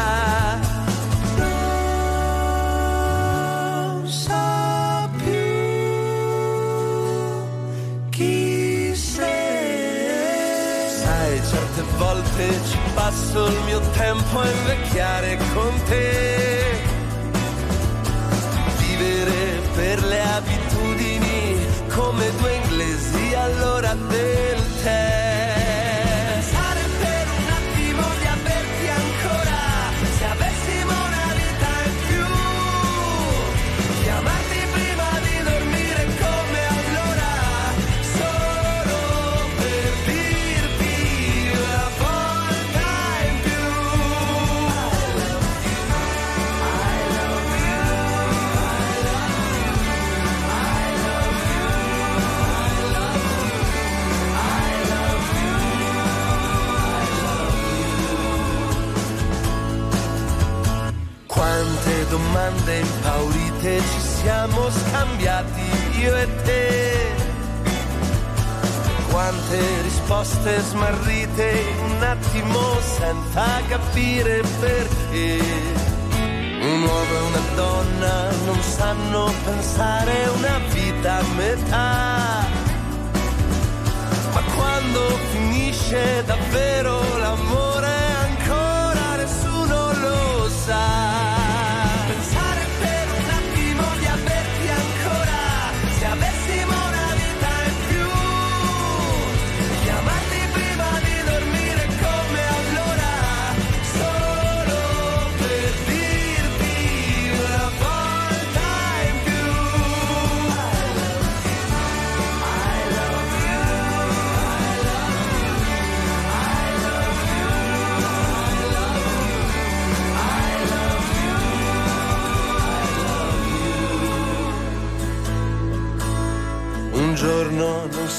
Certe 11.53 11.83
volte 11.97 12.61
ci 12.69 12.79
passo 12.95 13.47
il 13.47 13.61
mio 13.65 13.81
tempo 13.97 14.39
a 14.39 14.51
invecchiare 14.51 15.39
con 15.55 15.83
te. 15.85 16.81
Vivere 18.79 19.61
per 19.75 20.03
le 20.05 20.21
abitudini 20.21 21.67
come 21.89 22.31
due 22.39 22.55
inglesi 22.55 23.35
all'ora 23.35 23.95
del 23.95 24.83
tè. 24.83 25.22
Quante 61.53 62.07
domande 62.09 62.79
impaurite 62.79 63.79
ci 63.79 64.01
siamo 64.01 64.70
scambiati 64.70 66.01
io 66.01 66.16
e 66.16 66.43
te. 66.45 67.15
Quante 69.11 69.83
risposte 69.83 70.61
smarrite 70.61 71.51
in 71.51 71.91
un 71.91 72.03
attimo 72.05 72.81
senza 72.81 73.45
capire 73.69 74.41
perché. 74.61 75.41
Un 76.62 76.83
uomo 76.85 77.15
e 77.16 77.20
una 77.20 77.43
donna 77.55 78.31
non 78.47 78.62
sanno 78.62 79.31
pensare 79.45 80.31
una 80.35 80.59
vita 80.73 81.19
a 81.19 81.23
metà. 81.37 82.47
Ma 84.33 84.43
quando 84.57 85.01
finisce 85.33 86.24
davvero 86.24 87.19
l'amore 87.19 87.95
ancora 88.27 89.16
nessuno 89.16 89.93
lo 90.01 90.49
sa. 90.65 91.22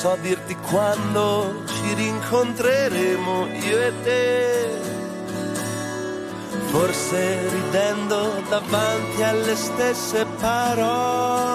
So 0.03 0.17
dirti 0.21 0.53
quando 0.57 1.63
ci 1.65 1.93
rincontreremo 1.93 3.47
io 3.47 3.77
e 3.79 3.93
te. 4.03 4.81
Forse 6.71 7.47
ridendo 7.47 8.43
davanti 8.49 9.23
alle 9.23 9.55
stesse 9.55 10.25
parole. 10.41 11.52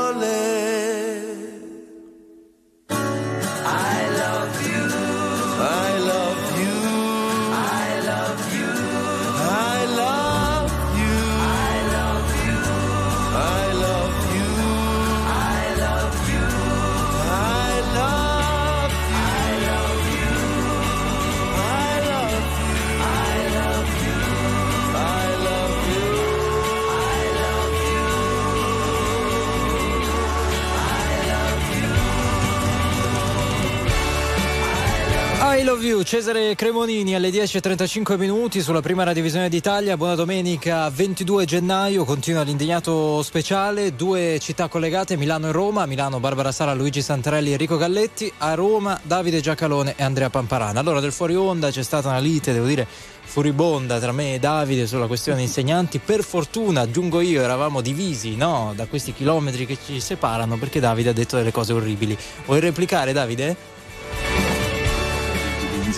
I 35.79 35.81
love 35.81 35.95
you, 35.95 36.03
Cesare 36.03 36.57
Cremonini 36.57 37.15
alle 37.15 37.31
10.35 37.31 38.19
minuti 38.19 38.61
sulla 38.61 38.81
prima 38.81 39.05
radiovisione 39.05 39.49
d'Italia. 39.49 39.97
Buona 39.97 40.17
domenica 40.17 40.91
22 40.91 41.45
gennaio, 41.45 42.05
continua 42.05 42.43
l'indignato 42.43 43.23
speciale. 43.23 43.95
Due 43.95 44.41
città 44.41 44.67
collegate, 44.67 45.17
Milano 45.17 45.47
e 45.47 45.53
Roma. 45.53 45.87
Milano 45.87 46.19
Barbara 46.19 46.51
Sala, 46.51 46.75
Luigi 46.75 47.01
Santarelli 47.01 47.51
e 47.51 47.53
Enrico 47.53 47.77
Galletti. 47.77 48.33
A 48.39 48.55
Roma 48.55 48.99
Davide 49.05 49.41
Giacalone 49.41 49.95
e 49.97 50.03
Andrea 50.03 50.31
Pamparana. 50.31 50.81
Allora 50.81 50.99
del 50.99 51.13
fuori 51.13 51.37
onda 51.37 51.71
c'è 51.71 51.85
stata 51.85 52.09
una 52.09 52.19
lite, 52.19 52.53
devo 52.53 52.67
dire, 52.67 52.85
furibonda 53.23 54.01
tra 54.01 54.11
me 54.11 54.35
e 54.35 54.39
Davide 54.41 54.85
sulla 54.85 55.07
questione 55.07 55.43
insegnanti. 55.43 56.01
Per 56.01 56.25
fortuna, 56.25 56.81
aggiungo 56.81 57.21
io, 57.21 57.41
eravamo 57.41 57.83
divisi 57.83 58.35
no? 58.35 58.73
da 58.75 58.87
questi 58.87 59.13
chilometri 59.13 59.65
che 59.65 59.79
ci 59.87 60.01
separano 60.01 60.57
perché 60.57 60.81
Davide 60.81 61.11
ha 61.11 61.13
detto 61.13 61.37
delle 61.37 61.53
cose 61.53 61.73
orribili. 61.73 62.19
Vuoi 62.47 62.59
replicare 62.59 63.13
Davide? 63.13 63.77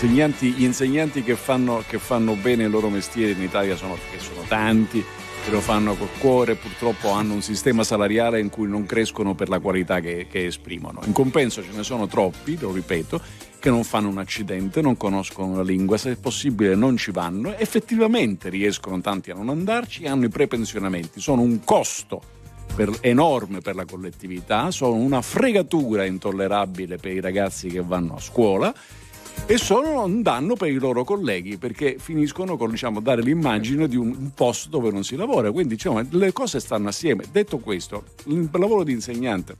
Insegnanti, 0.01 0.51
gli 0.53 0.63
insegnanti 0.63 1.21
che 1.21 1.35
fanno, 1.35 1.83
che 1.87 1.99
fanno 1.99 2.33
bene 2.33 2.63
il 2.63 2.71
loro 2.71 2.89
mestiere 2.89 3.33
in 3.33 3.41
Italia 3.43 3.75
sono, 3.75 3.95
sono 4.17 4.41
tanti, 4.47 5.03
che 5.43 5.51
lo 5.51 5.61
fanno 5.61 5.93
col 5.93 6.09
cuore, 6.17 6.55
purtroppo 6.55 7.11
hanno 7.11 7.35
un 7.35 7.43
sistema 7.43 7.83
salariale 7.83 8.39
in 8.39 8.49
cui 8.49 8.67
non 8.67 8.87
crescono 8.87 9.35
per 9.35 9.47
la 9.47 9.59
qualità 9.59 9.99
che, 9.99 10.25
che 10.27 10.47
esprimono. 10.47 11.01
In 11.05 11.11
compenso 11.11 11.61
ce 11.61 11.69
ne 11.71 11.83
sono 11.83 12.07
troppi, 12.07 12.57
lo 12.59 12.71
ripeto, 12.71 13.21
che 13.59 13.69
non 13.69 13.83
fanno 13.83 14.09
un 14.09 14.17
accidente, 14.17 14.81
non 14.81 14.97
conoscono 14.97 15.55
la 15.55 15.61
lingua, 15.63 15.97
se 15.97 16.13
è 16.13 16.15
possibile 16.15 16.73
non 16.73 16.97
ci 16.97 17.11
vanno, 17.11 17.55
effettivamente 17.55 18.49
riescono 18.49 18.99
tanti 19.01 19.29
a 19.29 19.35
non 19.35 19.49
andarci 19.49 20.07
hanno 20.07 20.25
i 20.25 20.29
prepensionamenti, 20.29 21.19
sono 21.19 21.41
un 21.43 21.63
costo 21.63 22.21
per, 22.73 22.89
enorme 23.01 23.59
per 23.59 23.75
la 23.75 23.85
collettività, 23.85 24.71
sono 24.71 24.95
una 24.95 25.21
fregatura 25.21 26.05
intollerabile 26.05 26.97
per 26.97 27.11
i 27.11 27.19
ragazzi 27.19 27.67
che 27.67 27.81
vanno 27.81 28.15
a 28.15 28.19
scuola 28.19 28.73
e 29.45 29.57
sono 29.57 30.03
un 30.03 30.21
danno 30.21 30.55
per 30.55 30.69
i 30.69 30.77
loro 30.77 31.03
colleghi 31.03 31.57
perché 31.57 31.97
finiscono 31.99 32.55
con 32.57 32.69
diciamo, 32.69 32.99
dare 32.99 33.21
l'immagine 33.21 33.87
di 33.87 33.97
un 33.97 34.31
posto 34.33 34.69
dove 34.69 34.91
non 34.91 35.03
si 35.03 35.15
lavora. 35.15 35.51
Quindi 35.51 35.75
diciamo, 35.75 36.05
le 36.09 36.31
cose 36.31 36.59
stanno 36.59 36.87
assieme. 36.87 37.25
Detto 37.31 37.57
questo, 37.57 38.03
il 38.25 38.49
lavoro 38.51 38.83
di 38.83 38.93
insegnante 38.93 39.57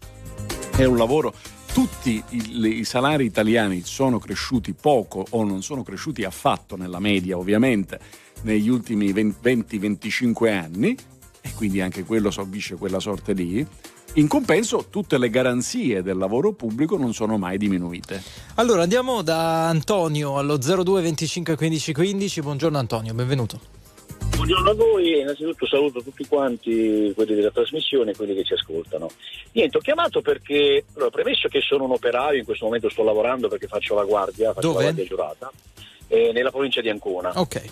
è 0.78 0.86
un 0.86 0.98
lavoro 0.98 1.34
tutti 1.74 2.22
i, 2.30 2.80
i, 2.80 2.84
salari 2.84 3.26
italiani 3.26 3.82
sono 3.84 4.20
cresciuti 4.20 4.74
poco 4.74 5.26
o 5.30 5.44
non 5.44 5.64
sono 5.64 5.84
cresciuti 5.84 6.24
affatto 6.24 6.76
nella 6.76 7.00
media 7.00 7.38
ovviamente 7.38 8.00
negli 8.42 8.68
ultimi 8.68 9.14
20-25 9.14 10.50
anni 10.50 10.98
e 11.40 11.52
quindi 11.56 11.80
anche 11.80 12.04
quello 12.04 12.30
subisce 12.30 12.76
quella 12.76 13.00
sorte 13.00 13.34
lì 13.34 13.66
in 14.16 14.28
compenso 14.28 14.88
tutte 14.90 15.18
le 15.18 15.30
garanzie 15.30 16.02
del 16.02 16.18
lavoro 16.18 16.52
pubblico 16.52 16.98
non 16.98 17.14
sono 17.14 17.38
mai 17.38 17.58
diminuite. 17.58 18.22
Allora 18.56 18.82
andiamo 18.82 19.22
da 19.22 19.70
Antonio 19.70 20.38
allo 20.38 20.58
02 20.58 21.02
25 21.02 21.56
15 21.56 21.94
15. 21.94 22.42
Buongiorno 22.42 22.78
Antonio, 22.78 23.14
benvenuto. 23.14 23.60
Buongiorno 24.36 24.72
a 24.72 24.74
voi, 24.74 25.20
innanzitutto 25.20 25.68
saluto 25.68 26.02
tutti 26.02 26.26
quanti 26.28 27.12
quelli 27.16 27.36
della 27.36 27.52
trasmissione 27.52 28.12
e 28.12 28.16
quelli 28.16 28.34
che 28.34 28.44
ci 28.44 28.54
ascoltano. 28.54 29.10
Niente, 29.54 29.78
ho 29.78 29.82
chiamato 29.82 30.22
perché, 30.22 30.84
allora, 30.96 31.10
premesso 31.12 31.48
che 31.48 31.62
sono 31.62 31.84
un 31.86 31.92
operaio, 31.92 32.40
in 32.40 32.46
questo 32.46 32.66
momento 32.66 32.90
sto 32.90 33.04
lavorando 33.04 33.48
perché 33.48 33.68
faccio 33.68 33.96
la 33.96 34.04
guardia, 34.04 34.54
faccio 34.54 34.68
Dove? 34.68 34.78
la 34.78 34.84
guardia 34.84 35.06
giurata, 35.06 35.52
eh, 36.08 36.32
nella 36.34 36.50
provincia 36.50 36.82
di 36.82 36.90
Ancona. 36.90 37.32
Ok. 37.40 37.64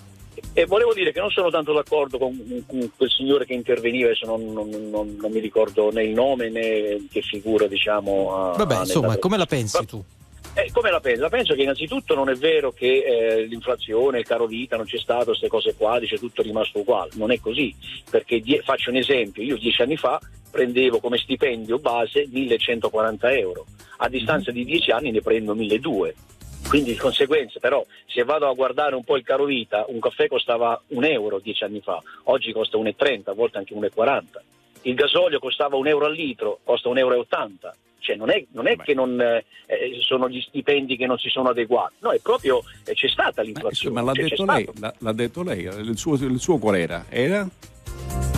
E 0.53 0.65
volevo 0.65 0.93
dire 0.93 1.11
che 1.11 1.19
non 1.19 1.30
sono 1.30 1.49
tanto 1.49 1.73
d'accordo 1.73 2.17
con, 2.17 2.63
con 2.67 2.91
quel 2.95 3.09
signore 3.09 3.45
che 3.45 3.53
interveniva, 3.53 4.07
adesso 4.07 4.26
non, 4.26 4.51
non, 4.51 4.69
non, 4.69 5.15
non, 5.19 5.31
mi 5.31 5.39
ricordo 5.39 5.91
né 5.91 6.03
il 6.03 6.13
nome 6.13 6.49
né 6.49 7.07
che 7.09 7.21
figura, 7.21 7.67
diciamo. 7.67 8.35
A, 8.35 8.57
Vabbè, 8.57 8.76
a 8.76 8.80
insomma, 8.80 9.17
come 9.17 9.38
la 9.38 9.45
pensi 9.45 9.85
tu? 9.85 10.03
Eh, 10.55 10.71
come 10.73 10.89
la 10.89 10.99
penso? 10.99 11.21
La 11.21 11.30
penso 11.30 11.53
che 11.53 11.61
innanzitutto 11.61 12.15
non 12.15 12.27
è 12.30 12.34
vero 12.34 12.71
che 12.71 13.03
eh, 13.03 13.45
l'inflazione, 13.45 14.19
il 14.19 14.26
caro 14.26 14.47
vita, 14.47 14.76
non 14.76 14.85
c'è 14.85 14.97
stato, 14.97 15.26
queste 15.26 15.47
cose 15.47 15.76
qua, 15.76 15.99
dice 15.99 16.17
tutto 16.17 16.41
è 16.41 16.43
rimasto 16.43 16.80
uguale. 16.80 17.11
Non 17.13 17.31
è 17.31 17.39
così, 17.39 17.73
perché 18.09 18.41
die- 18.41 18.61
faccio 18.61 18.89
un 18.89 18.97
esempio, 18.97 19.43
io 19.43 19.57
dieci 19.57 19.81
anni 19.81 19.95
fa 19.95 20.19
prendevo 20.49 20.99
come 20.99 21.17
stipendio 21.17 21.77
base 21.77 22.26
1140 22.27 23.31
euro, 23.34 23.65
a 23.97 24.09
distanza 24.09 24.51
di 24.51 24.65
dieci 24.65 24.89
anni 24.91 25.11
ne 25.11 25.21
prendo 25.21 25.53
1200. 25.53 26.27
Quindi 26.69 26.91
di 26.91 26.97
conseguenza, 26.97 27.59
però, 27.59 27.83
se 28.05 28.23
vado 28.23 28.47
a 28.47 28.53
guardare 28.53 28.93
un 28.93 29.03
po' 29.03 29.17
il 29.17 29.23
caro 29.23 29.45
vita, 29.45 29.85
un 29.87 29.99
caffè 29.99 30.27
costava 30.27 30.79
un 30.89 31.03
euro 31.03 31.39
dieci 31.39 31.63
anni 31.63 31.81
fa, 31.81 31.99
oggi 32.25 32.51
costa 32.51 32.77
1,30, 32.77 33.31
a 33.31 33.33
volte 33.33 33.57
anche 33.57 33.73
1,40. 33.73 34.21
Il 34.83 34.93
gasolio 34.93 35.39
costava 35.39 35.75
un 35.77 35.87
euro 35.87 36.05
al 36.05 36.13
litro, 36.13 36.59
costa 36.63 36.89
1,80 36.89 36.97
euro. 36.99 37.25
Cioè 38.01 38.15
non 38.15 38.29
è, 38.29 38.45
non 38.51 38.67
è 38.67 38.77
che 38.77 38.93
non, 38.93 39.19
eh, 39.19 39.43
sono 40.07 40.29
gli 40.29 40.39
stipendi 40.41 40.95
che 40.95 41.05
non 41.05 41.17
si 41.17 41.27
sono 41.29 41.49
adeguati, 41.49 41.95
no, 41.99 42.11
è 42.11 42.19
proprio 42.19 42.63
eh, 42.85 42.93
c'è 42.93 43.07
stata 43.09 43.41
l'inflazione. 43.41 43.93
Ma 43.95 44.01
l'ha, 44.01 44.13
cioè, 44.13 44.23
detto 44.29 44.45
lei, 44.45 44.69
l'ha, 44.79 44.93
l'ha 44.99 45.11
detto 45.11 45.43
lei, 45.43 45.63
il 45.63 45.97
suo, 45.97 46.13
il 46.13 46.39
suo 46.39 46.57
qual 46.59 46.75
era? 46.75 47.05
Era? 47.09 47.47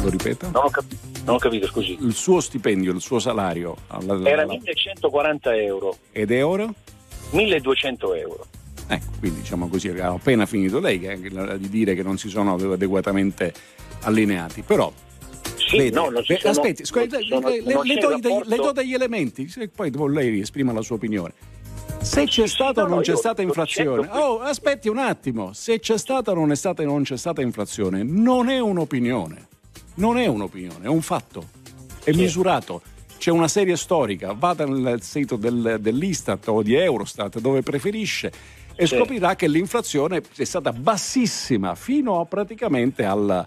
Lo 0.02 0.10
ripeto? 0.10 0.50
Non 0.50 0.64
ho, 0.66 0.70
cap- 0.70 0.92
non 1.26 1.36
ho 1.36 1.38
capito, 1.38 1.68
scusi. 1.68 1.96
Il 2.02 2.14
suo 2.14 2.40
stipendio, 2.40 2.92
il 2.92 3.02
suo 3.02 3.20
salario? 3.20 3.76
alla- 3.88 4.28
Era 4.28 4.42
alla- 4.42 4.52
1140 4.54 5.56
euro, 5.56 5.98
Ed 6.12 6.32
è 6.32 6.44
ora? 6.44 6.74
1200 7.32 8.14
euro. 8.16 8.46
Ecco, 8.88 9.06
quindi 9.20 9.40
diciamo 9.42 9.68
così, 9.68 9.90
ha 9.90 10.08
appena 10.10 10.46
finito 10.46 10.80
lei 10.80 11.00
che- 11.00 11.20
che- 11.20 11.58
di 11.60 11.70
dire 11.70 11.96
che 11.96 12.04
non 12.04 12.18
si 12.18 12.30
sono 12.30 12.56
adeguatamente 12.56 13.54
allineati, 14.02 14.62
però... 14.64 14.92
Sì, 15.56 15.78
vede, 15.78 15.96
no, 15.96 16.10
non 16.10 16.24
ci 16.24 16.38
sono- 16.38 16.52
aspetti, 16.52 16.84
non 16.94 17.08
le, 17.08 17.26
sono- 17.28 17.48
le- 17.50 17.74
non 17.74 17.86
le 17.86 17.94
do, 17.96 18.10
rapporto- 18.10 18.28
degli, 18.28 18.50
le 18.50 18.56
do 18.58 18.72
degli 18.74 18.94
elementi, 18.94 19.54
poi 19.74 19.92
lei 20.12 20.40
esprima 20.42 20.74
la 20.74 20.82
sua 20.82 20.96
opinione. 20.98 21.34
Se 22.02 22.26
c'è 22.26 22.48
stata 22.48 22.82
o 22.82 22.84
no, 22.84 22.90
non 22.90 22.98
no, 22.98 23.04
c'è 23.04 23.16
stata 23.16 23.42
inflazione, 23.44 24.10
oh, 24.12 24.40
aspetti 24.42 24.90
un 24.90 24.98
attimo, 24.98 25.54
se 25.54 25.80
c'è 25.80 25.98
stata 25.98 26.32
o 26.32 26.34
non, 26.34 26.52
è 26.52 26.56
stata, 26.56 26.84
non 26.84 27.04
c'è 27.04 27.16
stata 27.16 27.42
inflazione, 27.42 28.04
non 28.04 28.50
è 28.50 28.60
un'opinione, 28.60 29.48
non 29.96 30.18
è 30.18 30.26
un'opinione, 30.26 30.86
è 30.86 30.88
un 30.88 31.02
fatto, 31.02 31.48
è 32.04 32.12
misurato. 32.12 32.82
C'è 33.22 33.30
una 33.30 33.48
serie 33.48 33.78
storica, 33.78 34.34
vada 34.34 34.66
nel 34.66 35.04
sito 35.04 35.36
del- 35.36 35.78
dell'Istat 35.80 36.48
o 36.48 36.64
di 36.64 36.74
Eurostat 36.74 37.40
dove 37.40 37.62
preferisce 37.62 38.32
e 38.76 38.88
Sì. 38.88 38.96
scoprirà 38.96 39.36
che 39.36 39.48
l'inflazione 39.48 40.24
è 40.36 40.44
stata 40.44 40.74
bassissima 40.74 41.76
fino 41.76 42.20
a 42.20 42.26
praticamente 42.26 43.06
al- 43.06 43.46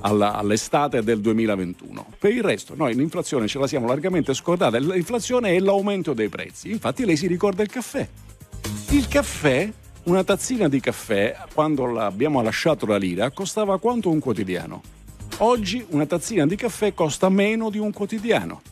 alla- 0.00 0.32
all'estate 0.34 1.04
del 1.04 1.20
2021. 1.20 2.04
Per 2.18 2.32
il 2.32 2.42
resto, 2.42 2.74
noi 2.74 2.96
l'inflazione 2.96 3.46
ce 3.46 3.60
la 3.60 3.68
siamo 3.68 3.86
largamente 3.86 4.34
scordata. 4.34 4.76
L'inflazione 4.78 5.54
è 5.54 5.60
l'aumento 5.60 6.14
dei 6.14 6.28
prezzi. 6.28 6.72
Infatti, 6.72 7.04
lei 7.04 7.16
si 7.16 7.28
ricorda 7.28 7.62
il 7.62 7.70
caffè. 7.70 8.08
Il 8.90 9.06
caffè, 9.06 9.70
una 10.06 10.24
tazzina 10.24 10.66
di 10.68 10.80
caffè, 10.80 11.36
quando 11.54 11.96
abbiamo 12.00 12.42
lasciato 12.42 12.86
la 12.86 12.96
lira, 12.96 13.30
costava 13.30 13.78
quanto 13.78 14.10
un 14.10 14.18
quotidiano. 14.18 14.82
Oggi 15.38 15.86
una 15.90 16.06
tazzina 16.06 16.44
di 16.44 16.56
caffè 16.56 16.92
costa 16.92 17.28
meno 17.28 17.70
di 17.70 17.78
un 17.78 17.92
quotidiano. 17.92 18.62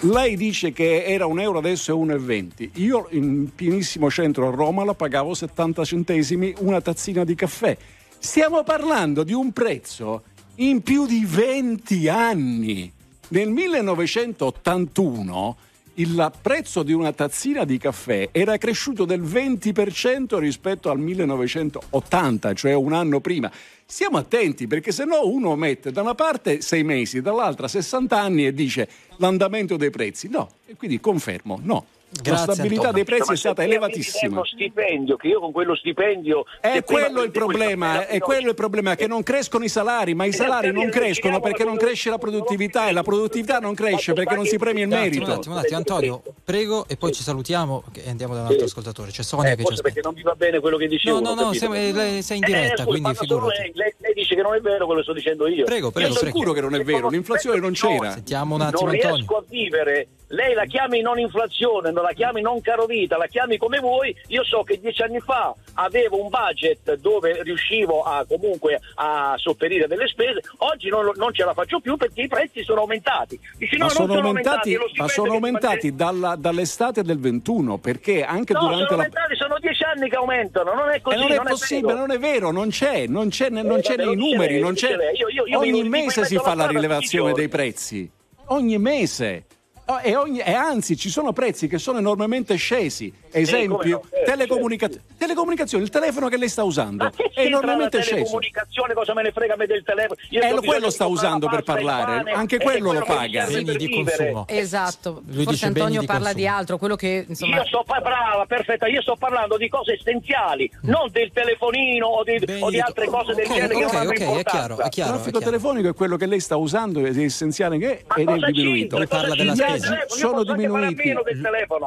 Lei 0.00 0.36
dice 0.36 0.72
che 0.72 1.04
era 1.04 1.26
un 1.26 1.38
euro, 1.40 1.58
adesso 1.58 1.92
è 1.92 1.94
1,20. 1.94 2.70
Io 2.74 3.08
in 3.10 3.52
pienissimo 3.54 4.10
centro 4.10 4.48
a 4.48 4.50
Roma 4.50 4.84
la 4.84 4.94
pagavo 4.94 5.34
70 5.34 5.84
centesimi 5.84 6.54
una 6.58 6.80
tazzina 6.80 7.24
di 7.24 7.34
caffè. 7.34 7.76
Stiamo 8.18 8.62
parlando 8.62 9.24
di 9.24 9.32
un 9.32 9.52
prezzo 9.52 10.22
in 10.56 10.82
più 10.82 11.06
di 11.06 11.24
20 11.24 12.08
anni. 12.08 12.92
Nel 13.28 13.48
1981 13.50 15.56
il 15.98 16.32
prezzo 16.40 16.82
di 16.82 16.92
una 16.92 17.12
tazzina 17.12 17.64
di 17.64 17.76
caffè 17.76 18.28
era 18.30 18.56
cresciuto 18.56 19.04
del 19.04 19.22
20% 19.22 20.38
rispetto 20.38 20.90
al 20.90 20.98
1980, 20.98 22.52
cioè 22.54 22.72
un 22.74 22.92
anno 22.92 23.20
prima. 23.20 23.50
Stiamo 23.84 24.16
attenti 24.16 24.66
perché 24.68 24.92
se 24.92 25.04
no 25.04 25.26
uno 25.26 25.56
mette 25.56 25.90
da 25.90 26.02
una 26.02 26.14
parte 26.14 26.60
sei 26.60 26.84
mesi, 26.84 27.20
dall'altra 27.20 27.66
60 27.66 28.16
anni 28.16 28.46
e 28.46 28.54
dice 28.54 28.88
l'andamento 29.16 29.76
dei 29.76 29.90
prezzi. 29.90 30.28
No, 30.28 30.48
e 30.66 30.76
quindi 30.76 31.00
confermo, 31.00 31.58
no. 31.62 31.86
Grazie, 32.10 32.32
la 32.46 32.52
stabilità 32.54 32.88
Antonio. 32.88 32.92
dei 32.92 33.04
prezzi 33.04 33.28
Ma 33.28 33.32
è 33.34 33.36
stata 33.36 33.62
elevatissima. 33.62 34.32
uno 34.32 34.44
stipendio, 34.44 35.16
che 35.16 35.28
io 35.28 35.40
con 35.40 35.52
quello 35.52 35.74
stipendio... 35.76 36.44
È 36.60 36.82
quello 36.82 37.22
il 37.22 37.30
problema, 37.30 37.92
caffè, 37.98 38.06
è 38.06 38.18
quello 38.18 38.48
il 38.48 38.54
problema 38.54 38.94
che 38.94 39.06
non 39.06 39.22
crescono 39.22 39.64
i 39.64 39.68
salari, 39.68 40.14
ma 40.14 40.24
i 40.24 40.32
salari 40.32 40.72
non 40.72 40.88
crescono 40.88 41.38
perché 41.40 41.64
non 41.64 41.76
cresce 41.76 42.08
la 42.08 42.16
produttività 42.18 42.88
e 42.88 42.92
la 42.92 43.02
produttività 43.02 43.58
non 43.58 43.74
cresce 43.74 44.14
perché 44.14 44.34
non 44.34 44.46
si 44.46 44.56
premia 44.58 44.84
il 44.84 44.88
Un 44.88 44.94
attimo, 44.94 45.06
un 45.06 45.12
merito. 45.18 45.32
attimo, 45.38 45.54
un 45.54 45.60
attimo, 45.60 45.76
Antonio, 45.76 46.22
prego 46.44 46.86
e 46.88 46.96
poi 46.96 47.12
ci 47.12 47.22
salutiamo 47.22 47.84
e 47.92 48.08
andiamo 48.08 48.34
da 48.34 48.40
un 48.40 48.46
altro 48.46 48.64
ascoltatore. 48.64 49.10
C'è 49.10 49.22
Sonia 49.22 49.52
Eh, 49.52 49.56
che 49.56 49.64
ci 49.64 49.72
aspetta. 49.72 49.82
perché 49.82 50.00
non 50.02 50.14
mi 50.14 50.22
va 50.22 50.34
bene 50.34 50.60
quello 50.60 50.76
che 50.78 50.86
dicevo. 50.86 51.20
No, 51.20 51.34
no, 51.34 51.50
no, 51.50 51.52
eh, 51.74 51.92
lei- 51.92 52.22
sei 52.22 52.38
in 52.38 52.44
diretta, 52.44 52.82
Eh, 52.84 52.86
quindi 52.86 53.14
figurati. 53.14 53.58
Lei, 53.60 53.72
lei, 53.74 53.94
lei 53.98 54.12
dice 54.14 54.34
che 54.34 54.40
non 54.42 54.54
è 54.54 54.60
vero 54.60 54.86
quello 54.86 55.00
che 55.00 55.04
sto 55.04 55.12
dicendo 55.14 55.46
io. 55.46 55.64
Prego, 55.64 55.90
prego, 55.90 56.08
Io 56.08 56.14
Sono 56.14 56.30
prego. 56.30 56.38
sicuro 56.38 56.52
che 56.54 56.60
non 56.62 56.74
è 56.74 56.82
vero, 56.84 57.08
l'inflazione 57.10 57.60
non 57.60 57.72
c'era. 57.72 58.12
Sentiamo 58.12 58.54
un 58.54 58.62
attimo 58.62 58.86
non 58.86 58.94
Antonio. 58.94 59.14
riesco 59.16 59.36
a 59.36 59.44
vivere. 59.46 60.08
Lei 60.28 60.52
la 60.54 60.64
chiami 60.64 61.00
non 61.00 61.18
inflazione, 61.18 61.90
non 61.90 62.02
la 62.02 62.12
chiami 62.12 62.40
non 62.42 62.60
caro 62.60 62.84
vita, 62.86 63.16
la 63.16 63.26
chiami 63.26 63.56
come 63.56 63.78
vuoi. 63.78 64.14
Io 64.28 64.44
so 64.44 64.62
che 64.62 64.78
dieci 64.78 65.00
anni 65.02 65.20
fa 65.20 65.54
avevo 65.74 66.22
un 66.22 66.28
budget 66.28 66.96
dove 66.96 67.42
riuscivo 67.42 68.02
a 68.02 68.24
comunque 68.28 68.78
a 68.96 69.34
sopperire 69.38 69.86
delle 69.86 70.06
spese. 70.06 70.40
Oggi 70.58 70.88
non, 70.90 71.10
non 71.16 71.32
ce 71.32 71.44
la 71.44 71.54
faccio 71.54 71.80
più 71.80 71.96
perché 71.96 72.22
i 72.22 72.28
prezzi 72.28 72.62
sono 72.62 72.80
aumentati. 72.80 73.40
Dici, 73.56 73.76
no, 73.78 73.86
Ma 73.86 73.92
non 73.96 74.06
sono 74.06 74.20
aumentati, 74.20 74.74
lo 74.74 74.90
ma 74.96 75.08
sono 75.08 75.32
aumentati 75.32 75.94
dalla- 75.94 76.36
dall'estate 76.36 77.02
del 77.02 77.18
21 77.18 77.78
perché 77.78 78.22
anche 78.24 78.52
No, 78.52 78.60
durante 78.60 78.84
sono 78.84 78.96
la... 78.96 79.02
aumentati, 79.04 79.36
sono 79.36 79.56
dieci 79.60 79.82
anni 79.84 80.08
che 80.10 80.16
aumentano, 80.16 80.74
non 80.74 80.90
è 80.90 81.00
così. 81.00 81.16
non 81.18 81.32
è 81.32 81.36
non 81.36 81.44
possibile, 81.46 81.86
vero. 81.94 81.98
non 82.06 82.10
è 82.10 82.18
vero, 82.18 82.50
non 82.50 82.68
c'è, 82.68 83.06
non 83.06 83.28
c'è, 83.30 83.48
non 83.48 83.78
Eh, 83.78 83.80
c'è 83.80 83.96
vabbè, 83.96 84.04
nei 84.08 84.16
numeri, 84.16 84.52
lei, 84.54 84.62
non 84.62 84.74
c'è. 84.74 84.90
Io- 85.16 85.28
io- 85.28 85.46
io 85.46 85.58
Ogni 85.58 85.88
mese 85.88 86.24
si 86.26 86.36
fa 86.36 86.54
la 86.54 86.66
rilevazione 86.66 87.32
dei 87.32 87.48
prezzi, 87.48 88.10
ogni 88.48 88.76
mese. 88.78 89.44
Oh, 89.88 90.00
e, 90.00 90.16
ogni, 90.16 90.38
e, 90.38 90.52
anzi 90.52 90.96
ci 90.96 91.10
sono 91.10 91.32
prezzi 91.32 91.66
che 91.68 91.78
sono 91.78 91.98
enormemente 91.98 92.56
scesi. 92.56 93.12
Esempio, 93.30 94.02
no? 94.02 94.18
eh, 94.18 94.24
telecomunica- 94.24 94.88
certo. 94.88 95.04
telecomunicazioni, 95.18 95.84
il 95.84 95.90
telefono 95.90 96.28
che 96.28 96.36
lei 96.36 96.48
sta 96.48 96.62
usando 96.62 97.12
è 97.34 97.40
enormemente 97.40 98.00
sceso. 98.00 98.14
telecomunicazione, 98.16 98.94
cosa 98.94 99.14
me 99.14 99.22
ne 99.22 99.32
frega 99.32 99.56
me 99.56 99.66
del 99.66 99.82
telefono? 99.84 100.20
Io 100.30 100.40
eh, 100.40 100.54
quello 100.64 100.90
sta 100.90 101.06
usando 101.06 101.48
per 101.48 101.62
parlare, 101.62 102.30
anche 102.30 102.58
quello 102.58 102.92
lo 102.92 103.02
paga. 103.04 103.46
Beni 103.46 103.76
di 103.76 103.88
consumo. 103.90 104.46
Esatto, 104.48 105.22
Lui 105.26 105.44
forse 105.44 105.66
Antonio 105.66 106.02
parla 106.04 106.32
di 106.32 106.46
altro, 106.46 106.78
quello 106.78 106.96
che 106.96 107.26
insomma... 107.28 107.56
Io 107.56 107.66
sto 107.66 107.84
brava, 107.86 108.44
perfetta, 108.46 108.86
io 108.86 109.02
sto 109.02 109.16
parlando 109.16 109.56
di 109.56 109.68
cose 109.68 109.94
essenziali, 109.94 110.70
mm. 110.74 110.88
non 110.88 111.08
del 111.10 111.30
telefonino 111.32 112.06
o 112.06 112.24
di, 112.24 112.38
o 112.60 112.70
di 112.70 112.80
altre 112.80 113.06
cose 113.06 113.34
del 113.34 113.44
okay, 113.44 113.56
genere 113.56 113.74
okay, 113.74 113.86
okay, 113.86 114.00
hanno 114.00 114.10
è 114.38 114.42
chiaro, 114.44 114.78
è 114.78 114.88
chiaro, 114.88 115.10
Il 115.10 115.16
traffico 115.16 115.38
telefonico 115.40 115.88
è 115.88 115.94
quello 115.94 116.16
che 116.16 116.26
lei 116.26 116.40
sta 116.40 116.56
usando, 116.56 117.04
è 117.04 117.16
essenziale 117.18 117.78
che 117.78 118.04
è, 118.06 118.20
ed 118.20 118.28
è 118.28 118.36
diminuito. 118.36 118.96
Lui 118.96 119.06
parla 119.06 119.34
della 119.34 119.54
spesa. 119.54 119.77
Sono 120.06 120.44
diminuiti. 120.44 121.14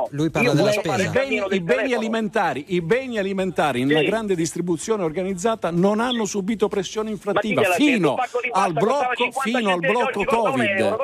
Lui 0.09 0.29
parla 0.29 0.53
della 0.53 0.71
spesa. 0.71 1.03
I 1.03 1.09
beni, 1.09 1.43
i 1.51 1.61
beni 1.61 1.93
alimentari, 1.93 2.65
i 2.69 2.81
beni 2.81 3.17
alimentari 3.17 3.81
in 3.81 3.89
una 3.89 4.03
grande 4.03 4.35
distribuzione 4.35 5.03
organizzata 5.03 5.71
non 5.71 5.99
hanno 5.99 6.25
subito 6.25 6.67
pressione 6.67 7.09
inflattiva 7.09 7.61
fino 7.63 8.15
al 8.51 8.73
blocco, 8.73 9.31
fino 9.41 9.71
al 9.71 9.79
blocco 9.79 10.23
Covid. 10.23 10.95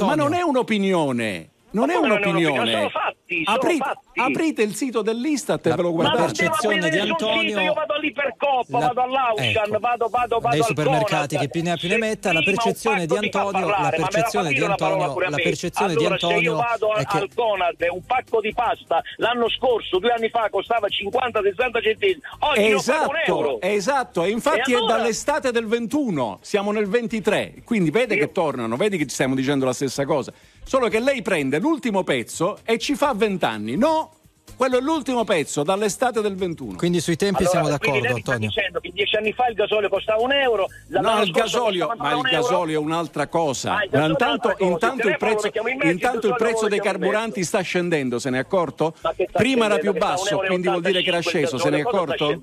Ma 0.00 0.14
non 0.14 0.34
è 0.34 0.42
un'opinione. 0.42 1.50
Non 1.72 1.90
è 1.90 1.94
un'opinione. 1.96 2.70
Sono 2.72 2.88
fatti, 2.90 3.42
sono 3.44 3.56
Apri- 3.56 3.76
fatti. 3.78 4.00
Aprite 4.14 4.62
il 4.62 4.74
sito 4.74 5.00
dell'Istat 5.00 5.66
e 5.66 5.74
ve 5.74 5.82
lo 5.82 5.92
guardate. 5.92 6.18
La 6.18 6.24
percezione 6.26 6.90
di 6.90 6.98
Antonio. 6.98 7.60
Io 7.60 7.72
vado 7.72 7.96
lì 7.98 8.12
per 8.12 8.34
Coppa, 8.36 8.78
La- 8.78 8.86
vado 8.88 9.00
all'Auchan, 9.02 9.46
ecco. 9.68 9.78
vado, 9.78 10.08
vado, 10.08 10.38
vado 10.38 10.48
Nei 10.48 10.58
al 10.58 10.64
supermercati 10.66 11.34
Conad. 11.36 11.40
che 11.44 11.48
più 11.50 11.62
ne 11.62 11.70
ha 11.70 11.76
più 11.76 11.88
ne 11.88 11.96
metta, 11.96 12.32
la 12.34 12.42
percezione 12.42 13.06
di 13.06 13.16
Antonio, 13.16 13.66
la 13.66 13.72
parlare, 13.72 13.96
percezione 13.96 14.52
di 14.52 14.62
Antonio, 14.62 15.18
la 15.18 15.36
percezione 15.36 15.94
di 15.94 16.04
allora, 16.04 16.18
se 16.18 16.26
io 16.26 16.32
Antonio 16.34 16.56
vado 16.56 16.94
è 16.94 17.04
che 17.06 17.16
al 17.16 17.28
Conad, 17.34 17.86
un 17.90 18.04
pacco 18.04 18.40
di 18.40 18.52
pasta 18.52 19.02
l'anno 19.16 19.48
scorso, 19.48 19.98
due 19.98 20.10
anni 20.10 20.28
fa, 20.28 20.48
costava 20.50 20.88
50-60 20.88 21.82
centesimi. 21.82 22.20
Oggi 22.40 22.70
lo 22.70 22.82
pago 22.84 23.08
un 23.10 23.16
euro. 23.26 23.60
Esatto, 23.62 23.66
esatto, 23.66 24.24
e 24.24 24.30
infatti 24.30 24.72
E 24.72 24.76
allora? 24.76 24.94
è 24.94 24.98
dall'estate 24.98 25.50
del 25.52 25.66
21, 25.66 26.38
siamo 26.42 26.70
nel 26.70 26.86
23, 26.86 27.54
quindi 27.64 27.90
vede 27.90 28.16
che 28.18 28.30
tornano, 28.30 28.76
vedi 28.76 28.98
che 28.98 29.04
ci 29.06 29.14
stiamo 29.14 29.34
dicendo 29.34 29.64
la 29.64 29.72
stessa 29.72 30.04
cosa, 30.04 30.32
solo 30.64 30.88
che 30.88 31.00
lei 31.00 31.22
prende 31.22 31.58
l'ultimo 31.58 32.04
pezzo 32.04 32.58
e 32.64 32.78
ci 32.78 32.94
fa 32.94 33.12
20 33.12 33.44
anni, 33.44 33.76
no? 33.76 34.21
Quello 34.56 34.78
è 34.78 34.80
l'ultimo 34.80 35.24
pezzo 35.24 35.62
dall'estate 35.64 36.20
del 36.20 36.36
21. 36.36 36.76
Quindi 36.76 37.00
sui 37.00 37.16
tempi 37.16 37.42
Allora, 37.42 37.50
siamo 37.50 37.68
d'accordo, 37.68 37.98
mi 37.98 38.06
sta 38.20 38.32
Antonio. 38.32 38.48
dicendo 38.48 38.80
che 38.80 38.90
dieci 38.92 39.16
anni 39.16 39.32
fa 39.32 39.46
il 39.48 39.54
gasolio 39.54 39.88
costava 39.88 40.22
un 40.22 40.32
euro, 40.32 40.68
No, 40.88 41.22
il 41.22 41.30
gasolio, 41.32 41.92
ma 41.96 42.12
il 42.14 42.20
gasolio 42.20 42.78
è 42.80 42.82
un'altra 42.82 43.26
cosa. 43.26 43.76
Ah, 43.78 43.84
il 43.84 43.90
gasolio 43.90 44.06
è 44.06 44.10
intanto, 44.10 44.48
cosa. 44.56 44.64
intanto 44.70 45.08
il 45.08 45.16
prezzo, 45.18 45.50
mezzo, 45.64 45.86
intanto 45.86 46.26
il 46.28 46.34
prezzo 46.36 46.68
dei 46.68 46.80
carburanti 46.80 47.42
sta 47.44 47.60
scendendo, 47.60 48.18
se 48.18 48.30
ne 48.30 48.36
è 48.38 48.40
accorto? 48.40 48.94
Prima 49.32 49.64
era 49.64 49.78
più 49.78 49.92
basso, 49.92 50.38
quindi 50.38 50.68
vuol 50.68 50.80
dire 50.82 51.02
che 51.02 51.08
era 51.08 51.18
85 51.18 51.18
il 51.18 51.46
sceso, 51.46 51.58
se 51.58 51.70
ne 51.70 51.76
è 51.78 51.80
accorto? 51.80 52.42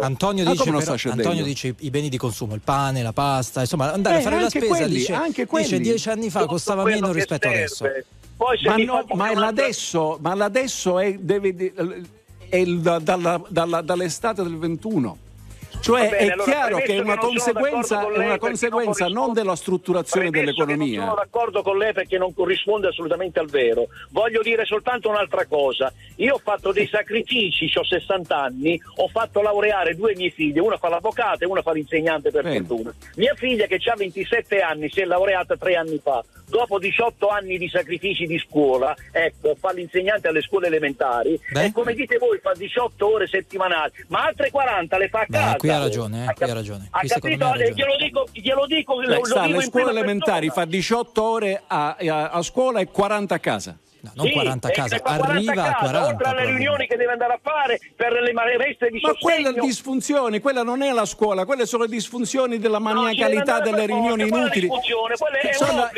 Antonio 0.00 0.44
Ma 0.44 0.50
dice, 0.52 0.80
sta 0.80 0.94
scendendo? 0.94 1.28
Antonio 1.28 1.44
dice 1.44 1.74
i 1.78 1.90
beni 1.90 2.08
di 2.08 2.16
consumo, 2.16 2.54
il 2.54 2.60
pane, 2.62 3.02
la 3.02 3.12
pasta, 3.12 3.60
insomma 3.60 3.92
andare 3.92 4.16
Eh, 4.16 4.18
a 4.20 4.22
fare 4.22 4.40
la 4.40 4.48
spesa 4.48 4.66
quelli, 4.66 4.94
dice, 4.94 5.12
anche 5.12 5.44
dice 5.44 5.46
quelli. 5.46 5.80
dieci 5.80 6.08
anni 6.08 6.30
fa 6.30 6.46
costava 6.46 6.82
meno 6.84 7.12
rispetto 7.12 7.48
serve. 7.48 7.56
adesso. 7.56 7.84
Ma, 8.62 8.76
no, 8.76 9.04
ma 9.14 9.34
l'adesso, 9.34 10.18
ma 10.20 10.34
l'adesso 10.34 10.98
è, 10.98 11.14
deve, 11.14 11.72
è 12.48 12.64
dalla- 12.64 13.42
dalla- 13.48 13.80
dall'estate 13.82 14.42
del 14.42 14.56
21. 14.56 15.18
Cioè 15.80 16.08
bene, 16.08 16.16
è 16.16 16.30
allora, 16.30 16.50
chiaro 16.50 16.76
che 16.78 16.94
è 16.96 16.98
una 16.98 17.16
conseguenza, 17.16 18.00
con 18.00 18.12
è 18.14 18.16
lei 18.18 18.26
una 18.26 18.38
conseguenza 18.38 19.06
non 19.06 19.14
non 19.28 19.32
della 19.32 19.56
strutturazione 19.56 20.30
dell'economia. 20.30 20.98
Non 20.98 21.08
sono 21.08 21.20
d'accordo 21.20 21.62
con 21.62 21.76
lei 21.76 21.92
perché 21.92 22.18
non 22.18 22.32
corrisponde 22.34 22.88
assolutamente 22.88 23.38
al 23.38 23.48
vero. 23.48 23.86
Voglio 24.10 24.42
dire 24.42 24.64
soltanto 24.64 25.08
un'altra 25.08 25.46
cosa. 25.46 25.92
Io 26.16 26.34
ho 26.34 26.40
fatto 26.42 26.72
dei 26.72 26.86
sacrifici, 26.86 27.70
ho 27.74 27.84
60 27.84 28.36
anni, 28.36 28.80
ho 28.96 29.08
fatto 29.08 29.40
laureare 29.42 29.94
due 29.94 30.14
mie 30.14 30.30
figlie, 30.30 30.60
una 30.60 30.76
fa 30.76 30.88
l'avvocato 30.88 31.44
e 31.44 31.46
una 31.46 31.62
fa 31.62 31.72
l'insegnante 31.72 32.30
per 32.30 32.42
Bene. 32.42 32.64
fortuna. 32.64 32.94
Mia 33.16 33.34
figlia 33.34 33.66
che 33.66 33.78
ha 33.84 33.94
27 33.96 34.60
anni 34.60 34.88
si 34.90 35.00
è 35.00 35.04
laureata 35.04 35.56
tre 35.56 35.74
anni 35.76 36.00
fa. 36.02 36.24
Dopo 36.46 36.78
18 36.78 37.28
anni 37.28 37.58
di 37.58 37.68
sacrifici 37.68 38.24
di 38.24 38.38
scuola, 38.38 38.96
ecco, 39.12 39.54
fa 39.58 39.70
l'insegnante 39.72 40.28
alle 40.28 40.40
scuole 40.40 40.68
elementari 40.68 41.38
Beh. 41.50 41.66
e 41.66 41.72
come 41.72 41.92
dite 41.92 42.16
voi 42.16 42.38
fa 42.38 42.52
18 42.54 43.06
ore 43.06 43.26
settimanali, 43.26 43.92
ma 44.08 44.24
altre 44.24 44.50
40 44.50 44.96
le 44.96 45.08
fa 45.08 45.20
a 45.20 45.26
Beh, 45.28 45.38
casa. 45.38 45.56
Qui 45.68 45.76
ha 45.76 45.78
ragione, 45.78 46.24
eh, 46.24 46.26
Ha 46.28 46.32
qui 46.32 46.44
ha 46.44 46.54
ragione. 46.54 46.88
Ha 46.90 47.00
capito? 47.06 47.44
me 47.44 47.44
ha 47.44 47.56
ragione. 47.56 47.72
Glielo 47.74 47.96
dico, 47.96 48.26
glielo 48.32 48.66
dico, 48.66 49.00
Lei 49.00 49.18
lo, 49.18 49.24
sta 49.24 49.34
lo 49.46 49.54
alle 49.54 49.62
scuole 49.62 49.90
elementari, 49.90 50.46
persona. 50.46 50.64
fa 50.66 50.70
18 50.70 51.22
ore 51.22 51.62
a, 51.66 51.96
a- 51.98 52.28
a 52.30 52.42
scuola 52.42 52.80
e 52.80 52.86
40 52.86 53.34
a 53.34 53.38
casa. 53.38 53.78
No, 54.00 54.12
non 54.14 54.26
Sì, 54.26 54.32
40 54.32 54.68
a 54.68 54.70
casa, 54.70 54.94
ne 54.96 55.02
fa 55.04 55.16
40 55.16 55.32
arriva 55.32 55.52
a 55.52 55.72
casa, 55.72 55.78
40. 55.78 56.06
oltre 56.06 56.26
alle 56.28 56.44
riunioni 56.46 56.86
che 56.86 56.96
deve 56.96 57.12
andare 57.12 57.32
a 57.32 57.40
fare 57.42 57.80
per 57.96 58.12
le 58.12 58.32
marestre 58.32 58.90
di 58.90 59.00
Ma 59.02 59.12
quella 59.18 59.46
sostegno. 59.48 59.62
è 59.64 59.66
disfunzione, 59.66 60.40
quella 60.40 60.62
non 60.62 60.82
è 60.82 60.92
la 60.92 61.04
scuola, 61.04 61.44
quelle 61.44 61.66
sono 61.66 61.82
le 61.82 61.88
disfunzioni 61.90 62.58
della 62.58 62.78
No, 62.78 62.84
maniacalità 62.92 63.54
andare 63.56 63.70
delle 63.72 63.86
riunioni 63.86 64.22
forza, 64.22 64.28
quella 64.28 64.44
inutili. 64.44 64.68
disfunzione, 64.68 65.14
quella 65.16 65.38
è 65.38 65.52
Sono 65.52 65.88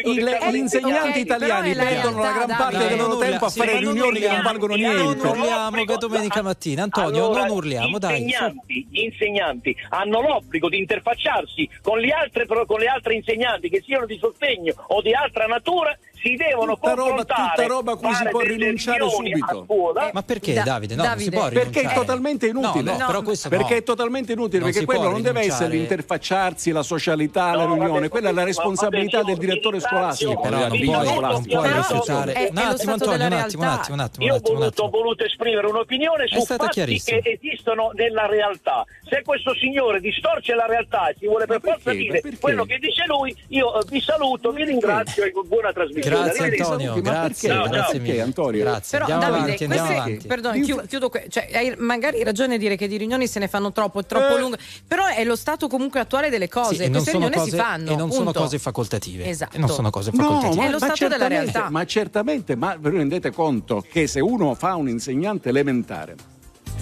gli 0.50 0.56
insegnanti 0.56 1.20
italiani 1.20 1.74
perdono 1.74 2.22
la 2.22 2.32
gran 2.32 2.56
parte 2.56 2.88
del 2.88 2.96
loro 2.96 3.18
tempo 3.18 3.44
a 3.44 3.50
fare 3.50 3.78
riunioni 3.78 4.18
che 4.18 4.28
non 4.28 4.42
valgono 4.42 4.74
niente. 4.74 5.22
Non 5.22 5.38
urliamo 5.38 5.84
che 5.84 5.96
domenica 5.98 6.42
mattina, 6.42 6.82
Antonio, 6.84 7.24
Allora, 7.26 7.44
non 7.44 7.56
urliamo, 7.56 7.96
gli 7.96 7.98
dai. 7.98 8.22
Insegnanti, 8.22 8.88
gli 8.90 9.00
insegnanti 9.00 9.76
hanno 9.90 10.20
l'obbligo 10.22 10.68
di 10.70 10.78
interfacciarsi 10.78 11.68
con 11.82 11.98
le 11.98 12.10
altre, 12.12 12.46
con 12.46 12.78
le 12.78 12.86
altre 12.86 13.14
insegnanti 13.14 13.68
che 13.68 13.82
siano 13.84 14.06
di 14.06 14.16
sostegno 14.18 14.72
o 14.88 15.02
di 15.02 15.12
altra 15.12 15.44
natura, 15.46 15.96
si 16.22 16.36
devono 16.36 16.74
Tutta 16.74 16.94
roba- 16.94 17.24
tutta 17.24 17.66
roba 17.66 17.92
a 17.92 17.96
cui 17.96 18.14
si 18.14 18.28
può 18.28 18.40
rinunciare 18.40 19.08
subito. 19.08 19.64
scuola. 19.66 20.10
Ma 20.12 20.22
perché 20.22 20.52
Da- 20.54 20.62
Davide? 20.62 20.94
No, 20.94 21.02
non 21.04 21.18
si 21.18 21.30
Davide. 21.30 21.36
può 21.36 21.48
Perché 21.48 21.60
è 21.60 21.72
rinunciare. 21.82 21.94
totalmente 21.94 22.46
inutile. 22.46 22.92
No, 22.92 22.98
no, 22.98 23.06
però 23.06 23.22
questo 23.22 23.48
no. 23.48 23.56
perché 23.56 23.76
è 23.76 23.82
totalmente 23.82 24.32
inutile, 24.32 24.58
Non 24.62 24.70
perché 24.70 24.84
quello 24.86 25.10
non 25.10 25.22
deve 25.22 25.40
essere 25.40 25.68
rinunciare. 25.70 25.76
l'interfacciarsi, 25.76 26.70
la 26.72 26.82
socialità, 26.82 27.54
la 27.54 27.64
No, 27.64 27.74
riunione, 27.74 27.92
vabbè, 27.92 28.08
quella 28.08 28.28
è 28.28 28.32
la 28.32 28.44
responsabilità 28.44 29.18
vabbè, 29.18 29.30
del 29.30 29.38
direttore 29.38 29.80
scolastico. 29.80 30.40
Però 30.40 30.56
della 30.56 30.68
non 30.68 30.78
puoi, 30.78 30.88
no, 30.88 31.20
non 31.20 31.44
puoi 31.44 31.62
però 31.68 31.76
rifiutare. 31.76 32.32
Un 32.50 32.54
lo 32.54 32.60
attimo, 32.60 32.92
Antonio, 32.92 33.26
un 33.26 33.32
attimo, 33.32 33.62
un 33.62 33.68
attimo, 33.68 33.94
un 33.94 34.00
attimo. 34.00 34.26
Io 34.26 34.34
ho 34.34 34.88
voluto, 34.88 35.24
esprimere 35.24 35.66
un'opinione 35.66 36.26
su 36.26 36.44
fatti 36.44 37.00
che 37.00 37.22
esistono 37.24 37.90
nella 37.94 38.26
realtà. 38.26 38.84
Se 39.08 39.22
questo 39.24 39.54
signore 39.54 40.00
distorce 40.00 40.54
la 40.54 40.66
realtà 40.66 41.08
e 41.08 41.16
si 41.18 41.26
vuole 41.26 41.46
per 41.46 41.60
forza 41.60 41.92
dire 41.92 42.22
quello 42.40 42.64
che 42.64 42.78
dice 42.78 43.04
lui, 43.06 43.34
io 43.48 43.80
eh, 43.80 43.84
vi 43.88 44.00
saluto, 44.00 44.50
vi 44.52 44.64
ringrazio 44.64 45.24
e 45.24 45.32
buona 45.44 45.72
trasmissione. 45.72 46.09
Grazie. 46.16 46.44
Antonio, 46.60 46.94
Ma 46.94 47.00
grazie, 47.00 47.48
perché? 47.48 47.68
grazie 47.68 47.98
Perché, 47.98 48.10
mille. 48.12 48.20
Antonio? 48.22 48.60
Grazie. 48.60 48.98
Però 48.98 49.10
Andiamo 49.12 49.20
Davide, 49.36 49.44
avanti, 49.54 49.64
andiamo 49.64 49.86
queste- 49.86 50.02
avanti. 50.02 50.26
perdone, 50.26 50.86
chiudo 50.86 51.08
que- 51.08 51.26
cioè, 51.28 51.48
hai 51.52 51.74
magari 51.78 52.22
ragione 52.24 52.54
a 52.54 52.58
dire 52.58 52.76
che 52.76 52.88
di 52.88 52.96
riunioni 52.96 53.26
se 53.26 53.38
ne 53.38 53.48
fanno 53.48 53.72
troppo, 53.72 54.00
è 54.00 54.06
troppo 54.06 54.36
Eh. 54.36 54.40
lunghe, 54.40 54.58
però 54.86 55.06
è 55.06 55.24
lo 55.24 55.36
stato 55.36 55.68
comunque 55.68 56.00
attuale 56.00 56.30
delle 56.30 56.48
cose. 56.48 56.74
Sì, 56.74 56.80
non 56.82 56.90
Queste 56.92 57.10
sono 57.12 57.24
riunioni 57.28 57.44
cose, 57.50 57.50
si 57.56 57.62
fanno. 57.62 57.90
e 57.90 57.96
non 57.96 58.10
sono 58.10 58.24
punto. 58.24 58.40
cose 58.40 58.58
facoltative. 58.58 59.24
Esatto. 59.28 59.56
E 59.56 59.58
non 59.58 59.68
sono 59.68 59.90
cose 59.90 60.10
No, 60.12 60.22
facoltative. 60.22 60.52
È 60.54 60.64
ma, 60.64 60.64
lo 60.64 60.70
ma 60.70 60.76
stato 60.78 60.94
della 61.08 61.10
certamente, 61.18 61.50
realtà. 61.52 61.70
ma 61.70 61.84
certamente, 61.86 62.56
ma 62.56 62.76
vi 62.78 62.88
rendete 62.90 63.30
conto 63.32 63.84
che 63.90 64.06
se 64.06 64.20
uno 64.20 64.54
fa 64.54 64.74
un 64.76 64.88
insegnante 64.88 65.48
elementare 65.48 66.14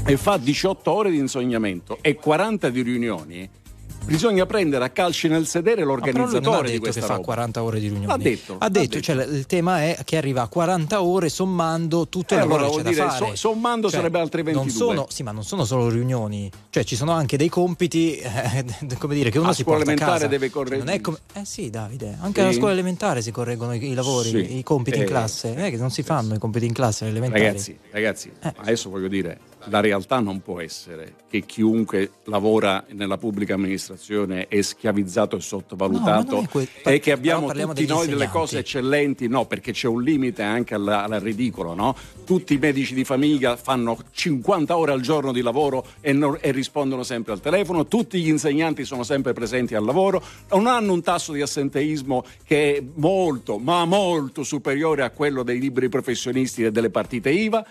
e 0.05 0.17
fa 0.17 0.37
18 0.37 0.91
ore 0.93 1.11
di 1.11 1.19
insegnamento 1.19 1.99
e 2.01 2.15
40 2.15 2.69
di 2.71 2.83
riunioni, 2.83 3.49
bisogna 4.09 4.47
prendere 4.47 4.85
a 4.85 4.89
calci 4.91 5.29
nel 5.29 5.47
sedere 5.47 5.83
ha 5.83 5.85
l'organizzatore 5.85 6.71
di 6.71 6.79
questa 6.79 7.01
che 7.01 7.07
fa 7.07 7.13
roba. 7.15 7.25
40 7.25 7.63
ore 7.63 7.79
di 7.81 7.89
riunioni. 7.89 8.07
L'ha 8.07 8.17
detto, 8.17 8.57
Ha 8.59 8.69
detto, 8.69 8.87
detto. 8.89 9.01
cioè, 9.01 9.25
il 9.25 9.47
tema 9.47 9.83
è 9.85 9.99
che 10.05 10.17
arriva 10.17 10.43
a 10.43 10.49
40 10.49 11.03
ore 11.03 11.29
sommando 11.29 12.09
tutto 12.09 12.35
il 12.35 12.41
Eh, 12.41 12.43
lavoro 12.43 12.65
allora 12.67 12.77
che 12.83 12.89
c'è 12.89 12.95
dire, 12.95 13.07
fare. 13.09 13.27
so- 13.31 13.37
sommando 13.37 13.89
Cioè, 13.89 13.99
sarebbe 13.99 14.19
altre 14.19 14.43
non 14.43 14.65
22. 14.65 14.73
sono, 14.95 15.07
sì, 15.11 15.23
ma 15.23 15.31
non 15.33 15.45
sono 15.45 15.65
solo 15.65 15.89
riunioni, 15.89 16.51
cioè 16.71 16.85
ci 16.85 16.97
sono 16.97 17.13
anche 17.13 17.37
dei 17.37 17.49
compiti, 17.49 18.17
eh, 18.17 18.65
come 18.99 19.15
dire, 19.15 19.31
che 19.31 19.39
uno 19.39 19.51
A 19.51 19.53
si 19.53 19.63
porta 19.65 19.81
a 19.81 19.83
elementare 19.83 20.13
casa. 20.15 20.27
deve 20.27 20.51
correggere. 20.51 20.85
Non 20.85 20.95
è 20.95 21.01
come- 21.01 21.19
eh 21.35 21.45
sì, 21.45 21.71
Davide, 21.71 22.17
anche 22.21 22.41
Sì. 22.41 22.47
alla 22.47 22.53
scuola 22.57 22.73
elementare 22.73 23.23
si 23.23 23.31
correggono 23.31 23.75
i, 23.75 23.91
i 23.91 23.95
lavori, 23.95 24.29
Sì. 24.31 24.59
i 24.59 24.63
compiti 24.63 24.97
in 24.99 25.03
Eh. 25.05 25.07
classe. 25.07 25.53
Non 25.55 25.65
è 25.65 25.71
che 25.71 25.77
non 25.77 25.91
si 25.91 26.03
fanno 26.03 26.35
i 26.35 26.39
compiti 26.39 26.67
in 26.67 26.73
classe 26.73 27.07
elementari. 27.07 27.43
Ragazzi, 27.45 27.79
ragazzi, 27.91 28.33
Eh. 28.43 28.53
adesso 28.57 28.89
voglio 28.91 29.09
dire, 29.09 29.39
la 29.65 29.81
realtà 29.81 30.21
non 30.21 30.41
può 30.41 30.61
essere 30.61 31.15
che 31.29 31.45
chiunque 31.45 32.13
lavora 32.25 32.85
nella 32.91 33.19
pubblica 33.19 33.55
amministrazione 33.55 34.49
è 34.49 34.61
schiavizzato 34.63 35.35
e 35.37 35.39
No, 35.39 35.45
sottovalutato 35.45 36.35
non 36.37 36.45
è 36.45 36.49
que- 36.49 36.69
e 36.85 36.99
che 37.01 37.13
abbiamo 37.13 37.51
tutti 37.53 37.87
noi 37.87 38.07
delle 38.07 38.29
cose 38.29 38.59
eccellenti, 38.59 39.29
no, 39.29 39.45
perché 39.47 39.73
c'è 39.73 39.89
un 39.89 40.03
limite 40.03 40.43
anche 40.43 40.75
al, 40.75 40.87
al 40.89 41.21
ridicolo, 41.21 41.75
no? 41.75 41.95
Tutti 42.25 42.55
i 42.55 42.59
medici 42.59 42.95
di 42.95 43.05
famiglia 43.05 43.57
fanno 43.57 43.99
50 44.11 44.77
ore 44.77 44.93
al 44.93 45.01
giorno 45.01 45.33
di 45.33 45.43
lavoro 45.43 45.85
e, 46.01 46.13
non- 46.13 46.39
e 46.41 46.51
rispondono 46.51 47.03
sempre 47.03 47.33
al 47.33 47.41
telefono, 47.41 47.87
tutti 47.87 48.21
gli 48.21 48.29
insegnanti 48.29 48.85
sono 48.85 49.03
sempre 49.03 49.33
presenti 49.33 49.75
al 49.75 49.85
lavoro, 49.85 50.23
non 50.51 50.67
hanno 50.67 50.93
un 50.93 51.03
tasso 51.03 51.33
di 51.33 51.41
assenteismo 51.43 52.25
che 52.45 52.77
è 52.77 52.83
molto, 52.95 53.59
ma 53.59 53.85
molto 53.85 54.43
superiore 54.45 55.03
a 55.03 55.11
quello 55.11 55.43
dei 55.43 55.59
liberi 55.59 55.89
professionisti 55.89 56.65
e 56.65 56.71
delle 56.73 56.91
partite 56.91 57.31
IVA. 57.31 57.65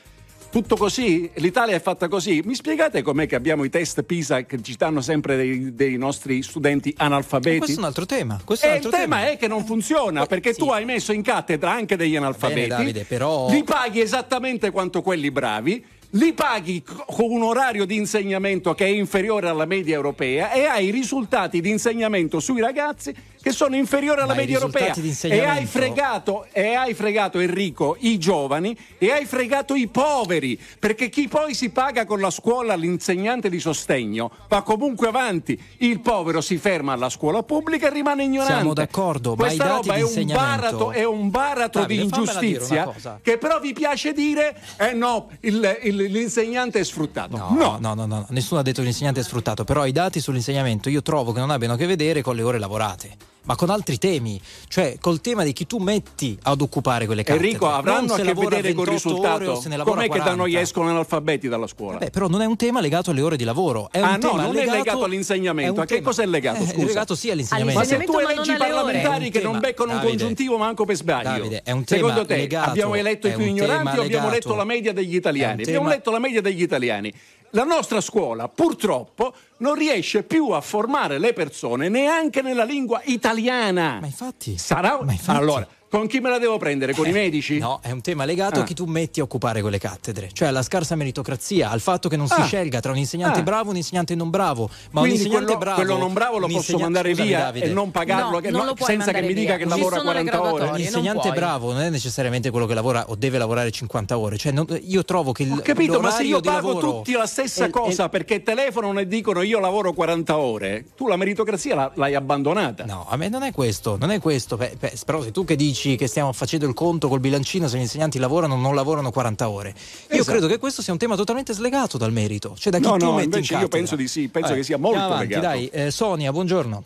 Tutto 0.58 0.76
così? 0.76 1.30
L'Italia 1.36 1.76
è 1.76 1.80
fatta 1.80 2.08
così? 2.08 2.42
Mi 2.44 2.56
spiegate 2.56 3.04
com'è 3.04 3.28
che 3.28 3.36
abbiamo 3.36 3.64
i 3.64 3.70
test 3.70 4.02
PISA 4.02 4.42
che 4.46 4.60
ci 4.64 4.76
danno 4.76 5.02
sempre 5.02 5.36
dei, 5.36 5.76
dei 5.76 5.98
nostri 5.98 6.42
studenti 6.42 6.92
analfabeti? 6.98 7.60
Questo 7.60 7.76
è 7.76 7.80
un 7.80 7.86
altro 7.86 8.06
tema. 8.08 8.40
Questo 8.44 8.66
è 8.66 8.70
E 8.70 8.72
un 8.72 8.78
il 8.80 8.86
altro 8.86 9.00
tema 9.00 9.18
tema. 9.20 9.30
è 9.32 9.38
che 9.38 9.48
non 9.48 9.64
funziona 9.66 10.26
perché 10.26 10.56
tu 10.56 10.70
hai 10.70 10.84
messo 10.84 11.12
in 11.14 11.22
cattedra 11.22 11.72
anche 11.74 11.96
degli 11.96 12.16
analfabeti. 12.16 12.70
Davide, 12.70 13.04
però- 13.04 13.48
Li 13.52 13.64
paghi 13.64 14.02
esattamente 14.02 14.72
quanto 14.72 15.04
quelli 15.04 15.30
bravi. 15.30 15.86
Li 16.12 16.34
paghi 16.34 16.82
con 16.84 17.30
un 17.30 17.44
orario 17.44 17.86
di 17.86 17.96
insegnamento 17.98 18.74
che 18.74 18.86
è 18.86 18.88
inferiore 18.88 19.50
alla 19.50 19.66
media 19.66 19.94
europea 19.94 20.52
e 20.54 20.64
hai 20.64 20.90
risultati 20.90 21.60
di 21.62 21.70
insegnamento 21.70 22.40
sui 22.40 22.62
ragazzi 22.62 23.14
che 23.48 23.53
sono 23.53 23.76
inferiori 23.78 24.19
alla 24.19 24.34
Ma 24.34 24.40
media 24.41 24.56
europea. 24.56 24.94
E 24.94 25.44
hai, 25.45 25.65
fregato, 25.65 26.48
e 26.52 26.74
hai 26.74 26.94
fregato 26.94 27.40
Enrico 27.40 27.95
i 27.99 28.18
giovani 28.18 28.78
e 28.98 29.11
hai 29.11 29.26
fregato 29.26 29.74
i 29.74 29.88
poveri 29.88 30.60
perché 30.78 31.07
chi 31.07 31.30
poi 31.30 31.53
si 31.53 31.69
paga 31.69 32.06
con 32.06 32.19
la 32.19 32.30
scuola 32.30 32.76
l'insegnante 32.76 33.49
di 33.49 33.60
sostegno 33.60 34.30
va 34.49 34.64
comunque 34.64 35.07
avanti. 35.07 35.57
Il 35.78 36.02
povero 36.02 36.41
si 36.41 36.57
ferma 36.57 36.91
alla 36.94 37.10
scuola 37.10 37.41
pubblica 37.44 37.88
e 37.88 37.91
rimane 37.91 38.24
ignorante. 38.24 38.53
Siamo 38.53 38.74
d'accordo, 38.74 39.36
ma 39.36 39.45
Questa 39.45 39.64
i 39.64 39.68
dati 39.68 39.88
roba 39.88 39.99
è 39.99 40.03
un 40.03 40.26
baratro, 40.26 40.91
è 40.91 41.06
un 41.06 41.30
baratro 41.30 41.82
Davide, 41.82 42.02
di 42.02 42.06
ingiustizia 42.06 42.94
che 43.22 43.38
però 43.38 43.60
vi 43.60 43.72
piace 43.74 44.11
dire 44.11 44.57
eh 44.78 44.91
no, 44.94 45.30
il- 45.41 45.80
il- 45.84 45.95
l'insegnante 45.95 46.80
è 46.80 46.84
sfruttato. 46.84 47.38
No, 47.38 47.78
no, 47.80 47.94
no, 47.94 48.06
no, 48.06 48.26
nessuno 48.30 48.60
ha 48.60 48.64
detto 48.64 48.80
che 48.82 48.86
l'insegnante 48.88 49.22
è 49.22 49.24
sfruttato, 49.24 49.64
però 49.64 49.86
i 49.86 49.91
dati 49.94 50.19
sull'insegnamento 50.19 50.90
io 50.90 51.02
trovo 51.02 51.32
che 51.32 51.40
non 51.40 51.49
abbiano 51.49 51.76
a 51.76 51.78
che 51.78 51.86
vedere 51.86 52.22
con 52.22 52.36
le 52.36 52.41
ore 52.41 52.60
lavorate. 52.60 53.36
Ma 53.48 53.56
con 53.56 53.69
altri 53.69 53.98
temi, 53.98 54.40
cioè 54.68 54.98
col 54.99 55.22
tema 55.22 55.44
di 55.44 55.53
chi 55.53 55.65
tu 55.65 55.78
metti 55.78 56.38
ad 56.44 56.60
occupare 56.60 57.06
quelle 57.06 57.24
cattedre. 57.24 57.48
Enrico, 57.48 57.65
Non 57.68 57.76
avranno 57.76 58.14
a 58.14 58.18
che 58.18 58.34
vedere 58.34 58.74
col 58.74 58.86
28 58.88 58.91
ore 58.91 58.91
risultato? 58.91 59.84
Com'è 59.84 60.10
che 60.10 60.18
da 60.19 60.36
noi 60.36 60.52
40. 60.52 60.60
escono 60.60 60.90
analfabeti 60.90 61.48
dalla 61.48 61.65
scuola? 61.68 61.98
Beh, 61.98 62.10
però 62.10 62.28
non 62.28 62.41
è 62.41 62.45
un 62.45 62.57
tema 62.57 62.82
legato 62.82 63.11
alle 63.11 63.22
ore 63.22 63.38
di 63.38 63.45
lavoro. 63.45 63.88
È 63.90 63.99
un 63.99 64.03
ah 64.03 64.11
no, 64.11 64.18
tema 64.18 64.41
non 64.44 64.53
legato, 64.53 64.74
è 64.74 64.78
legato 64.78 65.03
all'insegnamento. 65.06 65.72
è 65.72 65.76
un 65.76 65.80
A 65.82 65.86
che 65.86 65.95
tema- 65.95 66.07
cosa 66.07 66.22
è 66.24 66.26
legato? 66.26 66.65
Scusa. 66.65 66.74
È 66.76 66.84
legato 66.86 67.15
sì 67.15 67.32
all'insegnamento. 67.32 67.80
Ma 67.80 67.86
se 67.86 67.98
tu 68.03 68.18
eleggi 68.18 68.36
non 68.36 68.49
ore. 68.49 68.57
parlamentari 68.57 69.26
un 69.26 69.32
che 69.32 69.40
non 69.41 69.52
tema, 69.53 69.60
beccano 69.60 69.91
un 69.91 69.95
Davide. 69.98 70.18
congiuntivo 70.18 70.57
manco 70.57 70.84
per 70.86 70.95
sbaglio. 70.98 71.30
Davide, 71.30 71.61
è 71.64 71.72
un 71.72 71.84
tema 71.86 72.02
Secondo 72.02 72.26
te 72.26 72.36
legato- 72.36 72.69
abbiamo 72.69 72.95
eletto 72.95 73.28
i 73.28 73.32
più 73.32 73.44
un 73.44 73.48
ignoranti 73.49 73.98
o 73.98 74.02
abbiamo 74.02 74.30
letto 74.30 74.56
la 74.56 74.65
media 74.65 74.91
degli 74.91 75.15
italiani? 75.15 75.61
un 75.64 75.68
Abbiamo 75.69 75.88
letto 75.88 76.11
la 76.11 76.19
media 76.19 76.41
degli 76.41 76.61
italiani. 76.61 77.14
La 77.52 77.64
nostra 77.64 78.02
scuola 78.02 78.48
purtroppo 78.49 79.34
non 79.57 79.76
riesce 79.76 80.24
più 80.24 80.49
a 80.49 80.61
formare 80.61 81.18
le 81.18 81.34
persone 81.34 81.88
neanche 81.90 82.41
nella 82.41 82.64
lingua 82.64 83.02
italiana. 83.06 83.99
Ma 83.99 84.06
infatti. 84.06 84.57
Sarà 84.57 84.99
Allora, 85.28 85.68
con 85.90 86.08
chi 86.08 86.20
me 86.20 86.30
la 86.30 86.38
devo 86.40 86.58
prendere? 86.58 86.94
Con 86.94 87.08
i 87.08 87.12
medici? 87.12 87.56
Eh, 87.58 87.60
No, 87.60 87.80
è 87.82 87.92
un 87.92 88.02
tema 88.02 88.26
legato 88.26 88.60
Ah. 88.60 88.64
a 88.64 88.66
chi 88.66 88.74
tu 88.74 88.86
metti 88.86 89.20
a 89.20 89.24
occupare 89.24 89.62
quelle 89.62 89.78
cattedre, 89.80 90.30
cioè 90.34 90.50
alla 90.50 90.62
scarsa 90.62 90.96
meritocrazia, 90.96 91.70
al 91.70 91.80
fatto 91.80 92.10
che 92.10 92.16
non 92.18 92.28
si 92.28 92.40
Ah. 92.40 92.46
scelga 92.46 92.80
tra 92.80 92.92
un 92.92 92.98
insegnante 92.98 93.40
Ah. 93.40 93.44
bravo 93.44 93.68
e 93.68 93.72
un 93.72 93.78
insegnante 93.78 94.16
non 94.16 94.30
bravo. 94.30 94.70
Ma 94.92 95.00
Quindi 95.02 95.10
un 95.20 95.26
insegnante 95.26 95.46
quello- 95.46 95.60
bravo. 95.60 95.76
quello 95.82 95.98
non 95.98 96.14
bravo 96.14 96.38
lo 96.40 96.48
posso 96.48 96.78
mandare 96.78 97.14
via 97.14 97.40
Davide. 97.40 97.66
e 97.68 97.70
non 97.70 97.92
pagarlo, 97.92 98.32
No, 98.32 98.40
che- 98.40 98.50
non 98.52 98.66
no, 98.66 98.74
senza 98.78 99.12
che 99.12 99.22
mi 99.22 99.34
dica 99.34 99.56
via. 99.56 99.58
che 99.58 99.64
Ci 99.64 99.70
lavora 99.70 99.98
sono 99.98 100.12
le 100.12 100.24
40 100.24 100.42
ore. 100.54 100.66
non 100.66 100.76
L'insegnante 100.76 101.22
puoi. 101.22 101.34
bravo 101.34 101.72
non 101.72 101.82
è 101.82 101.90
necessariamente 101.90 102.50
quello 102.52 102.66
che 102.66 102.74
lavora 102.74 103.06
o 103.08 103.16
deve 103.16 103.38
lavorare 103.38 103.72
50 103.72 104.18
ore. 104.18 104.38
Cioè, 104.38 104.52
non- 104.52 104.68
io 104.82 105.04
trovo 105.06 105.32
che 105.32 105.44
il 105.44 105.52
Ho 105.52 105.62
capito, 105.62 106.00
ma 106.00 106.12
se 106.12 106.24
io 106.24 106.42
pago 106.42 106.78
tutti 106.78 107.14
la 107.14 107.26
stessa 107.26 107.64
è- 107.66 107.68
è- 107.68 107.72
cosa 107.72 108.10
perché 108.10 108.44
telefonano 108.44 109.00
e 109.00 109.08
dicono 109.08 109.42
io 109.42 109.60
lavoro 109.60 109.94
40 109.94 110.38
ore, 110.38 110.86
tu 110.96 111.08
la 111.08 111.16
meritocrazia 111.16 111.92
l'hai 111.96 112.14
abbandonata. 112.16 112.86
No, 112.86 113.06
a 113.10 113.16
me 113.16 113.30
non 113.30 113.44
è 113.44 113.52
questo, 113.54 113.98
non 113.98 114.12
è 114.12 114.20
questo. 114.20 114.58
Però 115.06 115.22
se 115.22 115.32
tu 115.32 115.46
che 115.46 115.56
dici 115.56 115.76
che 115.95 116.08
stiamo 116.08 116.34
facendo 116.34 116.66
il 116.66 116.74
conto 116.74 117.08
col 117.08 117.20
bilancino 117.20 117.68
se 117.68 117.78
gli 117.78 117.82
insegnanti 117.82 118.20
lavorano 118.20 118.56
o 118.56 118.58
non 118.58 118.76
lavorano 118.76 119.12
40 119.12 119.49
ore. 119.49 119.70
Io 119.70 119.76
Esatto. 120.16 120.32
credo 120.32 120.48
che 120.48 120.58
questo 120.58 120.82
sia 120.82 120.94
un 120.94 120.99
tema 120.99 121.16
totalmente 121.16 121.54
slegato 121.54 121.98
dal 121.98 122.12
merito. 122.12 122.56
Cioè 122.58 122.72
da 122.72 122.80
chi 122.80 122.86
No, 122.88 122.98
tu 122.98 123.06
no, 123.06 123.12
metti 123.14 123.26
invece 123.26 123.54
in 123.54 123.60
io 123.62 123.68
penso 123.68 123.95
di 123.95 124.08
sì, 124.08 124.28
penso 124.30 124.49
Vabbè, 124.49 124.60
che 124.60 124.66
sia 124.66 124.78
molto 124.78 124.99
avanti, 124.99 125.28
legato. 125.28 125.45
Dai, 125.45 125.68
eh, 125.68 125.91
Sonia, 125.91 126.32
buongiorno. 126.32 126.84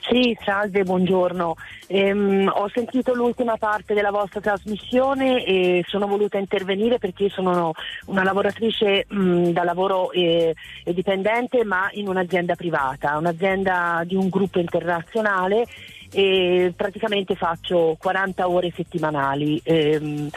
Sì, 0.00 0.36
salve, 0.44 0.82
buongiorno. 0.82 1.54
Ehm, 1.86 2.50
ho 2.52 2.68
sentito 2.74 3.14
l'ultima 3.14 3.56
parte 3.56 3.94
della 3.94 4.10
vostra 4.10 4.40
trasmissione 4.40 5.44
e 5.44 5.84
sono 5.86 6.06
voluta 6.06 6.36
intervenire 6.36 6.98
perché 6.98 7.24
io 7.24 7.28
sono 7.30 7.72
una 8.06 8.22
lavoratrice 8.24 9.06
mh, 9.08 9.50
da 9.50 9.62
lavoro 9.64 10.10
eh, 10.10 10.54
eh, 10.84 10.92
dipendente 10.92 11.64
ma 11.64 11.88
in 11.92 12.08
un'azienda 12.08 12.56
privata, 12.56 13.16
un'azienda 13.16 14.02
di 14.04 14.16
un 14.16 14.28
gruppo 14.28 14.58
internazionale 14.58 15.66
e 16.12 16.72
praticamente 16.76 17.34
faccio 17.34 17.96
40 17.98 18.48
ore 18.48 18.72
settimanali. 18.74 19.60
ehm, 19.64 20.28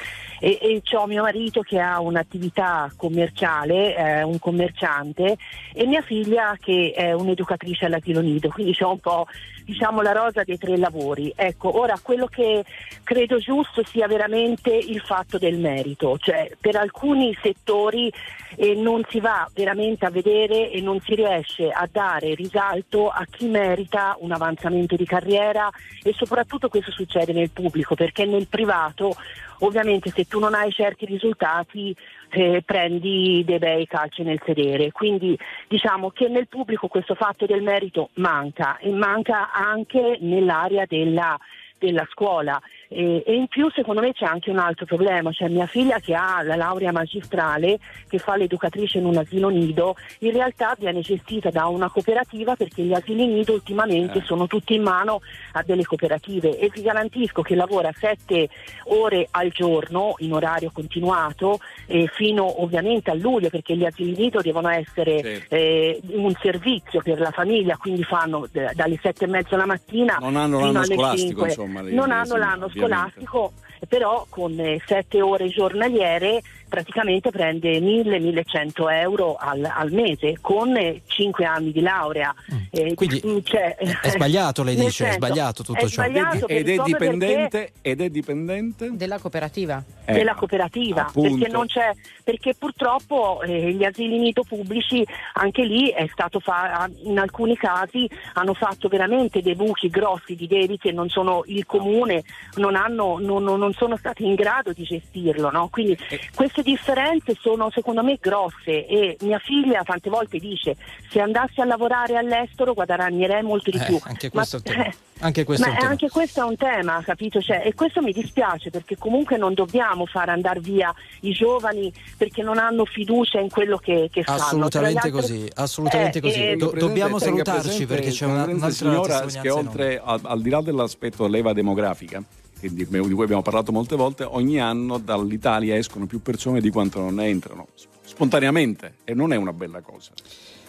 e, 0.46 0.60
e 0.62 0.96
ho 0.96 1.08
mio 1.08 1.24
marito 1.24 1.62
che 1.62 1.80
ha 1.80 2.00
un'attività 2.00 2.92
commerciale, 2.96 3.96
è 3.96 4.22
un 4.22 4.38
commerciante 4.38 5.38
e 5.74 5.88
mia 5.88 6.04
figlia 6.04 6.56
che 6.62 6.94
è 6.96 7.14
un'educatrice 7.14 7.86
all'asilo 7.86 8.22
nido, 8.22 8.50
quindi 8.50 8.76
c'ho 8.76 8.92
un 8.92 9.00
po' 9.00 9.26
diciamo 9.64 10.04
la 10.04 10.12
rosa 10.12 10.44
dei 10.44 10.60
tre 10.60 10.78
lavori. 10.78 11.34
Ecco, 11.36 11.80
ora 11.80 11.98
quello 12.00 12.28
che 12.28 12.64
credo 13.04 13.40
giusto 13.40 13.84
sia 13.84 14.06
veramente 14.06 14.70
il 14.70 15.00
fatto 15.00 15.40
del 15.40 15.58
merito, 15.58 16.20
cioè 16.20 16.52
per 16.60 16.76
alcuni 16.76 17.36
settori 17.42 18.14
eh, 18.58 18.76
non 18.76 19.04
si 19.10 19.20
va 19.20 19.50
veramente 19.52 20.06
a 20.06 20.12
vedere 20.12 20.70
e 20.70 20.80
non 20.80 21.00
si 21.02 21.16
riesce 21.16 21.70
a 21.70 21.90
dare 21.92 22.36
risalto 22.36 23.10
a 23.10 23.26
chi 23.28 23.48
merita 23.48 24.16
un 24.20 24.32
avanzamento 24.32 24.96
di 24.96 25.06
carriera 25.06 25.70
e 26.04 26.14
soprattutto 26.14 26.70
questo 26.70 26.92
succede 26.92 27.34
nel 27.34 27.50
pubblico 27.50 27.96
perché 27.96 28.26
nel 28.26 28.48
privato 28.48 29.16
ovviamente 29.60 30.12
se 30.12 30.26
tu 30.26 30.40
non 30.40 30.54
hai 30.54 30.72
certi 30.72 31.06
risultati 31.06 31.96
eh, 32.30 32.62
prendi 32.66 33.44
dei 33.46 33.60
bei 33.60 33.88
calci 33.88 34.24
nel 34.24 34.42
sedere. 34.46 34.92
Quindi 34.92 35.38
diciamo 35.68 36.12
che 36.12 36.28
nel 36.28 36.48
pubblico 36.48 36.88
questo 36.88 37.16
fatto 37.16 37.46
del 37.46 37.62
merito 37.62 38.10
manca 38.16 38.78
e 38.78 38.92
manca 38.92 39.52
anche 39.52 40.18
nell'area 40.22 40.86
della 40.88 41.38
della 41.78 42.08
scuola 42.10 42.60
e, 42.96 43.24
e 43.26 43.34
in 43.36 43.48
più 43.48 43.70
secondo 43.72 44.00
me 44.00 44.14
c'è 44.14 44.26
anche 44.26 44.50
un 44.50 44.58
altro 44.58 44.86
problema, 44.86 45.32
cioè 45.34 45.50
mia 45.50 45.66
figlia 45.66 46.00
che 46.00 46.14
ha 46.14 46.42
la 46.44 46.56
laurea 46.56 46.94
magistrale 46.94 47.78
che 48.08 48.20
fa 48.20 48.38
l'educatrice 48.38 49.00
in 49.00 49.06
un 49.06 49.18
asilo 49.18 49.50
nido 49.50 49.96
in 50.20 50.32
realtà 50.32 50.76
viene 50.80 51.02
gestita 51.02 51.50
da 51.50 51.68
una 51.68 51.90
cooperativa 51.90 52.56
perché 52.56 52.84
gli 52.84 52.94
asili 52.94 53.28
nido 53.28 53.54
ultimamente 53.54 54.22
sono 54.24 54.48
tutti 54.48 54.76
in 54.76 54.84
mano 54.84 55.22
a 55.54 55.64
delle 55.64 55.84
cooperative 55.84 56.58
e 56.58 56.70
vi 56.74 56.82
garantisco 56.82 57.42
che 57.42 57.56
lavora 57.56 57.92
sette 57.94 58.48
ore 58.86 59.28
al 59.32 59.50
giorno 59.50 60.14
in 60.20 60.34
orario 60.34 60.72
continuato 60.74 61.60
eh, 61.88 62.10
fino 62.14 62.62
ovviamente 62.64 63.12
a 63.12 63.14
luglio 63.14 63.50
perché 63.50 63.76
gli 63.76 63.86
asili 63.86 64.16
nido 64.16 64.40
devono 64.42 64.70
essere 64.70 65.48
eh, 65.50 66.00
un 66.12 66.34
servizio 66.42 67.02
per 67.02 67.20
la 67.20 67.32
famiglia 67.32 67.76
quindi 67.76 68.04
fanno 68.04 68.48
d- 68.50 68.74
dalle 68.74 68.98
sette 69.02 69.26
e 69.26 69.28
mezza 69.28 69.58
la 69.58 69.66
mattina 69.66 70.18
Non 70.20 70.36
hanno 70.38 70.60
l'anno 70.60 70.84
scolastico, 70.84 71.28
cinque. 71.28 71.48
insomma, 71.48 71.82
le- 71.82 71.92
non 71.92 72.12
hanno 72.12 72.36
l'anno 72.38 72.66
ovviamente. 72.66 72.85
Scolastico 72.86 73.54
però 73.88 74.26
con 74.30 74.58
eh, 74.60 74.82
sette 74.86 75.22
ore 75.22 75.50
giornaliere 75.50 76.42
praticamente 76.68 77.30
prende 77.32 77.80
1000-1100 77.80 78.92
euro 78.92 79.36
al, 79.36 79.64
al 79.72 79.92
mese 79.92 80.38
con 80.42 80.76
eh, 80.76 81.02
cinque 81.08 81.46
anni 81.46 81.72
di 81.72 81.82
laurea 81.82 82.34
Eh, 82.72 82.94
Quindi 82.96 83.22
cioè, 83.44 83.76
È 83.76 84.10
sbagliato, 84.10 84.64
lei 84.64 84.76
dice, 84.76 84.88
è 84.88 84.92
senso, 85.12 85.14
sbagliato 85.14 85.64
tutto 85.64 85.80
è 85.86 85.88
ciò. 85.88 86.04
sbagliato 86.04 86.48
Ed 86.48 86.70
è 86.70 86.78
dipendente, 86.84 87.72
ed 87.82 88.02
è 88.02 88.10
dipendente 88.10 88.90
Della 88.94 89.20
cooperativa. 89.20 89.84
Eh, 90.08 90.14
della 90.14 90.36
cooperativa 90.36 91.08
appunto. 91.08 91.36
perché, 91.36 91.52
non 91.52 91.66
c'è, 91.66 91.92
perché 92.24 92.54
purtroppo 92.56 93.42
eh, 93.42 93.72
gli 93.74 93.84
asili 93.84 94.20
nido 94.20 94.44
pubblici 94.44 95.04
anche 95.34 95.64
lì 95.64 95.90
è 95.90 96.08
stato 96.12 96.40
fa- 96.40 96.88
in 97.04 97.18
alcuni 97.18 97.58
casi 97.58 98.08
hanno 98.34 98.54
fatto 98.54 98.88
veramente 98.88 99.42
dei 99.42 99.56
buchi 99.56 99.90
grossi 99.90 100.36
di 100.36 100.46
debiti 100.46 100.90
e 100.90 100.92
non 100.92 101.10
sono 101.10 101.42
il 101.48 101.66
comune 101.66 102.24
non, 102.58 102.76
hanno, 102.76 103.18
non, 103.20 103.44
non- 103.44 103.58
non 103.58 103.74
sono 103.74 103.98
stati 103.98 104.26
in 104.26 104.36
grado 104.36 104.74
di 104.74 104.84
gestirlo 104.84 105.50
no? 105.50 105.70
quindi 105.72 105.98
Eh. 106.10 106.20
Queste 106.56 106.64
differenze 106.64 107.36
sono 107.42 107.70
secondo 107.72 108.02
me 108.04 108.18
grosse 108.22 108.86
e 108.88 109.18
mia 109.22 109.40
figlia 109.40 109.84
tante 109.84 110.10
volte 110.10 110.38
dice 110.40 110.76
se 111.10 111.20
andassi 111.20 111.60
a 111.60 111.66
lavorare 111.66 112.16
all'estero 112.16 112.74
guadagnerei 112.74 113.44
molto 113.44 113.70
di 113.72 113.78
Eh, 113.78 113.86
più 113.86 114.00
anche 114.04 114.30
Ma- 114.32 114.40
questo 114.46 114.56
è 114.58 114.60
un 114.60 114.64
tema. 114.76 114.94
Anche 115.18 115.46
questo 115.46 115.64
ma 115.66 115.70
è 115.70 115.72
un 115.72 115.78
tema. 115.80 115.92
anche 115.92 116.10
questo 116.10 116.42
è 116.42 116.44
un 116.44 116.56
tema, 116.58 117.02
capito? 117.02 117.40
Cioè, 117.42 117.62
e 117.66 117.74
questo 117.74 118.02
mi 118.02 118.12
dispiace 118.12 118.70
perché 118.70 118.98
comunque 118.98 119.38
non 119.38 119.54
dobbiamo 119.54 120.06
far 120.06 120.28
andare 120.28 120.60
via 120.60 120.94
i 121.22 121.32
giovani 121.32 121.92
perché 122.18 122.44
non 122.44 122.58
hanno 122.58 122.84
fiducia 122.84 123.40
in 123.40 123.50
quello 123.50 123.78
che, 123.78 124.10
che 124.12 124.24
fanno. 124.24 124.42
Assolutamente 124.42 124.98
altre- 125.08 125.12
così, 125.12 125.50
assolutamente 125.56 126.18
Eh, 126.18 126.22
così. 126.22 126.34
eh, 126.42 126.56
Do- 126.58 126.68
Presidente, 126.70 126.80
dobbiamo 126.80 127.18
salutarci 127.20 127.62
presente- 127.62 127.86
perché 127.96 128.10
c'è 128.10 128.26
una, 128.26 128.44
un'altra 128.44 128.70
signora 128.72 129.26
che 129.26 129.50
oltre 129.50 130.02
al, 130.04 130.20
al 130.22 130.42
di 130.42 130.50
là 130.50 130.62
dell'aspetto 130.62 131.28
leva 131.28 131.54
demografica 131.54 132.22
di, 132.70 132.86
di 132.88 133.14
cui 133.14 133.24
abbiamo 133.24 133.42
parlato 133.42 133.72
molte 133.72 133.96
volte 133.96 134.24
ogni 134.24 134.60
anno 134.60 134.98
dall'Italia 134.98 135.76
escono 135.76 136.06
più 136.06 136.22
persone 136.22 136.62
di 136.62 136.70
quanto 136.70 137.00
non 137.00 137.16
ne 137.16 137.28
entrano 137.28 137.68
spontaneamente 138.04 138.96
e 139.04 139.14
non 139.14 139.34
è 139.34 139.36
una 139.36 139.54
bella 139.54 139.82
cosa 139.82 140.12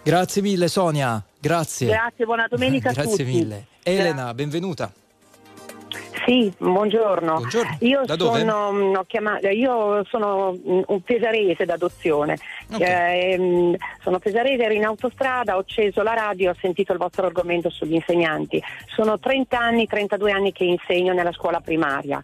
Grazie 0.06 0.40
mille 0.40 0.68
Sonia, 0.68 1.20
grazie. 1.36 1.88
Grazie, 1.88 2.26
buona 2.26 2.46
domenica 2.48 2.90
a 2.90 2.92
Grazie 2.94 3.10
tutti. 3.10 3.24
mille. 3.24 3.66
Elena, 3.82 4.32
benvenuta. 4.34 4.92
Sì, 6.26 6.52
buongiorno. 6.58 7.34
Buongiorno. 7.36 7.76
Io, 7.82 8.02
sono, 8.16 8.72
mm, 8.72 8.94
chiamato- 9.06 9.46
io 9.46 10.04
sono 10.06 10.52
mm, 10.58 10.80
un 10.88 11.00
pesarese 11.02 11.64
d'adozione. 11.64 12.36
Ehm, 12.84 13.76
sono 14.02 14.18
pesarese, 14.18 14.64
ero 14.64 14.74
in 14.74 14.84
autostrada, 14.84 15.54
ho 15.54 15.60
acceso 15.60 16.02
la 16.02 16.14
radio, 16.14 16.50
ho 16.50 16.56
sentito 16.60 16.92
il 16.92 16.98
vostro 16.98 17.26
argomento 17.26 17.70
sugli 17.70 17.94
insegnanti. 17.94 18.60
Sono 18.92 19.20
30 19.20 19.56
anni, 19.56 19.86
32 19.86 20.32
anni 20.32 20.50
che 20.50 20.64
insegno 20.64 21.12
nella 21.12 21.32
scuola 21.32 21.60
primaria. 21.60 22.20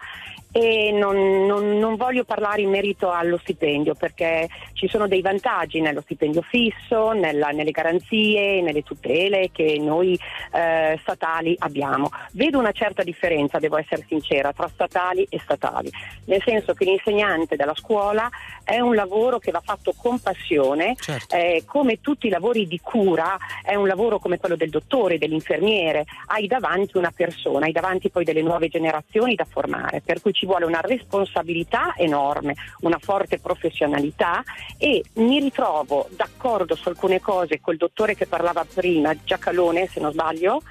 E 0.55 0.91
non, 0.93 1.47
non- 1.47 1.79
non 1.79 1.97
voglio 1.97 2.25
parlare 2.25 2.61
in 2.61 2.69
merito 2.69 3.11
allo 3.11 3.39
stipendio 3.39 3.95
perché 3.95 4.49
ci 4.75 4.87
sono 4.87 5.09
dei 5.09 5.23
vantaggi 5.23 5.81
nello 5.81 6.03
stipendio 6.03 6.43
fisso, 6.43 7.13
nella- 7.13 7.49
nelle 7.49 7.71
garanzie, 7.71 8.61
nelle 8.61 8.83
tutele 8.83 9.51
che 9.51 9.79
noi 9.81 10.19
eh, 10.53 10.99
statali 11.01 11.57
abbiamo. 11.59 12.11
Vedo 12.33 12.59
una 12.59 12.73
certa 12.73 13.03
differenza, 13.03 13.59
devo 13.59 13.79
essere 13.79 14.05
sincera, 14.07 14.53
tra 14.53 14.69
statali 14.69 15.27
e 15.31 15.39
statali, 15.39 15.91
nel 16.27 16.43
senso 16.45 16.75
che 16.75 16.85
l'insegnante 16.85 17.57
della 17.57 17.75
scuola 17.75 18.29
è 18.63 18.79
un 18.79 18.95
lavoro 18.95 19.39
che 19.39 19.51
va 19.51 19.63
fatto 19.65 19.95
con 19.97 20.21
passione, 20.21 20.95
eh, 21.31 21.63
come 21.65 22.01
tutti 22.03 22.27
i 22.27 22.31
lavori 22.31 22.67
di 22.67 22.79
cura, 22.81 23.37
è 23.63 23.75
un 23.75 23.87
lavoro 23.87 24.19
come 24.19 24.39
quello 24.39 24.57
del 24.57 24.69
dottore, 24.69 25.17
dell'infermiere, 25.17 26.05
hai 26.27 26.47
davanti 26.47 26.99
una 26.99 27.13
persona, 27.15 27.65
hai 27.65 27.73
davanti 27.73 28.11
poi 28.11 28.25
delle 28.25 28.43
nuove 28.43 28.69
generazioni 28.69 29.35
da 29.35 29.47
formare, 29.49 30.03
per 30.05 30.21
cui 30.21 30.33
ci 30.33 30.42
vuole 30.47 30.65
una 30.65 30.81
responsabilità 30.81 31.95
enorme, 31.97 32.55
una 32.81 32.99
forte 32.99 33.39
professionalità 33.39 34.43
e 34.79 35.03
mi 35.15 35.41
ritrovo 35.41 36.09
d'accordo 36.11 36.75
su 36.75 36.89
alcune 36.89 37.21
cose 37.21 37.61
col 37.61 37.77
dottore 37.77 38.15
che 38.15 38.27
parlava 38.27 38.65
prima, 38.73 39.15
Giacalone 39.25 39.87
se 39.87 40.01
non 40.01 40.13
sbaglio, 40.13 40.63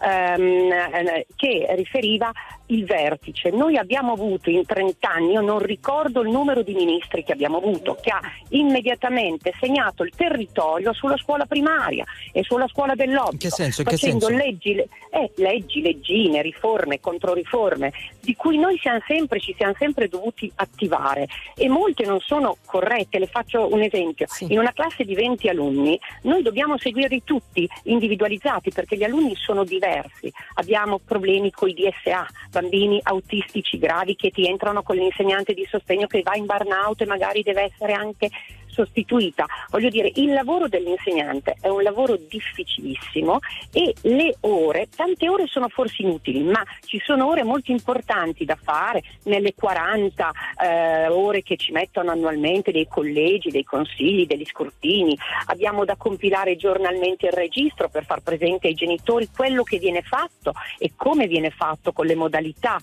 ehm, 0.00 0.72
eh, 0.72 1.26
che 1.36 1.66
riferiva 1.70 2.32
il 2.72 2.84
vertice. 2.84 3.50
Noi 3.50 3.76
abbiamo 3.76 4.12
avuto 4.12 4.50
in 4.50 4.64
30 4.64 5.08
anni, 5.08 5.32
io 5.32 5.40
non 5.40 5.58
ricordo 5.58 6.22
il 6.22 6.30
numero 6.30 6.62
di 6.62 6.74
ministri 6.74 7.22
che 7.22 7.32
abbiamo 7.32 7.58
avuto, 7.58 7.96
che 8.00 8.10
ha 8.10 8.20
immediatamente 8.50 9.52
segnato 9.60 10.02
il 10.02 10.12
territorio 10.14 10.92
sulla 10.92 11.16
scuola 11.16 11.46
primaria 11.46 12.04
e 12.32 12.42
sulla 12.42 12.66
scuola 12.68 12.94
dell'obbligo, 12.94 13.54
facendo 13.54 14.28
leggi, 14.28 14.72
eh, 14.74 15.30
leggi, 15.36 15.82
leggine, 15.82 16.42
riforme, 16.42 17.00
controriforme, 17.00 17.92
di 18.20 18.34
cui 18.34 18.58
noi 18.58 18.78
siamo 18.78 19.00
sempre, 19.06 19.40
ci 19.40 19.54
siamo 19.56 19.74
sempre 19.78 20.08
dovuti 20.08 20.50
attivare 20.56 21.26
e 21.54 21.68
molte 21.68 22.04
non 22.04 22.20
sono 22.20 22.56
corrette. 22.64 23.18
Le 23.18 23.26
faccio 23.26 23.72
un 23.72 23.82
esempio. 23.82 24.26
In 24.48 24.58
una 24.58 24.72
classe 24.72 25.04
di 25.04 25.14
20 25.14 25.48
alunni 25.48 25.98
noi 26.22 26.42
dobbiamo 26.42 26.78
seguirli 26.78 27.22
tutti 27.24 27.68
individualizzati 27.84 28.70
perché 28.70 28.96
gli 28.96 29.04
alunni 29.04 29.34
sono 29.36 29.64
diversi. 29.64 30.32
Abbiamo 30.54 30.98
problemi 30.98 31.50
con 31.50 31.68
i 31.68 31.74
DSA, 31.74 32.26
bambini 32.62 33.00
autistici 33.02 33.78
gravi 33.78 34.14
che 34.14 34.30
ti 34.30 34.46
entrano 34.46 34.82
con 34.82 34.96
l'insegnante 34.96 35.52
di 35.52 35.66
sostegno 35.68 36.06
che 36.06 36.22
va 36.22 36.36
in 36.36 36.46
burnout 36.46 37.00
e 37.00 37.06
magari 37.06 37.42
deve 37.42 37.62
essere 37.62 37.92
anche 37.92 38.30
sostituita. 38.72 39.46
Voglio 39.70 39.90
dire, 39.90 40.10
il 40.16 40.32
lavoro 40.32 40.66
dell'insegnante 40.68 41.56
è 41.60 41.68
un 41.68 41.82
lavoro 41.82 42.16
difficilissimo 42.16 43.38
e 43.72 43.94
le 44.02 44.36
ore, 44.40 44.88
tante 44.94 45.28
ore 45.28 45.46
sono 45.46 45.68
forse 45.68 46.02
inutili, 46.02 46.42
ma 46.42 46.62
ci 46.84 47.00
sono 47.04 47.28
ore 47.28 47.44
molto 47.44 47.70
importanti 47.70 48.44
da 48.44 48.56
fare 48.60 49.02
nelle 49.24 49.54
40 49.54 50.30
eh, 50.62 51.08
ore 51.08 51.42
che 51.42 51.56
ci 51.56 51.72
mettono 51.72 52.10
annualmente 52.10 52.72
dei 52.72 52.88
collegi, 52.88 53.50
dei 53.50 53.64
consigli, 53.64 54.26
degli 54.26 54.46
scrutini. 54.46 55.16
Abbiamo 55.46 55.84
da 55.84 55.96
compilare 55.96 56.56
giornalmente 56.56 57.26
il 57.26 57.32
registro 57.32 57.88
per 57.88 58.04
far 58.04 58.20
presente 58.20 58.68
ai 58.68 58.74
genitori 58.74 59.28
quello 59.34 59.62
che 59.62 59.78
viene 59.78 60.02
fatto 60.02 60.52
e 60.78 60.92
come 60.96 61.26
viene 61.26 61.50
fatto 61.50 61.92
con 61.92 62.06
le 62.06 62.14
modalità. 62.14 62.78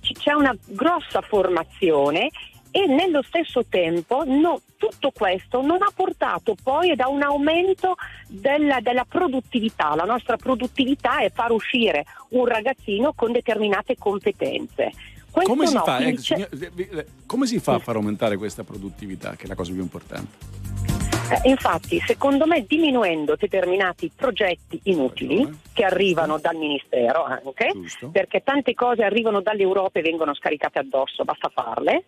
C'è 0.00 0.32
una 0.32 0.56
grossa 0.64 1.20
formazione 1.20 2.30
e 2.70 2.86
nello 2.86 3.22
stesso 3.22 3.64
tempo 3.66 4.24
no, 4.24 4.60
tutto 4.76 5.10
questo 5.10 5.62
non 5.62 5.82
ha 5.82 5.90
portato 5.94 6.54
poi 6.62 6.94
da 6.94 7.08
un 7.08 7.22
aumento 7.22 7.94
della, 8.26 8.80
della 8.80 9.04
produttività. 9.08 9.94
La 9.94 10.04
nostra 10.04 10.36
produttività 10.36 11.18
è 11.20 11.30
far 11.30 11.50
uscire 11.52 12.04
un 12.30 12.46
ragazzino 12.46 13.12
con 13.14 13.32
determinate 13.32 13.96
competenze. 13.98 14.92
Come 15.30 15.66
si, 15.66 15.74
no, 15.74 15.84
fa, 15.84 15.98
eh, 15.98 16.16
signor- 16.16 16.48
eh, 16.52 17.06
come 17.26 17.46
si 17.46 17.58
fa 17.60 17.74
a 17.74 17.78
far 17.78 17.96
aumentare 17.96 18.36
questa 18.36 18.64
produttività, 18.64 19.36
che 19.36 19.44
è 19.44 19.46
la 19.46 19.54
cosa 19.54 19.72
più 19.72 19.82
importante? 19.82 20.56
Eh, 21.30 21.50
infatti, 21.50 22.00
secondo 22.06 22.46
me, 22.46 22.64
diminuendo 22.66 23.36
determinati 23.36 24.10
progetti 24.14 24.80
inutili 24.84 25.46
che 25.74 25.84
arrivano 25.84 26.38
dal 26.38 26.56
Ministero 26.56 27.22
anche, 27.24 27.72
perché 28.10 28.42
tante 28.42 28.72
cose 28.72 29.02
arrivano 29.02 29.42
dall'Europa 29.42 29.98
e 29.98 30.02
vengono 30.02 30.34
scaricate 30.34 30.78
addosso, 30.78 31.24
basta 31.24 31.50
farle. 31.52 32.04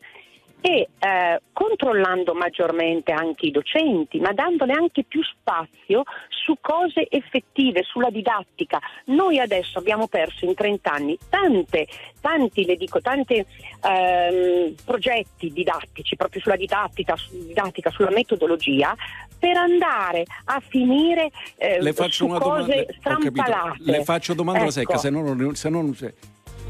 E 0.63 0.89
eh, 0.99 1.41
controllando 1.53 2.35
maggiormente 2.35 3.13
anche 3.13 3.47
i 3.47 3.51
docenti, 3.51 4.19
ma 4.21 4.33
dandole 4.33 4.73
anche 4.75 5.05
più 5.05 5.23
spazio 5.23 6.03
su 6.29 6.57
cose 6.61 7.07
effettive, 7.09 7.83
sulla 7.83 8.11
didattica. 8.11 8.79
Noi 9.07 9.39
adesso 9.39 9.79
abbiamo 9.79 10.07
perso 10.07 10.45
in 10.45 10.55
30 10.55 10.91
anni 10.93 11.19
tante, 11.31 11.87
tanti, 12.21 12.65
le 12.67 12.77
dico, 12.77 13.01
tanti 13.01 13.43
ehm, 13.83 14.75
progetti 14.85 15.51
didattici 15.53 16.17
proprio 16.17 16.41
sulla 16.43 16.57
didattica, 16.57 17.17
su- 17.17 17.47
didattica, 17.47 17.91
sulla 17.91 18.11
metodologia, 18.11 18.95
per 19.39 19.57
andare 19.57 20.25
a 20.45 20.61
finire 20.61 21.31
eh, 21.57 21.81
le 21.81 21.93
faccio 21.95 22.13
su 22.13 22.27
una 22.27 22.39
cose 22.39 22.67
domanda. 22.67 22.93
strampalate. 22.99 23.77
Le 23.79 24.05
faccio 24.05 24.35
domanda 24.35 24.61
Ecco. 24.63 24.71
secca, 24.71 24.97
se 24.99 25.09
non, 25.11 25.55
se 25.55 25.69
non- 25.71 25.95
se- 25.95 26.15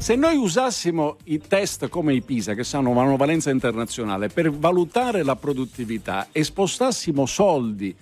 se 0.01 0.15
noi 0.15 0.35
usassimo 0.35 1.17
i 1.25 1.37
test 1.37 1.87
come 1.87 2.15
i 2.15 2.21
PISA, 2.21 2.55
che 2.55 2.65
hanno 2.75 2.89
una 2.89 3.15
valenza 3.15 3.51
internazionale, 3.51 4.29
per 4.29 4.49
valutare 4.49 5.21
la 5.21 5.35
produttività 5.35 6.29
e 6.31 6.43
spostassimo 6.43 7.27
soldi 7.27 7.95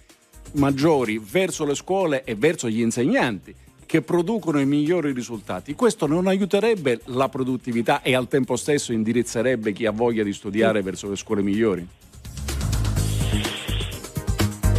maggiori 0.54 1.20
verso 1.20 1.66
le 1.66 1.76
scuole 1.76 2.24
e 2.24 2.36
verso 2.36 2.70
gli 2.70 2.80
insegnanti 2.80 3.54
che 3.86 4.02
producono 4.02 4.62
i 4.62 4.66
migliori 4.66 5.12
risultati, 5.12 5.76
questo 5.76 6.08
non 6.08 6.28
aiuterebbe 6.28 7.02
la 7.08 7.28
produttività 7.28 8.02
e 8.02 8.16
al 8.16 8.30
tempo 8.30 8.56
stesso 8.56 8.94
indirizzerebbe 8.94 9.74
chi 9.74 9.86
ha 9.86 9.92
voglia 9.92 10.24
di 10.24 10.32
studiare 10.32 10.82
verso 10.82 11.10
le 11.10 11.18
scuole 11.18 11.42
migliori? 11.42 11.86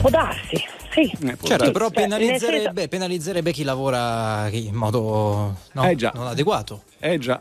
Può 0.01 0.09
darsi, 0.09 0.56
sì. 0.92 1.10
Certo, 1.42 1.64
Sì, 1.66 1.70
però 1.70 1.86
cioè, 1.86 1.92
penalizzerebbe, 2.02 2.72
senso- 2.74 2.88
penalizzerebbe 2.88 3.52
chi 3.52 3.62
lavora 3.62 4.48
in 4.50 4.74
modo 4.74 5.56
no, 5.72 5.84
Eh 5.88 5.94
già. 5.96 6.12
non 6.14 6.26
adeguato. 6.26 6.82
Eh 6.98 7.18
già. 7.18 7.40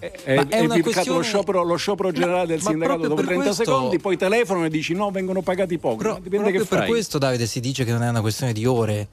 Eh, 0.00 0.10
E, 0.24 0.34
ma 0.34 0.48
è 0.48 0.60
una 0.60 0.74
vi- 0.74 0.82
questione- 0.82 1.18
lo, 1.18 1.22
sciopero, 1.22 1.62
lo 1.62 1.76
sciopero 1.76 2.10
generale 2.10 2.46
del 2.46 2.60
ma 2.62 2.70
sindacato 2.70 2.98
proprio 2.98 3.08
dopo 3.08 3.20
per 3.20 3.24
30 3.30 3.44
questo- 3.54 3.64
secondi, 3.64 3.98
poi 3.98 4.16
telefono 4.16 4.64
e 4.64 4.68
dici 4.70 4.94
no, 4.94 5.10
vengono 5.10 5.42
pagati 5.42 5.78
poco. 5.78 6.02
Ma 6.02 6.14
dipende 6.14 6.38
Proprio 6.38 6.60
che 6.62 6.66
per 6.68 6.84
questo, 6.86 7.18
Davide, 7.18 7.46
si 7.46 7.60
dice 7.60 7.84
che 7.84 7.92
non 7.92 8.02
è 8.02 8.08
una 8.08 8.20
questione 8.20 8.52
di 8.52 8.66
ore. 8.66 9.08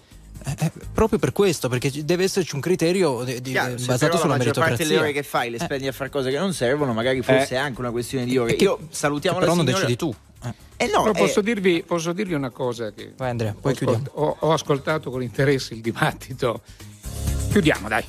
Eh, 0.45 0.55
eh, 0.65 0.71
proprio 0.93 1.19
per 1.19 1.31
questo, 1.31 1.67
perché 1.67 1.91
deve 2.05 2.23
esserci 2.23 2.55
un 2.55 2.61
criterio 2.61 3.23
di- 3.23 3.41
di- 3.41 3.51
Chiaro, 3.51 3.73
basato 3.73 3.97
però 3.97 4.17
sulla 4.17 4.31
la 4.33 4.37
maggior 4.37 4.53
parte 4.53 4.69
meritocrazia. 4.71 4.85
delle 4.85 4.97
ore 4.99 5.11
che 5.11 5.23
fai 5.23 5.49
le 5.49 5.59
spendi 5.59 5.87
a 5.87 5.91
fare 5.91 6.09
cose 6.09 6.29
che 6.31 6.37
non 6.39 6.53
servono, 6.53 6.93
magari 6.93 7.21
forse 7.21 7.53
Eh. 7.53 7.57
è 7.57 7.59
anche 7.59 7.79
una 7.79 7.91
questione 7.91 8.25
di 8.25 8.37
ore. 8.37 8.55
Che- 8.55 8.63
Io 8.63 8.79
salutiamo 8.89 9.37
che 9.39 9.43
però 9.45 9.55
la 9.55 9.63
non 9.63 9.67
signora. 9.67 9.85
decidi 9.85 10.09
tu. 10.09 10.15
Eh 10.79 10.85
no, 10.87 11.03
Però 11.03 11.15
eh, 11.15 11.17
posso, 11.19 11.41
dirvi, 11.41 11.83
posso 11.83 12.13
dirvi 12.13 12.33
una 12.35 12.51
cosa 12.51 12.91
che 12.91 13.13
Vai 13.17 13.31
Andrea, 13.31 13.51
ho, 13.55 13.59
poi 13.59 13.73
chiudiamo. 13.73 14.03
ascolt- 14.05 14.19
ho- 14.41 14.47
ho 14.47 14.53
ascoltato 14.53 15.09
con 15.09 15.23
interesse 15.23 15.73
il 15.73 15.81
dibattito. 15.81 16.61
Chiudiamo, 17.49 17.87
dai. 17.87 18.03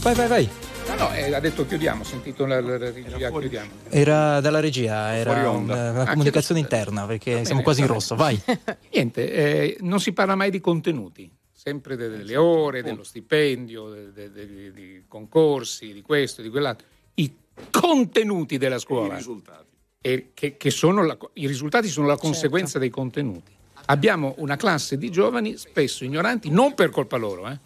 Vai, 0.00 0.14
vai, 0.14 0.28
vai. 0.28 0.48
No, 0.86 0.94
no, 0.96 1.12
eh, 1.14 1.34
ha 1.34 1.40
detto 1.40 1.66
chiudiamo, 1.66 2.02
ho 2.02 2.04
sentito 2.04 2.44
la, 2.46 2.60
la- 2.60 2.76
la 2.78 2.90
regia, 2.92 3.30
chiudiamo. 3.30 3.70
Era 3.88 4.40
dalla 4.40 4.60
regia, 4.60 5.14
era 5.16 5.50
un- 5.50 5.64
una 5.64 6.02
Ah, 6.02 6.10
comunicazione 6.10 6.60
interna, 6.60 7.06
perché 7.06 7.44
siamo 7.44 7.62
quasi 7.62 7.80
in 7.80 7.86
rosso. 7.88 8.14
Vai. 8.14 8.40
Niente, 8.92 9.32
eh, 9.32 9.76
non 9.80 9.98
si 9.98 10.12
parla 10.12 10.34
mai 10.36 10.50
di 10.50 10.60
contenuti, 10.60 11.28
sempre 11.52 11.96
de- 11.96 12.08
delle 12.08 12.36
ore, 12.36 12.82
dello 12.82 13.02
stipendio, 13.02 13.88
de- 13.88 14.12
de- 14.12 14.30
de- 14.30 14.72
di 14.72 15.04
concorsi, 15.08 15.92
di 15.92 16.02
questo, 16.02 16.42
di 16.42 16.50
quell'altro. 16.50 16.86
I 17.14 17.34
contenuti 17.70 18.58
della 18.58 18.78
scuola. 18.78 19.14
I 19.14 19.16
risultati. 19.16 19.72
E 20.06 20.32
che, 20.34 20.58
che 20.58 20.68
sono 20.70 21.02
la- 21.02 21.16
I 21.34 21.46
risultati 21.46 21.88
sono 21.88 22.06
la 22.06 22.18
conseguenza 22.18 22.78
dei 22.78 22.90
contenuti. 22.90 23.52
Abbiamo 23.86 24.34
una 24.38 24.56
classe 24.56 24.98
di 24.98 25.10
giovani 25.10 25.56
spesso 25.56 26.04
ignoranti, 26.04 26.50
non 26.50 26.74
per 26.74 26.90
colpa 26.90 27.16
loro, 27.16 27.48
eh. 27.48 27.58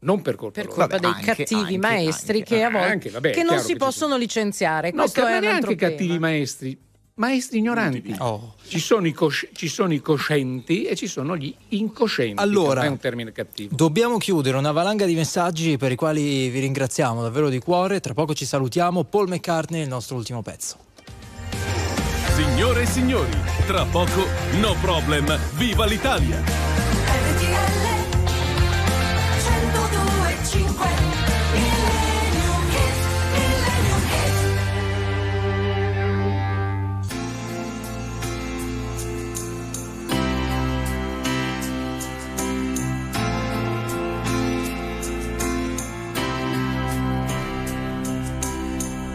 Non 0.00 0.22
per 0.22 0.36
colpa 0.36 0.60
Per 0.60 0.66
loro. 0.70 0.86
colpa 0.86 0.98
dei 0.98 1.24
cattivi 1.24 1.76
maestri 1.78 2.44
che 2.44 2.62
a 2.62 2.70
volte 2.70 2.86
Anche, 2.86 3.10
vabbè, 3.10 3.32
che 3.32 3.42
non 3.42 3.58
si 3.58 3.72
che 3.72 3.78
possono 3.78 4.16
licenziare. 4.16 4.92
No, 4.92 5.00
Questo 5.02 5.22
ma 5.22 5.30
è 5.30 5.34
un 5.34 5.40
neanche 5.40 5.66
altro 5.70 5.74
cattivi 5.74 6.12
tema. 6.12 6.18
maestri, 6.28 6.78
maestri 7.14 7.58
ignoranti. 7.58 8.16
Ci, 8.68 8.78
sono 8.78 9.08
i 9.08 9.12
cosci- 9.12 9.48
ci 9.52 9.66
sono 9.66 9.92
i 9.92 10.00
coscienti 10.00 10.84
e 10.84 10.94
ci 10.94 11.08
sono 11.08 11.36
gli 11.36 11.52
incoscienti. 11.70 12.40
Allora, 12.40 12.84
è 12.84 12.86
un 12.86 12.98
termine 12.98 13.32
cattivo. 13.32 13.74
Dobbiamo 13.74 14.18
chiudere 14.18 14.56
una 14.56 14.70
valanga 14.70 15.06
di 15.06 15.16
messaggi 15.16 15.76
per 15.76 15.90
i 15.90 15.96
quali 15.96 16.48
vi 16.50 16.60
ringraziamo 16.60 17.20
davvero 17.20 17.48
di 17.48 17.58
cuore. 17.58 17.98
Tra 17.98 18.14
poco 18.14 18.32
ci 18.34 18.44
salutiamo. 18.44 19.02
Paul 19.02 19.26
McCartney, 19.28 19.82
il 19.82 19.88
nostro 19.88 20.14
ultimo 20.14 20.42
pezzo. 20.42 20.86
Signore 22.38 22.82
e 22.82 22.86
signori, 22.86 23.36
tra 23.66 23.84
poco 23.84 24.24
no 24.60 24.76
problem, 24.80 25.36
viva 25.54 25.86
l'Italia! 25.86 26.40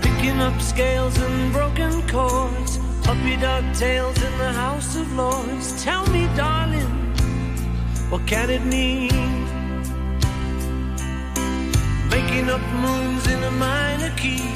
Picking 0.02 0.42
up 0.42 0.60
scales 0.60 1.18
and 1.20 1.54
broken 1.54 2.06
chords 2.10 2.83
puppy 3.04 3.36
dog 3.36 3.64
tails 3.74 4.22
in 4.24 4.38
the 4.38 4.52
House 4.54 4.96
of 4.96 5.12
Lords. 5.14 5.84
Tell 5.84 6.06
me, 6.08 6.28
darling, 6.36 6.94
what 8.10 8.26
can 8.26 8.50
it 8.50 8.64
mean? 8.64 9.12
Making 12.10 12.50
up 12.50 12.62
moons 12.86 13.28
in 13.28 13.44
a 13.44 13.52
minor 13.52 14.14
key. 14.16 14.48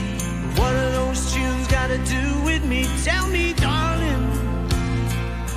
What 0.56 0.74
are 0.74 0.92
those 0.92 1.34
tunes 1.34 1.68
got 1.68 1.88
to 1.88 1.98
do 1.98 2.44
with 2.46 2.64
me? 2.66 2.86
Tell 3.04 3.28
me, 3.28 3.54
darling, 3.54 4.26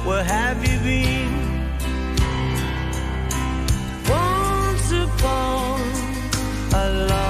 where 0.07 0.25
have 0.25 0.59
you 0.69 0.79
been? 0.81 1.33
Once 4.09 4.91
upon 4.91 5.81
a 6.75 7.07
long 7.09 7.30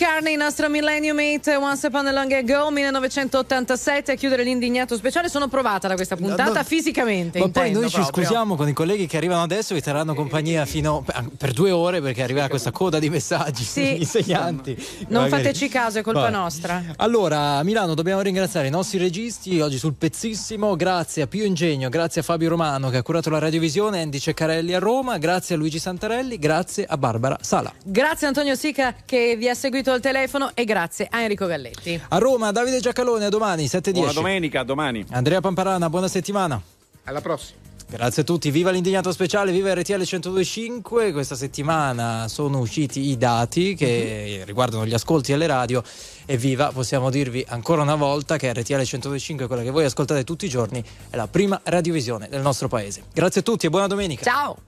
McCartney, 0.00 0.36
nostro 0.36 0.68
Millennium 0.68 1.16
Mate, 1.16 1.56
Once 1.56 1.84
Upon 1.88 2.06
a 2.06 2.12
Long 2.12 2.30
Ago, 2.30 2.70
1987, 2.70 4.12
a 4.12 4.14
chiudere 4.14 4.44
l'indignato 4.44 4.94
speciale. 4.96 5.28
Sono 5.28 5.48
provata 5.48 5.88
da 5.88 5.96
questa 5.96 6.14
puntata 6.14 6.44
No, 6.44 6.52
no. 6.58 6.62
fisicamente. 6.62 7.40
Ma 7.40 7.48
poi 7.48 7.72
noi 7.72 7.88
ci 7.88 7.96
proprio. 7.96 8.22
scusiamo 8.22 8.54
con 8.54 8.68
i 8.68 8.72
colleghi 8.72 9.08
che 9.08 9.16
arrivano 9.16 9.42
adesso, 9.42 9.74
vi 9.74 9.80
terranno 9.80 10.14
compagnia 10.14 10.64
fino 10.66 11.04
per 11.36 11.50
due 11.50 11.72
ore 11.72 12.00
perché 12.00 12.22
arriverà 12.22 12.48
questa 12.48 12.70
coda 12.70 13.00
di 13.00 13.10
messaggi 13.10 13.64
Sì. 13.64 13.96
insegnanti. 13.98 14.76
Non 15.08 15.22
Magari- 15.24 15.42
fateci 15.42 15.68
caso, 15.68 15.98
è 15.98 16.02
colpa 16.02 16.20
Vabbè. 16.20 16.32
nostra. 16.32 16.80
Allora, 16.98 17.56
a 17.56 17.64
Milano 17.64 17.94
dobbiamo 17.94 18.20
ringraziare 18.20 18.68
i 18.68 18.70
nostri 18.70 18.98
registi 18.98 19.58
oggi 19.60 19.78
sul 19.78 19.94
pezzissimo, 19.94 20.76
grazie 20.76 21.22
a 21.22 21.26
Pio 21.26 21.44
Ingegno, 21.44 21.88
grazie 21.88 22.20
a 22.20 22.24
Fabio 22.24 22.48
Romano 22.50 22.88
che 22.90 22.98
ha 22.98 23.02
curato 23.02 23.30
la 23.30 23.40
radiovisione, 23.40 24.00
Andy 24.02 24.20
Ceccarelli 24.20 24.74
a 24.74 24.78
Roma, 24.78 25.18
grazie 25.18 25.56
a 25.56 25.58
Luigi 25.58 25.80
Santarelli, 25.80 26.38
grazie 26.38 26.84
a 26.88 26.96
Barbara 26.96 27.36
Sala. 27.40 27.72
Grazie 27.84 28.26
a 28.26 28.28
Antonio 28.28 28.54
Sica 28.54 28.94
che 29.04 29.34
vi 29.36 29.48
ha 29.48 29.54
seguito 29.54 29.86
al 29.92 30.00
telefono 30.00 30.50
e 30.54 30.64
grazie 30.64 31.08
a 31.10 31.22
Enrico 31.22 31.46
Galletti. 31.46 32.00
A 32.08 32.18
Roma, 32.18 32.50
Davide 32.52 32.80
Giacalone, 32.80 33.26
a 33.26 33.28
domani, 33.28 33.64
7.10. 33.64 33.92
Buona 33.92 34.12
domenica, 34.12 34.62
domani. 34.62 35.04
Andrea 35.10 35.40
Pamparana, 35.40 35.88
buona 35.90 36.08
settimana. 36.08 36.60
Alla 37.04 37.20
prossima. 37.20 37.66
Grazie 37.90 38.20
a 38.20 38.24
tutti, 38.26 38.50
viva 38.50 38.70
l'indignato 38.70 39.10
speciale, 39.12 39.50
viva 39.50 39.72
RTL 39.72 39.94
1025. 39.94 41.10
Questa 41.10 41.34
settimana 41.34 42.28
sono 42.28 42.58
usciti 42.58 43.08
i 43.08 43.16
dati 43.16 43.74
che 43.74 44.42
riguardano 44.44 44.84
gli 44.84 44.92
ascolti 44.92 45.32
alle 45.32 45.46
radio 45.46 45.82
e 46.26 46.36
viva, 46.36 46.70
possiamo 46.70 47.08
dirvi 47.08 47.42
ancora 47.48 47.80
una 47.80 47.94
volta 47.94 48.36
che 48.36 48.52
RTL 48.52 48.74
1025, 48.74 49.46
quella 49.46 49.62
che 49.62 49.70
voi 49.70 49.86
ascoltate 49.86 50.22
tutti 50.22 50.44
i 50.44 50.50
giorni, 50.50 50.84
è 51.08 51.16
la 51.16 51.28
prima 51.28 51.58
radiovisione 51.64 52.28
del 52.28 52.42
nostro 52.42 52.68
paese. 52.68 53.04
Grazie 53.10 53.40
a 53.40 53.44
tutti 53.44 53.64
e 53.64 53.70
buona 53.70 53.86
domenica. 53.86 54.22
Ciao! 54.22 54.58